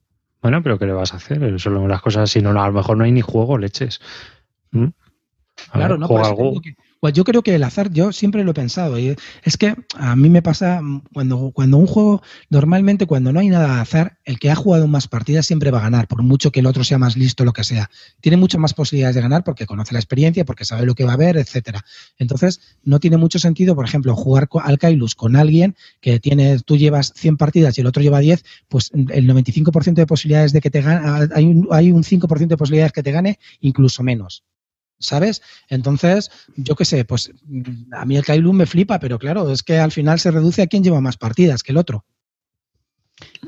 Bueno, 0.41 0.63
pero 0.63 0.79
¿qué 0.79 0.87
le 0.87 0.93
vas 0.93 1.13
a 1.13 1.17
hacer? 1.17 1.43
Eso 1.43 1.71
las 1.71 2.01
cosas, 2.01 2.31
si 2.31 2.41
no, 2.41 2.51
a 2.51 2.69
lo 2.69 2.73
mejor 2.73 2.97
no 2.97 3.03
hay 3.03 3.11
ni 3.11 3.21
juego, 3.21 3.59
leches. 3.59 4.01
¿Mm? 4.71 4.87
Claro, 5.73 5.99
ver, 5.99 6.09
no, 6.09 6.25
algo. 6.25 6.61
Que, 6.61 6.77
pues 7.01 7.15
yo 7.15 7.25
creo 7.25 7.43
que 7.43 7.55
el 7.55 7.63
azar, 7.63 7.93
yo 7.93 8.13
siempre 8.13 8.45
lo 8.45 8.51
he 8.51 8.55
pensado. 8.55 8.99
Y 8.99 9.17
es 9.43 9.57
que 9.57 9.75
a 9.97 10.17
mí 10.17 10.29
me 10.29 10.43
pasa 10.43 10.81
cuando, 11.13 11.53
cuando 11.53 11.77
un 11.77 11.87
juego, 11.87 12.23
normalmente 12.51 13.07
cuando 13.07 13.33
no 13.33 13.41
hay 13.41 13.49
nada 13.49 13.77
de 13.77 13.81
azar, 13.81 14.19
el 14.25 14.39
que 14.39 14.51
ha 14.51 14.57
jugado 14.57 14.89
más 14.89 15.09
partidas 15.09 15.47
siempre 15.47 15.71
va 15.71 15.79
a 15.79 15.83
ganar, 15.83 16.09
por 16.09 16.23
mucho 16.23 16.51
que 16.51 16.61
el 16.61 16.67
otro 16.67 16.85
sea 16.85 16.99
más 16.99 17.17
listo, 17.17 17.45
lo 17.45 17.53
que 17.53 17.65
sea. 17.65 17.91
Tiene 18.21 18.37
muchas 18.37 18.61
más 18.61 18.75
posibilidades 18.75 19.17
de 19.17 19.23
ganar 19.23 19.45
porque 19.45 19.67
conoce 19.67 19.93
la 19.93 20.01
experiencia, 20.01 20.45
porque 20.45 20.65
sabe 20.65 20.87
lo 20.87 20.95
que 20.95 21.05
va 21.05 21.13
a 21.13 21.15
haber, 21.15 21.37
etcétera. 21.37 21.85
Entonces, 22.19 22.61
no 22.83 23.01
tiene 23.01 23.17
mucho 23.17 23.39
sentido, 23.39 23.75
por 23.75 23.85
ejemplo, 23.85 24.15
jugar 24.17 24.49
al 24.63 24.79
Kailus 24.79 25.15
con 25.15 25.37
alguien 25.37 25.77
que 26.01 26.21
tiene, 26.21 26.59
tú 26.61 26.77
llevas 26.77 27.13
100 27.15 27.37
partidas 27.37 27.79
y 27.79 27.81
el 27.81 27.87
otro 27.87 28.03
lleva 28.03 28.19
10, 28.21 28.45
pues 28.69 28.91
el 28.93 29.29
95% 29.29 29.95
de 29.95 30.07
posibilidades 30.07 30.53
de 30.53 30.61
que 30.61 30.71
te 30.71 30.83
gane, 30.83 31.29
hay 31.35 31.45
un, 31.45 31.69
hay 31.71 31.93
un 31.93 32.03
5% 32.03 32.49
de 32.49 32.57
posibilidades 32.57 32.93
que 32.93 33.03
te 33.03 33.13
gane, 33.13 33.39
incluso 33.61 34.03
menos. 34.03 34.45
¿Sabes? 34.99 35.43
Entonces, 35.69 36.31
yo 36.57 36.75
qué 36.77 36.85
sé, 36.85 37.05
pues 37.05 37.33
a 37.93 38.05
mí 38.05 38.17
el 38.17 38.25
Kailun 38.25 38.57
me 38.57 38.67
flipa, 38.67 38.99
pero 38.99 39.19
claro, 39.19 39.51
es 39.51 39.63
que 39.63 39.79
al 39.79 39.93
final 39.93 40.19
se 40.19 40.31
reduce 40.31 40.63
a 40.63 40.67
quien 40.67 40.83
lleva 40.83 41.01
más 41.01 41.17
partidas 41.17 41.63
que 41.63 41.73
el 41.73 41.79
otro. 41.79 42.05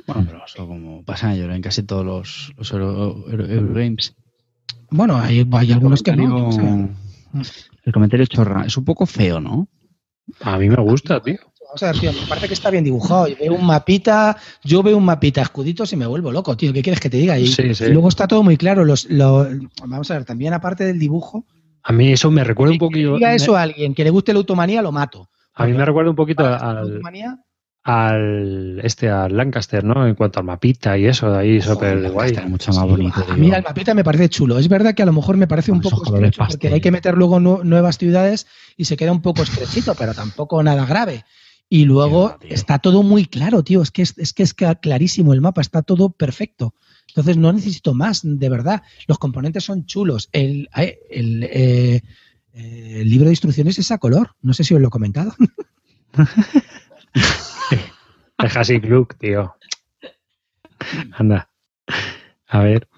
Bueno, 0.07 0.25
pero 0.27 0.45
eso 0.45 0.67
como 0.67 1.05
pasa 1.05 1.35
yo 1.35 1.51
en 1.51 1.63
casi 1.63 1.83
todos 1.83 2.05
los, 2.05 2.53
los 2.57 2.73
Euro, 2.73 3.25
Euro, 3.29 3.47
Euro 3.47 3.75
Games. 3.75 4.15
Bueno, 4.91 5.19
hay, 5.19 5.49
hay 5.53 5.73
algunos 5.73 6.03
que 6.03 6.17
no. 6.17 6.53
Sea. 6.53 6.89
El 7.85 7.93
comentario 7.93 8.27
chorra 8.27 8.65
es 8.67 8.77
un 8.77 8.85
poco 8.85 9.07
feo, 9.07 9.41
¿no? 9.41 9.69
A 10.41 10.59
mí 10.59 10.69
me 10.69 10.81
gusta, 10.81 11.21
tío. 11.23 11.39
Vamos 11.71 11.85
a 11.85 11.93
ver, 11.93 12.01
tío, 12.01 12.13
me 12.13 12.27
parece 12.27 12.49
que 12.49 12.55
está 12.55 12.69
bien 12.69 12.83
dibujado. 12.83 13.29
Yo 13.29 13.37
veo 13.39 13.55
un 13.55 13.65
mapita, 13.65 14.37
yo 14.65 14.83
veo 14.83 14.97
un 14.97 15.05
mapita 15.05 15.41
escuditos 15.41 15.93
y 15.93 15.97
me 15.97 16.05
vuelvo 16.05 16.33
loco, 16.33 16.57
tío. 16.57 16.73
¿Qué 16.73 16.83
quieres 16.83 16.99
que 16.99 17.09
te 17.09 17.17
diga? 17.17 17.39
Y, 17.39 17.47
sí, 17.47 17.77
sí. 17.77 17.85
y 17.85 17.91
luego 17.91 18.09
está 18.09 18.27
todo 18.27 18.43
muy 18.43 18.57
claro. 18.57 18.85
Los, 18.85 19.09
los, 19.09 19.47
vamos 19.87 20.11
a 20.11 20.15
ver, 20.15 20.25
también 20.25 20.53
aparte 20.53 20.85
del 20.85 20.99
dibujo. 20.99 21.45
A 21.85 21.93
mí 21.93 22.11
eso 22.11 22.29
me 22.33 22.43
recuerda 22.43 22.73
un 22.73 22.79
poquito. 22.79 23.15
Diga 23.15 23.35
eso 23.35 23.57
a 23.57 23.63
alguien 23.63 23.95
que 23.95 24.03
le 24.03 24.11
guste 24.11 24.33
la 24.33 24.41
automanía, 24.41 24.83
lo 24.83 24.91
mato. 24.91 25.31
A 25.55 25.65
mí 25.65 25.73
me 25.73 25.85
recuerda 25.85 26.11
un 26.11 26.17
poquito 26.17 26.45
al, 26.45 27.01
al 27.85 28.81
este 28.83 29.09
al 29.09 29.37
Lancaster, 29.37 29.85
¿no? 29.85 30.09
En 30.09 30.17
cuanto 30.17 30.41
al 30.41 30.47
mapita 30.47 30.99
y 30.99 31.07
eso, 31.07 31.31
de 31.31 31.39
ahí 31.39 31.61
súper 31.61 32.11
guay. 32.11 32.37
Mucho 32.49 32.73
más 32.73 32.85
bonito. 32.85 33.25
A 33.29 33.37
mí 33.37 33.49
el 33.49 33.63
mapita 33.63 33.95
me 33.95 34.03
parece 34.03 34.29
chulo. 34.29 34.59
Es 34.59 34.69
verdad 34.69 34.93
que 34.93 35.05
a 35.05 35.07
lo 35.07 35.13
mejor 35.13 35.37
me 35.37 35.47
parece 35.47 35.71
un 35.71 35.81
poco 35.81 36.03
estrecho 36.05 36.43
porque 36.49 36.67
hay 36.67 36.81
que 36.81 36.91
meter 36.91 37.15
luego 37.15 37.39
nu 37.39 37.63
nuevas 37.63 37.97
ciudades 37.97 38.49
y 38.77 38.87
se 38.87 38.97
queda 38.97 39.13
un 39.13 39.23
poco 39.23 39.43
estrechito, 39.43 39.95
pero 39.95 40.15
tampoco 40.15 40.61
nada 40.65 40.85
grave. 40.85 41.25
Y 41.73 41.85
luego 41.85 42.37
está 42.43 42.81
todo 42.81 43.05
muy 43.05 43.27
claro, 43.27 43.63
tío. 43.63 43.81
Es 43.81 43.93
que 43.93 44.03
es, 44.03 44.19
es 44.19 44.33
que 44.33 44.43
es 44.43 44.55
clarísimo 44.55 45.33
el 45.33 45.41
mapa, 45.41 45.61
está 45.61 45.83
todo 45.83 46.11
perfecto. 46.11 46.75
Entonces 47.09 47.37
no 47.37 47.53
necesito 47.53 47.95
más, 47.95 48.23
de 48.25 48.49
verdad. 48.49 48.83
Los 49.07 49.19
componentes 49.19 49.65
son 49.65 49.87
chulos. 49.87 50.29
El, 50.33 50.69
el, 50.75 51.45
eh, 51.45 52.03
el 52.53 53.09
libro 53.09 53.27
de 53.27 53.33
instrucciones 53.33 53.79
es 53.79 53.91
a 53.93 53.99
color. 53.99 54.35
No 54.43 54.53
sé 54.53 54.65
si 54.65 54.75
os 54.75 54.81
lo 54.81 54.89
he 54.89 54.91
comentado. 54.91 55.33
Deja 58.39 58.63
Gluck, 58.63 59.17
tío. 59.17 59.55
Anda. 61.13 61.51
A 62.49 62.61
ver. 62.61 62.89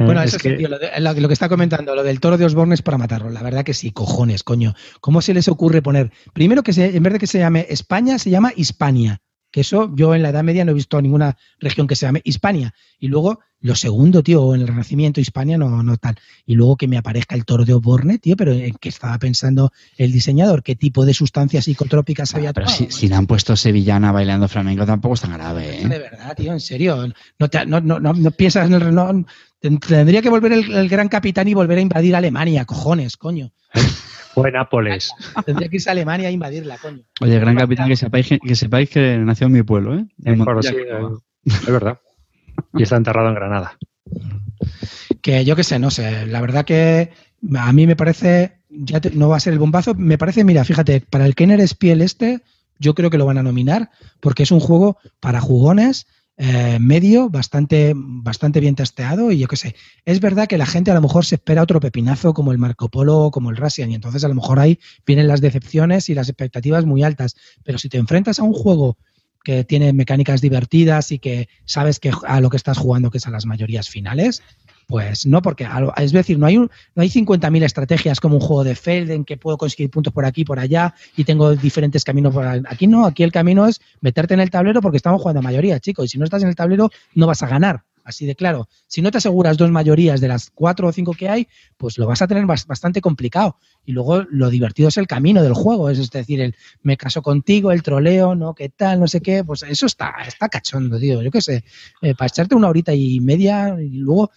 Eh, 0.00 0.04
bueno, 0.04 0.22
eso 0.22 0.36
es 0.36 0.42
que... 0.42 0.56
lo, 0.58 1.28
que 1.28 1.32
está 1.32 1.50
comentando, 1.50 1.94
lo 1.94 2.02
del 2.02 2.20
toro 2.20 2.38
de 2.38 2.46
Osborne 2.46 2.72
es 2.74 2.80
para 2.80 2.96
matarlo. 2.96 3.28
La 3.28 3.42
verdad 3.42 3.64
que 3.64 3.74
sí, 3.74 3.92
cojones, 3.92 4.42
coño. 4.42 4.74
¿Cómo 5.00 5.20
se 5.20 5.34
les 5.34 5.46
ocurre 5.48 5.82
poner? 5.82 6.10
Primero 6.32 6.62
que 6.62 6.72
se, 6.72 6.96
en 6.96 7.02
vez 7.02 7.12
de 7.12 7.18
que 7.18 7.26
se 7.26 7.38
llame 7.38 7.66
España, 7.68 8.18
se 8.18 8.30
llama 8.30 8.52
Hispania. 8.56 9.20
Que 9.50 9.62
eso 9.62 9.92
yo 9.94 10.14
en 10.14 10.22
la 10.22 10.30
Edad 10.30 10.44
Media 10.44 10.64
no 10.64 10.70
he 10.70 10.74
visto 10.74 11.02
ninguna 11.02 11.36
región 11.58 11.86
que 11.86 11.96
se 11.96 12.06
llame 12.06 12.22
Hispania. 12.24 12.72
Y 12.98 13.08
luego, 13.08 13.40
lo 13.60 13.74
segundo, 13.74 14.22
tío, 14.22 14.54
en 14.54 14.60
el 14.60 14.68
Renacimiento, 14.68 15.20
Hispania 15.20 15.58
no, 15.58 15.82
no 15.82 15.96
tal. 15.96 16.16
Y 16.46 16.54
luego 16.54 16.76
que 16.76 16.86
me 16.86 16.96
aparezca 16.96 17.34
el 17.34 17.44
toro 17.44 17.64
de 17.64 17.74
Oborne, 17.74 18.18
tío, 18.18 18.36
pero 18.36 18.52
¿en 18.52 18.76
qué 18.76 18.88
estaba 18.88 19.18
pensando 19.18 19.72
el 19.98 20.12
diseñador? 20.12 20.62
¿Qué 20.62 20.76
tipo 20.76 21.04
de 21.04 21.14
sustancias 21.14 21.64
psicotrópicas 21.64 22.34
había 22.34 22.52
Pero 22.52 22.68
si, 22.68 22.90
si, 22.90 23.08
le 23.08 23.16
han 23.16 23.26
puesto 23.26 23.56
sevillana 23.56 24.12
bailando 24.12 24.48
flamenco, 24.48 24.86
tampoco 24.86 25.14
es 25.16 25.20
tan 25.22 25.32
grave, 25.32 25.82
¿eh? 25.82 25.88
De 25.88 25.98
verdad, 25.98 26.36
tío, 26.36 26.52
en 26.52 26.60
serio. 26.60 27.08
No, 27.38 27.48
no, 27.66 27.80
no, 27.80 28.12
no, 28.14 28.30
piensas 28.30 28.68
en 28.68 28.74
el... 28.74 28.94
No, 28.94 29.24
tendría 29.60 30.22
que 30.22 30.30
volver 30.30 30.52
el, 30.52 30.72
el 30.72 30.88
gran 30.88 31.08
capitán 31.08 31.48
y 31.48 31.54
volver 31.54 31.78
a 31.78 31.82
invadir 31.82 32.16
Alemania, 32.16 32.64
cojones, 32.64 33.16
coño. 33.16 33.52
O 34.34 34.46
en 34.46 34.52
Nápoles. 34.52 35.12
Tendría 35.44 35.68
que 35.68 35.76
irse 35.76 35.90
a 35.90 35.92
Alemania 35.92 36.28
a 36.28 36.30
invadirla, 36.30 36.78
coño. 36.78 37.02
Oye, 37.20 37.38
gran 37.38 37.56
capitán, 37.56 37.88
que 37.88 37.96
sepáis 37.96 38.28
que, 38.28 38.54
sepáis 38.54 38.90
que 38.90 39.18
nació 39.18 39.48
en 39.48 39.52
mi 39.52 39.62
pueblo, 39.62 39.96
¿eh? 39.96 40.06
sí, 40.62 40.76
es 41.44 41.66
verdad. 41.66 41.98
Y 42.74 42.82
está 42.82 42.96
enterrado 42.96 43.28
en 43.28 43.34
Granada. 43.34 43.76
Que 45.22 45.44
yo 45.44 45.56
qué 45.56 45.64
sé, 45.64 45.78
no 45.78 45.90
sé. 45.90 46.26
La 46.26 46.40
verdad 46.40 46.64
que 46.64 47.10
a 47.56 47.72
mí 47.72 47.86
me 47.86 47.96
parece, 47.96 48.60
ya 48.68 49.00
no 49.14 49.28
va 49.28 49.36
a 49.36 49.40
ser 49.40 49.52
el 49.52 49.58
bombazo, 49.58 49.94
me 49.94 50.18
parece, 50.18 50.44
mira, 50.44 50.64
fíjate, 50.64 51.00
para 51.00 51.26
el 51.26 51.34
Kenner 51.34 51.66
Spiel 51.66 52.02
este, 52.02 52.42
yo 52.78 52.94
creo 52.94 53.10
que 53.10 53.18
lo 53.18 53.26
van 53.26 53.38
a 53.38 53.42
nominar 53.42 53.90
porque 54.20 54.42
es 54.42 54.52
un 54.52 54.60
juego 54.60 54.98
para 55.20 55.40
jugones 55.40 56.06
eh, 56.42 56.78
medio, 56.80 57.28
bastante, 57.28 57.92
bastante 57.94 58.60
bien 58.60 58.74
testeado 58.74 59.30
y 59.30 59.38
yo 59.38 59.46
qué 59.46 59.56
sé. 59.56 59.76
Es 60.06 60.20
verdad 60.20 60.48
que 60.48 60.56
la 60.56 60.64
gente 60.64 60.90
a 60.90 60.94
lo 60.94 61.02
mejor 61.02 61.26
se 61.26 61.34
espera 61.34 61.62
otro 61.62 61.80
pepinazo 61.80 62.32
como 62.32 62.50
el 62.50 62.56
Marco 62.56 62.88
Polo 62.88 63.18
o 63.18 63.30
como 63.30 63.50
el 63.50 63.58
Russian 63.58 63.90
y 63.90 63.94
entonces 63.94 64.24
a 64.24 64.28
lo 64.28 64.34
mejor 64.34 64.58
ahí 64.58 64.78
vienen 65.04 65.28
las 65.28 65.42
decepciones 65.42 66.08
y 66.08 66.14
las 66.14 66.30
expectativas 66.30 66.86
muy 66.86 67.02
altas. 67.02 67.36
Pero 67.62 67.76
si 67.76 67.90
te 67.90 67.98
enfrentas 67.98 68.38
a 68.38 68.44
un 68.44 68.54
juego 68.54 68.96
que 69.44 69.64
tiene 69.64 69.92
mecánicas 69.92 70.40
divertidas 70.40 71.12
y 71.12 71.18
que 71.18 71.50
sabes 71.66 72.00
que 72.00 72.10
a 72.26 72.40
lo 72.40 72.48
que 72.48 72.56
estás 72.56 72.78
jugando, 72.78 73.10
que 73.10 73.18
es 73.18 73.26
a 73.26 73.30
las 73.30 73.44
mayorías 73.44 73.90
finales, 73.90 74.42
pues 74.90 75.24
no, 75.24 75.40
porque 75.40 75.68
es 75.98 76.10
decir, 76.10 76.36
no 76.36 76.46
hay, 76.46 76.56
no 76.56 76.68
hay 76.96 77.08
50.000 77.08 77.62
estrategias 77.62 78.18
como 78.18 78.34
un 78.34 78.40
juego 78.40 78.64
de 78.64 78.74
Feld 78.74 79.12
en 79.12 79.24
que 79.24 79.36
puedo 79.36 79.56
conseguir 79.56 79.88
puntos 79.88 80.12
por 80.12 80.24
aquí, 80.24 80.44
por 80.44 80.58
allá 80.58 80.96
y 81.16 81.22
tengo 81.22 81.54
diferentes 81.54 82.02
caminos 82.02 82.34
por 82.34 82.44
aquí. 82.44 82.88
No, 82.88 83.06
aquí 83.06 83.22
el 83.22 83.30
camino 83.30 83.66
es 83.66 83.80
meterte 84.00 84.34
en 84.34 84.40
el 84.40 84.50
tablero 84.50 84.82
porque 84.82 84.96
estamos 84.96 85.20
jugando 85.20 85.38
a 85.38 85.42
mayoría, 85.42 85.78
chicos. 85.78 86.06
Y 86.06 86.08
si 86.08 86.18
no 86.18 86.24
estás 86.24 86.42
en 86.42 86.48
el 86.48 86.56
tablero, 86.56 86.90
no 87.14 87.28
vas 87.28 87.40
a 87.44 87.46
ganar. 87.46 87.84
Así 88.02 88.26
de 88.26 88.34
claro. 88.34 88.68
Si 88.88 89.00
no 89.00 89.12
te 89.12 89.18
aseguras 89.18 89.56
dos 89.56 89.70
mayorías 89.70 90.20
de 90.20 90.26
las 90.26 90.50
cuatro 90.50 90.88
o 90.88 90.92
cinco 90.92 91.12
que 91.12 91.28
hay, 91.28 91.46
pues 91.76 91.96
lo 91.96 92.08
vas 92.08 92.20
a 92.20 92.26
tener 92.26 92.44
bastante 92.44 93.00
complicado. 93.00 93.58
Y 93.84 93.92
luego 93.92 94.24
lo 94.28 94.50
divertido 94.50 94.88
es 94.88 94.96
el 94.96 95.06
camino 95.06 95.40
del 95.44 95.54
juego, 95.54 95.88
es 95.88 96.10
decir, 96.10 96.40
el 96.40 96.56
me 96.82 96.96
caso 96.96 97.22
contigo, 97.22 97.70
el 97.70 97.84
troleo, 97.84 98.34
¿no? 98.34 98.54
¿Qué 98.56 98.70
tal? 98.70 98.98
No 98.98 99.06
sé 99.06 99.20
qué. 99.20 99.44
Pues 99.44 99.62
eso 99.62 99.86
está, 99.86 100.14
está 100.26 100.48
cachondo, 100.48 100.98
tío. 100.98 101.22
Yo 101.22 101.30
qué 101.30 101.40
sé. 101.40 101.64
Eh, 102.02 102.16
para 102.16 102.26
echarte 102.26 102.56
una 102.56 102.68
horita 102.68 102.92
y 102.92 103.20
media 103.20 103.76
y 103.80 103.90
luego 103.90 104.32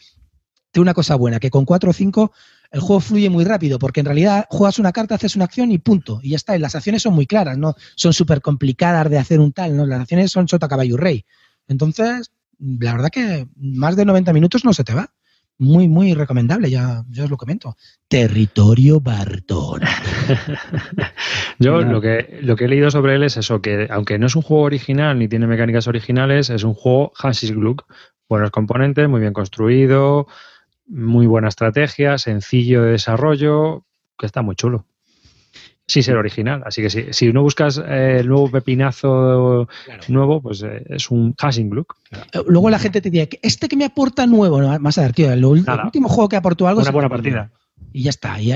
tiene 0.74 0.84
una 0.84 0.94
cosa 0.96 1.16
buena, 1.16 1.40
que 1.40 1.52
con 1.52 1.66
4 1.66 1.92
o 1.92 1.94
5 1.94 2.32
el 2.72 2.80
juego 2.80 3.00
fluye 3.00 3.30
muy 3.30 3.46
rápido, 3.46 3.78
porque 3.78 4.00
en 4.00 4.08
realidad 4.08 4.48
juegas 4.50 4.80
una 4.80 4.92
carta, 4.92 5.14
haces 5.14 5.36
una 5.36 5.46
acción 5.46 5.72
y 5.72 5.78
punto. 5.78 6.20
Y 6.24 6.32
ya 6.32 6.38
está. 6.38 6.56
Y 6.56 6.60
las 6.60 6.76
acciones 6.76 7.04
son 7.04 7.14
muy 7.14 7.28
claras, 7.28 7.60
no 7.60 7.76
son 7.96 8.12
súper 8.12 8.42
complicadas 8.42 9.08
de 9.12 9.20
hacer 9.20 9.40
un 9.40 9.54
tal, 9.54 9.78
¿no? 9.78 9.86
Las 9.86 10.02
acciones 10.02 10.32
son 10.32 10.48
sota, 10.48 10.68
caballo 10.68 10.96
y 10.96 10.98
rey. 10.98 11.26
Entonces, 11.68 12.32
la 12.60 12.94
verdad 12.94 13.12
que 13.12 13.48
más 13.56 13.96
de 13.96 14.06
90 14.06 14.34
minutos 14.34 14.66
no 14.66 14.74
se 14.74 14.84
te 14.84 14.96
va. 14.96 15.12
Muy, 15.60 15.88
muy 15.88 16.16
recomendable, 16.16 16.72
ya, 16.72 17.06
os 17.22 17.30
lo 17.30 17.38
comento. 17.38 17.78
Territorio 18.08 19.00
Bartón. 19.00 19.82
Yo 21.60 21.82
lo 21.82 22.02
que, 22.02 22.40
lo 22.42 22.56
que 22.56 22.66
he 22.66 22.68
leído 22.68 22.90
sobre 22.90 23.14
él 23.14 23.24
es 23.24 23.38
eso, 23.38 23.62
que 23.62 23.88
aunque 23.92 24.18
no 24.18 24.26
es 24.26 24.36
un 24.36 24.42
juego 24.42 24.64
original 24.64 25.20
ni 25.20 25.28
tiene 25.28 25.46
mecánicas 25.46 25.88
originales, 25.88 26.50
es 26.50 26.64
un 26.64 26.74
juego 26.74 27.14
Hansis 27.22 27.52
Gluck. 27.52 27.86
Buenos 28.28 28.50
componentes, 28.50 29.08
muy 29.08 29.22
bien 29.22 29.34
construido, 29.34 30.26
muy 30.94 31.26
buena 31.26 31.50
estrategia, 31.50 32.18
sencillo 32.18 32.84
de 32.84 32.92
desarrollo, 32.92 33.84
que 34.18 34.26
está 34.26 34.42
muy 34.42 34.56
chulo. 34.56 34.86
Sí, 35.86 36.02
ser 36.02 36.16
original. 36.16 36.64
Así 36.66 36.82
que 36.82 36.90
si, 36.90 37.12
si 37.12 37.34
no 37.34 37.42
buscas 37.42 37.78
eh, 37.78 38.20
el 38.20 38.28
nuevo 38.30 38.50
pepinazo 38.50 39.68
nuevo, 40.08 40.42
pues 40.42 40.64
eh, 40.64 40.84
es 40.88 41.12
un 41.12 41.36
hashing 41.38 41.70
look. 41.72 41.96
Eh, 42.12 42.40
luego 42.48 42.70
la 42.70 42.80
gente 42.80 43.02
te 43.02 43.10
diría, 43.10 43.28
este 43.42 43.68
que 43.68 43.76
me 43.76 43.86
aporta 43.86 44.26
nuevo, 44.26 44.62
no, 44.62 44.80
más 44.80 44.98
a 44.98 45.02
ver, 45.02 45.14
tío, 45.14 45.32
el, 45.32 45.44
último 45.44 46.08
juego 46.08 46.30
que 46.30 46.38
aportó 46.38 46.68
algo 46.68 46.82
Una 46.82 46.92
buena 46.92 47.10
partida. 47.10 47.52
Y 47.92 48.04
ya 48.04 48.12
está. 48.12 48.40
Y, 48.40 48.50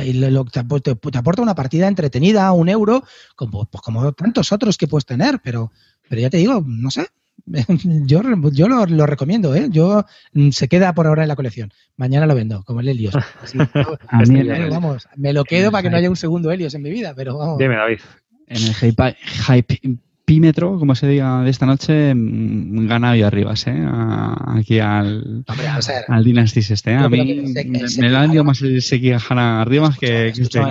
te, 0.52 1.18
aporta 1.18 1.42
una 1.42 1.54
partida 1.54 1.88
entretenida, 1.88 2.52
un 2.54 2.70
euro, 2.70 3.04
como, 3.36 3.66
pues 3.66 3.82
como 3.82 4.12
tantos 4.14 4.52
otros 4.54 4.78
que 4.78 4.88
puedes 4.88 5.06
tener, 5.06 5.42
pero, 5.44 5.72
pero 6.08 6.22
ya 6.22 6.30
te 6.30 6.38
digo, 6.38 6.64
no 6.66 6.90
sé, 6.92 7.08
yo, 8.06 8.22
yo 8.52 8.68
lo, 8.68 9.06
recomiendo, 9.06 9.56
¿eh? 9.56 9.68
Yo 9.69 10.06
mm, 10.34 10.49
se 10.49 10.68
queda 10.68 10.94
por 10.94 11.07
ahora 11.07 11.24
en 11.24 11.30
la 11.30 11.36
colección. 11.36 11.72
Mañana 11.95 12.26
lo 12.26 12.36
vendo, 12.36 12.64
como 12.64 12.82
el 12.82 12.90
Helios. 12.90 13.14
vamos, 14.69 15.07
me 15.15 15.34
lo 15.34 15.44
quedo 15.44 15.72
para 15.72 15.84
que 15.84 15.90
no 15.90 15.98
haya 15.98 16.10
un 16.10 16.15
segundo 16.15 16.52
Helios 16.52 16.74
en 16.74 16.82
mi 16.82 16.90
vida, 16.90 17.14
pero 17.15 17.38
vamos. 17.38 17.57
Dime, 17.57 17.76
David. 17.76 17.99
En 18.48 18.57
el 18.64 18.74
hype, 18.74 19.82
pímetro, 20.26 20.78
como 20.78 20.94
se 20.95 21.07
diga 21.07 21.41
de 21.41 21.49
esta 21.49 21.65
noche, 21.65 22.14
mm, 22.14 22.88
gana 22.88 23.11
ahí 23.11 23.22
arriba, 23.22 23.53
¿eh? 23.65 23.88
aquí 24.48 24.80
al, 24.80 25.45
al 26.07 26.24
Dynasty 26.24 26.60
este. 26.60 26.91
¿eh? 26.91 26.95
A 26.95 27.10
mí 27.10 27.53
me, 27.98 28.10
da 28.10 28.44
más 28.44 28.61
el 28.61 28.82
Sekigahara 28.82 29.61
arriba 29.61 29.94
que, 29.99 30.34
que 30.36 30.41
este. 30.41 30.61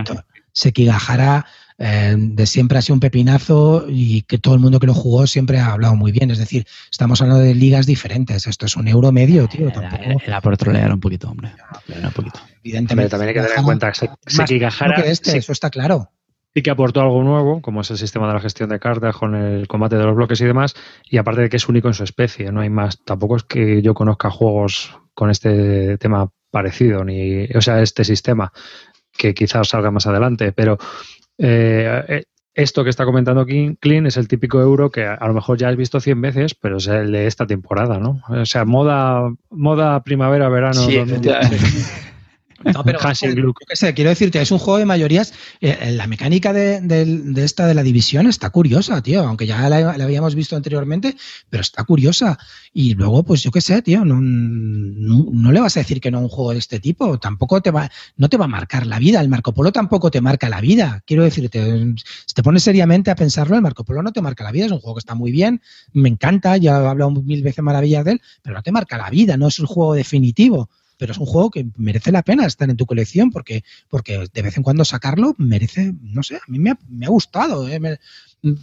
Sekigahara 0.53 1.45
eh, 1.79 2.15
de 2.17 2.47
siempre 2.47 2.79
ha 2.79 2.83
sido 2.83 2.95
un 2.95 3.01
pepinazo 3.01 3.85
y 3.89 4.23
que 4.23 4.39
todo 4.39 4.55
el 4.55 4.61
mundo 4.61 4.81
que 4.81 4.87
lo 4.87 4.95
jugó 4.95 5.27
siempre 5.27 5.59
ha 5.59 5.73
hablado 5.73 5.95
muy 5.95 6.11
bien. 6.11 6.31
Es 6.31 6.39
decir, 6.39 6.67
estamos 6.91 7.21
hablando 7.21 7.43
de 7.43 7.55
ligas 7.55 7.87
diferentes. 7.87 8.47
Esto 8.47 8.67
es 8.67 8.77
un 8.77 8.89
euro 8.89 9.13
medio, 9.13 9.47
tío. 9.47 9.71
Era, 10.25 10.41
por 10.41 10.57
trolear 10.57 10.93
un 10.93 11.01
poquito, 11.01 11.29
hombre. 11.29 11.53
Era 11.89 12.09
un 12.09 12.15
poquito. 12.15 12.41
Evidentemente. 12.65 13.11
también 13.11 13.29
hay 13.29 13.35
que 13.35 13.43
tener 13.43 13.59
en 13.59 13.65
cuenta 13.65 13.93
que 13.93 14.09
Sekigahara. 14.27 15.03
Este, 15.03 15.37
Eso 15.37 15.53
está 15.53 15.71
claro. 15.71 16.11
Y 16.55 16.63
que 16.63 16.71
aportó 16.71 17.03
algo 17.03 17.23
nuevo, 17.23 17.61
como 17.61 17.83
es 17.83 17.91
el 17.91 17.99
sistema 17.99 18.27
de 18.29 18.33
la 18.33 18.41
gestión 18.41 18.71
de 18.71 18.79
cartas 18.79 19.15
con 19.15 19.35
el 19.35 19.69
combate 19.69 19.97
de 19.97 20.05
los 20.05 20.17
bloques 20.17 20.41
y 20.41 20.47
demás, 20.47 20.75
y 21.05 21.19
aparte 21.19 21.43
de 21.43 21.49
que 21.51 21.59
es 21.59 21.69
único 21.69 21.89
en 21.89 21.95
su 21.95 22.03
especie, 22.03 22.51
no 22.51 22.63
hay 22.63 22.71
más. 22.71 23.05
Tampoco 23.05 23.37
es 23.37 23.43
que 23.43 23.83
yo 23.83 23.93
conozca 23.93 24.31
juegos 24.31 24.99
con 25.13 25.29
este 25.29 25.99
tema 25.99 26.31
parecido, 26.51 27.05
ni, 27.05 27.45
o 27.55 27.61
sea, 27.61 27.83
este 27.83 28.05
sistema, 28.05 28.55
que 29.17 29.35
quizás 29.35 29.69
salga 29.69 29.91
más 29.91 30.07
adelante, 30.07 30.53
pero 30.53 30.79
eh, 31.39 32.05
eh, 32.09 32.25
esto 32.55 32.85
que 32.85 32.91
está 32.91 33.05
comentando 33.05 33.45
Clean 33.45 34.07
es 34.07 34.17
el 34.17 34.29
típico 34.29 34.61
euro 34.61 34.91
que 34.91 35.05
a 35.05 35.27
lo 35.27 35.35
mejor 35.35 35.59
ya 35.59 35.69
has 35.69 35.77
visto 35.77 36.01
100 36.01 36.21
veces, 36.23 36.55
pero 36.55 36.79
es 36.79 36.87
el 36.87 37.13
de 37.13 37.27
esta 37.27 37.47
temporada, 37.47 37.99
¿no? 37.99 38.23
O 38.29 38.47
sea, 38.47 38.65
moda, 38.65 39.31
moda 39.51 40.03
primavera, 40.03 40.49
verano. 40.49 40.81
Sí, 40.81 40.97
no, 42.65 42.85
pero 42.85 42.99
quiero 43.95 44.11
decirte, 44.11 44.41
es 44.41 44.51
un 44.51 44.59
juego 44.59 44.79
de 44.79 44.87
mayorías. 44.87 45.33
Eh, 45.61 45.93
la 45.93 46.07
mecánica 46.07 46.53
de, 46.53 46.81
esta 47.37 47.67
de 47.67 47.75
la 47.75 47.83
división 47.83 48.27
está 48.27 48.51
curiosa, 48.51 49.03
tío, 49.03 49.23
aunque 49.23 49.47
ya 49.47 49.69
la, 49.69 49.91
habíamos 49.93 50.35
visto 50.35 50.57
anteriormente, 50.57 51.17
pero 51.51 51.61
está 51.61 51.85
curiosa. 51.85 52.39
Y 52.73 52.95
luego, 52.95 53.23
pues 53.25 53.43
yo 53.43 53.51
qué 53.51 53.61
sé, 53.61 53.83
tío, 53.83 54.05
no, 54.05 54.21
no, 54.21 55.53
le 55.53 55.61
vas 55.61 55.77
a 55.77 55.81
decir 55.81 56.01
que 56.01 56.11
no 56.11 56.19
a 56.19 56.21
un 56.23 56.29
juego 56.29 56.53
de 56.53 56.59
este 56.59 56.81
tipo. 56.81 57.19
Tampoco 57.19 57.61
te 57.61 57.71
va, 57.71 57.91
no 58.17 58.29
te 58.29 58.37
va 58.37 58.47
a 58.47 58.49
marcar 58.49 58.87
la 58.87 58.99
vida. 58.99 59.21
El 59.21 59.29
Marco 59.29 59.53
Polo 59.53 59.73
tampoco 59.73 60.11
te 60.11 60.21
marca 60.21 60.49
la 60.49 60.61
vida. 60.61 61.03
Quiero 61.07 61.25
decirte, 61.25 61.95
si 62.27 62.35
te 62.35 62.43
pones 62.43 62.63
seriamente 62.63 63.11
a 63.11 63.17
pensarlo, 63.17 63.57
el 63.57 63.63
Marco 63.63 63.85
Polo 63.85 64.03
no 64.03 64.13
te 64.13 64.23
marca 64.23 64.45
la 64.45 64.53
vida. 64.53 64.67
Es 64.67 64.73
un 64.73 64.81
juego 64.81 64.95
que 64.95 65.01
está 65.01 65.15
muy 65.15 65.31
bien, 65.31 65.61
me 65.93 66.09
encanta, 66.09 66.57
ya 66.57 66.73
he 66.81 66.87
hablado 66.87 67.11
mil 67.11 67.43
veces 67.43 67.63
maravillas 67.63 68.05
de 68.05 68.13
él, 68.13 68.23
pero 68.43 68.57
no 68.57 68.63
te 68.63 68.73
marca 68.73 68.97
la 68.97 69.11
vida, 69.11 69.37
no 69.37 69.49
es 69.49 69.59
el 69.59 69.67
juego 69.67 69.95
definitivo 69.95 70.71
pero 70.97 71.13
es 71.13 71.19
un 71.19 71.27
juego 71.27 71.51
que 71.51 71.67
merece 71.77 72.13
la 72.13 72.23
pena 72.23 72.47
estar 72.47 72.69
en 72.69 72.77
tu 72.77 72.87
colección 72.87 73.31
porque, 73.31 73.65
porque 73.89 74.27
de 74.33 74.43
vez 74.43 74.57
en 74.57 74.63
cuando 74.63 74.85
sacarlo 74.85 75.35
merece, 75.39 75.95
no 76.03 76.23
sé, 76.23 76.37
a 76.37 76.43
mí 76.49 76.59
me 76.59 76.71
ha, 76.71 77.09
gustado. 77.09 77.69
Eh, 77.69 77.99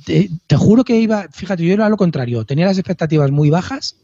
te, 0.05 0.57
juro 0.57 0.84
que 0.84 0.99
iba, 0.99 1.27
fíjate, 1.31 1.65
yo 1.65 1.73
era 1.73 1.89
lo 1.89 1.97
contrario, 1.97 2.45
tenía 2.45 2.65
las 2.65 2.77
expectativas 2.77 3.31
muy 3.31 3.49
bajas 3.49 3.97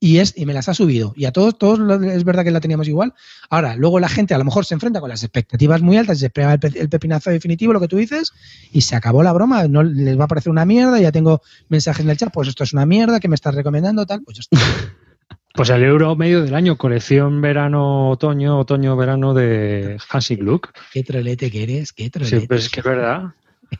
y, 0.00 0.18
es, 0.18 0.34
y 0.36 0.46
me 0.46 0.52
las 0.52 0.68
ha 0.68 0.74
subido. 0.74 1.12
Y 1.16 1.26
a 1.26 1.32
todos, 1.32 1.56
todos 1.56 1.78
es 2.02 2.24
verdad 2.24 2.42
que 2.42 2.50
la 2.50 2.60
teníamos 2.60 2.88
igual. 2.88 3.14
Ahora, 3.50 3.76
luego 3.76 4.00
la 4.00 4.08
gente 4.08 4.34
a 4.34 4.38
lo 4.38 4.44
mejor 4.44 4.64
se 4.64 4.74
enfrenta 4.74 5.00
con 5.00 5.08
las 5.08 5.22
expectativas 5.22 5.80
muy 5.80 5.96
altas, 5.96 6.18
se 6.18 6.28
pega 6.28 6.54
el, 6.54 6.88
pepinazo 6.88 7.30
definitivo, 7.30 7.72
lo 7.72 7.80
que 7.80 7.86
tú 7.86 7.98
dices, 7.98 8.32
y 8.72 8.80
se 8.80 8.96
acabó 8.96 9.22
la 9.22 9.32
broma, 9.32 9.68
no 9.68 9.84
les 9.84 10.18
va 10.18 10.24
a 10.24 10.28
parecer 10.28 10.50
una 10.50 10.64
mierda, 10.64 10.98
ya 10.98 11.12
tengo 11.12 11.40
mensajes 11.68 12.04
en 12.04 12.10
el 12.10 12.16
chat, 12.16 12.32
pues 12.32 12.48
esto 12.48 12.64
es 12.64 12.72
una 12.72 12.84
mierda, 12.84 13.20
que 13.20 13.28
me 13.28 13.36
estás 13.36 13.54
recomendando, 13.54 14.04
tal, 14.04 14.22
pues 14.22 14.38
ya 14.38 14.40
está. 14.40 14.58
Pues 15.54 15.68
el 15.68 15.84
euro 15.84 16.16
medio 16.16 16.42
del 16.42 16.54
año, 16.54 16.78
colección 16.78 17.42
verano-otoño, 17.42 18.58
otoño-verano 18.58 19.34
de 19.34 19.98
Hansi 20.08 20.36
Gluck. 20.36 20.72
Qué 20.92 21.02
trolete 21.02 21.50
que 21.50 21.62
eres, 21.62 21.92
qué 21.92 22.08
trolete. 22.08 22.40
Sí, 22.40 22.46
pues 22.46 22.64
es 22.64 22.70
que 22.70 22.80
es 22.80 22.86
verdad. 22.86 23.34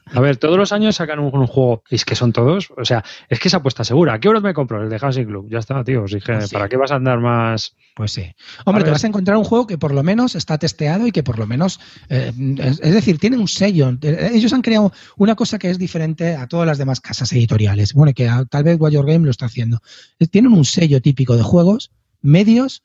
A 0.06 0.20
ver, 0.20 0.36
todos 0.36 0.56
los 0.56 0.73
años 0.73 0.97
sacan 0.97 1.19
un, 1.19 1.31
juego, 1.31 1.82
y 1.90 1.97
es 1.97 2.05
que 2.05 2.14
son 2.14 2.32
todos, 2.32 2.73
o 2.77 2.85
sea, 2.85 3.05
es 3.28 3.40
que 3.40 3.48
esa 3.48 3.59
apuesta 3.59 3.85
segura. 3.85 4.19
¿Qué 4.20 4.28
horas 4.28 4.43
me 4.43 4.55
compro? 4.55 4.82
El 4.82 4.90
de 4.90 4.98
Housing 4.98 5.27
Club. 5.27 5.48
Ya 5.51 5.59
está, 5.59 5.82
tío. 5.85 6.05
Pues 6.05 6.51
¿Para 6.52 6.69
qué 6.69 6.77
vas 6.77 6.90
a 6.90 6.97
andar 6.97 7.19
más? 7.19 7.77
Pues 7.94 8.12
sí. 8.12 8.35
Hombre, 8.64 8.85
te 8.85 8.90
vas 8.90 9.05
a 9.05 9.06
encontrar 9.06 9.36
un 9.36 9.44
juego 9.44 9.66
que 9.66 9.78
por 9.78 9.93
lo 9.93 10.02
menos 10.02 10.35
está 10.35 10.59
testeado 10.59 11.06
y 11.06 11.12
que 11.12 11.23
por 11.23 11.39
lo 11.39 11.47
menos, 11.47 11.81
eh, 12.09 12.32
es, 12.59 12.81
decir, 12.81 13.19
tiene 13.19 13.36
un 13.39 13.48
sello. 13.48 13.97
Ellos 14.02 14.52
han 14.52 14.62
creado 14.62 14.93
una 15.16 15.35
cosa 15.35 15.59
que 15.59 15.70
es 15.70 15.78
diferente 15.78 16.36
a 16.36 16.47
todas 16.47 16.66
las 16.66 16.78
demás 16.78 17.01
casas 17.01 17.32
editoriales. 17.32 17.94
Bueno, 17.94 18.12
que 18.14 18.31
tal 18.51 18.64
vez 18.64 18.78
Your 18.90 19.06
Game 19.06 19.24
lo 19.24 19.31
está 19.31 19.47
haciendo. 19.47 19.81
Tienen 20.31 20.52
un 20.52 20.64
sello 20.64 21.01
típico 21.01 21.36
de 21.36 21.43
juegos 21.43 21.90
medios. 22.23 22.82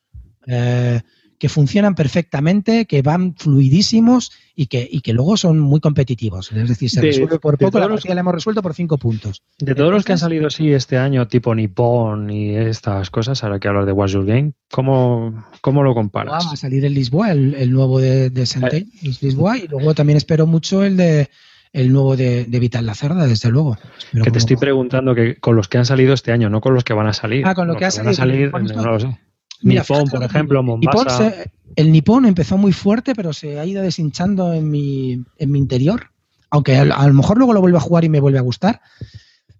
Eh, 0.47 1.01
que 1.39 1.49
funcionan 1.49 1.93
perfectamente, 1.93 2.85
que 2.85 3.01
van 3.01 3.35
fluidísimos 3.35 4.31
y 4.55 4.67
que, 4.67 4.87
y 4.89 5.01
que 5.01 5.13
luego 5.13 5.37
son 5.37 5.59
muy 5.59 5.79
competitivos. 5.79 6.51
Es 6.51 6.67
decir, 6.67 6.89
se 6.89 7.01
resuelve 7.01 7.39
por 7.39 7.57
poco, 7.57 7.79
la 7.79 7.87
partida 7.87 8.15
la 8.15 8.21
hemos 8.21 8.33
resuelto 8.33 8.63
por 8.63 8.73
cinco 8.73 8.97
puntos. 8.97 9.43
De 9.59 9.75
todos 9.75 9.91
los 9.91 10.03
que 10.03 10.13
han 10.13 10.17
salido 10.17 10.47
así 10.47 10.71
este 10.71 10.97
año, 10.97 11.27
tipo 11.27 11.53
Nippon 11.53 12.29
y 12.31 12.55
estas 12.55 13.11
cosas, 13.11 13.43
ahora 13.43 13.59
que 13.59 13.67
hablas 13.67 13.85
de 13.85 13.91
Watch 13.91 14.13
Your 14.13 14.25
Game, 14.25 14.53
¿cómo, 14.71 15.45
cómo 15.61 15.83
lo 15.83 15.93
comparas? 15.93 16.47
va 16.47 16.53
a 16.53 16.55
salir 16.55 16.83
el 16.85 16.93
Lisboa, 16.95 17.31
el, 17.31 17.71
nuevo 17.71 17.99
de, 17.99 18.31
de 18.31 18.43
eh. 18.43 18.85
Lisboa, 19.21 19.57
y 19.57 19.67
luego 19.67 19.93
también 19.93 20.17
espero 20.17 20.47
mucho 20.47 20.83
el 20.83 20.97
de 20.97 21.29
el 21.73 21.91
nuevo 21.91 22.15
de, 22.15 22.45
de 22.45 22.59
Vital 22.59 22.85
Lacerda, 22.85 23.27
desde 23.27 23.49
luego. 23.49 23.77
que 24.23 24.31
te 24.31 24.39
estoy 24.39 24.55
preguntando 24.55 25.13
que 25.13 25.35
con 25.35 25.55
los 25.55 25.67
que 25.67 25.77
han 25.77 25.85
salido 25.85 26.13
este 26.13 26.31
año, 26.31 26.49
no 26.49 26.61
con 26.61 26.73
los 26.73 26.83
que 26.83 26.93
van 26.93 27.05
a 27.05 27.13
salir. 27.13 27.45
Ah, 27.45 27.53
con 27.53 27.67
lo 27.67 27.75
que, 27.75 27.85
ha 27.85 27.91
salido. 27.91 28.13
salir, 28.15 28.51
no 28.51 28.83
lo 28.83 28.99
sé. 28.99 29.19
Nippon, 29.61 30.07
por 30.09 30.23
ejemplo, 30.23 30.63
Mombasa. 30.63 31.33
el 31.75 31.91
Nippon 31.91 32.25
empezó 32.25 32.57
muy 32.57 32.73
fuerte, 32.73 33.15
pero 33.15 33.33
se 33.33 33.59
ha 33.59 33.65
ido 33.65 33.81
deshinchando 33.81 34.53
en 34.53 34.69
mi, 34.69 35.23
en 35.37 35.51
mi 35.51 35.59
interior. 35.59 36.11
Aunque 36.49 36.77
a, 36.77 36.85
lo 36.85 37.13
mejor 37.13 37.37
luego 37.37 37.53
lo 37.53 37.61
vuelvo 37.61 37.77
a 37.77 37.81
jugar 37.81 38.05
y 38.05 38.09
me 38.09 38.19
vuelve 38.19 38.39
a 38.39 38.43
gustar. 38.43 38.81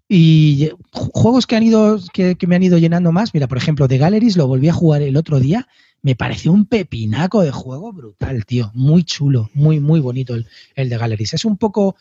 Y 0.08 0.70
juegos 0.90 1.46
que 1.46 1.56
han 1.56 1.62
ido, 1.62 2.00
que, 2.12 2.36
me 2.46 2.56
han 2.56 2.62
ido 2.62 2.78
llenando 2.78 3.12
más. 3.12 3.34
Mira, 3.34 3.46
por 3.46 3.58
ejemplo, 3.58 3.88
The 3.88 3.98
Galleries 3.98 4.36
lo 4.36 4.46
volví 4.46 4.68
a 4.68 4.72
jugar 4.72 5.02
el 5.02 5.16
otro 5.16 5.38
día. 5.38 5.68
Me 6.00 6.14
pareció 6.14 6.52
un 6.52 6.64
pepinaco 6.64 7.42
de 7.42 7.50
juego 7.50 7.92
brutal, 7.92 8.46
tío. 8.46 8.70
Muy 8.74 9.04
chulo, 9.04 9.50
muy, 9.52 9.80
muy 9.80 10.00
bonito 10.00 10.34
el, 10.34 10.46
el 10.76 10.88
de 10.88 10.96
Galleries. 10.96 11.34
Es 11.34 11.44
un 11.44 11.58
poco, 11.58 11.96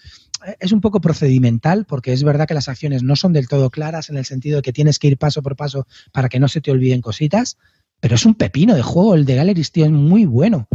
es 0.59 0.71
un 0.71 0.79
poco 0.79 1.01
procedimental, 1.01 1.85
porque 1.85 2.13
es 2.13 2.23
verdad 2.23 2.47
que 2.47 2.53
las 2.53 2.69
acciones 2.69 3.03
no 3.03 3.17
son 3.17 3.33
del 3.33 3.49
todo 3.49 3.71
claras 3.71 4.09
en 4.09 4.17
el 4.17 4.23
sentido 4.23 4.57
de 4.57 4.61
que 4.61 4.71
tienes 4.71 4.99
que 4.99 5.07
ir 5.07 5.17
paso 5.17 5.41
por 5.41 5.57
paso 5.57 5.85
para 6.13 6.29
que 6.29 6.39
no 6.39 6.47
se 6.47 6.61
te 6.61 6.71
olviden 6.71 7.01
cositas 7.01 7.57
pero 7.99 8.15
es 8.15 8.25
un 8.25 8.35
pepino 8.35 8.75
de 8.75 8.81
juego. 8.81 9.15
El 9.15 9.25
de 9.25 9.35
Galleries, 9.35 9.71
tío, 9.71 9.85
es 9.85 9.91
muy 9.91 10.25
bueno. 10.25 10.67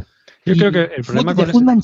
Yo 0.45 0.55
creo 0.55 0.73
que 0.73 0.95
el 0.97 1.05
problema 1.05 1.35
con 1.37 1.47
Food 1.47 1.83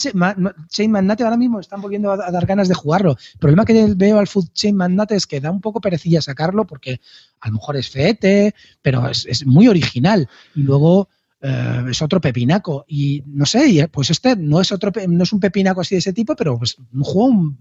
Chain 0.69 0.91
Magnate 0.91 1.23
ahora 1.23 1.37
mismo 1.37 1.61
están 1.61 1.81
volviendo 1.81 2.11
a, 2.11 2.17
dar 2.17 2.45
ganas 2.45 2.67
de 2.67 2.75
jugarlo. 2.75 3.17
El 3.35 3.39
problema 3.39 3.65
que 3.65 3.95
veo 3.95 4.19
al 4.19 4.27
Food 4.27 4.53
Chain 4.53 4.75
Magnate 4.75 5.15
es 5.15 5.27
que 5.27 5.41
da 5.41 5.51
un 5.51 5.61
poco 5.61 5.81
perecilla 5.81 6.21
sacarlo 6.21 6.67
porque 6.67 7.01
a 7.41 7.49
lo 7.49 7.55
mejor 7.55 7.77
es 7.77 7.89
feete, 7.89 8.55
pero 8.83 9.09
es, 9.09 9.47
muy 9.47 9.69
original. 9.69 10.29
Y 10.57 10.63
luego 10.63 11.09
eh, 11.41 11.85
es 11.89 12.03
otro 12.03 12.21
pepinaco. 12.21 12.85
Y 12.89 13.23
no 13.27 13.47
sé, 13.47 13.89
pues 13.93 14.11
este 14.11 14.35
no 14.35 14.61
es 14.61 14.73
otro 14.73 14.91
no 15.07 15.23
es 15.23 15.33
un 15.33 15.41
pepinaco 15.41 15.83
así 15.83 15.95
de 15.95 16.01
ese 16.01 16.13
tipo, 16.13 16.35
pero 16.35 16.59
pues 16.59 16.77
un 16.93 17.05
juego 17.05 17.55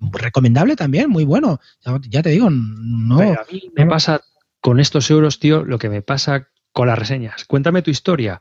recomendable 0.00 0.74
también, 0.74 1.10
muy 1.10 1.24
bueno. 1.24 1.60
Ya, 2.08 2.22
te 2.22 2.30
digo, 2.30 2.48
no. 2.48 3.20
a 3.20 3.44
mí 3.52 3.70
me 3.76 3.84
pasa 3.84 4.22
con 4.62 4.80
estos 4.80 5.10
euros, 5.10 5.38
tío, 5.38 5.64
lo 5.64 5.78
que 5.78 5.90
me 5.90 6.00
pasa 6.00 6.48
con 6.72 6.88
las 6.88 6.98
reseñas. 6.98 7.44
Cuéntame 7.44 7.82
tu 7.82 7.90
historia. 7.90 8.40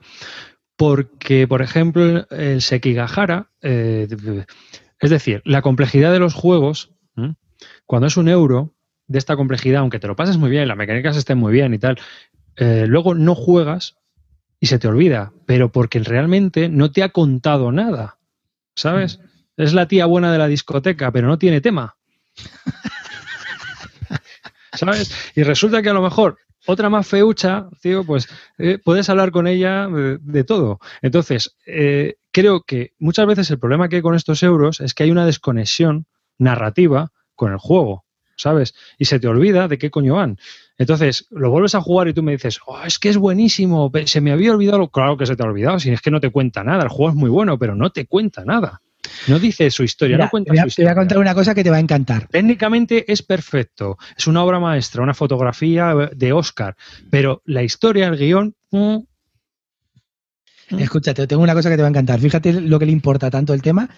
Porque, 0.76 1.47
por 1.47 1.61
ejemplo, 1.61 2.26
el 2.30 2.61
Sekigahara, 2.61 3.49
eh, 3.61 4.07
es 4.99 5.10
decir, 5.10 5.41
la 5.43 5.61
complejidad 5.61 6.11
de 6.11 6.19
los 6.19 6.34
juegos, 6.34 6.93
cuando 7.85 8.07
es 8.07 8.15
un 8.15 8.30
euro 8.30 8.73
de 9.07 9.18
esta 9.18 9.35
complejidad, 9.35 9.81
aunque 9.81 9.99
te 9.99 10.07
lo 10.07 10.15
pases 10.15 10.38
muy 10.38 10.49
bien, 10.49 10.68
las 10.68 10.77
mecánicas 10.77 11.18
estén 11.18 11.38
muy 11.38 11.51
bien 11.51 11.73
y 11.73 11.80
tal, 11.80 11.99
eh, 12.56 12.85
luego 12.88 13.15
no 13.15 13.35
juegas 13.35 13.97
y 14.60 14.68
se 14.68 14.80
te 14.80 14.88
olvida, 14.88 15.34
pero 15.45 15.72
porque 15.72 15.99
realmente 15.99 16.69
no 16.69 16.91
te 16.91 17.03
ha 17.03 17.10
contado 17.10 17.72
nada, 17.72 18.19
¿sabes? 18.76 19.19
Es 19.57 19.73
la 19.73 19.88
tía 19.88 20.06
buena 20.06 20.31
de 20.31 20.38
la 20.38 20.47
discoteca, 20.47 21.11
pero 21.11 21.27
no 21.27 21.38
tiene 21.38 21.60
tema. 21.60 21.97
¿Sabes? 24.73 25.14
Y 25.35 25.43
resulta 25.43 25.81
que 25.81 25.89
a 25.89 25.93
lo 25.93 26.01
mejor 26.01 26.38
otra 26.69 26.89
más 26.89 27.07
feucha, 27.07 27.67
tío, 27.81 28.03
pues 28.03 28.27
eh, 28.57 28.77
puedes 28.83 29.09
hablar 29.09 29.31
con 29.31 29.47
ella 29.47 29.87
de, 29.87 30.43
todo. 30.43 30.79
Entonces, 31.01 31.55
eh, 31.65 32.15
creo 32.31 32.61
que 32.61 32.93
muchas 32.99 33.25
veces 33.25 33.49
el 33.49 33.59
problema 33.59 33.89
que 33.89 33.97
hay 33.97 34.01
con 34.01 34.15
estos 34.15 34.43
euros 34.43 34.79
es 34.79 34.93
que 34.93 35.03
hay 35.03 35.11
una 35.11 35.25
desconexión 35.25 36.05
narrativa 36.37 37.11
con 37.35 37.51
el 37.51 37.57
juego, 37.57 38.05
¿sabes? 38.37 38.75
Y 38.97 39.05
se 39.05 39.19
te 39.19 39.27
olvida 39.27 39.67
de 39.67 39.77
qué 39.77 39.89
coño 39.89 40.15
van. 40.15 40.37
Entonces, 40.77 41.27
lo 41.31 41.49
vuelves 41.49 41.75
a 41.75 41.81
jugar 41.81 42.07
y 42.07 42.13
tú 42.13 42.21
me 42.21 42.33
dices, 42.33 42.59
oh, 42.65 42.81
es 42.85 42.99
que 42.99 43.09
es 43.09 43.17
buenísimo, 43.17 43.91
se 44.05 44.21
me 44.21 44.31
había 44.31 44.51
olvidado. 44.51 44.87
Claro 44.89 45.17
que 45.17 45.25
se 45.25 45.35
te 45.35 45.43
ha 45.43 45.47
olvidado, 45.47 45.79
si 45.79 45.89
es 45.91 46.01
que 46.01 46.11
no 46.11 46.19
te 46.19 46.29
cuenta 46.29 46.63
nada. 46.63 46.83
El 46.83 46.89
juego 46.89 47.09
es 47.09 47.15
muy 47.15 47.29
bueno, 47.29 47.57
pero 47.57 47.75
no 47.75 47.89
te 47.89 48.05
cuenta 48.05 48.45
nada. 48.45 48.81
No 49.27 49.39
dice 49.39 49.69
su 49.71 49.84
historia, 49.84 50.17
no 50.17 50.30
cuenta 50.30 50.53
su 50.53 50.67
historia. 50.67 50.76
Te 50.76 50.84
voy 50.84 50.91
a 50.91 51.01
contar 51.01 51.17
una 51.17 51.34
cosa 51.34 51.55
que 51.55 51.63
te 51.63 51.69
va 51.69 51.77
a 51.77 51.81
encantar. 51.81 52.27
Técnicamente 52.27 53.11
es 53.11 53.21
perfecto, 53.23 53.97
es 54.17 54.27
una 54.27 54.43
obra 54.43 54.59
maestra, 54.59 55.03
una 55.03 55.13
fotografía 55.13 55.93
de 56.13 56.34
Oscar, 56.34 56.76
pero 57.09 57.41
la 57.45 57.63
historia, 57.63 58.07
el 58.07 58.17
guion... 58.17 58.55
Mm, 58.71 58.97
Escúchate, 60.77 61.26
tengo 61.26 61.41
una 61.41 61.55
cosa 61.55 61.69
que 61.69 61.76
te 61.76 61.81
va 61.81 61.88
a 61.88 61.89
encantar. 61.89 62.19
Fíjate 62.19 62.61
lo 62.61 62.77
que 62.77 62.85
le 62.85 62.91
importa 62.91 63.31
tanto 63.31 63.55
el 63.55 63.61
tema 63.61 63.89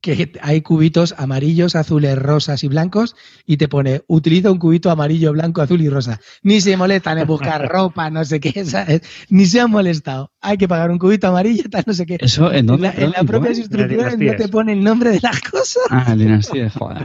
que 0.00 0.32
hay 0.42 0.62
cubitos 0.62 1.14
amarillos, 1.18 1.76
azules, 1.76 2.18
rosas 2.18 2.64
y 2.64 2.68
blancos 2.68 3.16
y 3.46 3.56
te 3.58 3.68
pone 3.68 4.02
utiliza 4.06 4.50
un 4.50 4.58
cubito 4.58 4.90
amarillo, 4.90 5.32
blanco, 5.32 5.60
azul 5.62 5.80
y 5.80 5.88
rosa. 5.88 6.20
Ni 6.42 6.60
se 6.60 6.76
molestan 6.76 7.18
en 7.18 7.26
buscar 7.26 7.68
ropa, 7.70 8.10
no 8.10 8.24
sé 8.24 8.40
qué, 8.40 8.64
¿sabes? 8.64 9.02
ni 9.28 9.46
se 9.46 9.60
han 9.60 9.70
molestado. 9.70 10.32
Hay 10.40 10.56
que 10.56 10.68
pagar 10.68 10.90
un 10.90 10.98
cubito 10.98 11.28
amarillo, 11.28 11.64
tal, 11.70 11.84
no 11.86 11.92
sé 11.92 12.06
qué. 12.06 12.16
Eso 12.20 12.52
en, 12.52 12.66
la, 12.80 12.92
en 12.92 13.10
la 13.10 13.24
propia 13.24 13.50
instrucción 13.50 14.18
no 14.18 14.36
te 14.36 14.48
pone 14.48 14.72
el 14.72 14.82
nombre 14.82 15.10
de 15.10 15.20
las 15.20 15.40
cosas. 15.40 15.82
Ah, 15.90 16.14
dinastía, 16.16 16.70
joder, 16.70 17.04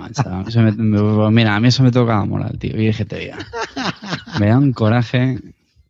mira, 1.31 1.55
a 1.55 1.59
mí 1.59 1.67
eso 1.67 1.83
me 1.83 1.91
toca 1.91 2.23
moral, 2.25 2.57
tío. 2.57 2.79
Y 2.79 2.93
que 2.93 3.05
te 3.05 3.19
diga. 3.19 3.37
Me 4.39 4.47
da 4.47 4.57
un 4.57 4.73
coraje. 4.73 5.39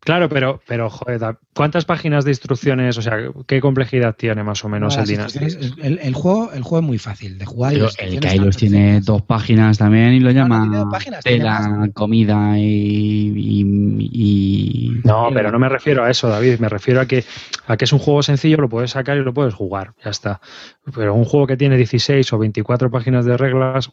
Claro, 0.05 0.29
pero, 0.29 0.61
pero 0.67 0.87
joder, 0.91 1.19
¿cuántas 1.55 1.83
páginas 1.83 2.25
de 2.25 2.31
instrucciones, 2.31 2.95
o 2.99 3.01
sea, 3.01 3.17
qué 3.47 3.59
complejidad 3.59 4.15
tiene 4.15 4.43
más 4.43 4.63
o 4.63 4.69
menos 4.69 4.95
el 4.97 5.07
Dynasty? 5.07 5.47
El, 5.81 6.13
juego, 6.13 6.53
el 6.53 6.61
juego 6.61 6.83
es 6.83 6.87
muy 6.87 6.99
fácil 6.99 7.39
de 7.39 7.45
jugar. 7.45 7.73
el 7.73 8.19
Kairos 8.19 8.55
tiene 8.55 9.01
dos 9.01 9.23
páginas 9.23 9.79
también 9.79 10.13
y 10.13 10.19
lo 10.19 10.29
llama 10.29 10.87
de 11.23 11.39
la 11.39 11.89
comida 11.91 12.53
y, 12.59 13.73
No, 15.03 15.29
pero 15.33 15.51
no 15.51 15.57
me 15.57 15.69
refiero 15.69 16.03
a 16.03 16.11
eso, 16.11 16.29
David. 16.29 16.59
Me 16.59 16.69
refiero 16.69 17.01
a 17.01 17.07
que, 17.07 17.23
a 17.65 17.75
que 17.75 17.85
es 17.85 17.93
un 17.93 17.97
juego 17.97 18.21
sencillo, 18.21 18.57
lo 18.57 18.69
puedes 18.69 18.91
sacar 18.91 19.17
y 19.17 19.23
lo 19.23 19.33
puedes 19.33 19.55
jugar, 19.55 19.93
ya 20.03 20.11
está. 20.11 20.39
Pero 20.93 21.15
un 21.15 21.25
juego 21.25 21.47
que 21.47 21.57
tiene 21.57 21.77
16 21.77 22.31
o 22.31 22.37
24 22.37 22.91
páginas 22.91 23.25
de 23.25 23.37
reglas, 23.37 23.89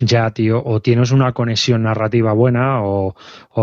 ya, 0.00 0.30
tío, 0.30 0.62
o 0.64 0.80
tienes 0.80 1.10
una 1.10 1.32
conexión 1.32 1.82
narrativa 1.82 2.32
buena 2.32 2.82
o, 2.82 3.14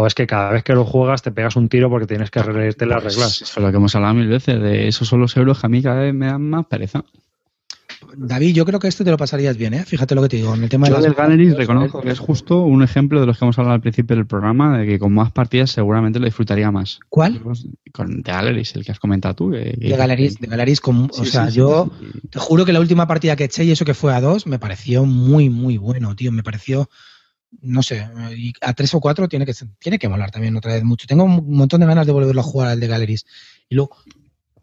es 0.06 0.14
que 0.14 0.28
cada 0.28 0.52
vez 0.52 0.64
que 0.64 0.74
lo 0.74 0.86
juegas 0.86 1.24
te 1.24 1.32
pegas 1.32 1.56
un 1.56 1.68
tiro 1.68 1.90
porque 1.90 2.06
tienes 2.06 2.30
que 2.30 2.42
releerte 2.42 2.86
las 2.86 3.02
pues 3.02 3.16
reglas. 3.16 3.42
Eso 3.42 3.60
es 3.60 3.66
lo 3.66 3.72
que 3.72 3.78
hemos 3.78 3.96
hablado 3.96 4.14
mil 4.14 4.28
veces, 4.28 4.62
de 4.62 4.88
esos 4.88 5.08
son 5.08 5.20
los 5.20 5.36
euros 5.36 5.60
que 5.60 5.66
a 5.66 5.70
mí 5.70 5.82
cada 5.82 6.02
vez 6.02 6.14
me 6.14 6.28
dan 6.28 6.48
más 6.48 6.66
pereza. 6.68 7.04
David, 8.16 8.54
yo 8.54 8.66
creo 8.66 8.80
que 8.80 8.88
esto 8.88 9.04
te 9.04 9.12
lo 9.12 9.18
pasarías 9.18 9.58
bien, 9.58 9.74
¿eh? 9.74 9.86
Fíjate 9.86 10.16
lo 10.16 10.22
que 10.22 10.30
te 10.30 10.38
digo. 10.38 10.56
En 10.56 10.64
el 10.64 10.70
tema 10.70 10.88
de 10.88 10.94
las 10.94 11.04
del 11.04 11.56
reconozco 11.56 12.02
que 12.02 12.12
es 12.12 12.20
justo 12.20 12.62
un 12.62 12.84
ejemplo 12.84 13.20
de 13.20 13.26
los 13.26 13.38
que 13.38 13.46
hemos 13.46 13.58
hablado 13.58 13.76
al 13.76 13.82
principio 13.82 14.16
del 14.16 14.26
programa, 14.26 14.80
de 14.80 14.88
que 14.88 15.00
con 15.00 15.14
más 15.14 15.32
partidas 15.32 15.72
seguramente 15.72 16.20
lo 16.20 16.26
disfrutaría 16.26 16.72
más. 16.72 17.00
¿Cuál? 17.10 17.42
Con 17.92 18.24
The 18.24 18.32
Galleries, 18.32 18.76
el 18.76 18.86
que 18.86 18.92
has 18.92 19.00
comentado 19.00 19.36
tú. 19.36 19.50
de 19.52 19.76
Galleries, 19.98 20.40
de 20.40 20.48
Galleries 20.48 20.82
con, 20.82 21.10
o 21.12 21.26
sea, 21.26 21.50
yo 21.50 21.92
te 22.30 22.40
juro 22.40 22.66
que 22.66 22.74
la 22.74 22.80
última 22.80 23.08
partida 23.08 23.36
que 23.36 23.46
eché 23.46 23.64
y 23.64 23.72
eso 23.72 23.86
que 23.86 23.94
fue 23.94 24.14
a 24.14 24.22
dos, 24.22 24.48
me 24.48 24.60
pareció 24.60 25.06
muy, 25.06 25.50
muy 25.50 25.78
bueno, 25.78 26.16
tío. 26.16 26.32
Me 26.32 26.44
pareció 26.44 26.90
no 27.62 27.82
sé, 27.82 28.08
a 28.62 28.74
tres 28.74 28.94
o 28.94 29.00
cuatro 29.00 29.28
tiene 29.28 29.46
que, 29.46 29.54
tiene 29.80 30.00
que 30.00 30.10
molar 30.10 30.32
también 30.32 30.56
otra 30.56 30.74
vez 30.74 30.84
mucho. 30.84 31.08
Tengo 31.08 31.24
un 31.24 31.50
montón 31.50 31.80
de 31.80 31.88
ganas 31.88 32.06
de 32.06 32.12
volverlo 32.12 32.42
a 32.42 32.44
jugar 32.44 32.70
al 32.70 32.80
de 32.80 32.88
Galleries. 32.88 33.26
Y 33.70 33.76
luego, 33.76 33.98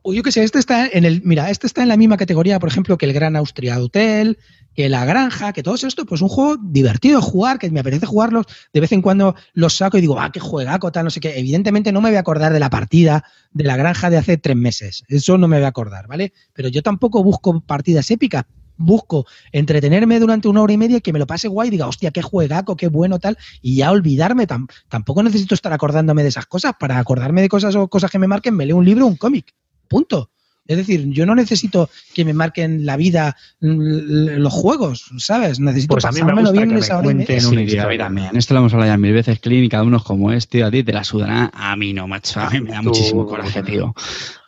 o 0.06 0.12
yo 0.12 0.22
qué 0.22 0.30
sé, 0.30 0.44
este 0.44 0.58
está 0.58 0.86
en 0.86 1.06
el, 1.06 1.22
mira, 1.24 1.48
este 1.48 1.66
está 1.66 1.80
en 1.80 1.88
la 1.88 1.96
misma 1.96 2.18
categoría, 2.18 2.58
por 2.58 2.68
ejemplo, 2.68 2.98
que 2.98 3.06
el 3.06 3.14
Gran 3.14 3.36
Austria 3.36 3.80
Hotel, 3.80 4.38
que 4.74 4.90
la 4.90 5.06
Granja, 5.06 5.54
que 5.54 5.62
todo 5.62 5.76
esto, 5.76 6.04
pues 6.04 6.20
un 6.20 6.28
juego 6.28 6.58
divertido 6.62 7.20
de 7.20 7.26
jugar, 7.26 7.58
que 7.58 7.70
me 7.70 7.80
apetece 7.80 8.04
jugarlos, 8.04 8.44
de 8.74 8.80
vez 8.80 8.92
en 8.92 9.00
cuando 9.00 9.34
los 9.54 9.74
saco 9.74 9.96
y 9.96 10.02
digo, 10.02 10.20
ah, 10.20 10.30
qué 10.30 10.40
juegaco, 10.40 10.92
tal, 10.92 11.04
no 11.04 11.10
sé 11.10 11.20
qué. 11.20 11.38
Evidentemente 11.38 11.90
no 11.90 12.02
me 12.02 12.10
voy 12.10 12.18
a 12.18 12.20
acordar 12.20 12.52
de 12.52 12.60
la 12.60 12.68
partida 12.68 13.24
de 13.52 13.64
la 13.64 13.78
Granja 13.78 14.10
de 14.10 14.18
hace 14.18 14.36
tres 14.36 14.56
meses, 14.56 15.04
eso 15.08 15.38
no 15.38 15.48
me 15.48 15.56
voy 15.56 15.64
a 15.64 15.68
acordar, 15.68 16.06
¿vale? 16.06 16.34
Pero 16.52 16.68
yo 16.68 16.82
tampoco 16.82 17.24
busco 17.24 17.62
partidas 17.62 18.10
épicas, 18.10 18.44
busco 18.76 19.24
entretenerme 19.52 20.20
durante 20.20 20.48
una 20.48 20.60
hora 20.60 20.74
y 20.74 20.76
media 20.76 21.00
que 21.00 21.14
me 21.14 21.18
lo 21.18 21.26
pase 21.26 21.48
guay 21.48 21.70
diga, 21.70 21.88
hostia, 21.88 22.10
qué 22.10 22.20
juegaco, 22.20 22.76
qué 22.76 22.88
bueno, 22.88 23.20
tal, 23.20 23.38
y 23.62 23.76
ya 23.76 23.90
olvidarme. 23.90 24.46
tampoco 24.88 25.22
necesito 25.22 25.54
estar 25.54 25.72
acordándome 25.72 26.24
de 26.24 26.28
esas 26.28 26.44
cosas. 26.44 26.74
Para 26.78 26.98
acordarme 26.98 27.40
de 27.40 27.48
cosas 27.48 27.74
o 27.74 27.88
cosas 27.88 28.10
que 28.10 28.18
me 28.18 28.28
marquen, 28.28 28.54
me 28.54 28.66
leo 28.66 28.76
un 28.76 28.84
libro 28.84 29.06
o 29.06 29.08
un 29.08 29.16
cómic. 29.16 29.54
Punto. 29.94 30.28
Es 30.66 30.76
decir, 30.76 31.08
yo 31.10 31.24
no 31.24 31.36
necesito 31.36 31.88
que 32.14 32.24
me 32.24 32.32
marquen 32.32 32.84
la 32.84 32.96
vida 32.96 33.36
los 33.60 34.52
juegos, 34.52 35.08
¿sabes? 35.18 35.60
Necesito 35.60 35.94
pues 35.94 36.02
pasármelo 36.02 36.50
bien 36.50 36.72
en 36.72 36.78
esa 36.78 36.98
hora 36.98 37.12
y 37.12 37.14
media. 37.14 37.38
Sí, 37.38 37.78
a 37.78 37.86
mí 37.86 37.96
también. 37.96 38.34
Esto 38.34 38.54
lo 38.54 38.60
hemos 38.60 38.72
hablado 38.72 38.90
ya 38.90 38.96
mil 38.96 39.12
veces, 39.12 39.38
Clean, 39.38 39.62
y 39.62 39.68
cada 39.68 39.84
uno 39.84 39.98
es 39.98 40.02
como 40.02 40.32
es, 40.32 40.48
tío. 40.48 40.66
A 40.66 40.72
ti 40.72 40.82
te 40.82 40.92
la 40.92 41.04
sudará, 41.04 41.52
a 41.54 41.76
mí 41.76 41.92
no, 41.92 42.08
macho. 42.08 42.40
A 42.40 42.50
mí 42.50 42.60
me 42.60 42.70
da 42.70 42.82
muchísimo 42.82 43.24
coraje, 43.24 43.62
tío. 43.62 43.94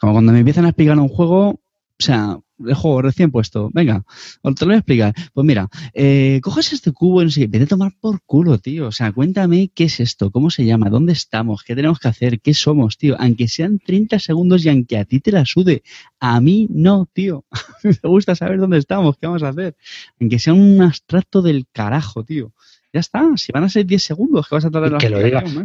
Como 0.01 0.15
cuando 0.15 0.33
me 0.33 0.41
empiezan 0.41 0.65
a 0.65 0.71
explicar 0.71 0.99
un 0.99 1.09
juego, 1.09 1.51
o 1.51 1.61
sea, 2.01 2.41
el 2.65 2.75
juego 2.75 3.03
recién 3.03 3.31
puesto. 3.31 3.71
Venga, 3.73 4.05
te 4.43 4.51
lo 4.61 4.67
voy 4.67 4.75
a 4.75 4.79
explicar. 4.79 5.15
Pues 5.33 5.47
mira, 5.47 5.69
eh, 5.95 6.41
coges 6.43 6.73
este 6.73 6.93
cubo 6.93 7.23
y 7.23 7.27
no 7.27 7.31
sé 7.31 7.49
a 7.53 7.67
tomar 7.67 7.93
por 8.01 8.21
culo, 8.23 8.59
tío. 8.59 8.89
O 8.89 8.93
sea, 8.93 9.13
cuéntame 9.13 9.71
qué 9.75 9.85
es 9.85 10.01
esto, 10.01 10.31
cómo 10.31 10.51
se 10.51 10.65
llama, 10.65 10.91
dónde 10.91 11.13
estamos, 11.13 11.63
qué 11.63 11.75
tenemos 11.75 11.99
que 11.99 12.09
hacer, 12.09 12.41
qué 12.41 12.55
somos, 12.55 12.97
tío. 12.99 13.17
Aunque 13.19 13.49
sean 13.49 13.79
30 13.79 14.19
segundos 14.19 14.65
y 14.65 14.69
aunque 14.69 14.99
a 14.99 15.05
ti 15.05 15.21
te 15.21 15.33
la 15.33 15.45
sude, 15.45 15.83
a 16.21 16.41
mí 16.41 16.69
no, 16.71 17.09
tío. 17.13 17.45
me 17.83 18.09
gusta 18.09 18.35
saber 18.35 18.59
dónde 18.59 18.79
estamos, 18.79 19.17
qué 19.19 19.27
vamos 19.27 19.43
a 19.43 19.49
hacer. 19.49 19.77
Aunque 20.21 20.39
sea 20.39 20.55
un 20.55 20.83
abstracto 20.83 21.43
del 21.43 21.67
carajo, 21.73 22.25
tío. 22.25 22.53
Ya 22.93 23.01
está, 23.01 23.25
si 23.37 23.53
van 23.53 23.65
a 23.65 23.69
ser 23.69 23.85
10 23.85 24.03
segundos, 24.03 24.49
que 24.49 24.55
vas 24.55 24.65
a 24.65 24.71
tardar 24.71 24.99
que, 24.99 25.11
lo 25.11 25.19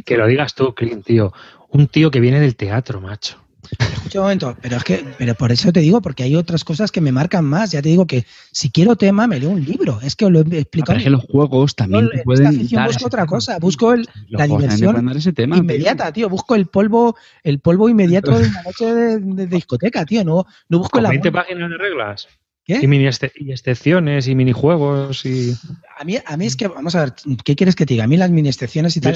que 0.04 0.18
lo 0.18 0.28
digas 0.28 0.54
tú, 0.54 0.74
Clint, 0.74 1.06
tío. 1.06 1.32
Un 1.70 1.88
tío 1.88 2.12
que 2.12 2.20
viene 2.20 2.42
del 2.42 2.58
teatro, 2.58 3.00
macho. 3.00 3.38
Escucha 3.80 4.20
un 4.20 4.26
momento, 4.26 4.58
pero 4.62 4.78
es 4.78 4.84
que, 4.84 5.06
pero 5.18 5.36
por 5.36 5.52
eso 5.52 5.72
te 5.72 5.80
digo, 5.80 6.02
porque 6.02 6.24
hay 6.24 6.36
otras 6.36 6.64
cosas 6.64 6.92
que 6.92 7.02
me 7.02 7.12
marcan 7.12 7.46
más. 7.46 7.72
Ya 7.72 7.82
te 7.82 7.90
digo 7.90 8.06
que 8.06 8.26
si 8.52 8.70
quiero 8.70 8.96
tema, 8.96 9.28
me 9.28 9.40
leo 9.40 9.50
un 9.50 9.64
libro. 9.64 10.00
Es 10.02 10.16
que 10.16 10.26
os 10.26 10.32
lo 10.32 10.42
he 10.42 10.60
explicado. 10.60 10.98
es 10.98 11.04
que 11.04 11.10
los 11.10 11.24
juegos 11.24 11.76
también 11.76 12.10
pueden. 12.24 12.68
busco 12.68 13.06
otra 13.06 13.26
cosa, 13.26 13.60
busco 13.60 13.96
la 14.30 14.48
diversión 14.48 15.10
inmediata, 15.36 16.12
tío. 16.12 16.30
Busco 16.30 16.56
el 16.56 16.68
polvo, 16.68 17.16
el 17.44 17.60
polvo 17.60 17.90
inmediato 17.90 18.38
de 18.38 18.48
una 18.48 18.64
noche 18.64 18.94
de, 18.94 19.48
discoteca, 19.48 20.06
tío. 20.06 20.24
No, 20.24 20.46
no 20.70 20.80
busco 20.80 21.00
la. 21.00 21.10
20 21.10 21.32
páginas 21.32 21.70
de 21.70 21.78
reglas. 21.78 22.28
¿Qué? 22.64 22.80
Y, 22.82 22.88
mini 22.88 23.10
y 23.36 23.52
excepciones 23.52 24.28
y 24.28 24.36
minijuegos 24.36 25.26
y. 25.26 25.56
A 25.98 26.04
mí, 26.04 26.18
a 26.24 26.38
mí 26.38 26.46
es 26.46 26.56
que, 26.56 26.68
vamos 26.68 26.96
a 26.96 27.06
ver, 27.06 27.14
¿qué 27.44 27.56
quieres 27.56 27.76
que 27.76 27.86
te 27.86 27.94
diga? 27.94 28.04
A 28.04 28.08
mí 28.08 28.18
las 28.18 28.30
mini 28.30 28.50
excepciones 28.50 28.96
y 28.98 29.02
tal. 29.02 29.16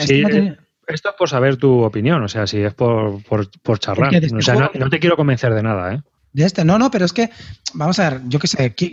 Esto 0.88 1.10
es 1.10 1.16
por 1.16 1.30
saber 1.30 1.57
tu 1.57 1.84
opinión, 1.84 2.24
o 2.24 2.28
sea, 2.28 2.48
si 2.48 2.60
es 2.62 2.74
por, 2.74 3.24
por, 3.24 3.80
charlar. 3.80 4.14
o 4.16 4.41
sea, 4.41 4.72
no, 4.74 4.90
te 4.90 4.99
quiero 4.99 5.16
convencer 5.16 5.53
de 5.53 5.64
nada, 5.64 5.94
¿eh? 5.94 6.02
De 6.34 6.44
este, 6.44 6.66
no, 6.66 6.78
no, 6.78 6.91
pero 6.91 7.06
es 7.06 7.14
que, 7.14 7.30
vamos 7.74 7.98
a 7.98 8.10
ver, 8.10 8.22
yo 8.28 8.40
qué 8.40 8.48
sé, 8.48 8.76
¿qué, 8.76 8.90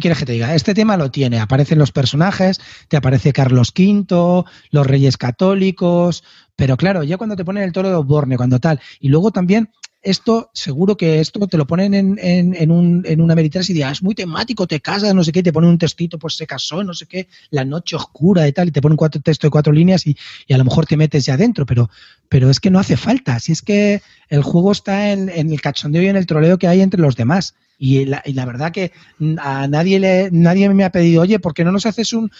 quieres 0.00 0.18
que 0.18 0.24
te 0.24 0.32
diga? 0.32 0.54
Este 0.54 0.72
tema 0.72 0.96
lo 0.96 1.10
tiene, 1.10 1.38
aparecen 1.38 1.78
los 1.78 1.92
personajes, 1.92 2.62
te 2.88 2.96
aparece 2.96 3.34
Carlos 3.34 3.74
V, 3.78 4.44
los 4.70 4.86
reyes 4.86 5.18
católicos, 5.18 6.24
pero 6.56 6.78
claro, 6.78 7.02
ya 7.02 7.18
cuando 7.18 7.36
te 7.36 7.44
ponen 7.44 7.64
el 7.64 7.72
toro 7.72 7.90
de 7.90 7.94
Osborne, 7.94 8.38
cuando 8.38 8.58
tal, 8.58 8.80
y 9.00 9.10
luego 9.10 9.30
también 9.32 9.70
esto 10.10 10.50
seguro 10.54 10.96
que 10.96 11.20
esto 11.20 11.46
te 11.46 11.56
lo 11.56 11.66
ponen 11.66 11.94
en, 11.94 12.18
en, 12.18 12.70
un, 12.70 13.04
en 13.06 13.20
una 13.20 13.34
Meritas 13.34 13.68
y 13.68 13.74
dirás, 13.74 13.92
es 13.98 14.02
muy 14.02 14.14
temático, 14.14 14.66
te 14.66 14.80
casas, 14.80 15.14
no 15.14 15.22
sé 15.22 15.32
qué, 15.32 15.42
te 15.42 15.52
ponen 15.52 15.70
un 15.70 15.78
textito, 15.78 16.18
pues 16.18 16.34
se 16.36 16.46
casó, 16.46 16.82
no 16.82 16.94
sé 16.94 17.06
qué, 17.06 17.28
la 17.50 17.64
noche 17.64 17.96
oscura 17.96 18.48
y 18.48 18.52
tal, 18.52 18.68
y 18.68 18.70
te 18.70 18.80
ponen 18.80 18.96
cuatro 18.96 19.20
textos 19.20 19.48
de 19.48 19.50
cuatro 19.50 19.72
líneas 19.72 20.06
y, 20.06 20.16
y, 20.46 20.54
a 20.54 20.58
lo 20.58 20.64
mejor 20.64 20.86
te 20.86 20.96
metes 20.96 21.26
ya 21.26 21.34
adentro, 21.34 21.66
pero, 21.66 21.90
pero 22.28 22.50
es 22.50 22.60
que 22.60 22.70
no 22.70 22.78
hace 22.78 22.96
falta, 22.96 23.38
si 23.38 23.52
es 23.52 23.62
que 23.62 24.02
el 24.28 24.42
juego 24.42 24.72
está 24.72 25.12
en, 25.12 25.28
en 25.28 25.52
el 25.52 25.60
cachondeo 25.60 26.02
y 26.02 26.08
en 26.08 26.16
el 26.16 26.26
troleo 26.26 26.58
que 26.58 26.68
hay 26.68 26.80
entre 26.80 27.00
los 27.00 27.16
demás. 27.16 27.54
Y 27.80 28.06
la, 28.06 28.20
y 28.24 28.32
la, 28.32 28.44
verdad 28.44 28.72
que 28.72 28.90
a 29.38 29.68
nadie 29.68 30.00
le, 30.00 30.30
nadie 30.32 30.68
me 30.68 30.82
ha 30.82 30.90
pedido, 30.90 31.22
oye, 31.22 31.38
¿por 31.38 31.54
qué 31.54 31.62
no 31.62 31.70
nos 31.70 31.86
haces 31.86 32.12
un, 32.12 32.30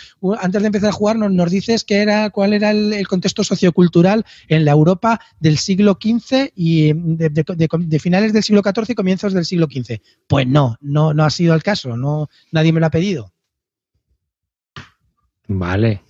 antes 0.40 0.60
de 0.60 0.66
empezar 0.66 0.88
a 0.88 0.92
jugar, 0.92 1.16
nos, 1.16 1.30
nos 1.30 1.48
dices 1.48 1.84
qué 1.84 2.02
era, 2.02 2.30
cuál 2.30 2.52
era 2.54 2.72
el, 2.72 3.06
contexto 3.06 3.44
sociocultural 3.44 4.24
en 4.48 4.64
la 4.64 4.72
Europa 4.72 5.20
del 5.38 5.58
siglo 5.58 5.96
XV 6.00 6.50
y 6.56 6.92
de, 6.92 7.28
de, 7.30 7.98
finales 8.00 8.32
del 8.32 8.42
siglo 8.42 8.62
XIV 8.62 8.90
y 8.90 8.94
comienzos 8.96 9.32
del 9.32 9.44
siglo 9.44 9.68
XV? 9.70 10.00
Pues 10.26 10.48
no, 10.48 10.76
no, 10.80 11.14
no 11.14 11.24
ha 11.24 11.30
sido 11.30 11.54
el 11.54 11.62
caso, 11.62 11.96
no, 11.96 12.28
nadie 12.50 12.72
me 12.72 12.80
lo 12.80 12.86
ha 12.86 12.90
pedido. 12.90 13.32
Vale. 15.46 16.02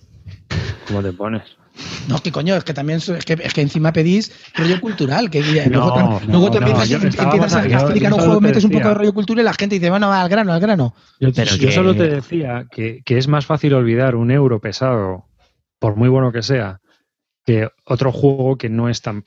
¿Cómo 0.87 1.03
te 1.03 1.13
pones? 1.13 1.58
No, 2.07 2.19
que 2.19 2.31
coño, 2.31 2.55
es 2.55 2.63
que 2.63 2.73
también 2.73 2.99
es 2.99 3.25
que, 3.25 3.33
es 3.33 3.53
que 3.53 3.61
encima 3.61 3.93
pedís 3.93 4.31
rollo 4.55 4.79
cultural. 4.81 5.29
Que 5.29 5.41
luego, 5.69 6.19
luego 6.27 6.51
te 6.51 6.57
empiezas, 6.57 6.91
empiezas 6.91 7.55
a, 7.55 7.65
explicar 7.65 8.13
un 8.13 8.19
juego, 8.19 8.41
metes 8.41 8.63
un 8.63 8.71
poco 8.71 8.87
de 8.87 8.93
rollo 8.93 9.13
cultural 9.13 9.41
y 9.41 9.45
la 9.45 9.53
gente 9.53 9.75
dice, 9.75 9.89
bueno, 9.89 10.11
al 10.11 10.29
grano, 10.29 10.53
al 10.53 10.59
grano. 10.59 10.93
Yo, 11.19 11.71
solo 11.71 11.95
te 11.95 12.09
decía 12.09 12.65
que, 12.71 13.01
que, 13.03 13.17
es 13.17 13.27
más 13.27 13.45
fácil 13.45 13.73
olvidar 13.73 14.15
un 14.15 14.31
euro 14.31 14.59
pesado, 14.59 15.25
por 15.79 15.95
muy 15.95 16.09
bueno 16.09 16.31
que 16.31 16.41
sea, 16.41 16.79
que 17.45 17.69
otro 17.85 18.11
juego 18.11 18.57
que 18.57 18.69
no 18.69 18.89
es 18.89 19.01
tan. 19.01 19.23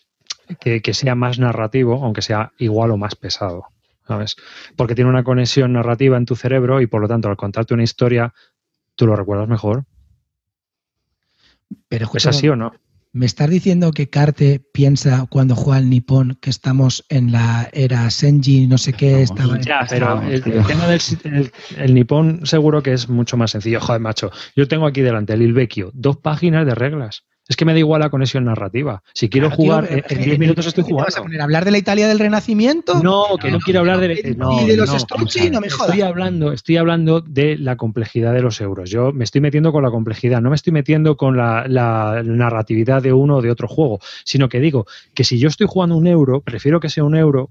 que, 0.60 0.82
que 0.82 0.94
sea 0.94 1.14
más 1.14 1.38
narrativo, 1.38 2.04
aunque 2.04 2.22
sea 2.22 2.52
igual 2.58 2.90
o 2.90 2.96
más 2.96 3.14
pesado. 3.14 3.66
¿Sabes? 4.06 4.34
Porque 4.76 4.96
tiene 4.96 5.10
una 5.10 5.22
conexión 5.22 5.72
narrativa 5.72 6.16
en 6.16 6.26
tu 6.26 6.34
cerebro 6.34 6.80
y 6.80 6.88
por 6.88 7.00
lo 7.00 7.08
tanto, 7.08 7.28
al 7.28 7.36
contarte 7.36 7.72
una 7.72 7.84
historia, 7.84 8.34
tú 8.96 9.06
lo 9.06 9.14
recuerdas 9.14 9.48
mejor. 9.48 9.84
Pero 11.88 12.08
¿Es 12.14 12.26
así 12.26 12.48
o 12.48 12.56
no? 12.56 12.72
¿Me 13.14 13.26
estás 13.26 13.50
diciendo 13.50 13.92
que 13.92 14.08
Carte 14.08 14.62
piensa 14.72 15.26
cuando 15.28 15.54
juega 15.54 15.76
al 15.76 15.90
Nippon 15.90 16.38
que 16.40 16.48
estamos 16.48 17.04
en 17.10 17.30
la 17.30 17.68
era 17.74 18.08
Senji, 18.10 18.66
no 18.66 18.78
sé 18.78 18.94
qué? 18.94 19.20
estaba 19.20 19.60
ya, 19.60 19.86
pero 19.86 20.22
el, 20.22 20.42
tema 20.42 20.86
del 20.86 21.52
el, 21.76 21.94
Nippon 21.94 22.46
seguro 22.46 22.82
que 22.82 22.94
es 22.94 23.10
mucho 23.10 23.36
más 23.36 23.50
sencillo. 23.50 23.82
Joder, 23.82 24.00
macho, 24.00 24.30
yo 24.56 24.66
tengo 24.66 24.86
aquí 24.86 25.02
delante 25.02 25.34
el 25.34 25.42
Ilvecchio, 25.42 25.90
dos 25.92 26.16
páginas 26.16 26.64
de 26.64 26.74
reglas. 26.74 27.24
Es 27.48 27.56
que 27.56 27.64
me 27.64 27.72
da 27.72 27.80
igual 27.80 28.00
la 28.00 28.08
conexión 28.08 28.44
narrativa. 28.44 29.02
Si 29.14 29.28
quiero 29.28 29.50
jugar, 29.50 29.88
en 29.90 30.22
10 30.22 30.36
eh, 30.36 30.38
minutos 30.38 30.66
estoy 30.66 30.84
jugando. 30.84 31.06
¿Vas 31.06 31.16
a 31.16 31.22
poner 31.22 31.40
a 31.40 31.44
hablar 31.44 31.64
de 31.64 31.72
la 31.72 31.78
Italia 31.78 32.06
del 32.06 32.20
Renacimiento? 32.20 33.02
No, 33.02 33.36
que 33.40 33.50
no, 33.50 33.58
quiero 33.58 33.80
hablar 33.80 33.98
de. 33.98 34.34
No, 34.36 34.64
de 34.64 34.76
los 34.76 34.90
no, 34.90 34.96
no 35.50 35.60
me 35.60 35.68
jodas. 35.68 35.88
Estoy 35.88 36.02
hablando, 36.02 36.52
estoy 36.52 36.76
hablando 36.76 37.20
de 37.20 37.58
la 37.58 37.76
complejidad 37.76 38.32
de 38.32 38.42
los 38.42 38.60
euros. 38.60 38.90
Yo 38.90 39.12
me 39.12 39.24
estoy 39.24 39.40
metiendo 39.40 39.72
con 39.72 39.82
la 39.82 39.90
complejidad, 39.90 40.40
no 40.40 40.50
me 40.50 40.56
estoy 40.56 40.72
metiendo 40.72 41.16
con 41.16 41.36
la, 41.36 41.66
la 41.68 42.22
narratividad 42.24 43.02
de 43.02 43.12
uno 43.12 43.36
o 43.36 43.42
de 43.42 43.50
otro 43.50 43.66
juego, 43.66 43.98
sino 44.24 44.48
que 44.48 44.60
digo 44.60 44.86
que 45.12 45.24
si 45.24 45.38
yo 45.38 45.48
estoy 45.48 45.66
jugando 45.68 45.96
un 45.96 46.06
euro, 46.06 46.42
prefiero 46.42 46.78
que 46.78 46.88
sea 46.88 47.02
un 47.02 47.16
euro 47.16 47.50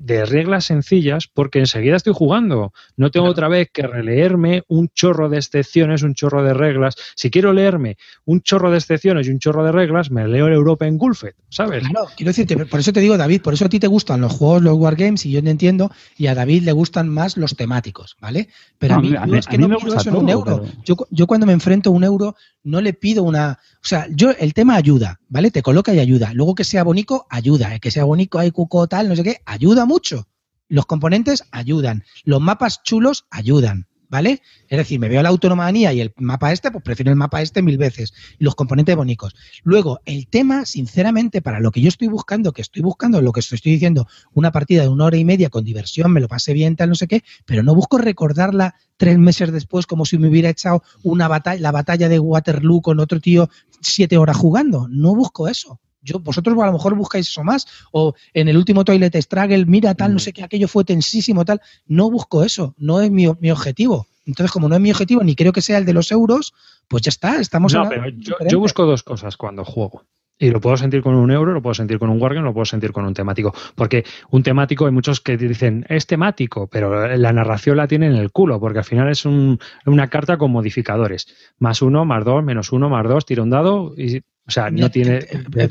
de 0.00 0.24
reglas 0.24 0.64
sencillas 0.64 1.28
porque 1.32 1.58
enseguida 1.58 1.94
estoy 1.94 2.14
jugando. 2.14 2.72
No 2.96 3.10
tengo 3.10 3.26
otra 3.26 3.48
vez 3.48 3.68
que 3.70 3.86
releerme 3.86 4.62
un 4.66 4.88
chorro 4.88 5.28
de 5.28 5.36
excepciones, 5.36 6.02
un 6.02 6.14
chorro 6.14 6.42
de 6.42 6.54
reglas. 6.54 6.96
Si 7.14 7.30
quiero 7.30 7.52
leerme 7.52 7.98
un 8.24 8.40
chorro 8.40 8.70
de 8.70 8.78
excepciones 8.78 9.28
y 9.28 9.30
un 9.30 9.38
chorro 9.38 9.62
de 9.62 9.72
reglas, 9.72 10.10
me 10.10 10.26
leo 10.26 10.46
el 10.46 10.54
Europa 10.54 10.86
en 10.86 10.96
Gulfet, 10.96 11.36
¿sabes? 11.50 11.86
Claro, 11.86 12.08
quiero 12.16 12.30
decirte, 12.30 12.56
por 12.64 12.80
eso 12.80 12.92
te 12.92 13.00
digo, 13.00 13.18
David, 13.18 13.42
por 13.42 13.52
eso 13.52 13.66
a 13.66 13.68
ti 13.68 13.78
te 13.78 13.88
gustan 13.88 14.22
los 14.22 14.32
juegos, 14.32 14.62
los 14.62 14.74
wargames, 14.78 15.26
y 15.26 15.32
yo 15.32 15.42
te 15.42 15.50
entiendo, 15.50 15.90
y 16.16 16.28
a 16.28 16.34
David 16.34 16.62
le 16.62 16.72
gustan 16.72 17.08
más 17.10 17.36
los 17.36 17.54
temáticos, 17.54 18.16
¿vale? 18.20 18.48
Pero 18.78 18.94
a 18.94 19.00
mí, 19.00 19.14
es 19.36 19.46
que 19.46 19.58
no 19.58 19.68
me 19.68 19.76
eso 19.76 20.08
en 20.08 20.16
un 20.16 20.28
euro. 20.30 20.64
Yo, 20.84 20.96
yo 21.10 21.26
cuando 21.26 21.46
me 21.46 21.52
enfrento 21.52 21.90
a 21.90 21.92
un 21.92 22.04
euro, 22.04 22.36
no 22.62 22.80
le 22.80 22.92
pido 22.92 23.22
una. 23.22 23.58
O 23.82 23.86
sea, 23.86 24.06
yo 24.10 24.30
el 24.30 24.54
tema 24.54 24.76
ayuda, 24.76 25.20
¿vale? 25.28 25.50
Te 25.50 25.62
coloca 25.62 25.94
y 25.94 25.98
ayuda. 25.98 26.32
Luego 26.34 26.54
que 26.54 26.64
sea 26.64 26.84
bonito, 26.84 27.26
ayuda. 27.30 27.78
Que 27.78 27.90
sea 27.90 28.04
bonito, 28.04 28.38
hay 28.38 28.50
cuco, 28.50 28.86
tal, 28.86 29.08
no 29.08 29.16
sé 29.16 29.22
qué, 29.22 29.40
ayuda 29.46 29.84
mucho. 29.86 30.28
Los 30.68 30.86
componentes 30.86 31.44
ayudan. 31.50 32.04
Los 32.24 32.40
mapas 32.40 32.82
chulos 32.82 33.26
ayudan. 33.30 33.88
¿Vale? 34.10 34.42
Es 34.68 34.76
decir, 34.76 35.00
me 35.00 35.08
veo 35.08 35.22
la 35.22 35.30
autonomía 35.30 35.92
y 35.92 36.00
el 36.00 36.12
mapa 36.16 36.52
este, 36.52 36.70
pues 36.70 36.84
prefiero 36.84 37.10
el 37.10 37.16
mapa 37.16 37.40
este 37.40 37.62
mil 37.62 37.78
veces. 37.78 38.12
Y 38.38 38.44
los 38.44 38.54
componentes 38.54 38.96
bonitos. 38.96 39.34
Luego, 39.62 40.00
el 40.04 40.26
tema, 40.26 40.66
sinceramente, 40.66 41.40
para 41.40 41.60
lo 41.60 41.70
que 41.70 41.80
yo 41.80 41.88
estoy 41.88 42.08
buscando, 42.08 42.52
que 42.52 42.60
estoy 42.60 42.82
buscando, 42.82 43.22
lo 43.22 43.32
que 43.32 43.40
estoy 43.40 43.58
diciendo, 43.62 44.06
una 44.34 44.52
partida 44.52 44.82
de 44.82 44.88
una 44.88 45.06
hora 45.06 45.16
y 45.16 45.24
media 45.24 45.48
con 45.48 45.64
diversión, 45.64 46.12
me 46.12 46.20
lo 46.20 46.28
pasé 46.28 46.52
bien, 46.52 46.76
tal, 46.76 46.90
no 46.90 46.94
sé 46.94 47.06
qué, 47.06 47.22
pero 47.46 47.62
no 47.62 47.74
busco 47.74 47.98
recordarla 47.98 48.74
tres 48.96 49.16
meses 49.16 49.52
después 49.52 49.86
como 49.86 50.04
si 50.04 50.18
me 50.18 50.28
hubiera 50.28 50.50
echado 50.50 50.82
una 51.02 51.28
batalla, 51.28 51.60
la 51.60 51.72
batalla 51.72 52.08
de 52.08 52.18
Waterloo 52.18 52.82
con 52.82 53.00
otro 53.00 53.20
tío 53.20 53.48
siete 53.80 54.18
horas 54.18 54.36
jugando. 54.36 54.88
No 54.90 55.14
busco 55.14 55.48
eso. 55.48 55.80
Yo, 56.02 56.18
vosotros 56.18 56.56
a 56.58 56.66
lo 56.66 56.72
mejor 56.72 56.94
buscáis 56.94 57.28
eso 57.28 57.44
más, 57.44 57.66
o 57.92 58.14
en 58.34 58.48
el 58.48 58.56
último 58.56 58.84
Toilet 58.84 59.14
Struggle, 59.16 59.66
mira 59.66 59.94
tal, 59.94 60.12
no 60.12 60.16
mm. 60.16 60.20
sé 60.20 60.32
qué, 60.32 60.42
aquello 60.42 60.68
fue 60.68 60.84
tensísimo, 60.84 61.44
tal. 61.44 61.60
No 61.86 62.10
busco 62.10 62.44
eso, 62.44 62.74
no 62.78 63.00
es 63.00 63.10
mi, 63.10 63.26
mi 63.40 63.50
objetivo. 63.50 64.06
Entonces, 64.26 64.52
como 64.52 64.68
no 64.68 64.74
es 64.76 64.80
mi 64.80 64.90
objetivo, 64.90 65.22
ni 65.22 65.34
creo 65.34 65.52
que 65.52 65.62
sea 65.62 65.78
el 65.78 65.84
de 65.84 65.92
los 65.92 66.12
euros, 66.12 66.54
pues 66.88 67.02
ya 67.02 67.08
está, 67.08 67.40
estamos 67.40 67.74
No, 67.74 67.88
pero 67.88 68.08
yo, 68.08 68.58
busco 68.58 68.84
dos 68.86 69.02
cosas 69.02 69.36
cuando 69.36 69.64
juego. 69.64 70.04
Y 70.38 70.50
lo 70.50 70.60
puedo 70.60 70.76
sentir 70.76 71.02
con 71.02 71.14
un 71.14 71.30
euro, 71.30 71.52
lo 71.52 71.60
puedo 71.60 71.74
sentir 71.74 71.98
con 71.98 72.08
un 72.08 72.20
Wargame, 72.20 72.46
lo 72.46 72.54
puedo 72.54 72.64
sentir 72.64 72.92
con 72.92 73.04
un 73.04 73.12
temático. 73.12 73.52
Porque 73.74 74.04
un 74.30 74.42
temático, 74.42 74.86
hay 74.86 74.92
muchos 74.92 75.20
que 75.20 75.36
dicen, 75.36 75.84
es 75.88 76.06
temático, 76.06 76.66
pero 76.66 77.14
la 77.14 77.32
narración 77.32 77.76
la 77.76 77.86
tiene 77.86 78.06
en 78.06 78.14
el 78.14 78.30
culo, 78.30 78.58
porque 78.58 78.78
al 78.78 78.84
final 78.84 79.10
es 79.10 79.26
una 79.26 80.08
carta 80.08 80.38
con 80.38 80.50
modificadores. 80.50 81.28
Más 81.58 81.82
uno, 81.82 82.06
más 82.06 82.24
dos, 82.24 82.42
menos 82.42 82.72
uno, 82.72 82.88
más 82.88 83.06
dos, 83.06 83.26
tira 83.26 83.42
un 83.42 83.50
dado 83.50 83.92
y 83.98 84.22
o 84.50 84.52
sea, 84.52 84.68
no 84.68 84.90
tiene 84.90 85.20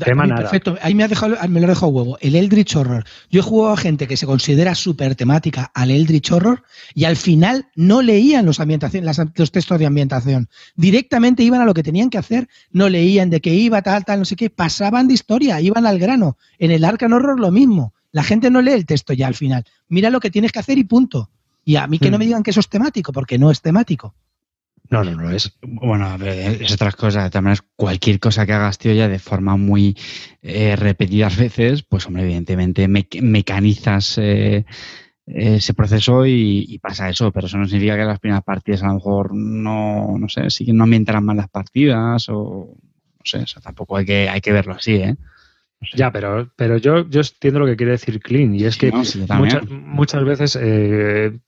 tema 0.02 0.26
nada. 0.26 0.40
Perfecto, 0.40 0.78
ahí 0.80 0.94
me, 0.94 1.04
ha 1.04 1.08
dejado, 1.08 1.36
me 1.50 1.60
lo 1.60 1.66
ha 1.66 1.68
dejado 1.68 1.92
huevo. 1.92 2.16
El 2.22 2.34
Eldritch 2.34 2.74
Horror. 2.74 3.04
Yo 3.30 3.40
he 3.40 3.42
jugado 3.42 3.74
a 3.74 3.76
gente 3.76 4.08
que 4.08 4.16
se 4.16 4.24
considera 4.24 4.74
súper 4.74 5.14
temática 5.16 5.70
al 5.74 5.90
Eldritch 5.90 6.32
Horror 6.32 6.62
y 6.94 7.04
al 7.04 7.16
final 7.16 7.68
no 7.76 8.00
leían 8.00 8.46
los, 8.46 8.58
los 8.58 9.52
textos 9.52 9.78
de 9.78 9.84
ambientación. 9.84 10.48
Directamente 10.76 11.42
iban 11.42 11.60
a 11.60 11.66
lo 11.66 11.74
que 11.74 11.82
tenían 11.82 12.08
que 12.08 12.16
hacer, 12.16 12.48
no 12.72 12.88
leían 12.88 13.28
de 13.28 13.42
qué 13.42 13.52
iba, 13.52 13.82
tal, 13.82 14.06
tal, 14.06 14.20
no 14.20 14.24
sé 14.24 14.34
qué. 14.34 14.48
Pasaban 14.48 15.06
de 15.06 15.12
historia, 15.12 15.60
iban 15.60 15.84
al 15.84 15.98
grano. 15.98 16.38
En 16.58 16.70
el 16.70 16.82
Arcan 16.86 17.12
Horror 17.12 17.38
lo 17.38 17.50
mismo 17.50 17.92
La 18.12 18.22
gente 18.22 18.50
no 18.50 18.62
lee 18.62 18.72
el 18.72 18.86
texto 18.86 19.12
ya 19.12 19.26
al 19.26 19.34
final. 19.34 19.66
Mira 19.88 20.08
lo 20.08 20.20
que 20.20 20.30
tienes 20.30 20.52
que 20.52 20.60
hacer 20.60 20.78
y 20.78 20.84
punto. 20.84 21.28
Y 21.66 21.76
a 21.76 21.86
mí 21.86 21.98
que 21.98 22.10
no 22.10 22.16
me 22.16 22.24
digan 22.24 22.42
que 22.42 22.50
eso 22.50 22.60
es 22.60 22.68
temático, 22.70 23.12
porque 23.12 23.38
no 23.38 23.50
es 23.50 23.60
temático. 23.60 24.14
No, 24.90 25.04
no, 25.04 25.12
no 25.12 25.30
es. 25.30 25.56
Bueno, 25.62 26.16
es 26.24 26.72
otras 26.72 26.96
cosas. 26.96 27.30
También 27.30 27.52
es 27.52 27.62
cualquier 27.76 28.18
cosa 28.18 28.44
que 28.44 28.52
hagas, 28.52 28.76
tío, 28.76 28.92
ya 28.92 29.08
de 29.08 29.20
forma 29.20 29.56
muy 29.56 29.96
eh, 30.42 30.74
repetidas 30.74 31.36
veces, 31.36 31.84
pues, 31.84 32.06
hombre, 32.06 32.24
evidentemente 32.24 32.88
mecanizas 32.88 34.18
eh, 34.18 34.64
ese 35.26 35.74
proceso 35.74 36.26
y, 36.26 36.76
pasa 36.82 37.08
eso. 37.08 37.30
Pero 37.30 37.46
eso 37.46 37.56
no 37.56 37.66
significa 37.66 37.96
que 37.96 38.04
las 38.04 38.18
primeras 38.18 38.42
partidas 38.42 38.82
a 38.82 38.88
lo 38.88 38.94
mejor 38.94 39.32
no, 39.32 40.16
no 40.18 40.28
sé, 40.28 40.50
sí 40.50 40.66
que 40.66 40.72
no 40.72 40.82
ambientarán 40.82 41.24
mal 41.24 41.36
las 41.36 41.48
partidas 41.48 42.28
o 42.28 42.74
no 42.76 43.24
sé, 43.24 43.44
o 43.56 43.60
tampoco 43.60 43.96
hay 43.96 44.04
que, 44.04 44.28
hay 44.28 44.40
que 44.40 44.52
verlo 44.52 44.74
así, 44.74 44.94
¿eh? 44.94 45.16
Ya, 45.94 46.10
pero, 46.10 46.50
pero 46.56 46.76
yo, 46.76 47.08
yo 47.08 47.20
entiendo 47.20 47.60
lo 47.60 47.66
que 47.66 47.76
quiere 47.76 47.92
decir 47.92 48.20
Clean 48.20 48.54
y 48.54 48.64
es 48.64 48.76
que 48.76 48.92
muchas, 48.92 49.66
muchas, 49.70 50.24
veces 50.24 50.58
eh, 50.60 51.38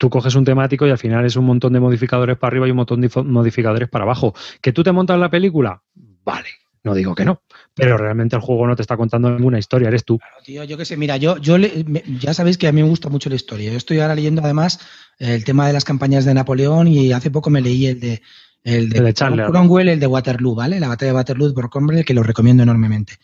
tú 0.00 0.08
coges 0.08 0.34
un 0.34 0.46
temático 0.46 0.86
y 0.86 0.90
al 0.90 0.96
final 0.96 1.26
es 1.26 1.36
un 1.36 1.44
montón 1.44 1.74
de 1.74 1.78
modificadores 1.78 2.38
para 2.38 2.48
arriba 2.48 2.66
y 2.66 2.70
un 2.70 2.78
montón 2.78 3.02
de 3.02 3.10
modificadores 3.22 3.86
para 3.90 4.04
abajo. 4.04 4.34
¿Que 4.62 4.72
tú 4.72 4.82
te 4.82 4.92
montas 4.92 5.18
la 5.18 5.28
película? 5.28 5.82
Vale, 6.24 6.48
no 6.82 6.94
digo 6.94 7.14
que 7.14 7.26
no, 7.26 7.42
pero 7.74 7.98
realmente 7.98 8.34
el 8.34 8.40
juego 8.40 8.66
no 8.66 8.74
te 8.74 8.80
está 8.80 8.96
contando 8.96 9.30
ninguna 9.30 9.58
historia, 9.58 9.88
eres 9.88 10.06
tú. 10.06 10.16
Claro, 10.16 10.36
tío, 10.42 10.64
yo 10.64 10.78
qué 10.78 10.86
sé, 10.86 10.96
mira, 10.96 11.18
yo, 11.18 11.36
yo 11.36 11.58
ya 11.58 12.32
sabéis 12.32 12.56
que 12.56 12.66
a 12.66 12.72
mí 12.72 12.82
me 12.82 12.88
gusta 12.88 13.10
mucho 13.10 13.28
la 13.28 13.36
historia. 13.36 13.70
Yo 13.70 13.76
estoy 13.76 14.00
ahora 14.00 14.14
leyendo 14.14 14.40
además 14.42 14.80
el 15.18 15.44
tema 15.44 15.66
de 15.66 15.74
las 15.74 15.84
campañas 15.84 16.24
de 16.24 16.32
Napoleón 16.32 16.88
y 16.88 17.12
hace 17.12 17.30
poco 17.30 17.50
me 17.50 17.60
leí 17.60 17.86
el 17.86 18.00
de 18.00 18.22
el 18.64 18.88
de, 18.88 19.14
Cromwell, 19.14 19.90
el 19.90 20.00
de 20.00 20.06
Waterloo, 20.06 20.54
¿vale? 20.54 20.80
La 20.80 20.88
batalla 20.88 21.12
de 21.12 21.16
Waterloo 21.16 21.52
por 21.52 21.68
Cromwell, 21.68 22.06
que 22.06 22.14
lo 22.14 22.22
recomiendo 22.22 22.62
enormemente 22.62 23.18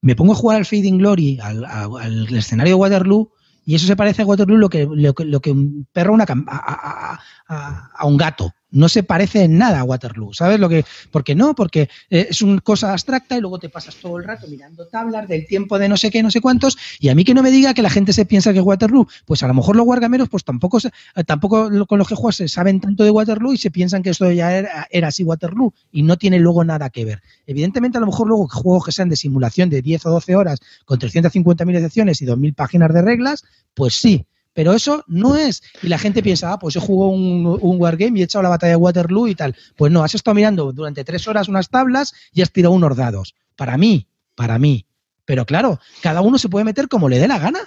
me 0.00 0.14
pongo 0.14 0.32
a 0.32 0.36
jugar 0.36 0.58
al 0.58 0.66
Fading 0.66 0.98
Glory, 0.98 1.38
al, 1.40 2.28
escenario 2.36 2.76
de 2.76 2.80
Waterloo, 2.80 3.32
y 3.66 3.74
eso 3.74 3.86
se 3.86 3.96
parece 3.96 4.22
a 4.22 4.26
Waterloo 4.26 4.56
lo 4.56 4.68
que, 4.70 4.88
lo, 4.90 5.12
lo 5.18 5.40
que 5.40 5.50
un 5.50 5.86
perro 5.92 6.14
una, 6.14 6.24
a, 6.46 7.18
a, 7.48 8.06
un 8.06 8.16
gato 8.16 8.54
no 8.76 8.88
se 8.88 9.02
parece 9.02 9.44
en 9.44 9.58
nada 9.58 9.80
a 9.80 9.84
Waterloo, 9.84 10.34
¿sabes 10.34 10.60
lo 10.60 10.68
que? 10.68 10.84
Porque 11.10 11.34
no, 11.34 11.54
porque 11.54 11.88
eh, 12.10 12.28
es 12.30 12.42
una 12.42 12.60
cosa 12.60 12.92
abstracta 12.92 13.36
y 13.36 13.40
luego 13.40 13.58
te 13.58 13.68
pasas 13.70 13.96
todo 13.96 14.18
el 14.18 14.24
rato 14.24 14.46
mirando 14.48 14.86
tablas 14.86 15.26
del 15.28 15.46
tiempo 15.46 15.78
de 15.78 15.88
no 15.88 15.96
sé 15.96 16.10
qué, 16.10 16.22
no 16.22 16.30
sé 16.30 16.40
cuántos, 16.40 16.76
y 17.00 17.08
a 17.08 17.14
mí 17.14 17.24
que 17.24 17.34
no 17.34 17.42
me 17.42 17.50
diga 17.50 17.72
que 17.72 17.82
la 17.82 17.90
gente 17.90 18.12
se 18.12 18.26
piensa 18.26 18.52
que 18.52 18.60
Waterloo, 18.60 19.08
pues 19.24 19.42
a 19.42 19.48
lo 19.48 19.54
mejor 19.54 19.76
los 19.76 19.86
guargameros 19.86 20.28
pues 20.28 20.44
tampoco, 20.44 20.78
eh, 20.78 21.24
tampoco 21.24 21.70
con 21.86 21.98
los 21.98 22.06
que 22.06 22.14
juegas 22.14 22.36
se 22.36 22.48
saben 22.48 22.80
tanto 22.80 23.02
de 23.02 23.10
Waterloo 23.10 23.54
y 23.54 23.58
se 23.58 23.70
piensan 23.70 24.02
que 24.02 24.10
esto 24.10 24.30
ya 24.30 24.52
era, 24.56 24.86
era, 24.90 25.08
así 25.08 25.24
Waterloo 25.24 25.72
y 25.90 26.02
no 26.02 26.18
tiene 26.18 26.38
luego 26.38 26.62
nada 26.62 26.90
que 26.90 27.04
ver. 27.04 27.22
Evidentemente 27.46 27.96
a 27.96 28.00
lo 28.00 28.06
mejor 28.06 28.28
luego 28.28 28.46
juegos 28.48 28.84
que 28.84 28.92
sean 28.92 29.08
de 29.08 29.16
simulación 29.16 29.70
de 29.70 29.80
10 29.80 30.04
o 30.06 30.10
12 30.10 30.36
horas 30.36 30.60
con 30.84 30.98
350.000 30.98 31.74
excepciones 31.76 32.20
y 32.20 32.26
2.000 32.26 32.54
páginas 32.54 32.92
de 32.92 33.02
reglas, 33.02 33.44
pues 33.74 33.94
sí, 33.94 34.26
pero 34.56 34.72
eso 34.72 35.04
no 35.06 35.36
es. 35.36 35.62
Y 35.82 35.88
la 35.88 35.98
gente 35.98 36.22
piensa, 36.22 36.50
ah, 36.50 36.58
pues 36.58 36.72
yo 36.72 36.80
juego 36.80 37.10
un, 37.10 37.58
un 37.60 37.78
Wargame 37.78 38.18
y 38.18 38.22
he 38.22 38.24
echado 38.24 38.42
la 38.42 38.48
batalla 38.48 38.70
de 38.70 38.76
Waterloo 38.76 39.28
y 39.28 39.34
tal. 39.34 39.54
Pues 39.76 39.92
no, 39.92 40.02
has 40.02 40.14
estado 40.14 40.34
mirando 40.34 40.72
durante 40.72 41.04
tres 41.04 41.28
horas 41.28 41.48
unas 41.48 41.68
tablas 41.68 42.14
y 42.32 42.40
has 42.40 42.50
tirado 42.50 42.72
unos 42.72 42.96
dados. 42.96 43.34
Para 43.54 43.76
mí, 43.76 44.08
para 44.34 44.58
mí. 44.58 44.86
Pero 45.26 45.44
claro, 45.44 45.78
cada 46.02 46.22
uno 46.22 46.38
se 46.38 46.48
puede 46.48 46.64
meter 46.64 46.88
como 46.88 47.10
le 47.10 47.18
dé 47.18 47.28
la 47.28 47.38
gana. 47.38 47.58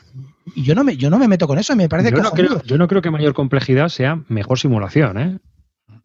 Y 0.56 0.64
yo 0.64 0.74
no 0.74 0.84
me, 0.84 0.98
yo 0.98 1.11
no 1.11 1.20
me 1.20 1.28
meto 1.28 1.45
con 1.45 1.60
eso, 1.60 1.76
me 1.76 1.88
parece 1.88 2.10
yo 2.10 2.24
no 2.24 2.32
creo, 2.32 2.64
Yo 2.64 2.80
no 2.80 2.88
creo 2.88 3.03
que 3.03 3.11
mayor 3.11 3.36
complejidad 3.36 3.90
sea 3.90 4.24
mejor 4.28 4.57
simulación, 4.57 5.20
¿eh? 5.20 5.40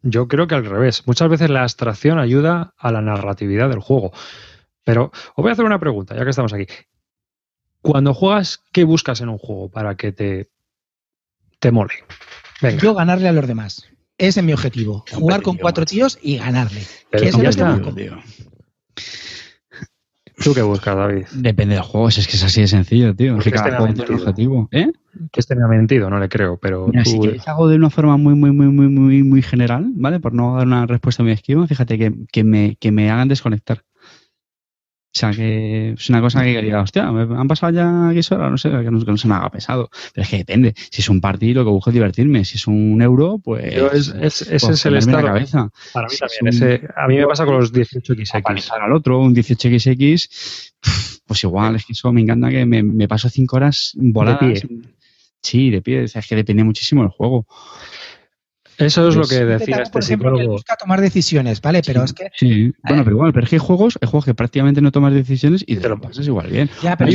Yo 0.03 0.27
creo 0.27 0.45
que 0.45 0.53
al 0.53 0.65
revés. 0.65 1.01
Muchas 1.07 1.29
veces 1.29 1.49
la 1.49 1.63
abstracción 1.63 2.19
ayuda 2.19 2.75
a 2.77 2.91
la 2.91 3.01
narratividad 3.01 3.69
del 3.69 3.79
juego. 3.79 4.11
Pero 4.83 5.05
os 5.05 5.41
voy 5.41 5.49
a 5.49 5.53
hacer 5.53 5.65
una 5.65 5.79
pregunta, 5.79 6.15
ya 6.15 6.23
que 6.23 6.29
estamos 6.29 6.53
aquí. 6.53 6.67
Cuando 7.81 8.13
juegas, 8.13 8.61
¿qué 8.71 8.83
buscas 8.83 9.21
en 9.21 9.29
un 9.29 9.39
juego 9.39 9.71
para 9.71 9.95
que 9.95 10.11
te 10.11 10.51
te 11.59 11.71
mole. 11.71 11.93
Yo 12.81 12.93
ganarle 12.93 13.27
a 13.27 13.33
los 13.33 13.47
demás. 13.47 13.87
Ese 14.17 14.39
es 14.39 14.45
mi 14.45 14.53
objetivo. 14.53 15.03
Jugar 15.11 15.41
con 15.41 15.57
cuatro 15.57 15.85
tíos 15.85 16.17
y 16.21 16.37
ganarle. 16.37 16.81
Pero 17.09 17.41
ya 17.41 17.49
está. 17.49 17.81
¿Tú 20.43 20.53
qué 20.53 20.61
buscas, 20.61 20.95
David? 20.95 21.25
Depende 21.33 21.75
del 21.75 21.83
juego, 21.83 22.09
es 22.09 22.27
que 22.27 22.35
es 22.35 22.43
así 22.43 22.61
de 22.61 22.67
sencillo, 22.67 23.15
tío. 23.15 23.37
Es 23.37 23.49
cada 23.49 23.77
juego 23.77 23.93
tiene 23.93 24.15
objetivo. 24.15 24.67
¿Eh? 24.71 24.91
Que 25.31 25.39
este 25.39 25.55
me 25.55 25.63
ha 25.63 25.67
mentido, 25.67 26.09
no 26.09 26.19
le 26.19 26.27
creo, 26.27 26.57
pero. 26.57 26.91
Si 27.05 27.19
quieres 27.19 27.47
algo 27.47 27.69
de 27.69 27.77
una 27.77 27.89
forma 27.89 28.17
muy, 28.17 28.35
muy, 28.35 28.51
muy, 28.51 28.67
muy, 28.67 28.87
muy, 28.87 29.23
muy 29.23 29.41
general, 29.41 29.87
¿vale? 29.95 30.19
Por 30.19 30.33
no 30.33 30.57
dar 30.57 30.67
una 30.67 30.85
respuesta 30.87 31.23
muy 31.23 31.31
esquiva, 31.31 31.65
fíjate 31.67 31.97
que, 31.97 32.13
que, 32.31 32.43
me, 32.43 32.75
que 32.75 32.91
me 32.91 33.09
hagan 33.09 33.29
desconectar. 33.29 33.83
O 35.15 35.17
sea, 35.17 35.31
que 35.31 35.91
es 35.91 36.09
una 36.09 36.19
cosa 36.19 36.43
que 36.43 36.61
diga, 36.61 36.81
hostia, 36.81 37.07
han 37.07 37.47
pasado 37.47 37.71
ya 37.71 38.11
X 38.11 38.33
horas, 38.33 38.51
no 38.51 38.57
sé, 38.57 38.69
que 38.69 38.91
no, 38.91 39.17
se 39.17 39.27
me 39.29 39.35
haga 39.35 39.49
pesado. 39.49 39.89
Pero 40.13 40.23
es 40.23 40.29
que 40.29 40.37
depende. 40.39 40.73
Si 40.75 41.01
es 41.01 41.07
un 41.07 41.21
partido, 41.21 41.61
lo 41.61 41.69
que 41.69 41.71
busco 41.71 41.89
es 41.89 41.93
divertirme. 41.93 42.43
Si 42.43 42.57
es 42.57 42.67
un 42.67 43.01
euro, 43.01 43.39
pues. 43.41 43.63
es, 43.93 44.09
ese 44.09 44.45
pues 44.59 44.63
es 44.71 44.85
el 44.85 44.97
estado. 44.97 45.27
Cabeza. 45.27 45.69
Para 45.93 46.09
mí 46.09 46.15
también. 46.17 46.89
a 46.97 47.07
mí 47.07 47.15
me 47.15 47.27
pasa 47.27 47.45
con 47.45 47.55
los 47.55 47.71
18XX. 47.71 48.41
Para 48.41 48.85
al 48.85 48.91
otro, 48.91 49.21
un 49.21 49.33
18XX, 49.33 50.73
pues 51.25 51.43
igual, 51.45 51.77
es 51.77 51.85
que 51.85 51.93
eso 51.93 52.11
me 52.11 52.19
encanta 52.19 52.49
que 52.49 52.65
me, 52.65 52.83
me 52.83 53.07
paso 53.07 53.29
cinco 53.29 53.55
horas 53.55 53.93
voladas. 53.95 54.41
De 54.41 54.67
pie. 54.67 54.81
Sí, 55.41 55.69
de 55.69 55.81
pie. 55.81 56.03
O 56.03 56.07
sea, 56.09 56.19
es 56.19 56.27
que 56.27 56.35
depende 56.35 56.65
muchísimo 56.65 57.03
del 57.03 57.11
juego. 57.11 57.47
Eso 58.77 59.07
es 59.07 59.15
lo 59.15 59.27
que 59.27 59.45
decía 59.45 59.77
este 59.77 59.91
por 59.91 60.03
ejemplo, 60.03 60.29
psicólogo. 60.31 60.53
busca 60.53 60.75
tomar 60.75 61.01
decisiones, 61.01 61.61
¿vale? 61.61 61.81
Pero 61.85 62.03
es 62.03 62.13
que. 62.13 62.29
Sí, 62.35 62.73
bueno, 62.83 63.03
pero 63.03 63.15
igual, 63.15 63.33
pero 63.33 63.45
es 63.45 63.49
que 63.49 63.55
hay 63.55 63.61
juegos, 63.61 63.97
hay 64.01 64.07
juegos 64.07 64.25
que 64.25 64.33
prácticamente 64.33 64.81
no 64.81 64.91
tomas 64.91 65.13
decisiones 65.13 65.63
y 65.65 65.77
te 65.77 65.89
lo 65.89 65.99
pasas 65.99 66.27
igual 66.27 66.47
bien. 66.47 66.69
Ya, 66.81 66.97
pero, 66.97 67.11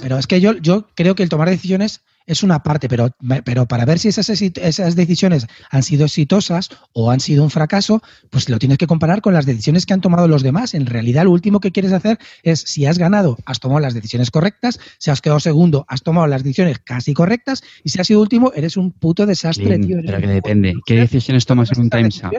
pero 0.00 0.18
es 0.18 0.26
que 0.26 0.40
yo, 0.40 0.54
yo 0.58 0.86
creo 0.94 1.14
que 1.14 1.22
el 1.22 1.28
tomar 1.28 1.48
decisiones 1.48 2.00
es 2.26 2.42
una 2.42 2.62
parte, 2.62 2.88
pero, 2.88 3.10
pero 3.44 3.66
para 3.66 3.84
ver 3.84 3.98
si 3.98 4.08
esas, 4.08 4.30
esas 4.30 4.96
decisiones 4.96 5.46
han 5.70 5.82
sido 5.82 6.06
exitosas 6.06 6.70
o 6.92 7.10
han 7.10 7.20
sido 7.20 7.42
un 7.42 7.50
fracaso, 7.50 8.02
pues 8.30 8.48
lo 8.48 8.58
tienes 8.58 8.78
que 8.78 8.86
comparar 8.86 9.20
con 9.20 9.34
las 9.34 9.46
decisiones 9.46 9.86
que 9.86 9.94
han 9.94 10.00
tomado 10.00 10.26
los 10.28 10.42
demás. 10.42 10.74
En 10.74 10.86
realidad, 10.86 11.24
lo 11.24 11.32
último 11.32 11.60
que 11.60 11.72
quieres 11.72 11.92
hacer 11.92 12.18
es, 12.42 12.60
si 12.60 12.86
has 12.86 12.98
ganado, 12.98 13.36
has 13.44 13.60
tomado 13.60 13.80
las 13.80 13.94
decisiones 13.94 14.30
correctas, 14.30 14.80
si 14.98 15.10
has 15.10 15.20
quedado 15.20 15.40
segundo, 15.40 15.84
has 15.88 16.02
tomado 16.02 16.26
las 16.26 16.42
decisiones 16.42 16.78
casi 16.78 17.14
correctas, 17.14 17.62
y 17.82 17.90
si 17.90 18.00
has 18.00 18.06
sido 18.06 18.20
último, 18.20 18.52
eres 18.54 18.76
un 18.76 18.92
puto 18.92 19.26
desastre, 19.26 19.78
tío. 19.78 19.98
Pero 20.04 20.20
que 20.20 20.26
depende. 20.26 20.74
¿Qué 20.86 20.96
decisiones 20.96 21.44
tomas 21.46 21.72
en 21.72 21.80
un 21.82 21.90
time's 21.90 22.22
up? 22.24 22.32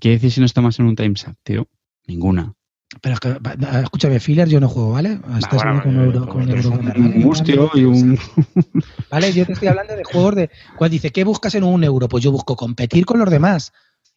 ¿qué 0.00 0.08
decisiones 0.10 0.52
tomas 0.52 0.78
en 0.78 0.86
un 0.86 0.96
time's 0.96 1.26
up, 1.26 1.36
tío? 1.42 1.68
Ninguna. 2.06 2.54
Pero 3.00 3.14
es 3.14 3.20
que, 3.20 3.36
escúchame, 3.82 4.20
filler 4.20 4.48
yo 4.48 4.60
no 4.60 4.68
juego, 4.68 4.92
¿vale? 4.92 5.18
Estás 5.38 5.62
con 5.62 5.96
un 5.96 6.04
euro, 6.04 6.28
con 6.28 6.42
un 6.42 6.50
euro 6.50 6.70
un 6.70 7.20
mustio 7.20 7.70
y 7.74 7.84
un. 7.84 8.18
Vale, 9.10 9.32
yo 9.32 9.46
te 9.46 9.52
estoy 9.52 9.68
hablando 9.68 9.96
de 9.96 10.04
juegos 10.04 10.34
de. 10.34 10.50
Cuando 10.76 10.92
dice, 10.92 11.10
¿qué 11.10 11.24
buscas 11.24 11.54
en 11.54 11.64
un 11.64 11.84
euro? 11.84 12.08
Pues 12.08 12.22
yo 12.22 12.30
busco 12.30 12.56
competir 12.56 13.06
con 13.06 13.18
los 13.18 13.30
demás 13.30 13.72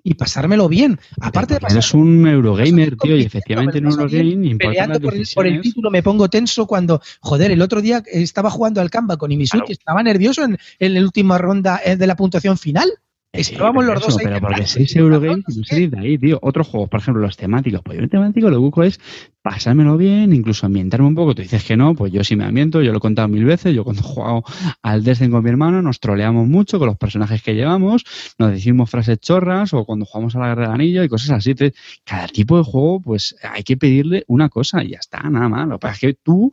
y 0.05 0.13
pasármelo 0.13 0.69
bien. 0.69 0.99
Aparte 1.19 1.55
de 1.55 1.59
pasar, 1.59 1.77
Eres 1.77 1.93
un 1.93 2.27
Eurogamer, 2.27 2.95
tío, 2.95 3.17
y 3.17 3.23
efectivamente 3.23 3.79
en 3.79 3.87
un 3.87 3.93
Eurogame 3.93 4.55
peleando 4.55 5.01
por 5.01 5.15
el, 5.15 5.27
por 5.33 5.47
el, 5.47 5.61
título 5.61 5.89
me 5.89 6.03
pongo 6.03 6.29
tenso 6.29 6.67
cuando, 6.67 7.01
joder, 7.21 7.51
el 7.51 7.61
otro 7.61 7.81
día 7.81 8.03
estaba 8.05 8.51
jugando 8.51 8.81
al 8.81 8.91
Canva 8.91 9.17
con 9.17 9.31
Imisut 9.31 9.67
y 9.67 9.71
estaba 9.71 10.03
nervioso 10.03 10.43
en, 10.43 10.59
en 10.77 10.93
la 10.93 11.01
última 11.01 11.39
ronda 11.39 11.81
eh, 11.83 11.95
de 11.97 12.07
la 12.07 12.15
puntuación 12.15 12.57
final. 12.57 12.91
Estábamos 13.37 13.85
los 13.85 14.01
dos 14.01 14.17
ahí. 14.17 14.25
Pero 14.25 14.41
porque 14.41 14.65
6 14.65 14.95
Eurogames 14.95 15.57
no 15.57 15.63
salís 15.63 15.91
de 15.91 15.99
ahí, 15.99 16.17
tío. 16.17 16.39
Otros 16.41 16.67
juegos, 16.67 16.89
por 16.89 16.99
ejemplo, 16.99 17.21
los 17.21 17.37
temáticos. 17.37 17.81
Pues 17.83 17.97
yo 17.97 18.03
el 18.03 18.09
temático 18.09 18.49
lo 18.49 18.55
que 18.55 18.59
busco 18.59 18.83
es 18.83 18.99
pasármelo 19.41 19.97
bien, 19.97 20.33
incluso 20.33 20.65
ambientarme 20.65 21.07
un 21.07 21.15
poco. 21.15 21.35
Tú 21.35 21.41
dices 21.41 21.63
que 21.63 21.77
no, 21.77 21.93
pues 21.93 22.11
yo 22.11 22.23
sí 22.23 22.35
me 22.35 22.45
ambiento, 22.45 22.81
yo 22.81 22.91
lo 22.91 22.97
he 22.97 23.01
contado 23.01 23.27
mil 23.27 23.45
veces. 23.45 23.75
Yo 23.75 23.83
cuando 23.83 24.01
he 24.01 24.05
jugado 24.05 24.43
al 24.81 25.03
Destiny 25.03 25.29
con 25.29 25.43
mi 25.43 25.49
hermano, 25.49 25.81
nos 25.81 25.99
troleamos 25.99 26.47
mucho 26.47 26.79
con 26.79 26.87
los 26.87 26.97
personajes 26.97 27.43
que 27.43 27.53
llevamos, 27.53 28.03
nos 28.39 28.51
decimos 28.51 28.89
frases 28.89 29.19
chorras, 29.19 29.73
o 29.73 29.85
cuando 29.85 30.05
jugamos 30.05 30.35
a 30.35 30.39
la 30.39 30.47
guerra 30.47 30.63
del 30.63 30.71
anillo 30.71 31.03
y 31.03 31.09
cosas 31.09 31.31
así. 31.31 31.51
Entonces, 31.51 31.79
cada 32.03 32.27
tipo 32.27 32.57
de 32.57 32.63
juego, 32.63 33.01
pues 33.01 33.35
hay 33.43 33.63
que 33.63 33.77
pedirle 33.77 34.23
una 34.27 34.49
cosa 34.49 34.83
y 34.83 34.89
ya 34.89 34.97
está, 34.97 35.21
nada 35.29 35.49
más. 35.49 35.67
Lo 35.67 35.77
que 35.77 35.81
pasa 35.81 35.93
es 35.93 35.99
que 35.99 36.13
tú 36.15 36.51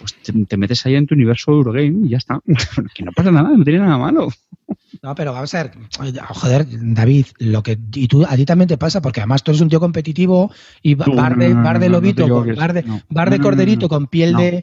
pues 0.00 0.16
te, 0.48 0.56
metes 0.56 0.86
ahí 0.86 0.94
en 0.94 1.06
tu 1.06 1.14
universo 1.14 1.52
Eurogame 1.52 2.06
y 2.06 2.08
ya 2.08 2.16
está. 2.16 2.40
que 2.94 3.04
no 3.04 3.12
pasa 3.12 3.30
nada, 3.30 3.50
no 3.50 3.62
tiene 3.64 3.80
nada 3.80 3.98
malo. 3.98 4.28
No, 5.02 5.14
pero 5.14 5.32
vamos 5.32 5.54
a 5.54 5.62
ver, 5.62 5.72
joder, 6.28 6.66
David, 6.68 7.26
lo 7.38 7.62
que 7.62 7.78
y 7.94 8.06
tú 8.06 8.26
a 8.28 8.36
ti 8.36 8.44
también 8.44 8.68
te 8.68 8.76
pasa 8.76 9.00
porque 9.00 9.20
además 9.20 9.42
tú 9.42 9.50
eres 9.50 9.62
un 9.62 9.70
tío 9.70 9.80
competitivo 9.80 10.52
y 10.82 10.94
bar 10.94 11.38
de, 11.38 11.54
bar 11.54 11.78
de 11.78 11.88
lobito, 11.88 12.28
bar 12.54 12.74
de, 12.74 12.84
bar 13.08 13.30
de 13.30 13.38
corderito 13.38 13.88
con 13.88 14.08
piel 14.08 14.34
de 14.34 14.62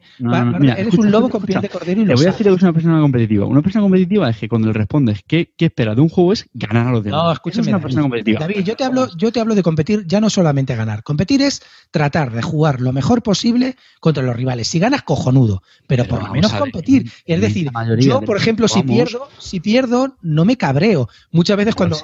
eres 0.78 0.94
un 0.94 1.10
lobo 1.10 1.30
con 1.30 1.42
piel 1.42 1.60
de 1.62 1.70
cordero 1.70 2.02
y 2.02 2.06
lo 2.06 2.10
Te 2.10 2.16
voy 2.18 2.26
a 2.26 2.32
decir 2.32 2.46
que 2.46 2.54
es 2.54 2.62
una 2.62 2.72
persona 2.72 3.02
competitiva. 3.02 3.48
Una 3.48 3.64
persona 3.64 3.82
competitiva 3.82 4.30
es 4.30 4.38
que 4.38 4.48
cuando 4.48 4.68
le 4.68 4.74
respondes 4.74 5.22
qué, 5.26 5.54
qué 5.58 5.66
espera 5.66 5.96
de 5.96 6.02
un 6.02 6.10
juego 6.10 6.34
es 6.34 6.48
ganar 6.54 6.86
a 6.86 6.92
los 6.92 7.04
demás. 7.04 7.24
No, 7.24 7.32
escúchame. 7.32 7.70
una 7.70 7.82
persona 7.82 8.04
competitiva. 8.04 8.40
David, 8.40 8.60
yo 8.64 8.76
te 8.76 8.84
hablo, 8.84 9.08
yo 9.18 9.32
te 9.32 9.40
hablo 9.40 9.56
de 9.56 9.64
competir 9.64 10.06
ya 10.06 10.22
no 10.22 10.30
solamente 10.30 10.76
ganar. 10.76 11.02
Competir 11.02 11.42
es 11.42 11.64
tratar 11.90 12.32
de 12.32 12.44
jugar 12.44 12.80
lo 12.80 12.94
mejor 12.94 13.24
posible 13.24 13.76
contra 14.00 14.22
los 14.22 14.36
rivales. 14.36 14.68
Si 14.68 14.78
ganas 14.78 15.02
cojonudo, 15.02 15.64
pero, 15.88 16.06
por 16.06 16.22
lo 16.22 16.32
menos 16.32 16.54
competir. 16.54 17.12
Es 17.26 17.42
decir, 17.42 17.72
yo 18.00 18.22
por 18.22 18.38
ejemplo 18.38 18.68
si 18.68 18.84
pierdo, 18.84 19.30
si 19.40 19.60
pierdo 19.60 20.16
no 20.28 20.46
me 20.46 20.58
cabreo. 20.58 21.08
Muchas 21.32 21.58
veces 21.58 21.74
cuando 21.74 21.98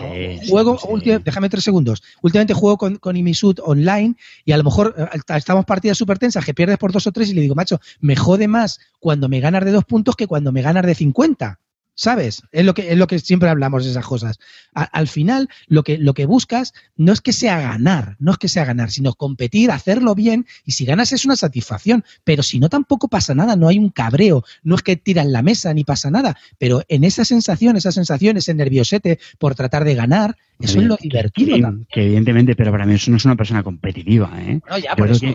juego, 0.50 0.80
déjame 1.24 1.50
tres 1.50 1.64
segundos, 1.64 2.02
últimamente 2.22 2.54
juego 2.54 2.78
con, 2.78 2.95
con 2.95 3.18
Imisud 3.18 3.60
online 3.64 4.16
y 4.45 4.54
a 4.54 4.58
lo 4.58 4.64
mejor 4.64 4.95
eh, 4.98 5.20
estamos 5.36 5.66
partidas 5.66 5.98
súper 5.98 6.20
tensas 6.20 6.45
que 6.45 6.54
pierdes 6.54 6.78
por 6.78 6.91
dos 6.91 7.06
o 7.06 7.12
tres 7.12 7.30
y 7.30 7.34
le 7.34 7.41
digo, 7.41 7.56
macho, 7.56 7.80
me 8.00 8.16
jode 8.16 8.48
más 8.48 8.80
cuando 9.00 9.28
me 9.28 9.41
ganas 9.41 9.66
de 9.66 9.72
dos 9.72 9.84
puntos 9.84 10.16
que 10.16 10.28
cuando 10.28 10.52
me 10.52 10.62
ganas 10.62 10.86
de 10.86 10.95
50. 10.95 11.60
¿Sabes? 11.95 12.41
Es 12.52 12.65
lo 12.65 12.74
que, 12.74 12.91
es 12.91 12.98
lo 12.98 13.06
que 13.06 13.20
siempre 13.20 13.49
hablamos 13.49 13.84
de 13.84 13.91
esas 13.91 14.06
cosas. 14.06 14.40
al 14.74 15.07
final, 15.07 15.49
lo 15.68 15.84
que, 15.84 15.98
lo 15.99 16.14
que 16.14 16.26
buscas 16.26 16.74
no 16.95 17.14
es 17.14 17.22
que 17.22 17.34
sea 17.34 17.60
ganar, 17.61 18.15
no 18.20 18.32
es 18.32 18.38
que 18.40 18.48
sea 18.48 18.65
ganar, 18.65 18.90
sino 18.90 19.14
competir, 19.14 19.70
hacerlo 19.70 20.15
bien, 20.15 20.48
y 20.65 20.72
si 20.72 20.86
ganas 20.86 21.11
es 21.11 21.26
una 21.26 21.36
satisfacción. 21.36 22.03
Pero 22.24 22.41
si 22.41 22.60
no, 22.60 22.70
tampoco 22.70 23.07
pasa 23.07 23.36
nada, 23.36 23.56
no 23.56 23.68
hay 23.68 23.78
un 23.78 23.90
cabreo, 23.90 24.44
no 24.64 24.76
es 24.76 24.82
que 24.82 24.95
tiran 24.95 25.32
la 25.32 25.44
mesa 25.44 25.74
ni 25.74 25.84
pasa 25.84 26.10
nada. 26.10 26.36
Pero 26.57 26.82
en 26.88 27.03
esa 27.03 27.26
sensación, 27.26 27.78
esa 27.78 27.91
sensación, 27.91 28.38
ese 28.38 28.53
nerviosete 28.56 29.20
por 29.38 29.53
tratar 29.53 29.84
de 29.84 29.94
ganar, 29.94 30.36
eso 30.60 30.80
es 30.80 30.86
lo 30.86 30.98
divertido. 30.98 31.76
Que, 31.91 32.06
evidentemente, 32.06 32.56
pero 32.56 32.72
para 32.72 32.86
mí 32.86 32.95
eso 32.95 33.11
no 33.11 33.18
es 33.18 33.26
una 33.26 33.36
persona 33.36 33.61
competitiva, 33.61 34.32
¿eh? 34.40 34.61
No, 34.68 34.78
ya, 34.78 34.95
por 34.95 35.11
eso, 35.11 35.26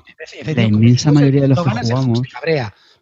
la 0.45 0.63
inmensa 0.63 1.13
mayoría 1.13 1.43
de 1.43 1.49
los 1.49 1.63
que 1.63 1.71
jugamos. 1.71 2.23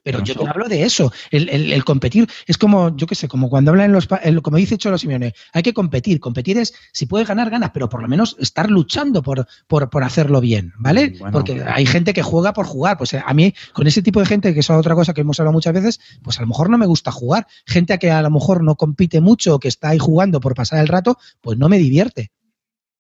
Pero 0.07 0.23
yo 0.23 0.37
te 0.37 0.49
hablo 0.49 0.69
de 0.69 0.85
eso, 0.85 1.13
el, 1.33 1.83
competir 1.83 2.29
es 2.47 2.59
como, 2.59 2.97
yo 2.97 3.09
qué 3.09 3.17
sé, 3.17 3.27
como 3.27 3.51
cuando 3.51 3.73
hablan 3.73 3.87
en 3.87 3.93
los, 3.93 4.07
como 4.41 4.57
dice 4.57 4.79
Cholo 4.79 4.99
Simeone, 4.99 5.35
hay 5.53 5.65
que 5.65 5.75
competir, 5.75 6.21
competir 6.21 6.59
es, 6.59 6.75
si 6.93 7.07
puedes 7.07 7.27
ganar, 7.27 7.51
ganas, 7.51 7.73
pero 7.75 7.89
por 7.89 8.03
lo 8.03 8.07
menos 8.07 8.37
estar 8.39 8.71
luchando 8.71 9.21
por, 9.21 9.49
por, 9.67 10.05
hacerlo 10.05 10.41
bien, 10.41 10.73
¿vale? 10.79 11.17
Porque 11.33 11.61
hay 11.67 11.87
gente 11.87 12.15
que 12.15 12.23
juega 12.23 12.53
por 12.53 12.67
jugar, 12.67 12.97
pues 12.99 13.15
eh, 13.15 13.23
a 13.27 13.35
mí, 13.35 13.53
con 13.73 13.89
ese 13.89 14.01
tipo 14.01 14.21
de 14.21 14.27
gente, 14.27 14.55
que 14.55 14.61
es 14.61 14.71
otra 14.71 14.95
cosa 14.95 15.13
que 15.13 15.23
hemos 15.23 15.41
hablado 15.41 15.55
muchas 15.55 15.75
veces, 15.75 15.99
pues 16.23 16.39
a 16.39 16.43
lo 16.43 16.47
mejor 16.47 16.71
no 16.71 16.79
me 16.79 16.87
gusta 16.87 17.11
jugar, 17.11 17.49
gente 17.67 17.99
que 17.99 18.13
a 18.13 18.23
lo 18.23 18.31
mejor 18.31 18.63
no 18.63 18.77
compite 18.77 19.21
mucho, 19.21 19.59
que 19.59 19.67
está 19.67 19.89
ahí 19.89 19.99
jugando 19.99 20.39
por 20.39 20.55
pasar 20.55 20.79
el 20.79 20.87
rato, 20.87 21.19
pues 21.41 21.59
no 21.59 21.69
me 21.69 21.79
divierte. 21.79 22.31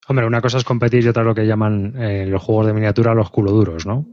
Hombre, 0.08 0.26
una 0.26 0.40
cosa 0.40 0.58
es 0.58 0.64
competir 0.64 1.04
y 1.04 1.08
otra 1.08 1.22
lo 1.22 1.36
que 1.36 1.46
llaman 1.46 1.94
en 1.94 2.02
eh, 2.02 2.26
los 2.26 2.42
juegos 2.42 2.66
de 2.66 2.72
miniatura 2.72 3.14
los 3.14 3.30
culoduros, 3.30 3.86
¿no? 3.86 4.06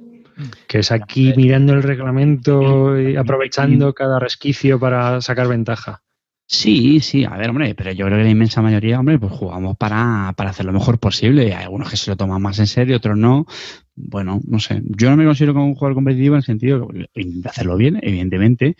Que 0.67 0.79
es 0.79 0.91
aquí 0.91 1.33
mirando 1.35 1.73
el 1.73 1.83
reglamento 1.83 2.99
y 2.99 3.15
aprovechando 3.15 3.93
cada 3.93 4.19
resquicio 4.19 4.79
para 4.79 5.21
sacar 5.21 5.47
ventaja. 5.47 6.01
Sí, 6.45 6.99
sí, 6.99 7.23
a 7.23 7.37
ver, 7.37 7.49
hombre, 7.49 7.73
pero 7.73 7.91
yo 7.93 8.05
creo 8.05 8.17
que 8.17 8.25
la 8.25 8.29
inmensa 8.29 8.61
mayoría, 8.61 8.99
hombre, 8.99 9.17
pues 9.17 9.31
jugamos 9.31 9.77
para, 9.77 10.33
para 10.35 10.49
hacer 10.49 10.65
lo 10.65 10.73
mejor 10.73 10.99
posible. 10.99 11.55
Hay 11.55 11.63
algunos 11.63 11.89
que 11.89 11.97
se 11.97 12.11
lo 12.11 12.17
toman 12.17 12.41
más 12.41 12.59
en 12.59 12.67
serio, 12.67 12.97
otros 12.97 13.17
no. 13.17 13.45
Bueno, 13.95 14.41
no 14.45 14.59
sé. 14.59 14.81
Yo 14.85 15.09
no 15.09 15.17
me 15.17 15.25
considero 15.25 15.53
como 15.53 15.65
un 15.65 15.75
jugador 15.75 15.95
competitivo 15.95 16.35
en 16.35 16.39
el 16.39 16.43
sentido 16.43 16.87
de 16.91 17.49
hacerlo 17.49 17.77
bien, 17.77 17.99
evidentemente, 18.01 18.75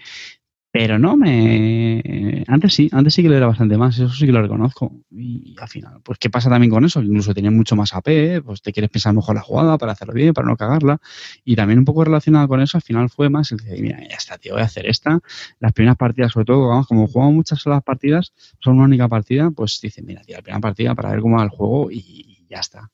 pero 0.73 0.97
no 0.97 1.15
me. 1.15 2.43
Antes 2.47 2.73
sí, 2.73 2.89
antes 2.91 3.13
sí 3.13 3.21
que 3.21 3.29
lo 3.29 3.37
era 3.37 3.45
bastante 3.45 3.77
más, 3.77 3.95
eso 3.95 4.09
sí 4.09 4.25
que 4.25 4.31
lo 4.31 4.41
reconozco. 4.41 4.91
Y 5.11 5.55
al 5.61 5.67
final, 5.67 6.01
pues, 6.03 6.17
¿qué 6.17 6.31
pasa 6.31 6.49
también 6.49 6.71
con 6.71 6.83
eso? 6.83 6.99
Incluso 6.99 7.31
tenía 7.31 7.51
mucho 7.51 7.75
más 7.75 7.93
AP, 7.93 8.41
pues 8.43 8.63
te 8.63 8.73
quieres 8.73 8.89
pensar 8.89 9.13
mejor 9.13 9.35
la 9.35 9.41
jugada 9.41 9.77
para 9.77 9.91
hacerlo 9.91 10.15
bien, 10.15 10.33
para 10.33 10.47
no 10.47 10.57
cagarla. 10.57 10.97
Y 11.45 11.55
también 11.55 11.77
un 11.77 11.85
poco 11.85 12.03
relacionado 12.03 12.47
con 12.47 12.59
eso, 12.59 12.79
al 12.79 12.81
final 12.81 13.11
fue 13.11 13.29
más 13.29 13.51
el 13.51 13.59
decir, 13.59 13.83
mira, 13.83 13.99
ya 14.01 14.15
está, 14.15 14.39
tío, 14.39 14.53
voy 14.53 14.63
a 14.63 14.65
hacer 14.65 14.87
esta. 14.87 15.19
Las 15.59 15.73
primeras 15.73 15.95
partidas, 15.95 16.31
sobre 16.31 16.45
todo, 16.45 16.67
vamos, 16.69 16.87
como 16.87 17.05
jugamos 17.05 17.35
muchas 17.35 17.59
solas 17.61 17.83
partidas, 17.83 18.33
son 18.59 18.77
una 18.77 18.85
única 18.85 19.07
partida, 19.07 19.51
pues 19.51 19.79
dicen, 19.79 20.07
mira, 20.07 20.21
tío, 20.23 20.37
la 20.37 20.41
primera 20.41 20.59
partida 20.59 20.95
para 20.95 21.11
ver 21.11 21.19
cómo 21.21 21.37
va 21.37 21.43
el 21.43 21.49
juego 21.49 21.91
y 21.91 22.47
ya 22.49 22.61
está. 22.61 22.89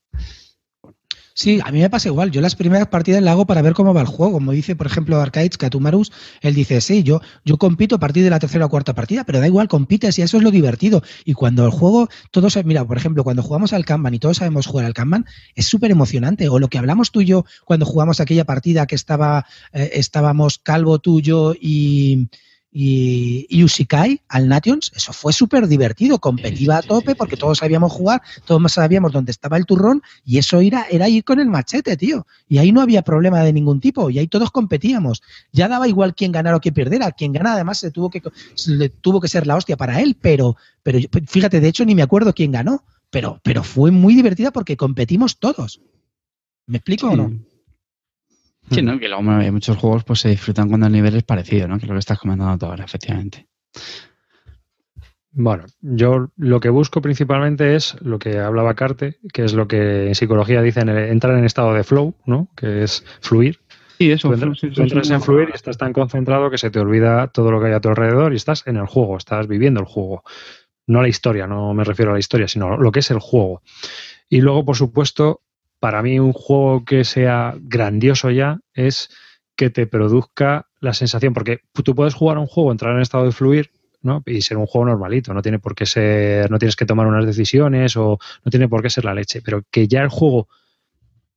Sí, 1.42 1.62
a 1.64 1.72
mí 1.72 1.80
me 1.80 1.90
pasa 1.90 2.10
igual. 2.10 2.32
Yo 2.32 2.42
las 2.42 2.58
primeras 2.58 2.90
partidas 2.90 3.24
las 3.24 3.32
hago 3.32 3.46
para 3.46 3.62
ver 3.62 3.72
cómo 3.72 3.94
va 3.94 4.02
el 4.02 4.08
juego. 4.08 4.34
Como 4.34 4.52
dice, 4.52 4.76
por 4.76 4.88
ejemplo, 4.88 5.22
Arcades 5.22 5.58
Katumarus, 5.58 6.12
él 6.42 6.54
dice, 6.54 6.82
sí, 6.82 7.02
yo, 7.02 7.22
yo 7.46 7.58
compito 7.58 7.96
a 7.96 8.00
partir 8.00 8.26
de 8.26 8.30
la 8.30 8.40
tercera 8.40 8.66
o 8.66 8.70
cuarta 8.70 8.94
partida, 8.94 9.24
pero 9.24 9.40
da 9.40 9.48
igual, 9.48 9.70
compites 9.70 10.20
y 10.20 10.22
eso 10.22 10.36
es 10.36 10.44
lo 10.44 10.52
divertido. 10.52 11.02
Y 11.24 11.36
cuando 11.36 11.64
el 11.64 11.72
juego, 11.72 12.10
todos, 12.32 12.58
mira, 12.66 12.86
por 12.86 12.98
ejemplo, 12.98 13.24
cuando 13.24 13.42
jugamos 13.42 13.72
al 13.72 13.86
Kanban 13.86 14.14
y 14.14 14.20
todos 14.20 14.36
sabemos 14.36 14.68
jugar 14.68 14.86
al 14.86 14.94
Kanban, 14.94 15.26
es 15.56 15.66
súper 15.66 15.92
emocionante. 15.92 16.50
O 16.50 16.60
lo 16.60 16.68
que 16.68 16.78
hablamos 16.78 17.10
tú 17.10 17.22
y 17.22 17.28
yo 17.28 17.46
cuando 17.64 17.86
jugamos 17.86 18.20
aquella 18.20 18.44
partida 18.44 18.86
que 18.86 18.96
estaba, 18.96 19.46
eh, 19.72 19.92
estábamos 19.94 20.58
Calvo, 20.58 21.00
tuyo 21.00 21.54
y 21.58 22.28
y, 22.72 23.48
y 23.50 23.64
Usikai 23.64 24.22
al 24.28 24.48
Nations, 24.48 24.92
eso 24.96 25.12
fue 25.12 25.34
súper 25.34 25.68
divertido, 25.68 26.20
competía 26.20 26.78
a 26.78 26.82
tope 26.82 27.16
porque 27.16 27.36
todos 27.36 27.60
sabíamos 27.60 27.92
jugar, 27.92 28.22
todos 28.46 28.72
sabíamos 28.72 29.12
dónde 29.12 29.32
estaba 29.32 29.58
el 29.58 29.66
turrón 29.66 30.04
y 30.24 30.38
eso 30.38 30.60
era, 30.60 30.86
era 30.90 31.10
ir 31.10 31.24
con 31.24 31.40
el 31.40 31.48
machete, 31.48 31.98
tío. 31.98 32.28
Y 32.48 32.60
ahí 32.60 32.72
no 32.72 32.82
había 32.82 33.02
problema 33.02 33.44
de 33.44 33.54
ningún 33.54 33.80
tipo 33.80 34.10
y 34.10 34.20
ahí 34.20 34.28
todos 34.28 34.52
competíamos. 34.52 35.24
Ya 35.52 35.68
daba 35.68 35.88
igual 35.88 36.14
quién 36.14 36.32
ganara 36.32 36.58
o 36.58 36.60
quién 36.60 36.76
perdiera. 36.76 37.12
Quien 37.12 37.34
gana 37.34 37.54
además 37.54 37.80
se 37.80 37.92
tuvo 37.92 38.10
que, 38.10 38.22
le 38.68 38.90
tuvo 38.90 39.20
que 39.20 39.28
ser 39.28 39.48
la 39.48 39.56
hostia 39.56 39.76
para 39.76 40.02
él, 40.02 40.16
pero, 40.20 40.56
pero 40.84 41.00
fíjate, 41.28 41.60
de 41.60 41.68
hecho 41.68 41.86
ni 41.86 41.96
me 41.96 42.04
acuerdo 42.04 42.34
quién 42.34 42.52
ganó, 42.52 42.84
pero, 43.10 43.40
pero 43.44 43.64
fue 43.64 43.90
muy 43.90 44.14
divertida 44.14 44.52
porque 44.52 44.78
competimos 44.78 45.40
todos. 45.40 45.82
¿Me 46.68 46.78
explico 46.78 47.10
o 47.10 47.16
no? 47.16 47.34
Sí, 48.72 48.82
¿no? 48.82 49.00
Que 49.00 49.08
luego 49.08 49.30
hay 49.32 49.52
muchos 49.52 49.78
juegos 49.78 50.04
pues 50.04 50.20
se 50.20 50.30
disfrutan 50.30 50.70
cuando 50.70 50.88
el 50.88 50.94
nivel 50.94 51.16
es 51.16 51.24
parecido, 51.24 51.68
¿no? 51.68 51.78
Que 51.78 51.86
es 51.86 51.90
lo 51.90 51.96
que 51.96 52.00
estás 52.00 52.20
comentando 52.20 52.58
tú 52.58 52.66
ahora, 52.66 52.86
efectivamente. 52.86 53.48
Bueno, 55.32 55.66
yo 55.82 56.32
lo 56.38 56.60
que 56.60 56.70
busco 56.70 57.02
principalmente 57.02 57.76
es 57.76 57.96
lo 58.02 58.18
que 58.18 58.40
hablaba 58.40 58.74
Carte, 58.74 59.20
que 59.32 59.46
es 59.46 59.54
lo 59.54 59.68
que 59.68 60.08
en 60.08 60.16
psicología 60.16 60.62
dicen 60.62 60.90
entrar 60.90 61.38
en 61.38 61.46
estado 61.46 61.74
de 61.74 61.84
flow, 61.84 62.16
¿no? 62.26 62.50
Que 62.56 62.84
es 62.84 63.06
fluir. 63.22 63.60
Sí, 64.00 64.12
eso. 64.12 64.30
Tú 64.30 64.34
entras, 64.82 65.10
en 65.10 65.22
fluir 65.22 65.50
y 65.52 65.56
estás 65.56 65.78
tan 65.78 65.94
concentrado 65.94 66.50
que 66.50 66.58
se 66.58 66.72
te 66.72 66.80
olvida 66.80 67.28
todo 67.28 67.52
lo 67.52 67.60
que 67.60 67.68
hay 67.68 67.74
a 67.74 67.82
tu 67.82 67.90
alrededor 67.90 68.34
y 68.34 68.38
estás 68.38 68.66
en 68.66 68.78
el 68.78 68.88
juego, 68.88 69.18
estás 69.18 69.48
viviendo 69.48 69.82
el 69.82 69.86
juego. 69.86 70.24
No 70.88 71.02
la 71.02 71.10
historia, 71.10 71.46
no 71.46 71.74
me 71.74 71.84
refiero 71.84 72.12
a 72.12 72.14
la 72.16 72.20
historia, 72.20 72.48
sino 72.48 72.78
lo 72.78 72.92
que 72.92 73.00
es 73.00 73.12
el 73.12 73.20
juego. 73.20 73.62
Y 74.30 74.42
luego, 74.42 74.66
por 74.66 74.78
supuesto, 74.78 75.42
para 75.80 76.02
mí 76.02 76.20
un 76.20 76.34
juego 76.34 76.84
que 76.84 77.04
sea 77.04 77.56
grandioso 77.60 78.30
ya 78.32 78.60
es 78.74 79.10
que 79.56 79.70
te 79.70 79.88
produzca 79.88 80.68
la 80.80 80.94
sensación, 80.94 81.34
porque 81.34 81.60
tú 81.84 81.96
puedes 81.96 82.14
jugar 82.14 82.38
a 82.38 82.42
un 82.42 82.48
juego, 82.48 82.72
entrar 82.72 82.96
en 82.96 83.02
estado 83.02 83.26
de 83.26 83.32
fluir, 83.32 83.72
¿no? 84.02 84.24
Y 84.26 84.42
ser 84.42 84.58
un 84.58 84.66
juego 84.66 84.88
normalito, 84.88 85.34
no 85.34 85.42
tiene 85.42 85.60
por 85.60 85.76
qué 85.76 85.86
ser, 85.86 86.50
no 86.50 86.60
tienes 86.60 86.76
que 86.76 86.86
tomar 86.86 87.08
unas 87.08 87.26
decisiones 87.26 87.98
o 87.98 88.18
no 88.46 88.50
tiene 88.50 88.70
por 88.70 88.82
qué 88.82 88.90
ser 88.90 89.06
la 89.06 89.14
leche, 89.14 89.42
pero 89.42 89.64
que 89.70 89.88
ya 89.88 90.02
el 90.02 90.10
juego, 90.10 90.48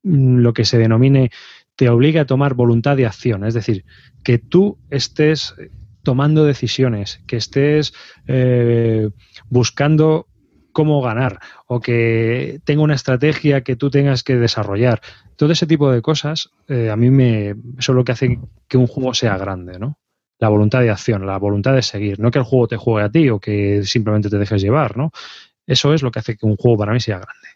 mm, 0.04 0.38
lo 0.38 0.52
que 0.52 0.64
se 0.64 0.78
denomine, 0.78 1.30
te 1.74 1.88
obligue 1.88 2.20
a 2.20 2.26
tomar 2.26 2.54
voluntad 2.54 2.96
de 2.96 3.06
acción, 3.06 3.44
es 3.44 3.54
decir, 3.54 3.84
que 4.22 4.38
tú 4.38 4.78
estés 4.90 5.54
tomando 6.02 6.44
decisiones, 6.44 7.20
que 7.26 7.36
estés 7.36 7.94
eh, 8.26 9.10
buscando 9.48 10.28
cómo 10.72 11.02
ganar 11.02 11.38
o 11.66 11.80
que 11.80 12.60
tenga 12.64 12.82
una 12.82 12.94
estrategia 12.94 13.62
que 13.62 13.76
tú 13.76 13.90
tengas 13.90 14.22
que 14.22 14.36
desarrollar. 14.36 15.00
Todo 15.36 15.52
ese 15.52 15.66
tipo 15.66 15.90
de 15.90 16.02
cosas 16.02 16.50
eh, 16.68 16.90
a 16.90 16.96
mí 16.96 17.10
me 17.10 17.50
eso 17.78 17.92
es 17.92 17.96
lo 17.96 18.04
que 18.04 18.12
hace 18.12 18.38
que 18.68 18.76
un 18.76 18.86
juego 18.86 19.14
sea 19.14 19.36
grande, 19.36 19.78
¿no? 19.78 19.98
La 20.38 20.48
voluntad 20.48 20.80
de 20.80 20.90
acción, 20.90 21.26
la 21.26 21.38
voluntad 21.38 21.74
de 21.74 21.82
seguir, 21.82 22.18
no 22.18 22.30
que 22.30 22.38
el 22.38 22.44
juego 22.44 22.68
te 22.68 22.76
juegue 22.76 23.06
a 23.06 23.10
ti 23.10 23.28
o 23.28 23.38
que 23.38 23.84
simplemente 23.84 24.28
te 24.28 24.38
dejes 24.38 24.60
llevar, 24.60 24.96
¿no? 24.96 25.12
Eso 25.66 25.94
es 25.94 26.02
lo 26.02 26.10
que 26.10 26.18
hace 26.18 26.36
que 26.36 26.46
un 26.46 26.56
juego 26.56 26.78
para 26.78 26.92
mí 26.92 27.00
sea 27.00 27.18
grande. 27.18 27.48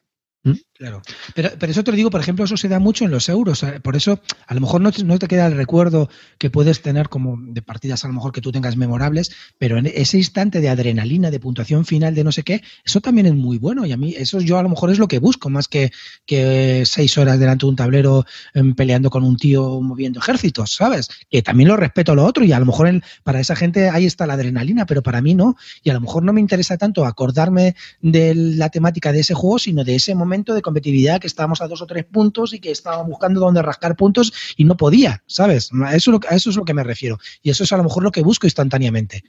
¿Mm? 0.47 0.53
Claro. 0.75 1.03
Pero, 1.35 1.51
pero, 1.59 1.73
eso 1.73 1.83
te 1.83 1.91
lo 1.91 1.97
digo, 1.97 2.11
por 2.11 2.21
ejemplo, 2.21 2.45
eso 2.45 2.57
se 2.57 2.69
da 2.69 2.79
mucho 2.79 3.05
en 3.05 3.11
los 3.11 3.29
euros. 3.29 3.65
Por 3.83 3.97
eso, 3.97 4.21
a 4.47 4.55
lo 4.55 4.61
mejor 4.61 4.81
no 4.81 4.93
te, 4.93 5.03
no 5.03 5.19
te, 5.19 5.27
queda 5.27 5.47
el 5.47 5.57
recuerdo 5.57 6.09
que 6.39 6.51
puedes 6.51 6.83
tener 6.83 7.09
como 7.09 7.37
de 7.41 7.63
partidas, 7.63 8.05
a 8.05 8.09
lo 8.09 8.15
mejor 8.15 8.31
que 8.31 8.41
tú 8.41 8.53
tengas 8.53 8.77
memorables, 8.77 9.33
pero 9.59 9.79
en 9.79 9.87
ese 9.87 10.19
instante 10.19 10.61
de 10.61 10.69
adrenalina, 10.69 11.33
de 11.33 11.41
puntuación 11.41 11.85
final, 11.85 12.15
de 12.15 12.23
no 12.23 12.31
sé 12.31 12.45
qué, 12.45 12.63
eso 12.85 13.01
también 13.01 13.27
es 13.27 13.35
muy 13.35 13.59
bueno. 13.59 13.87
Y 13.87 13.93
a 13.93 13.97
mí, 13.97 14.15
eso 14.17 14.39
yo 14.41 14.59
a 14.59 14.63
lo 14.63 14.69
mejor 14.69 14.91
es 14.91 14.99
lo 14.99 15.09
que 15.09 15.19
busco, 15.19 15.51
más 15.51 15.67
que, 15.67 15.91
que 16.27 16.85
seis 16.87 17.19
horas 17.19 17.41
delante 17.41 17.67
de 17.67 17.71
un 17.71 17.77
tablero 17.77 18.25
em, 18.55 18.75
peleando 18.75 19.11
con 19.11 19.25
un 19.25 19.37
tío 19.37 19.81
moviendo 19.81 20.21
ejércitos, 20.21 20.75
¿sabes? 20.75 21.09
Que 21.29 21.43
también 21.43 21.69
lo 21.69 21.77
respeto 21.77 22.13
a 22.13 22.15
lo 22.15 22.25
otro 22.25 22.45
y 22.45 22.53
a 22.53 22.61
lo 22.61 22.67
mejor 22.67 23.03
para 23.25 23.41
esa 23.41 23.57
gente 23.57 23.89
ahí 23.89 24.07
está 24.07 24.27
la 24.27 24.35
adrenalina, 24.35 24.87
pero 24.87 25.03
para 25.03 25.21
mí 25.23 25.35
no. 25.35 25.57
Y 25.83 25.91
a 25.91 25.95
lo 25.95 26.01
mejor 26.03 26.23
no 26.23 26.33
me 26.33 26.41
interesa 26.41 26.77
tanto 26.77 27.05
acordarme 27.05 27.75
de 28.01 28.35
la 28.35 28.69
temática 28.69 29.11
de 29.11 29.21
ese 29.21 29.35
juego, 29.35 29.59
sino 29.59 29.83
de 29.83 29.97
ese 29.97 30.15
momento 30.15 30.36
de 30.45 30.63
competitividad 30.63 31.21
que 31.21 31.27
estábamos 31.27 31.61
a 31.61 31.69
dos 31.69 31.83
o 31.83 31.87
tres 31.87 32.05
puntos 32.05 32.53
y 32.53 32.61
que 32.61 32.71
estaba 32.71 33.03
buscando 33.03 33.41
dónde 33.41 33.63
rascar 33.63 33.97
puntos 33.97 34.33
y 34.57 34.65
no 34.65 34.77
podía, 34.77 35.23
¿sabes? 35.27 35.71
A 35.85 35.95
eso, 35.95 36.21
a 36.29 36.35
eso 36.35 36.51
es 36.51 36.57
lo 36.57 36.65
que 36.65 36.75
me 36.75 36.85
refiero. 36.85 37.19
Y 37.43 37.51
eso 37.51 37.65
es 37.65 37.73
a 37.73 37.77
lo 37.77 37.85
mejor 37.85 38.03
lo 38.03 38.13
que 38.13 38.23
busco 38.23 38.47
instantáneamente. 38.47 39.25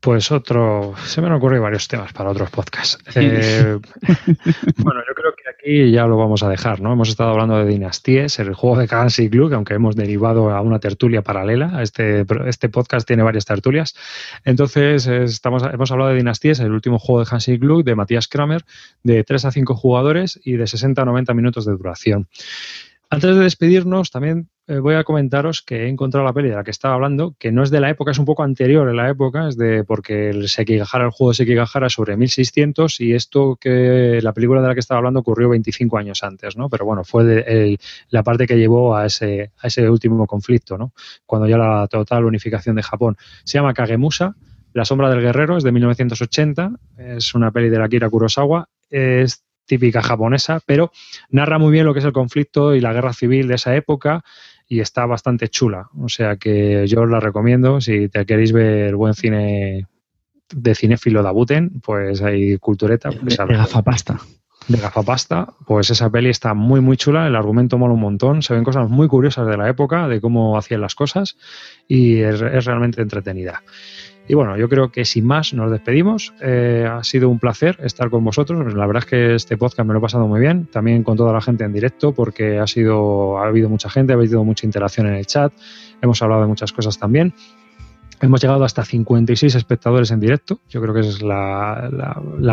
Pues 0.00 0.30
otro, 0.30 0.94
se 1.04 1.20
me 1.20 1.26
han 1.26 1.32
ocurrido 1.32 1.62
varios 1.62 1.88
temas 1.88 2.12
para 2.12 2.30
otros 2.30 2.50
podcasts. 2.50 2.98
Eh, 3.16 3.78
bueno, 4.76 5.00
yo 5.08 5.14
creo 5.14 5.34
que 5.34 5.45
aquí 5.66 5.90
ya 5.90 6.06
lo 6.06 6.16
vamos 6.16 6.44
a 6.44 6.48
dejar, 6.48 6.80
¿no? 6.80 6.92
Hemos 6.92 7.08
estado 7.08 7.30
hablando 7.30 7.58
de 7.58 7.66
Dinastíes, 7.66 8.38
el 8.38 8.54
juego 8.54 8.78
de 8.78 8.86
Hansi 8.88 9.28
Glug, 9.28 9.52
aunque 9.52 9.74
hemos 9.74 9.96
derivado 9.96 10.50
a 10.50 10.60
una 10.60 10.78
tertulia 10.78 11.22
paralela. 11.22 11.82
Este, 11.82 12.24
este 12.46 12.68
podcast 12.68 13.06
tiene 13.06 13.24
varias 13.24 13.46
tertulias. 13.46 13.96
Entonces, 14.44 15.08
estamos, 15.08 15.64
hemos 15.64 15.90
hablado 15.90 16.10
de 16.10 16.18
Dinastíes, 16.18 16.60
el 16.60 16.70
último 16.70 17.00
juego 17.00 17.24
de 17.24 17.28
Hansi 17.28 17.56
Glug, 17.56 17.82
de 17.82 17.96
Matías 17.96 18.28
Kramer, 18.28 18.64
de 19.02 19.24
3 19.24 19.44
a 19.46 19.50
5 19.50 19.74
jugadores 19.74 20.40
y 20.44 20.52
de 20.52 20.68
60 20.68 21.02
a 21.02 21.04
90 21.04 21.34
minutos 21.34 21.66
de 21.66 21.72
duración. 21.72 22.28
Antes 23.10 23.34
de 23.34 23.42
despedirnos, 23.42 24.12
también 24.12 24.48
eh, 24.68 24.78
voy 24.78 24.96
a 24.96 25.04
comentaros 25.04 25.62
que 25.62 25.84
he 25.84 25.88
encontrado 25.88 26.26
la 26.26 26.32
peli 26.32 26.48
de 26.48 26.56
la 26.56 26.64
que 26.64 26.72
estaba 26.72 26.94
hablando, 26.94 27.36
que 27.38 27.52
no 27.52 27.62
es 27.62 27.70
de 27.70 27.78
la 27.78 27.88
época, 27.88 28.10
es 28.10 28.18
un 28.18 28.24
poco 28.24 28.42
anterior 28.42 28.88
en 28.88 28.96
la 28.96 29.08
época, 29.08 29.48
es 29.48 29.56
de 29.56 29.84
porque 29.84 30.30
el 30.30 30.48
Sekigahara, 30.48 31.04
el 31.04 31.10
juego 31.12 31.30
de 31.30 31.36
Sekigahara 31.36 31.88
sobre 31.88 32.16
1600 32.16 33.00
y 33.00 33.14
esto 33.14 33.56
que 33.60 34.18
la 34.20 34.32
película 34.32 34.60
de 34.60 34.68
la 34.68 34.74
que 34.74 34.80
estaba 34.80 34.98
hablando 34.98 35.20
ocurrió 35.20 35.48
25 35.50 35.98
años 35.98 36.24
antes, 36.24 36.56
¿no? 36.56 36.68
Pero 36.68 36.84
bueno, 36.84 37.04
fue 37.04 37.78
la 38.10 38.22
parte 38.24 38.48
que 38.48 38.56
llevó 38.56 38.96
a 38.96 39.06
ese, 39.06 39.52
a 39.58 39.68
ese 39.68 39.88
último 39.88 40.26
conflicto, 40.26 40.76
¿no? 40.76 40.92
Cuando 41.26 41.46
ya 41.46 41.58
la 41.58 41.86
total 41.86 42.24
unificación 42.24 42.74
de 42.74 42.82
Japón. 42.82 43.16
Se 43.44 43.58
llama 43.58 43.72
Kagemusa, 43.72 44.34
La 44.72 44.84
sombra 44.84 45.08
del 45.10 45.20
guerrero, 45.20 45.56
es 45.56 45.64
de 45.64 45.70
1980, 45.70 46.72
es 46.98 47.34
una 47.34 47.52
peli 47.52 47.68
de 47.68 47.78
la 47.78 47.88
Kira 47.88 48.10
Kurosawa, 48.10 48.68
es 48.90 49.44
típica 49.66 50.02
japonesa, 50.02 50.60
pero 50.64 50.92
narra 51.28 51.58
muy 51.58 51.72
bien 51.72 51.84
lo 51.84 51.92
que 51.92 51.98
es 51.98 52.04
el 52.04 52.12
conflicto 52.12 52.74
y 52.74 52.80
la 52.80 52.92
guerra 52.92 53.12
civil 53.12 53.48
de 53.48 53.56
esa 53.56 53.74
época 53.76 54.24
y 54.68 54.80
está 54.80 55.06
bastante 55.06 55.48
chula. 55.48 55.88
O 55.98 56.08
sea 56.08 56.36
que 56.36 56.86
yo 56.86 57.02
os 57.02 57.10
la 57.10 57.20
recomiendo. 57.20 57.80
Si 57.80 58.08
te 58.08 58.26
queréis 58.26 58.52
ver 58.52 58.96
buen 58.96 59.14
cine 59.14 59.86
de 60.54 60.74
cinéfilo 60.74 61.22
de 61.22 61.28
Abuten, 61.28 61.80
pues 61.80 62.22
hay 62.22 62.58
cultureta. 62.58 63.10
Pues 63.10 63.36
de, 63.36 63.44
gafapasta. 63.46 64.18
De 64.68 64.78
gafapasta, 64.78 65.48
pues 65.66 65.90
esa 65.90 66.10
peli 66.10 66.30
está 66.30 66.54
muy, 66.54 66.80
muy 66.80 66.96
chula. 66.96 67.26
El 67.26 67.36
argumento 67.36 67.78
mola 67.78 67.94
un 67.94 68.00
montón. 68.00 68.42
Se 68.42 68.54
ven 68.54 68.64
cosas 68.64 68.88
muy 68.88 69.08
curiosas 69.08 69.46
de 69.46 69.56
la 69.56 69.68
época, 69.68 70.08
de 70.08 70.20
cómo 70.20 70.58
hacían 70.58 70.80
las 70.80 70.94
cosas 70.94 71.36
y 71.86 72.20
es 72.20 72.64
realmente 72.64 73.02
entretenida. 73.02 73.62
Y 74.28 74.34
bueno, 74.34 74.56
yo 74.56 74.68
creo 74.68 74.90
que 74.90 75.04
sin 75.04 75.24
más 75.24 75.54
nos 75.54 75.70
despedimos. 75.70 76.34
Eh, 76.40 76.88
ha 76.90 77.04
sido 77.04 77.28
un 77.28 77.38
placer 77.38 77.78
estar 77.82 78.10
con 78.10 78.24
vosotros. 78.24 78.74
La 78.74 78.86
verdad 78.86 79.04
es 79.04 79.08
que 79.08 79.34
este 79.36 79.56
podcast 79.56 79.86
me 79.86 79.92
lo 79.92 80.00
he 80.00 80.02
pasado 80.02 80.26
muy 80.26 80.40
bien. 80.40 80.66
También 80.66 81.04
con 81.04 81.16
toda 81.16 81.32
la 81.32 81.40
gente 81.40 81.64
en 81.64 81.72
directo, 81.72 82.12
porque 82.12 82.58
ha 82.58 82.66
sido, 82.66 83.38
ha 83.38 83.46
habido 83.46 83.68
mucha 83.68 83.88
gente, 83.88 84.12
ha 84.12 84.16
habido 84.16 84.42
mucha 84.42 84.66
interacción 84.66 85.06
en 85.06 85.14
el 85.14 85.26
chat. 85.26 85.52
Hemos 86.02 86.20
hablado 86.22 86.42
de 86.42 86.48
muchas 86.48 86.72
cosas 86.72 86.98
también. 86.98 87.32
Hemos 88.20 88.40
llegado 88.40 88.64
hasta 88.64 88.82
56 88.84 89.54
espectadores 89.54 90.10
en 90.10 90.20
directo. 90.20 90.60
Yo 90.70 90.80
creo 90.80 90.94
que 90.94 91.00
es 91.00 91.20
la, 91.20 91.90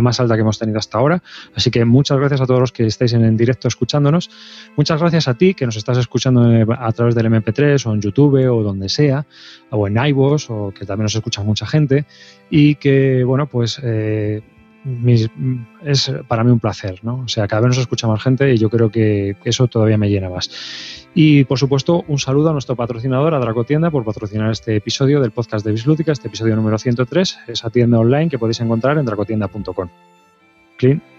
más 0.02 0.20
alta 0.20 0.36
que 0.36 0.42
hemos 0.42 0.60
tenido 0.60 0.78
hasta 0.78 0.98
ahora. 0.98 1.24
Así 1.56 1.72
que 1.72 1.86
muchas 1.86 2.18
gracias 2.18 2.42
a 2.42 2.46
todos 2.46 2.60
los 2.60 2.72
que 2.74 2.86
estáis 2.86 3.14
en 3.14 3.24
el 3.24 3.38
directo 3.38 3.70
escuchándonos. 3.70 4.30
Muchas 4.76 5.00
gracias 5.00 5.28
a 5.30 5.36
ti 5.36 5.54
que 5.54 5.66
nos 5.66 5.78
estás 5.78 5.98
escuchando 5.98 6.66
a 6.78 6.92
través 6.92 7.16
del 7.16 7.28
MP3 7.28 7.86
o 7.86 7.94
en 7.94 8.02
YouTube 8.02 8.46
o 8.50 8.62
donde 8.62 8.90
sea, 8.90 9.26
o 9.70 9.88
en 9.88 9.98
iVoox, 9.98 10.50
o 10.50 10.74
que 10.78 10.86
también 10.86 11.04
nos 11.04 11.16
escucha 11.16 11.42
mucha 11.44 11.66
gente. 11.66 12.06
Y 12.50 12.76
que, 12.76 13.24
bueno, 13.24 13.48
pues 13.48 13.80
eh, 13.82 14.42
es 15.84 16.12
para 16.28 16.44
mí 16.44 16.52
un 16.52 16.60
placer, 16.60 17.00
¿no? 17.04 17.22
O 17.26 17.28
sea, 17.28 17.48
cada 17.48 17.62
vez 17.62 17.70
nos 17.70 17.78
escucha 17.78 18.08
más 18.08 18.22
gente 18.22 18.54
y 18.54 18.58
yo 18.58 18.70
creo 18.70 18.90
que 18.90 19.36
eso 19.44 19.68
todavía 19.68 19.98
me 19.98 20.10
llena 20.10 20.30
más. 20.30 20.50
Y 21.16 21.44
por 21.44 21.60
supuesto, 21.60 22.04
un 22.08 22.18
saludo 22.18 22.50
a 22.50 22.54
nuestro 22.54 22.76
patrocinador, 22.76 23.34
a 23.34 23.40
Dracotienda, 23.40 23.92
por 23.92 24.04
patrocinar 24.04 24.52
este 24.52 24.76
episodio 24.76 25.22
del 25.22 25.32
podcast 25.32 25.66
de 25.66 25.72
Bislúdica, 25.72 26.12
este 26.12 26.28
episodio 26.28 26.56
número 26.56 26.78
103, 26.78 27.40
esa 27.48 27.70
tienda 27.70 28.00
online 28.00 28.30
que 28.30 28.40
podéis 28.40 28.62
encontrar 28.62 28.98
en 28.98 29.06
dracotienda.com. 29.06 29.90
Clean. 30.78 31.13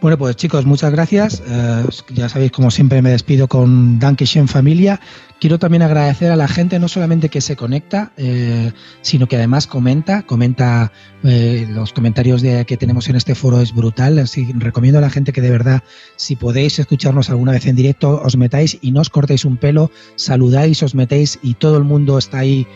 Bueno, 0.00 0.18
pues 0.18 0.36
chicos, 0.36 0.66
muchas 0.66 0.92
gracias. 0.92 1.42
Eh, 1.48 1.84
ya 2.12 2.28
sabéis, 2.28 2.52
como 2.52 2.70
siempre, 2.70 3.00
me 3.00 3.10
despido 3.10 3.48
con 3.48 3.98
Dankeschön 3.98 4.46
Familia. 4.46 5.00
Quiero 5.40 5.58
también 5.58 5.82
agradecer 5.82 6.30
a 6.30 6.36
la 6.36 6.48
gente, 6.48 6.78
no 6.78 6.86
solamente 6.88 7.30
que 7.30 7.40
se 7.40 7.56
conecta, 7.56 8.12
eh, 8.18 8.72
sino 9.00 9.26
que 9.26 9.36
además 9.36 9.66
comenta, 9.66 10.22
comenta 10.22 10.92
eh, 11.24 11.66
los 11.70 11.94
comentarios 11.94 12.42
de, 12.42 12.66
que 12.66 12.76
tenemos 12.76 13.08
en 13.08 13.16
este 13.16 13.34
foro 13.34 13.60
es 13.60 13.74
brutal. 13.74 14.18
Así 14.18 14.52
recomiendo 14.58 14.98
a 14.98 15.02
la 15.02 15.10
gente 15.10 15.32
que 15.32 15.40
de 15.40 15.50
verdad, 15.50 15.82
si 16.16 16.36
podéis 16.36 16.78
escucharnos 16.78 17.30
alguna 17.30 17.52
vez 17.52 17.66
en 17.66 17.76
directo, 17.76 18.20
os 18.22 18.36
metáis 18.36 18.78
y 18.82 18.92
no 18.92 19.00
os 19.00 19.08
cortéis 19.08 19.46
un 19.46 19.56
pelo, 19.56 19.90
saludáis, 20.16 20.82
os 20.82 20.94
metéis 20.94 21.38
y 21.42 21.54
todo 21.54 21.78
el 21.78 21.84
mundo 21.84 22.18
está 22.18 22.38
ahí 22.38 22.66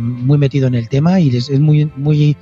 muy 0.00 0.38
metido 0.38 0.66
en 0.68 0.74
el 0.74 0.88
tema 0.88 1.20
y 1.20 1.36
es, 1.36 1.50
es 1.50 1.60
muy, 1.60 1.84
muy, 1.96 2.34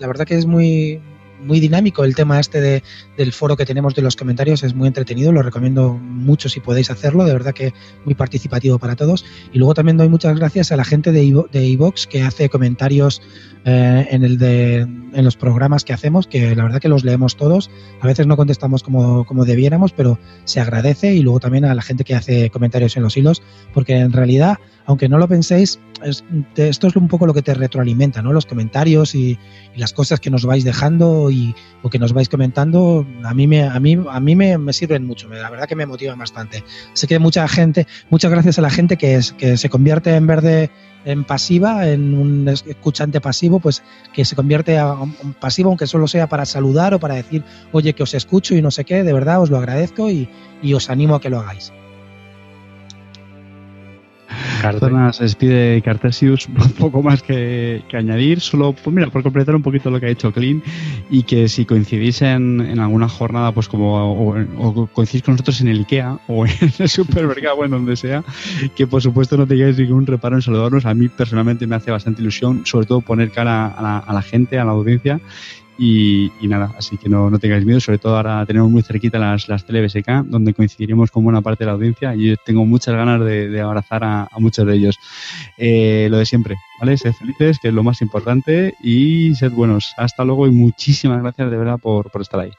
la 0.00 0.08
verdad 0.08 0.26
que 0.26 0.34
es 0.34 0.44
muy, 0.44 1.00
muy 1.42 1.60
dinámico. 1.60 2.04
El 2.04 2.14
tema 2.14 2.40
este 2.40 2.60
de, 2.60 2.82
del 3.16 3.32
foro 3.32 3.56
que 3.56 3.64
tenemos 3.64 3.94
de 3.94 4.02
los 4.02 4.16
comentarios, 4.16 4.62
es 4.62 4.74
muy 4.74 4.88
entretenido, 4.88 5.32
lo 5.32 5.42
recomiendo 5.42 5.94
mucho 5.94 6.48
si 6.48 6.60
podéis 6.60 6.90
hacerlo, 6.90 7.24
de 7.24 7.32
verdad 7.32 7.54
que 7.54 7.72
muy 8.04 8.14
participativo 8.14 8.78
para 8.78 8.96
todos. 8.96 9.24
Y 9.52 9.58
luego 9.58 9.74
también 9.74 9.96
doy 9.96 10.08
muchas 10.08 10.38
gracias 10.38 10.72
a 10.72 10.76
la 10.76 10.84
gente 10.84 11.12
de 11.12 11.24
iVox 11.64 12.06
que 12.06 12.22
hace 12.22 12.48
comentarios 12.48 13.22
eh, 13.64 14.08
en, 14.10 14.24
el 14.24 14.38
de, 14.38 14.78
en 14.80 15.24
los 15.24 15.36
programas 15.36 15.84
que 15.84 15.92
hacemos, 15.92 16.26
que 16.26 16.56
la 16.56 16.62
verdad 16.62 16.80
que 16.80 16.88
los 16.88 17.04
leemos 17.04 17.36
todos, 17.36 17.70
a 18.00 18.06
veces 18.06 18.26
no 18.26 18.36
contestamos 18.36 18.82
como, 18.82 19.26
como 19.26 19.44
debiéramos, 19.44 19.92
pero 19.92 20.18
se 20.44 20.60
agradece. 20.60 21.14
Y 21.14 21.22
luego 21.22 21.40
también 21.40 21.66
a 21.66 21.74
la 21.74 21.82
gente 21.82 22.04
que 22.04 22.14
hace 22.14 22.50
comentarios 22.50 22.96
en 22.96 23.02
los 23.02 23.16
hilos, 23.16 23.42
porque 23.74 23.98
en 23.98 24.12
realidad 24.12 24.58
aunque 24.90 25.08
no 25.08 25.18
lo 25.18 25.28
penséis, 25.28 25.78
esto 26.02 26.86
es 26.88 26.96
un 26.96 27.06
poco 27.06 27.24
lo 27.24 27.32
que 27.32 27.42
te 27.42 27.54
retroalimenta, 27.54 28.22
¿no? 28.22 28.32
Los 28.32 28.44
comentarios 28.44 29.14
y, 29.14 29.38
las 29.76 29.92
cosas 29.92 30.18
que 30.18 30.30
nos 30.30 30.44
vais 30.44 30.64
dejando 30.64 31.30
y, 31.30 31.54
o 31.82 31.90
que 31.90 32.00
nos 32.00 32.12
vais 32.12 32.28
comentando, 32.28 33.06
a 33.22 33.32
mí 33.32 33.46
me, 33.46 33.62
a 33.62 33.78
mí, 33.78 33.96
a 34.10 34.18
mí 34.18 34.34
me, 34.34 34.72
sirven 34.72 35.06
mucho, 35.06 35.28
la 35.28 35.48
verdad 35.48 35.68
que 35.68 35.76
me 35.76 35.86
motivan 35.86 36.18
bastante. 36.18 36.64
Sé 36.92 37.06
que 37.06 37.20
mucha 37.20 37.46
gente, 37.46 37.86
muchas 38.10 38.32
gracias 38.32 38.58
a 38.58 38.62
la 38.62 38.70
gente 38.70 38.96
que, 38.96 39.14
es, 39.14 39.30
que 39.32 39.56
se 39.56 39.70
convierte 39.70 40.16
en 40.16 40.26
verde 40.26 40.70
en 41.04 41.22
pasiva, 41.22 41.86
en 41.86 42.12
un 42.18 42.48
escuchante 42.48 43.20
pasivo, 43.20 43.60
pues 43.60 43.84
que 44.12 44.24
se 44.24 44.34
convierte 44.34 44.76
a 44.76 44.94
un 44.94 45.34
pasivo, 45.38 45.68
aunque 45.68 45.86
solo 45.86 46.08
sea 46.08 46.28
para 46.28 46.44
saludar 46.44 46.94
o 46.94 46.98
para 46.98 47.14
decir, 47.14 47.44
oye, 47.70 47.92
que 47.92 48.02
os 48.02 48.12
escucho 48.12 48.56
y 48.56 48.60
no 48.60 48.72
sé 48.72 48.84
qué, 48.84 49.04
de 49.04 49.12
verdad 49.12 49.40
os 49.40 49.50
lo 49.50 49.58
agradezco 49.58 50.10
y 50.10 50.28
os 50.74 50.90
animo 50.90 51.14
a 51.14 51.20
que 51.20 51.30
lo 51.30 51.38
hagáis. 51.38 51.72
Cartona 54.60 55.12
se 55.12 55.24
despide 55.24 55.82
Cartesius, 55.82 56.48
poco 56.78 57.02
más 57.02 57.22
que, 57.22 57.82
añadir, 57.92 58.40
solo 58.40 58.72
pues 58.72 58.94
mira, 58.94 59.08
por 59.08 59.22
completar 59.22 59.54
un 59.54 59.62
poquito 59.62 59.90
lo 59.90 60.00
que 60.00 60.06
ha 60.06 60.08
dicho 60.10 60.32
Clean 60.32 60.62
y 61.10 61.22
que 61.22 61.48
si 61.48 61.64
coincidís 61.64 62.22
en, 62.22 62.78
alguna 62.78 63.08
jornada, 63.08 63.52
pues 63.52 63.68
como 63.68 64.12
o, 64.12 64.86
coincidís 64.92 65.22
con 65.22 65.34
nosotros 65.34 65.60
en 65.60 65.68
el 65.68 65.80
IKEA 65.80 66.18
o 66.28 66.46
en 66.46 66.52
el 66.78 66.88
supermercado 66.88 67.56
o 67.56 67.64
en 67.64 67.70
donde 67.70 67.96
sea, 67.96 68.22
que 68.74 68.86
por 68.86 69.02
supuesto 69.02 69.36
no 69.36 69.46
tengáis 69.46 69.78
ningún 69.78 70.06
reparo 70.06 70.36
en 70.36 70.42
saludarnos. 70.42 70.86
A 70.86 70.94
mí 70.94 71.08
personalmente 71.08 71.66
me 71.66 71.76
hace 71.76 71.90
bastante 71.90 72.22
ilusión, 72.22 72.62
sobre 72.64 72.86
todo 72.86 73.00
poner 73.00 73.30
cara 73.30 73.66
a 73.66 74.12
la 74.12 74.22
gente, 74.22 74.58
a 74.58 74.64
la 74.64 74.72
audiencia 74.72 75.20
y, 75.82 76.30
nada, 76.42 76.74
así 76.76 76.98
que 76.98 77.08
no, 77.08 77.30
no, 77.30 77.38
tengáis 77.38 77.64
miedo, 77.64 77.80
sobre 77.80 77.96
todo 77.96 78.14
ahora 78.14 78.44
tenemos 78.44 78.70
muy 78.70 78.82
cerquita 78.82 79.18
las, 79.18 79.48
las 79.48 79.64
tele-BSK, 79.64 80.26
donde 80.26 80.52
coincidiremos 80.52 81.10
con 81.10 81.24
buena 81.24 81.40
parte 81.40 81.64
de 81.64 81.68
la 81.68 81.72
audiencia 81.72 82.14
y 82.14 82.36
tengo 82.44 82.66
muchas 82.66 82.94
ganas 82.94 83.24
de, 83.24 83.58
abrazar 83.62 84.04
a, 84.04 84.28
muchos 84.38 84.66
de 84.66 84.74
ellos. 84.74 84.98
Eh, 85.56 86.08
lo 86.10 86.18
de 86.18 86.26
siempre, 86.26 86.56
¿vale? 86.78 86.98
Sed 86.98 87.14
felices, 87.14 87.58
que 87.62 87.68
es 87.68 87.74
lo 87.74 87.82
más 87.82 88.02
importante, 88.02 88.74
y 88.82 89.34
sed 89.36 89.52
buenos. 89.52 89.94
Hasta 89.96 90.22
luego 90.22 90.46
y 90.46 90.50
muchísimas 90.50 91.22
gracias 91.22 91.50
de 91.50 91.56
verdad 91.56 91.78
por, 91.78 92.10
por 92.10 92.20
estar 92.20 92.40
ahí. 92.40 92.52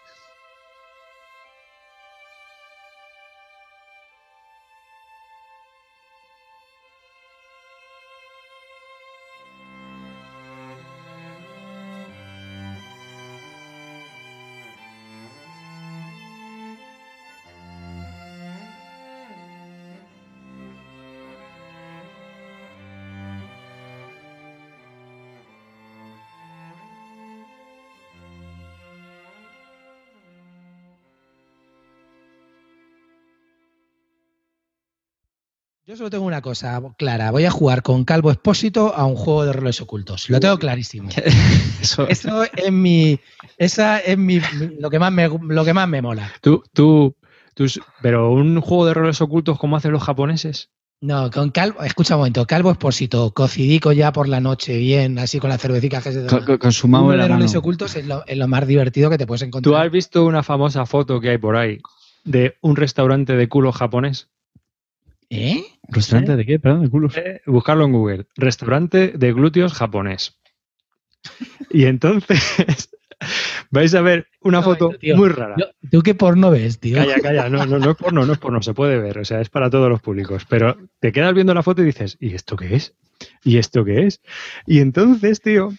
Yo 35.92 35.98
solo 35.98 36.10
tengo 36.10 36.24
una 36.24 36.42
cosa 36.42 36.82
clara. 36.98 37.32
Voy 37.32 37.44
a 37.44 37.52
jugar 37.52 37.82
con 37.84 38.06
Calvo 38.06 38.32
Expósito 38.32 38.96
a 38.96 39.06
un 39.06 39.18
juego 39.18 39.44
de 39.44 39.52
roles 39.52 39.82
ocultos. 39.82 40.30
Lo 40.30 40.40
tengo 40.40 40.58
clarísimo. 40.58 41.10
Eso, 41.82 42.08
es 42.08 42.72
mi. 42.72 43.20
Esa 43.58 44.00
es 44.00 44.18
mi, 44.18 44.40
lo, 44.80 44.90
que 44.90 45.00
más 45.00 45.12
me, 45.12 45.28
lo 45.28 45.66
que 45.66 45.74
más 45.74 45.90
me 45.90 46.02
mola. 46.02 46.32
Tú, 46.40 46.64
tú, 46.72 47.18
pero 48.02 48.32
un 48.32 48.62
juego 48.62 48.86
de 48.86 48.94
roles 48.94 49.20
ocultos 49.20 49.60
como 49.60 49.76
hacen 49.76 49.92
los 49.92 50.02
japoneses. 50.02 50.70
No, 51.02 51.30
con 51.30 51.52
Calvo, 51.52 51.84
escucha 51.84 52.16
un 52.16 52.22
momento, 52.22 52.48
Calvo 52.48 52.72
Expósito, 52.72 53.34
cocidico 53.34 53.92
ya 53.92 54.14
por 54.14 54.30
la 54.30 54.40
noche, 54.40 54.78
bien, 54.78 55.20
así 55.20 55.42
con 55.42 55.50
la 55.50 55.58
cervecita 55.58 56.02
que 56.02 56.14
se 56.14 56.26
con, 56.26 56.58
con, 56.58 56.72
su 56.72 56.88
mano 56.88 57.12
de 57.12 57.28
roles 57.28 57.54
ocultos 57.54 57.98
es 57.98 58.08
lo, 58.08 58.26
es 58.28 58.38
lo 58.38 58.48
más 58.48 58.66
divertido 58.66 59.10
que 59.10 59.18
te 59.18 59.28
puedes 59.28 59.42
encontrar. 59.42 59.70
¿Tú 59.70 59.78
has 59.78 59.92
visto 59.92 60.24
una 60.24 60.42
famosa 60.42 60.86
foto 60.86 61.20
que 61.20 61.32
hay 61.32 61.38
por 61.38 61.58
ahí 61.58 61.80
de 62.24 62.56
un 62.62 62.78
restaurante 62.78 63.36
de 63.36 63.50
culo 63.50 63.74
japonés? 63.74 64.30
¿Eh? 65.32 65.64
¿Restaurante 65.88 66.36
de 66.36 66.46
qué? 66.46 66.60
Perdón, 66.60 66.84
de 66.84 66.90
culos. 66.90 67.16
Eh, 67.16 67.42
buscarlo 67.46 67.86
en 67.86 67.94
Google. 67.94 68.26
Restaurante 68.36 69.14
de 69.16 69.34
glúteos 69.34 69.74
japonés. 69.74 70.38
Y 71.74 71.86
entonces, 71.86 72.90
vais 73.72 73.96
a 73.96 74.02
ver 74.02 74.28
una 74.42 74.62
foto 74.62 74.92
muy 75.16 75.30
rara. 75.30 75.56
¿Tú 75.90 76.02
qué 76.02 76.16
porno 76.16 76.52
ves, 76.52 76.80
tío? 76.80 76.98
Calla, 76.98 77.22
calla, 77.22 77.48
no, 77.48 77.66
no, 77.66 77.80
no 77.80 77.92
es 77.92 77.98
porno, 77.98 78.26
no 78.26 78.34
es 78.34 78.40
porno, 78.40 78.62
se 78.62 78.74
puede 78.74 79.00
ver, 79.00 79.20
o 79.20 79.24
sea, 79.24 79.40
es 79.40 79.50
para 79.50 79.70
todos 79.70 79.90
los 79.90 80.02
públicos. 80.02 80.46
Pero 80.50 80.76
te 81.00 81.14
quedas 81.14 81.34
viendo 81.34 81.54
la 81.54 81.64
foto 81.64 81.82
y 81.82 81.86
dices, 81.86 82.18
¿y 82.20 82.36
esto 82.36 82.58
qué 82.58 82.76
es? 82.76 82.94
¿Y 83.46 83.58
esto 83.58 83.86
qué 83.86 84.06
es? 84.06 84.20
Y 84.66 84.80
entonces, 84.80 85.40
tío, 85.40 85.72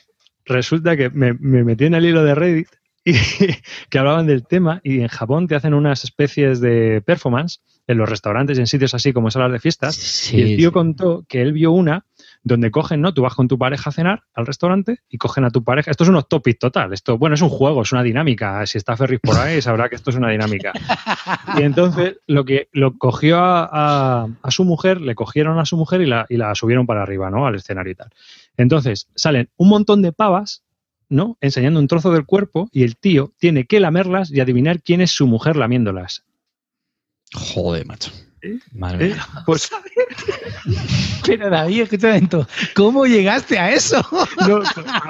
resulta 0.46 0.96
que 0.96 1.10
me, 1.10 1.34
me 1.34 1.62
metí 1.62 1.84
en 1.84 1.94
el 1.94 2.06
hilo 2.06 2.24
de 2.24 2.34
Reddit 2.34 2.68
y 3.04 3.12
que 3.90 3.98
hablaban 3.98 4.26
del 4.26 4.46
tema 4.46 4.80
y 4.82 5.00
en 5.00 5.08
Japón 5.08 5.46
te 5.46 5.56
hacen 5.56 5.74
unas 5.74 6.04
especies 6.04 6.60
de 6.60 7.02
performance 7.04 7.60
en 7.86 7.98
los 7.98 8.08
restaurantes 8.08 8.58
y 8.58 8.60
en 8.60 8.66
sitios 8.66 8.94
así 8.94 9.12
como 9.12 9.30
salas 9.30 9.52
de 9.52 9.58
fiestas. 9.58 10.32
y 10.32 10.40
el 10.40 10.56
tío 10.56 10.72
contó 10.72 11.24
que 11.28 11.42
él 11.42 11.52
vio 11.52 11.72
una 11.72 12.04
donde 12.44 12.70
cogen, 12.70 13.00
¿no? 13.00 13.14
Tú 13.14 13.22
vas 13.22 13.34
con 13.34 13.48
tu 13.48 13.58
pareja 13.58 13.90
a 13.90 13.92
cenar 13.92 14.22
al 14.34 14.46
restaurante 14.46 15.00
y 15.08 15.18
cogen 15.18 15.44
a 15.44 15.50
tu 15.50 15.62
pareja. 15.62 15.90
Esto 15.90 16.04
es 16.04 16.10
unos 16.10 16.28
topics 16.28 16.58
total. 16.58 16.92
Esto, 16.92 17.18
bueno, 17.18 17.34
es 17.34 17.42
un 17.42 17.48
juego, 17.48 17.82
es 17.82 17.92
una 17.92 18.02
dinámica. 18.02 18.64
Si 18.66 18.78
está 18.78 18.96
Ferris 18.96 19.20
por 19.20 19.36
ahí, 19.36 19.62
sabrá 19.62 19.88
que 19.88 19.96
esto 19.96 20.10
es 20.10 20.16
una 20.16 20.30
dinámica. 20.30 20.72
Y 21.58 21.62
entonces 21.62 22.18
lo 22.26 22.44
que 22.44 22.68
lo 22.72 22.98
cogió 22.98 23.38
a, 23.40 24.28
su 24.48 24.64
mujer, 24.64 25.00
le 25.00 25.14
cogieron 25.14 25.58
a 25.58 25.64
su 25.64 25.76
mujer 25.76 26.00
y 26.02 26.06
la, 26.06 26.26
y 26.28 26.36
la 26.36 26.54
subieron 26.54 26.86
para 26.86 27.02
arriba, 27.02 27.30
¿no? 27.30 27.46
Al 27.46 27.54
escenario 27.54 27.92
y 27.92 27.94
tal. 27.96 28.10
Entonces 28.56 29.08
salen 29.14 29.48
un 29.56 29.68
montón 29.68 30.02
de 30.02 30.12
pavas 30.12 30.62
¿no? 31.08 31.36
Enseñando 31.42 31.78
un 31.78 31.88
trozo 31.88 32.10
del 32.10 32.24
cuerpo 32.24 32.70
y 32.72 32.84
el 32.84 32.96
tío 32.96 33.32
tiene 33.38 33.66
que 33.66 33.80
lamerlas 33.80 34.30
y 34.30 34.40
adivinar 34.40 34.80
quién 34.80 35.02
es 35.02 35.10
su 35.10 35.26
mujer 35.26 35.56
lamiéndolas. 35.56 36.24
Joder, 37.34 37.86
macho. 37.86 38.10
¿Eh? 38.42 38.58
Madre 38.72 39.10
¿Eh? 39.10 39.16
Pues... 39.46 39.70
Pero 41.24 41.48
David, 41.48 41.88
momento. 42.02 42.46
¿cómo 42.74 43.06
llegaste 43.06 43.58
a 43.58 43.70
eso? 43.70 43.98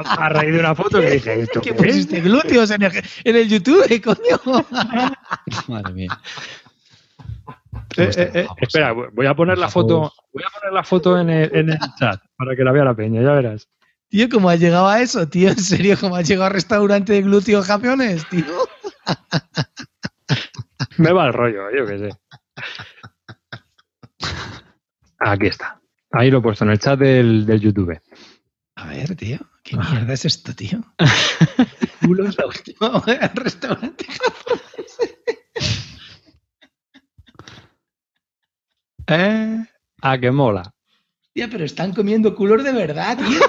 a, 0.04 0.28
raíz 0.28 0.52
de 0.52 0.60
una 0.60 0.74
foto 0.74 1.00
que 1.00 1.10
dije, 1.12 1.40
¿esto 1.40 1.60
qué 1.60 1.72
pusiste 1.72 2.20
glúteos 2.20 2.70
en 2.70 2.82
el, 2.82 3.48
YouTube, 3.48 4.02
coño? 4.02 4.66
Madre 5.68 5.92
mía. 5.94 6.20
Eh, 7.96 8.46
espera, 8.58 8.92
voy 8.92 9.26
a 9.26 9.34
poner 9.34 9.58
la 9.58 9.68
foto, 9.68 10.12
voy 10.32 10.42
a 10.46 10.58
poner 10.58 10.72
la 10.72 10.84
foto 10.84 11.18
en 11.18 11.30
el, 11.30 11.56
en 11.56 11.70
el 11.70 11.78
chat 11.98 12.20
para 12.36 12.56
que 12.56 12.64
la 12.64 12.72
vea 12.72 12.84
la 12.84 12.94
peña, 12.94 13.22
ya 13.22 13.32
verás. 13.32 13.68
Tío, 14.08 14.28
¿cómo 14.28 14.50
has 14.50 14.60
llegado 14.60 14.88
a 14.88 15.00
eso, 15.00 15.26
tío? 15.26 15.48
¿En 15.48 15.58
serio? 15.58 15.96
¿Cómo 15.98 16.16
has 16.16 16.28
llegado 16.28 16.46
al 16.46 16.52
restaurante 16.52 17.14
de 17.14 17.22
glúteos 17.22 17.66
campeones, 17.66 18.28
tío? 18.28 18.44
Me 20.98 21.12
va 21.12 21.26
el 21.26 21.32
rollo, 21.32 21.70
yo 21.70 21.86
qué 21.86 21.98
sé. 21.98 22.10
Aquí 25.18 25.46
está. 25.46 25.80
Ahí 26.10 26.30
lo 26.30 26.38
he 26.38 26.42
puesto 26.42 26.64
en 26.64 26.70
el 26.70 26.78
chat 26.78 26.98
del, 26.98 27.46
YouTube. 27.60 28.00
A 28.74 28.86
ver, 28.86 29.16
tío. 29.16 29.38
¿Qué 29.62 29.76
mierda 29.76 30.12
es 30.12 30.24
esto, 30.24 30.54
tío? 30.54 30.82
Culos 32.04 32.36
la 32.36 32.46
última 32.46 33.02
al 33.20 33.30
restaurante 33.34 34.04
japonés. 34.04 34.98
¿Eh? 39.06 39.64
A 40.02 40.18
que 40.18 40.30
mola. 40.30 40.74
Tío, 41.32 41.48
pero 41.48 41.64
están 41.64 41.94
comiendo 41.94 42.34
culos 42.34 42.64
de 42.64 42.72
verdad, 42.72 43.16
tío. 43.16 43.40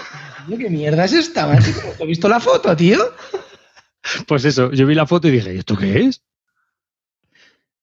¿Qué 0.58 0.70
mierda 0.70 1.06
es 1.06 1.14
esta? 1.14 1.52
¿Has 1.52 2.00
visto 2.06 2.30
la 2.30 2.40
foto, 2.40 2.76
tío? 2.76 3.00
Pues 4.28 4.46
eso, 4.46 4.72
yo 4.72 4.86
vi 4.86 4.96
la 4.96 5.08
foto 5.08 5.28
y 5.28 5.32
dije, 5.32 5.54
¿y 5.54 5.58
esto 5.60 5.78
qué 5.78 6.02
es? 6.02 6.22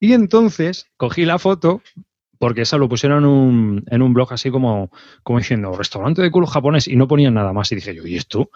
Y 0.01 0.15
entonces 0.15 0.89
cogí 0.97 1.25
la 1.25 1.39
foto, 1.39 1.83
porque 2.39 2.63
esa 2.63 2.79
lo 2.79 2.89
pusieron 2.89 3.85
en 3.87 4.03
un, 4.03 4.15
blog 4.15 4.33
así 4.33 4.51
como, 4.51 4.91
como 5.23 5.39
diciendo, 5.39 5.73
restaurante 5.77 6.23
de 6.23 6.31
culo 6.31 6.47
japonés, 6.47 6.89
y 6.89 6.97
no 6.97 7.07
ponían 7.07 7.35
nada 7.35 7.53
más. 7.53 7.71
Y 7.71 7.77
dije 7.77 7.95
yo, 7.95 8.07
¿y 8.07 8.17
esto? 8.17 8.51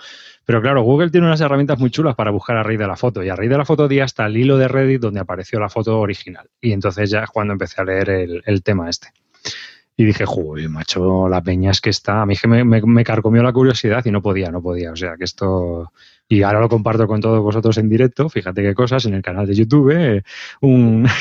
Pero 0.46 0.62
claro, 0.62 0.82
Google 0.82 1.10
tiene 1.10 1.26
unas 1.26 1.40
herramientas 1.40 1.78
muy 1.78 1.90
chulas 1.90 2.16
para 2.16 2.30
buscar 2.30 2.56
a 2.56 2.62
raíz 2.62 2.78
de 2.78 2.86
la 2.86 2.96
foto. 2.96 3.22
Y 3.22 3.28
a 3.28 3.36
raíz 3.36 3.50
de 3.50 3.58
la 3.58 3.64
foto 3.64 3.86
di 3.86 4.00
hasta 4.00 4.26
el 4.26 4.36
hilo 4.36 4.56
de 4.56 4.68
Reddit 4.68 5.00
donde 5.00 5.20
apareció 5.20 5.60
la 5.60 5.68
foto 5.68 6.00
original. 6.00 6.48
Y 6.60 6.72
entonces 6.72 7.10
ya 7.10 7.24
es 7.24 7.30
cuando 7.30 7.52
empecé 7.52 7.80
a 7.80 7.84
leer 7.84 8.42
el 8.44 8.62
tema 8.62 8.88
este. 8.88 9.12
Y 9.96 10.04
dije, 10.04 10.26
joder, 10.26 10.68
macho, 10.68 11.28
la 11.28 11.40
peña 11.40 11.70
es 11.70 11.80
que 11.80 11.90
está. 11.90 12.22
A 12.22 12.26
mí 12.26 12.36
que 12.36 12.48
me, 12.48 12.64
me, 12.64 13.04
carcomió 13.04 13.42
la 13.42 13.52
curiosidad 13.52 14.04
y 14.04 14.10
no 14.10 14.22
podía, 14.22 14.50
no 14.50 14.60
podía. 14.60 14.90
O 14.90 14.96
sea, 14.96 15.16
que 15.16 15.24
esto 15.24 15.92
y 16.35 16.43
ahora 16.43 16.61
lo 16.61 16.69
comparto 16.69 17.06
con 17.06 17.20
todos 17.20 17.40
vosotros 17.40 17.78
en 17.78 17.89
directo, 17.89 18.28
fíjate 18.28 18.62
qué 18.62 18.74
cosas, 18.74 19.06
en 19.06 19.15
el 19.15 19.23
canal 19.23 19.47
de 19.47 19.55
YouTube, 19.55 19.93
eh, 19.93 20.23
un... 20.61 21.09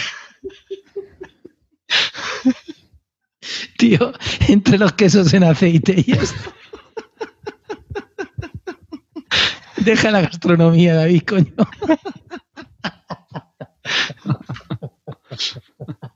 Tío, 3.77 4.13
entre 4.47 4.77
los 4.77 4.93
quesos 4.93 5.33
en 5.33 5.43
aceite 5.43 6.01
y 6.05 6.13
esto. 6.13 6.53
Deja 9.77 10.11
la 10.11 10.21
gastronomía, 10.21 10.95
David, 10.95 11.23
coño. 11.23 11.51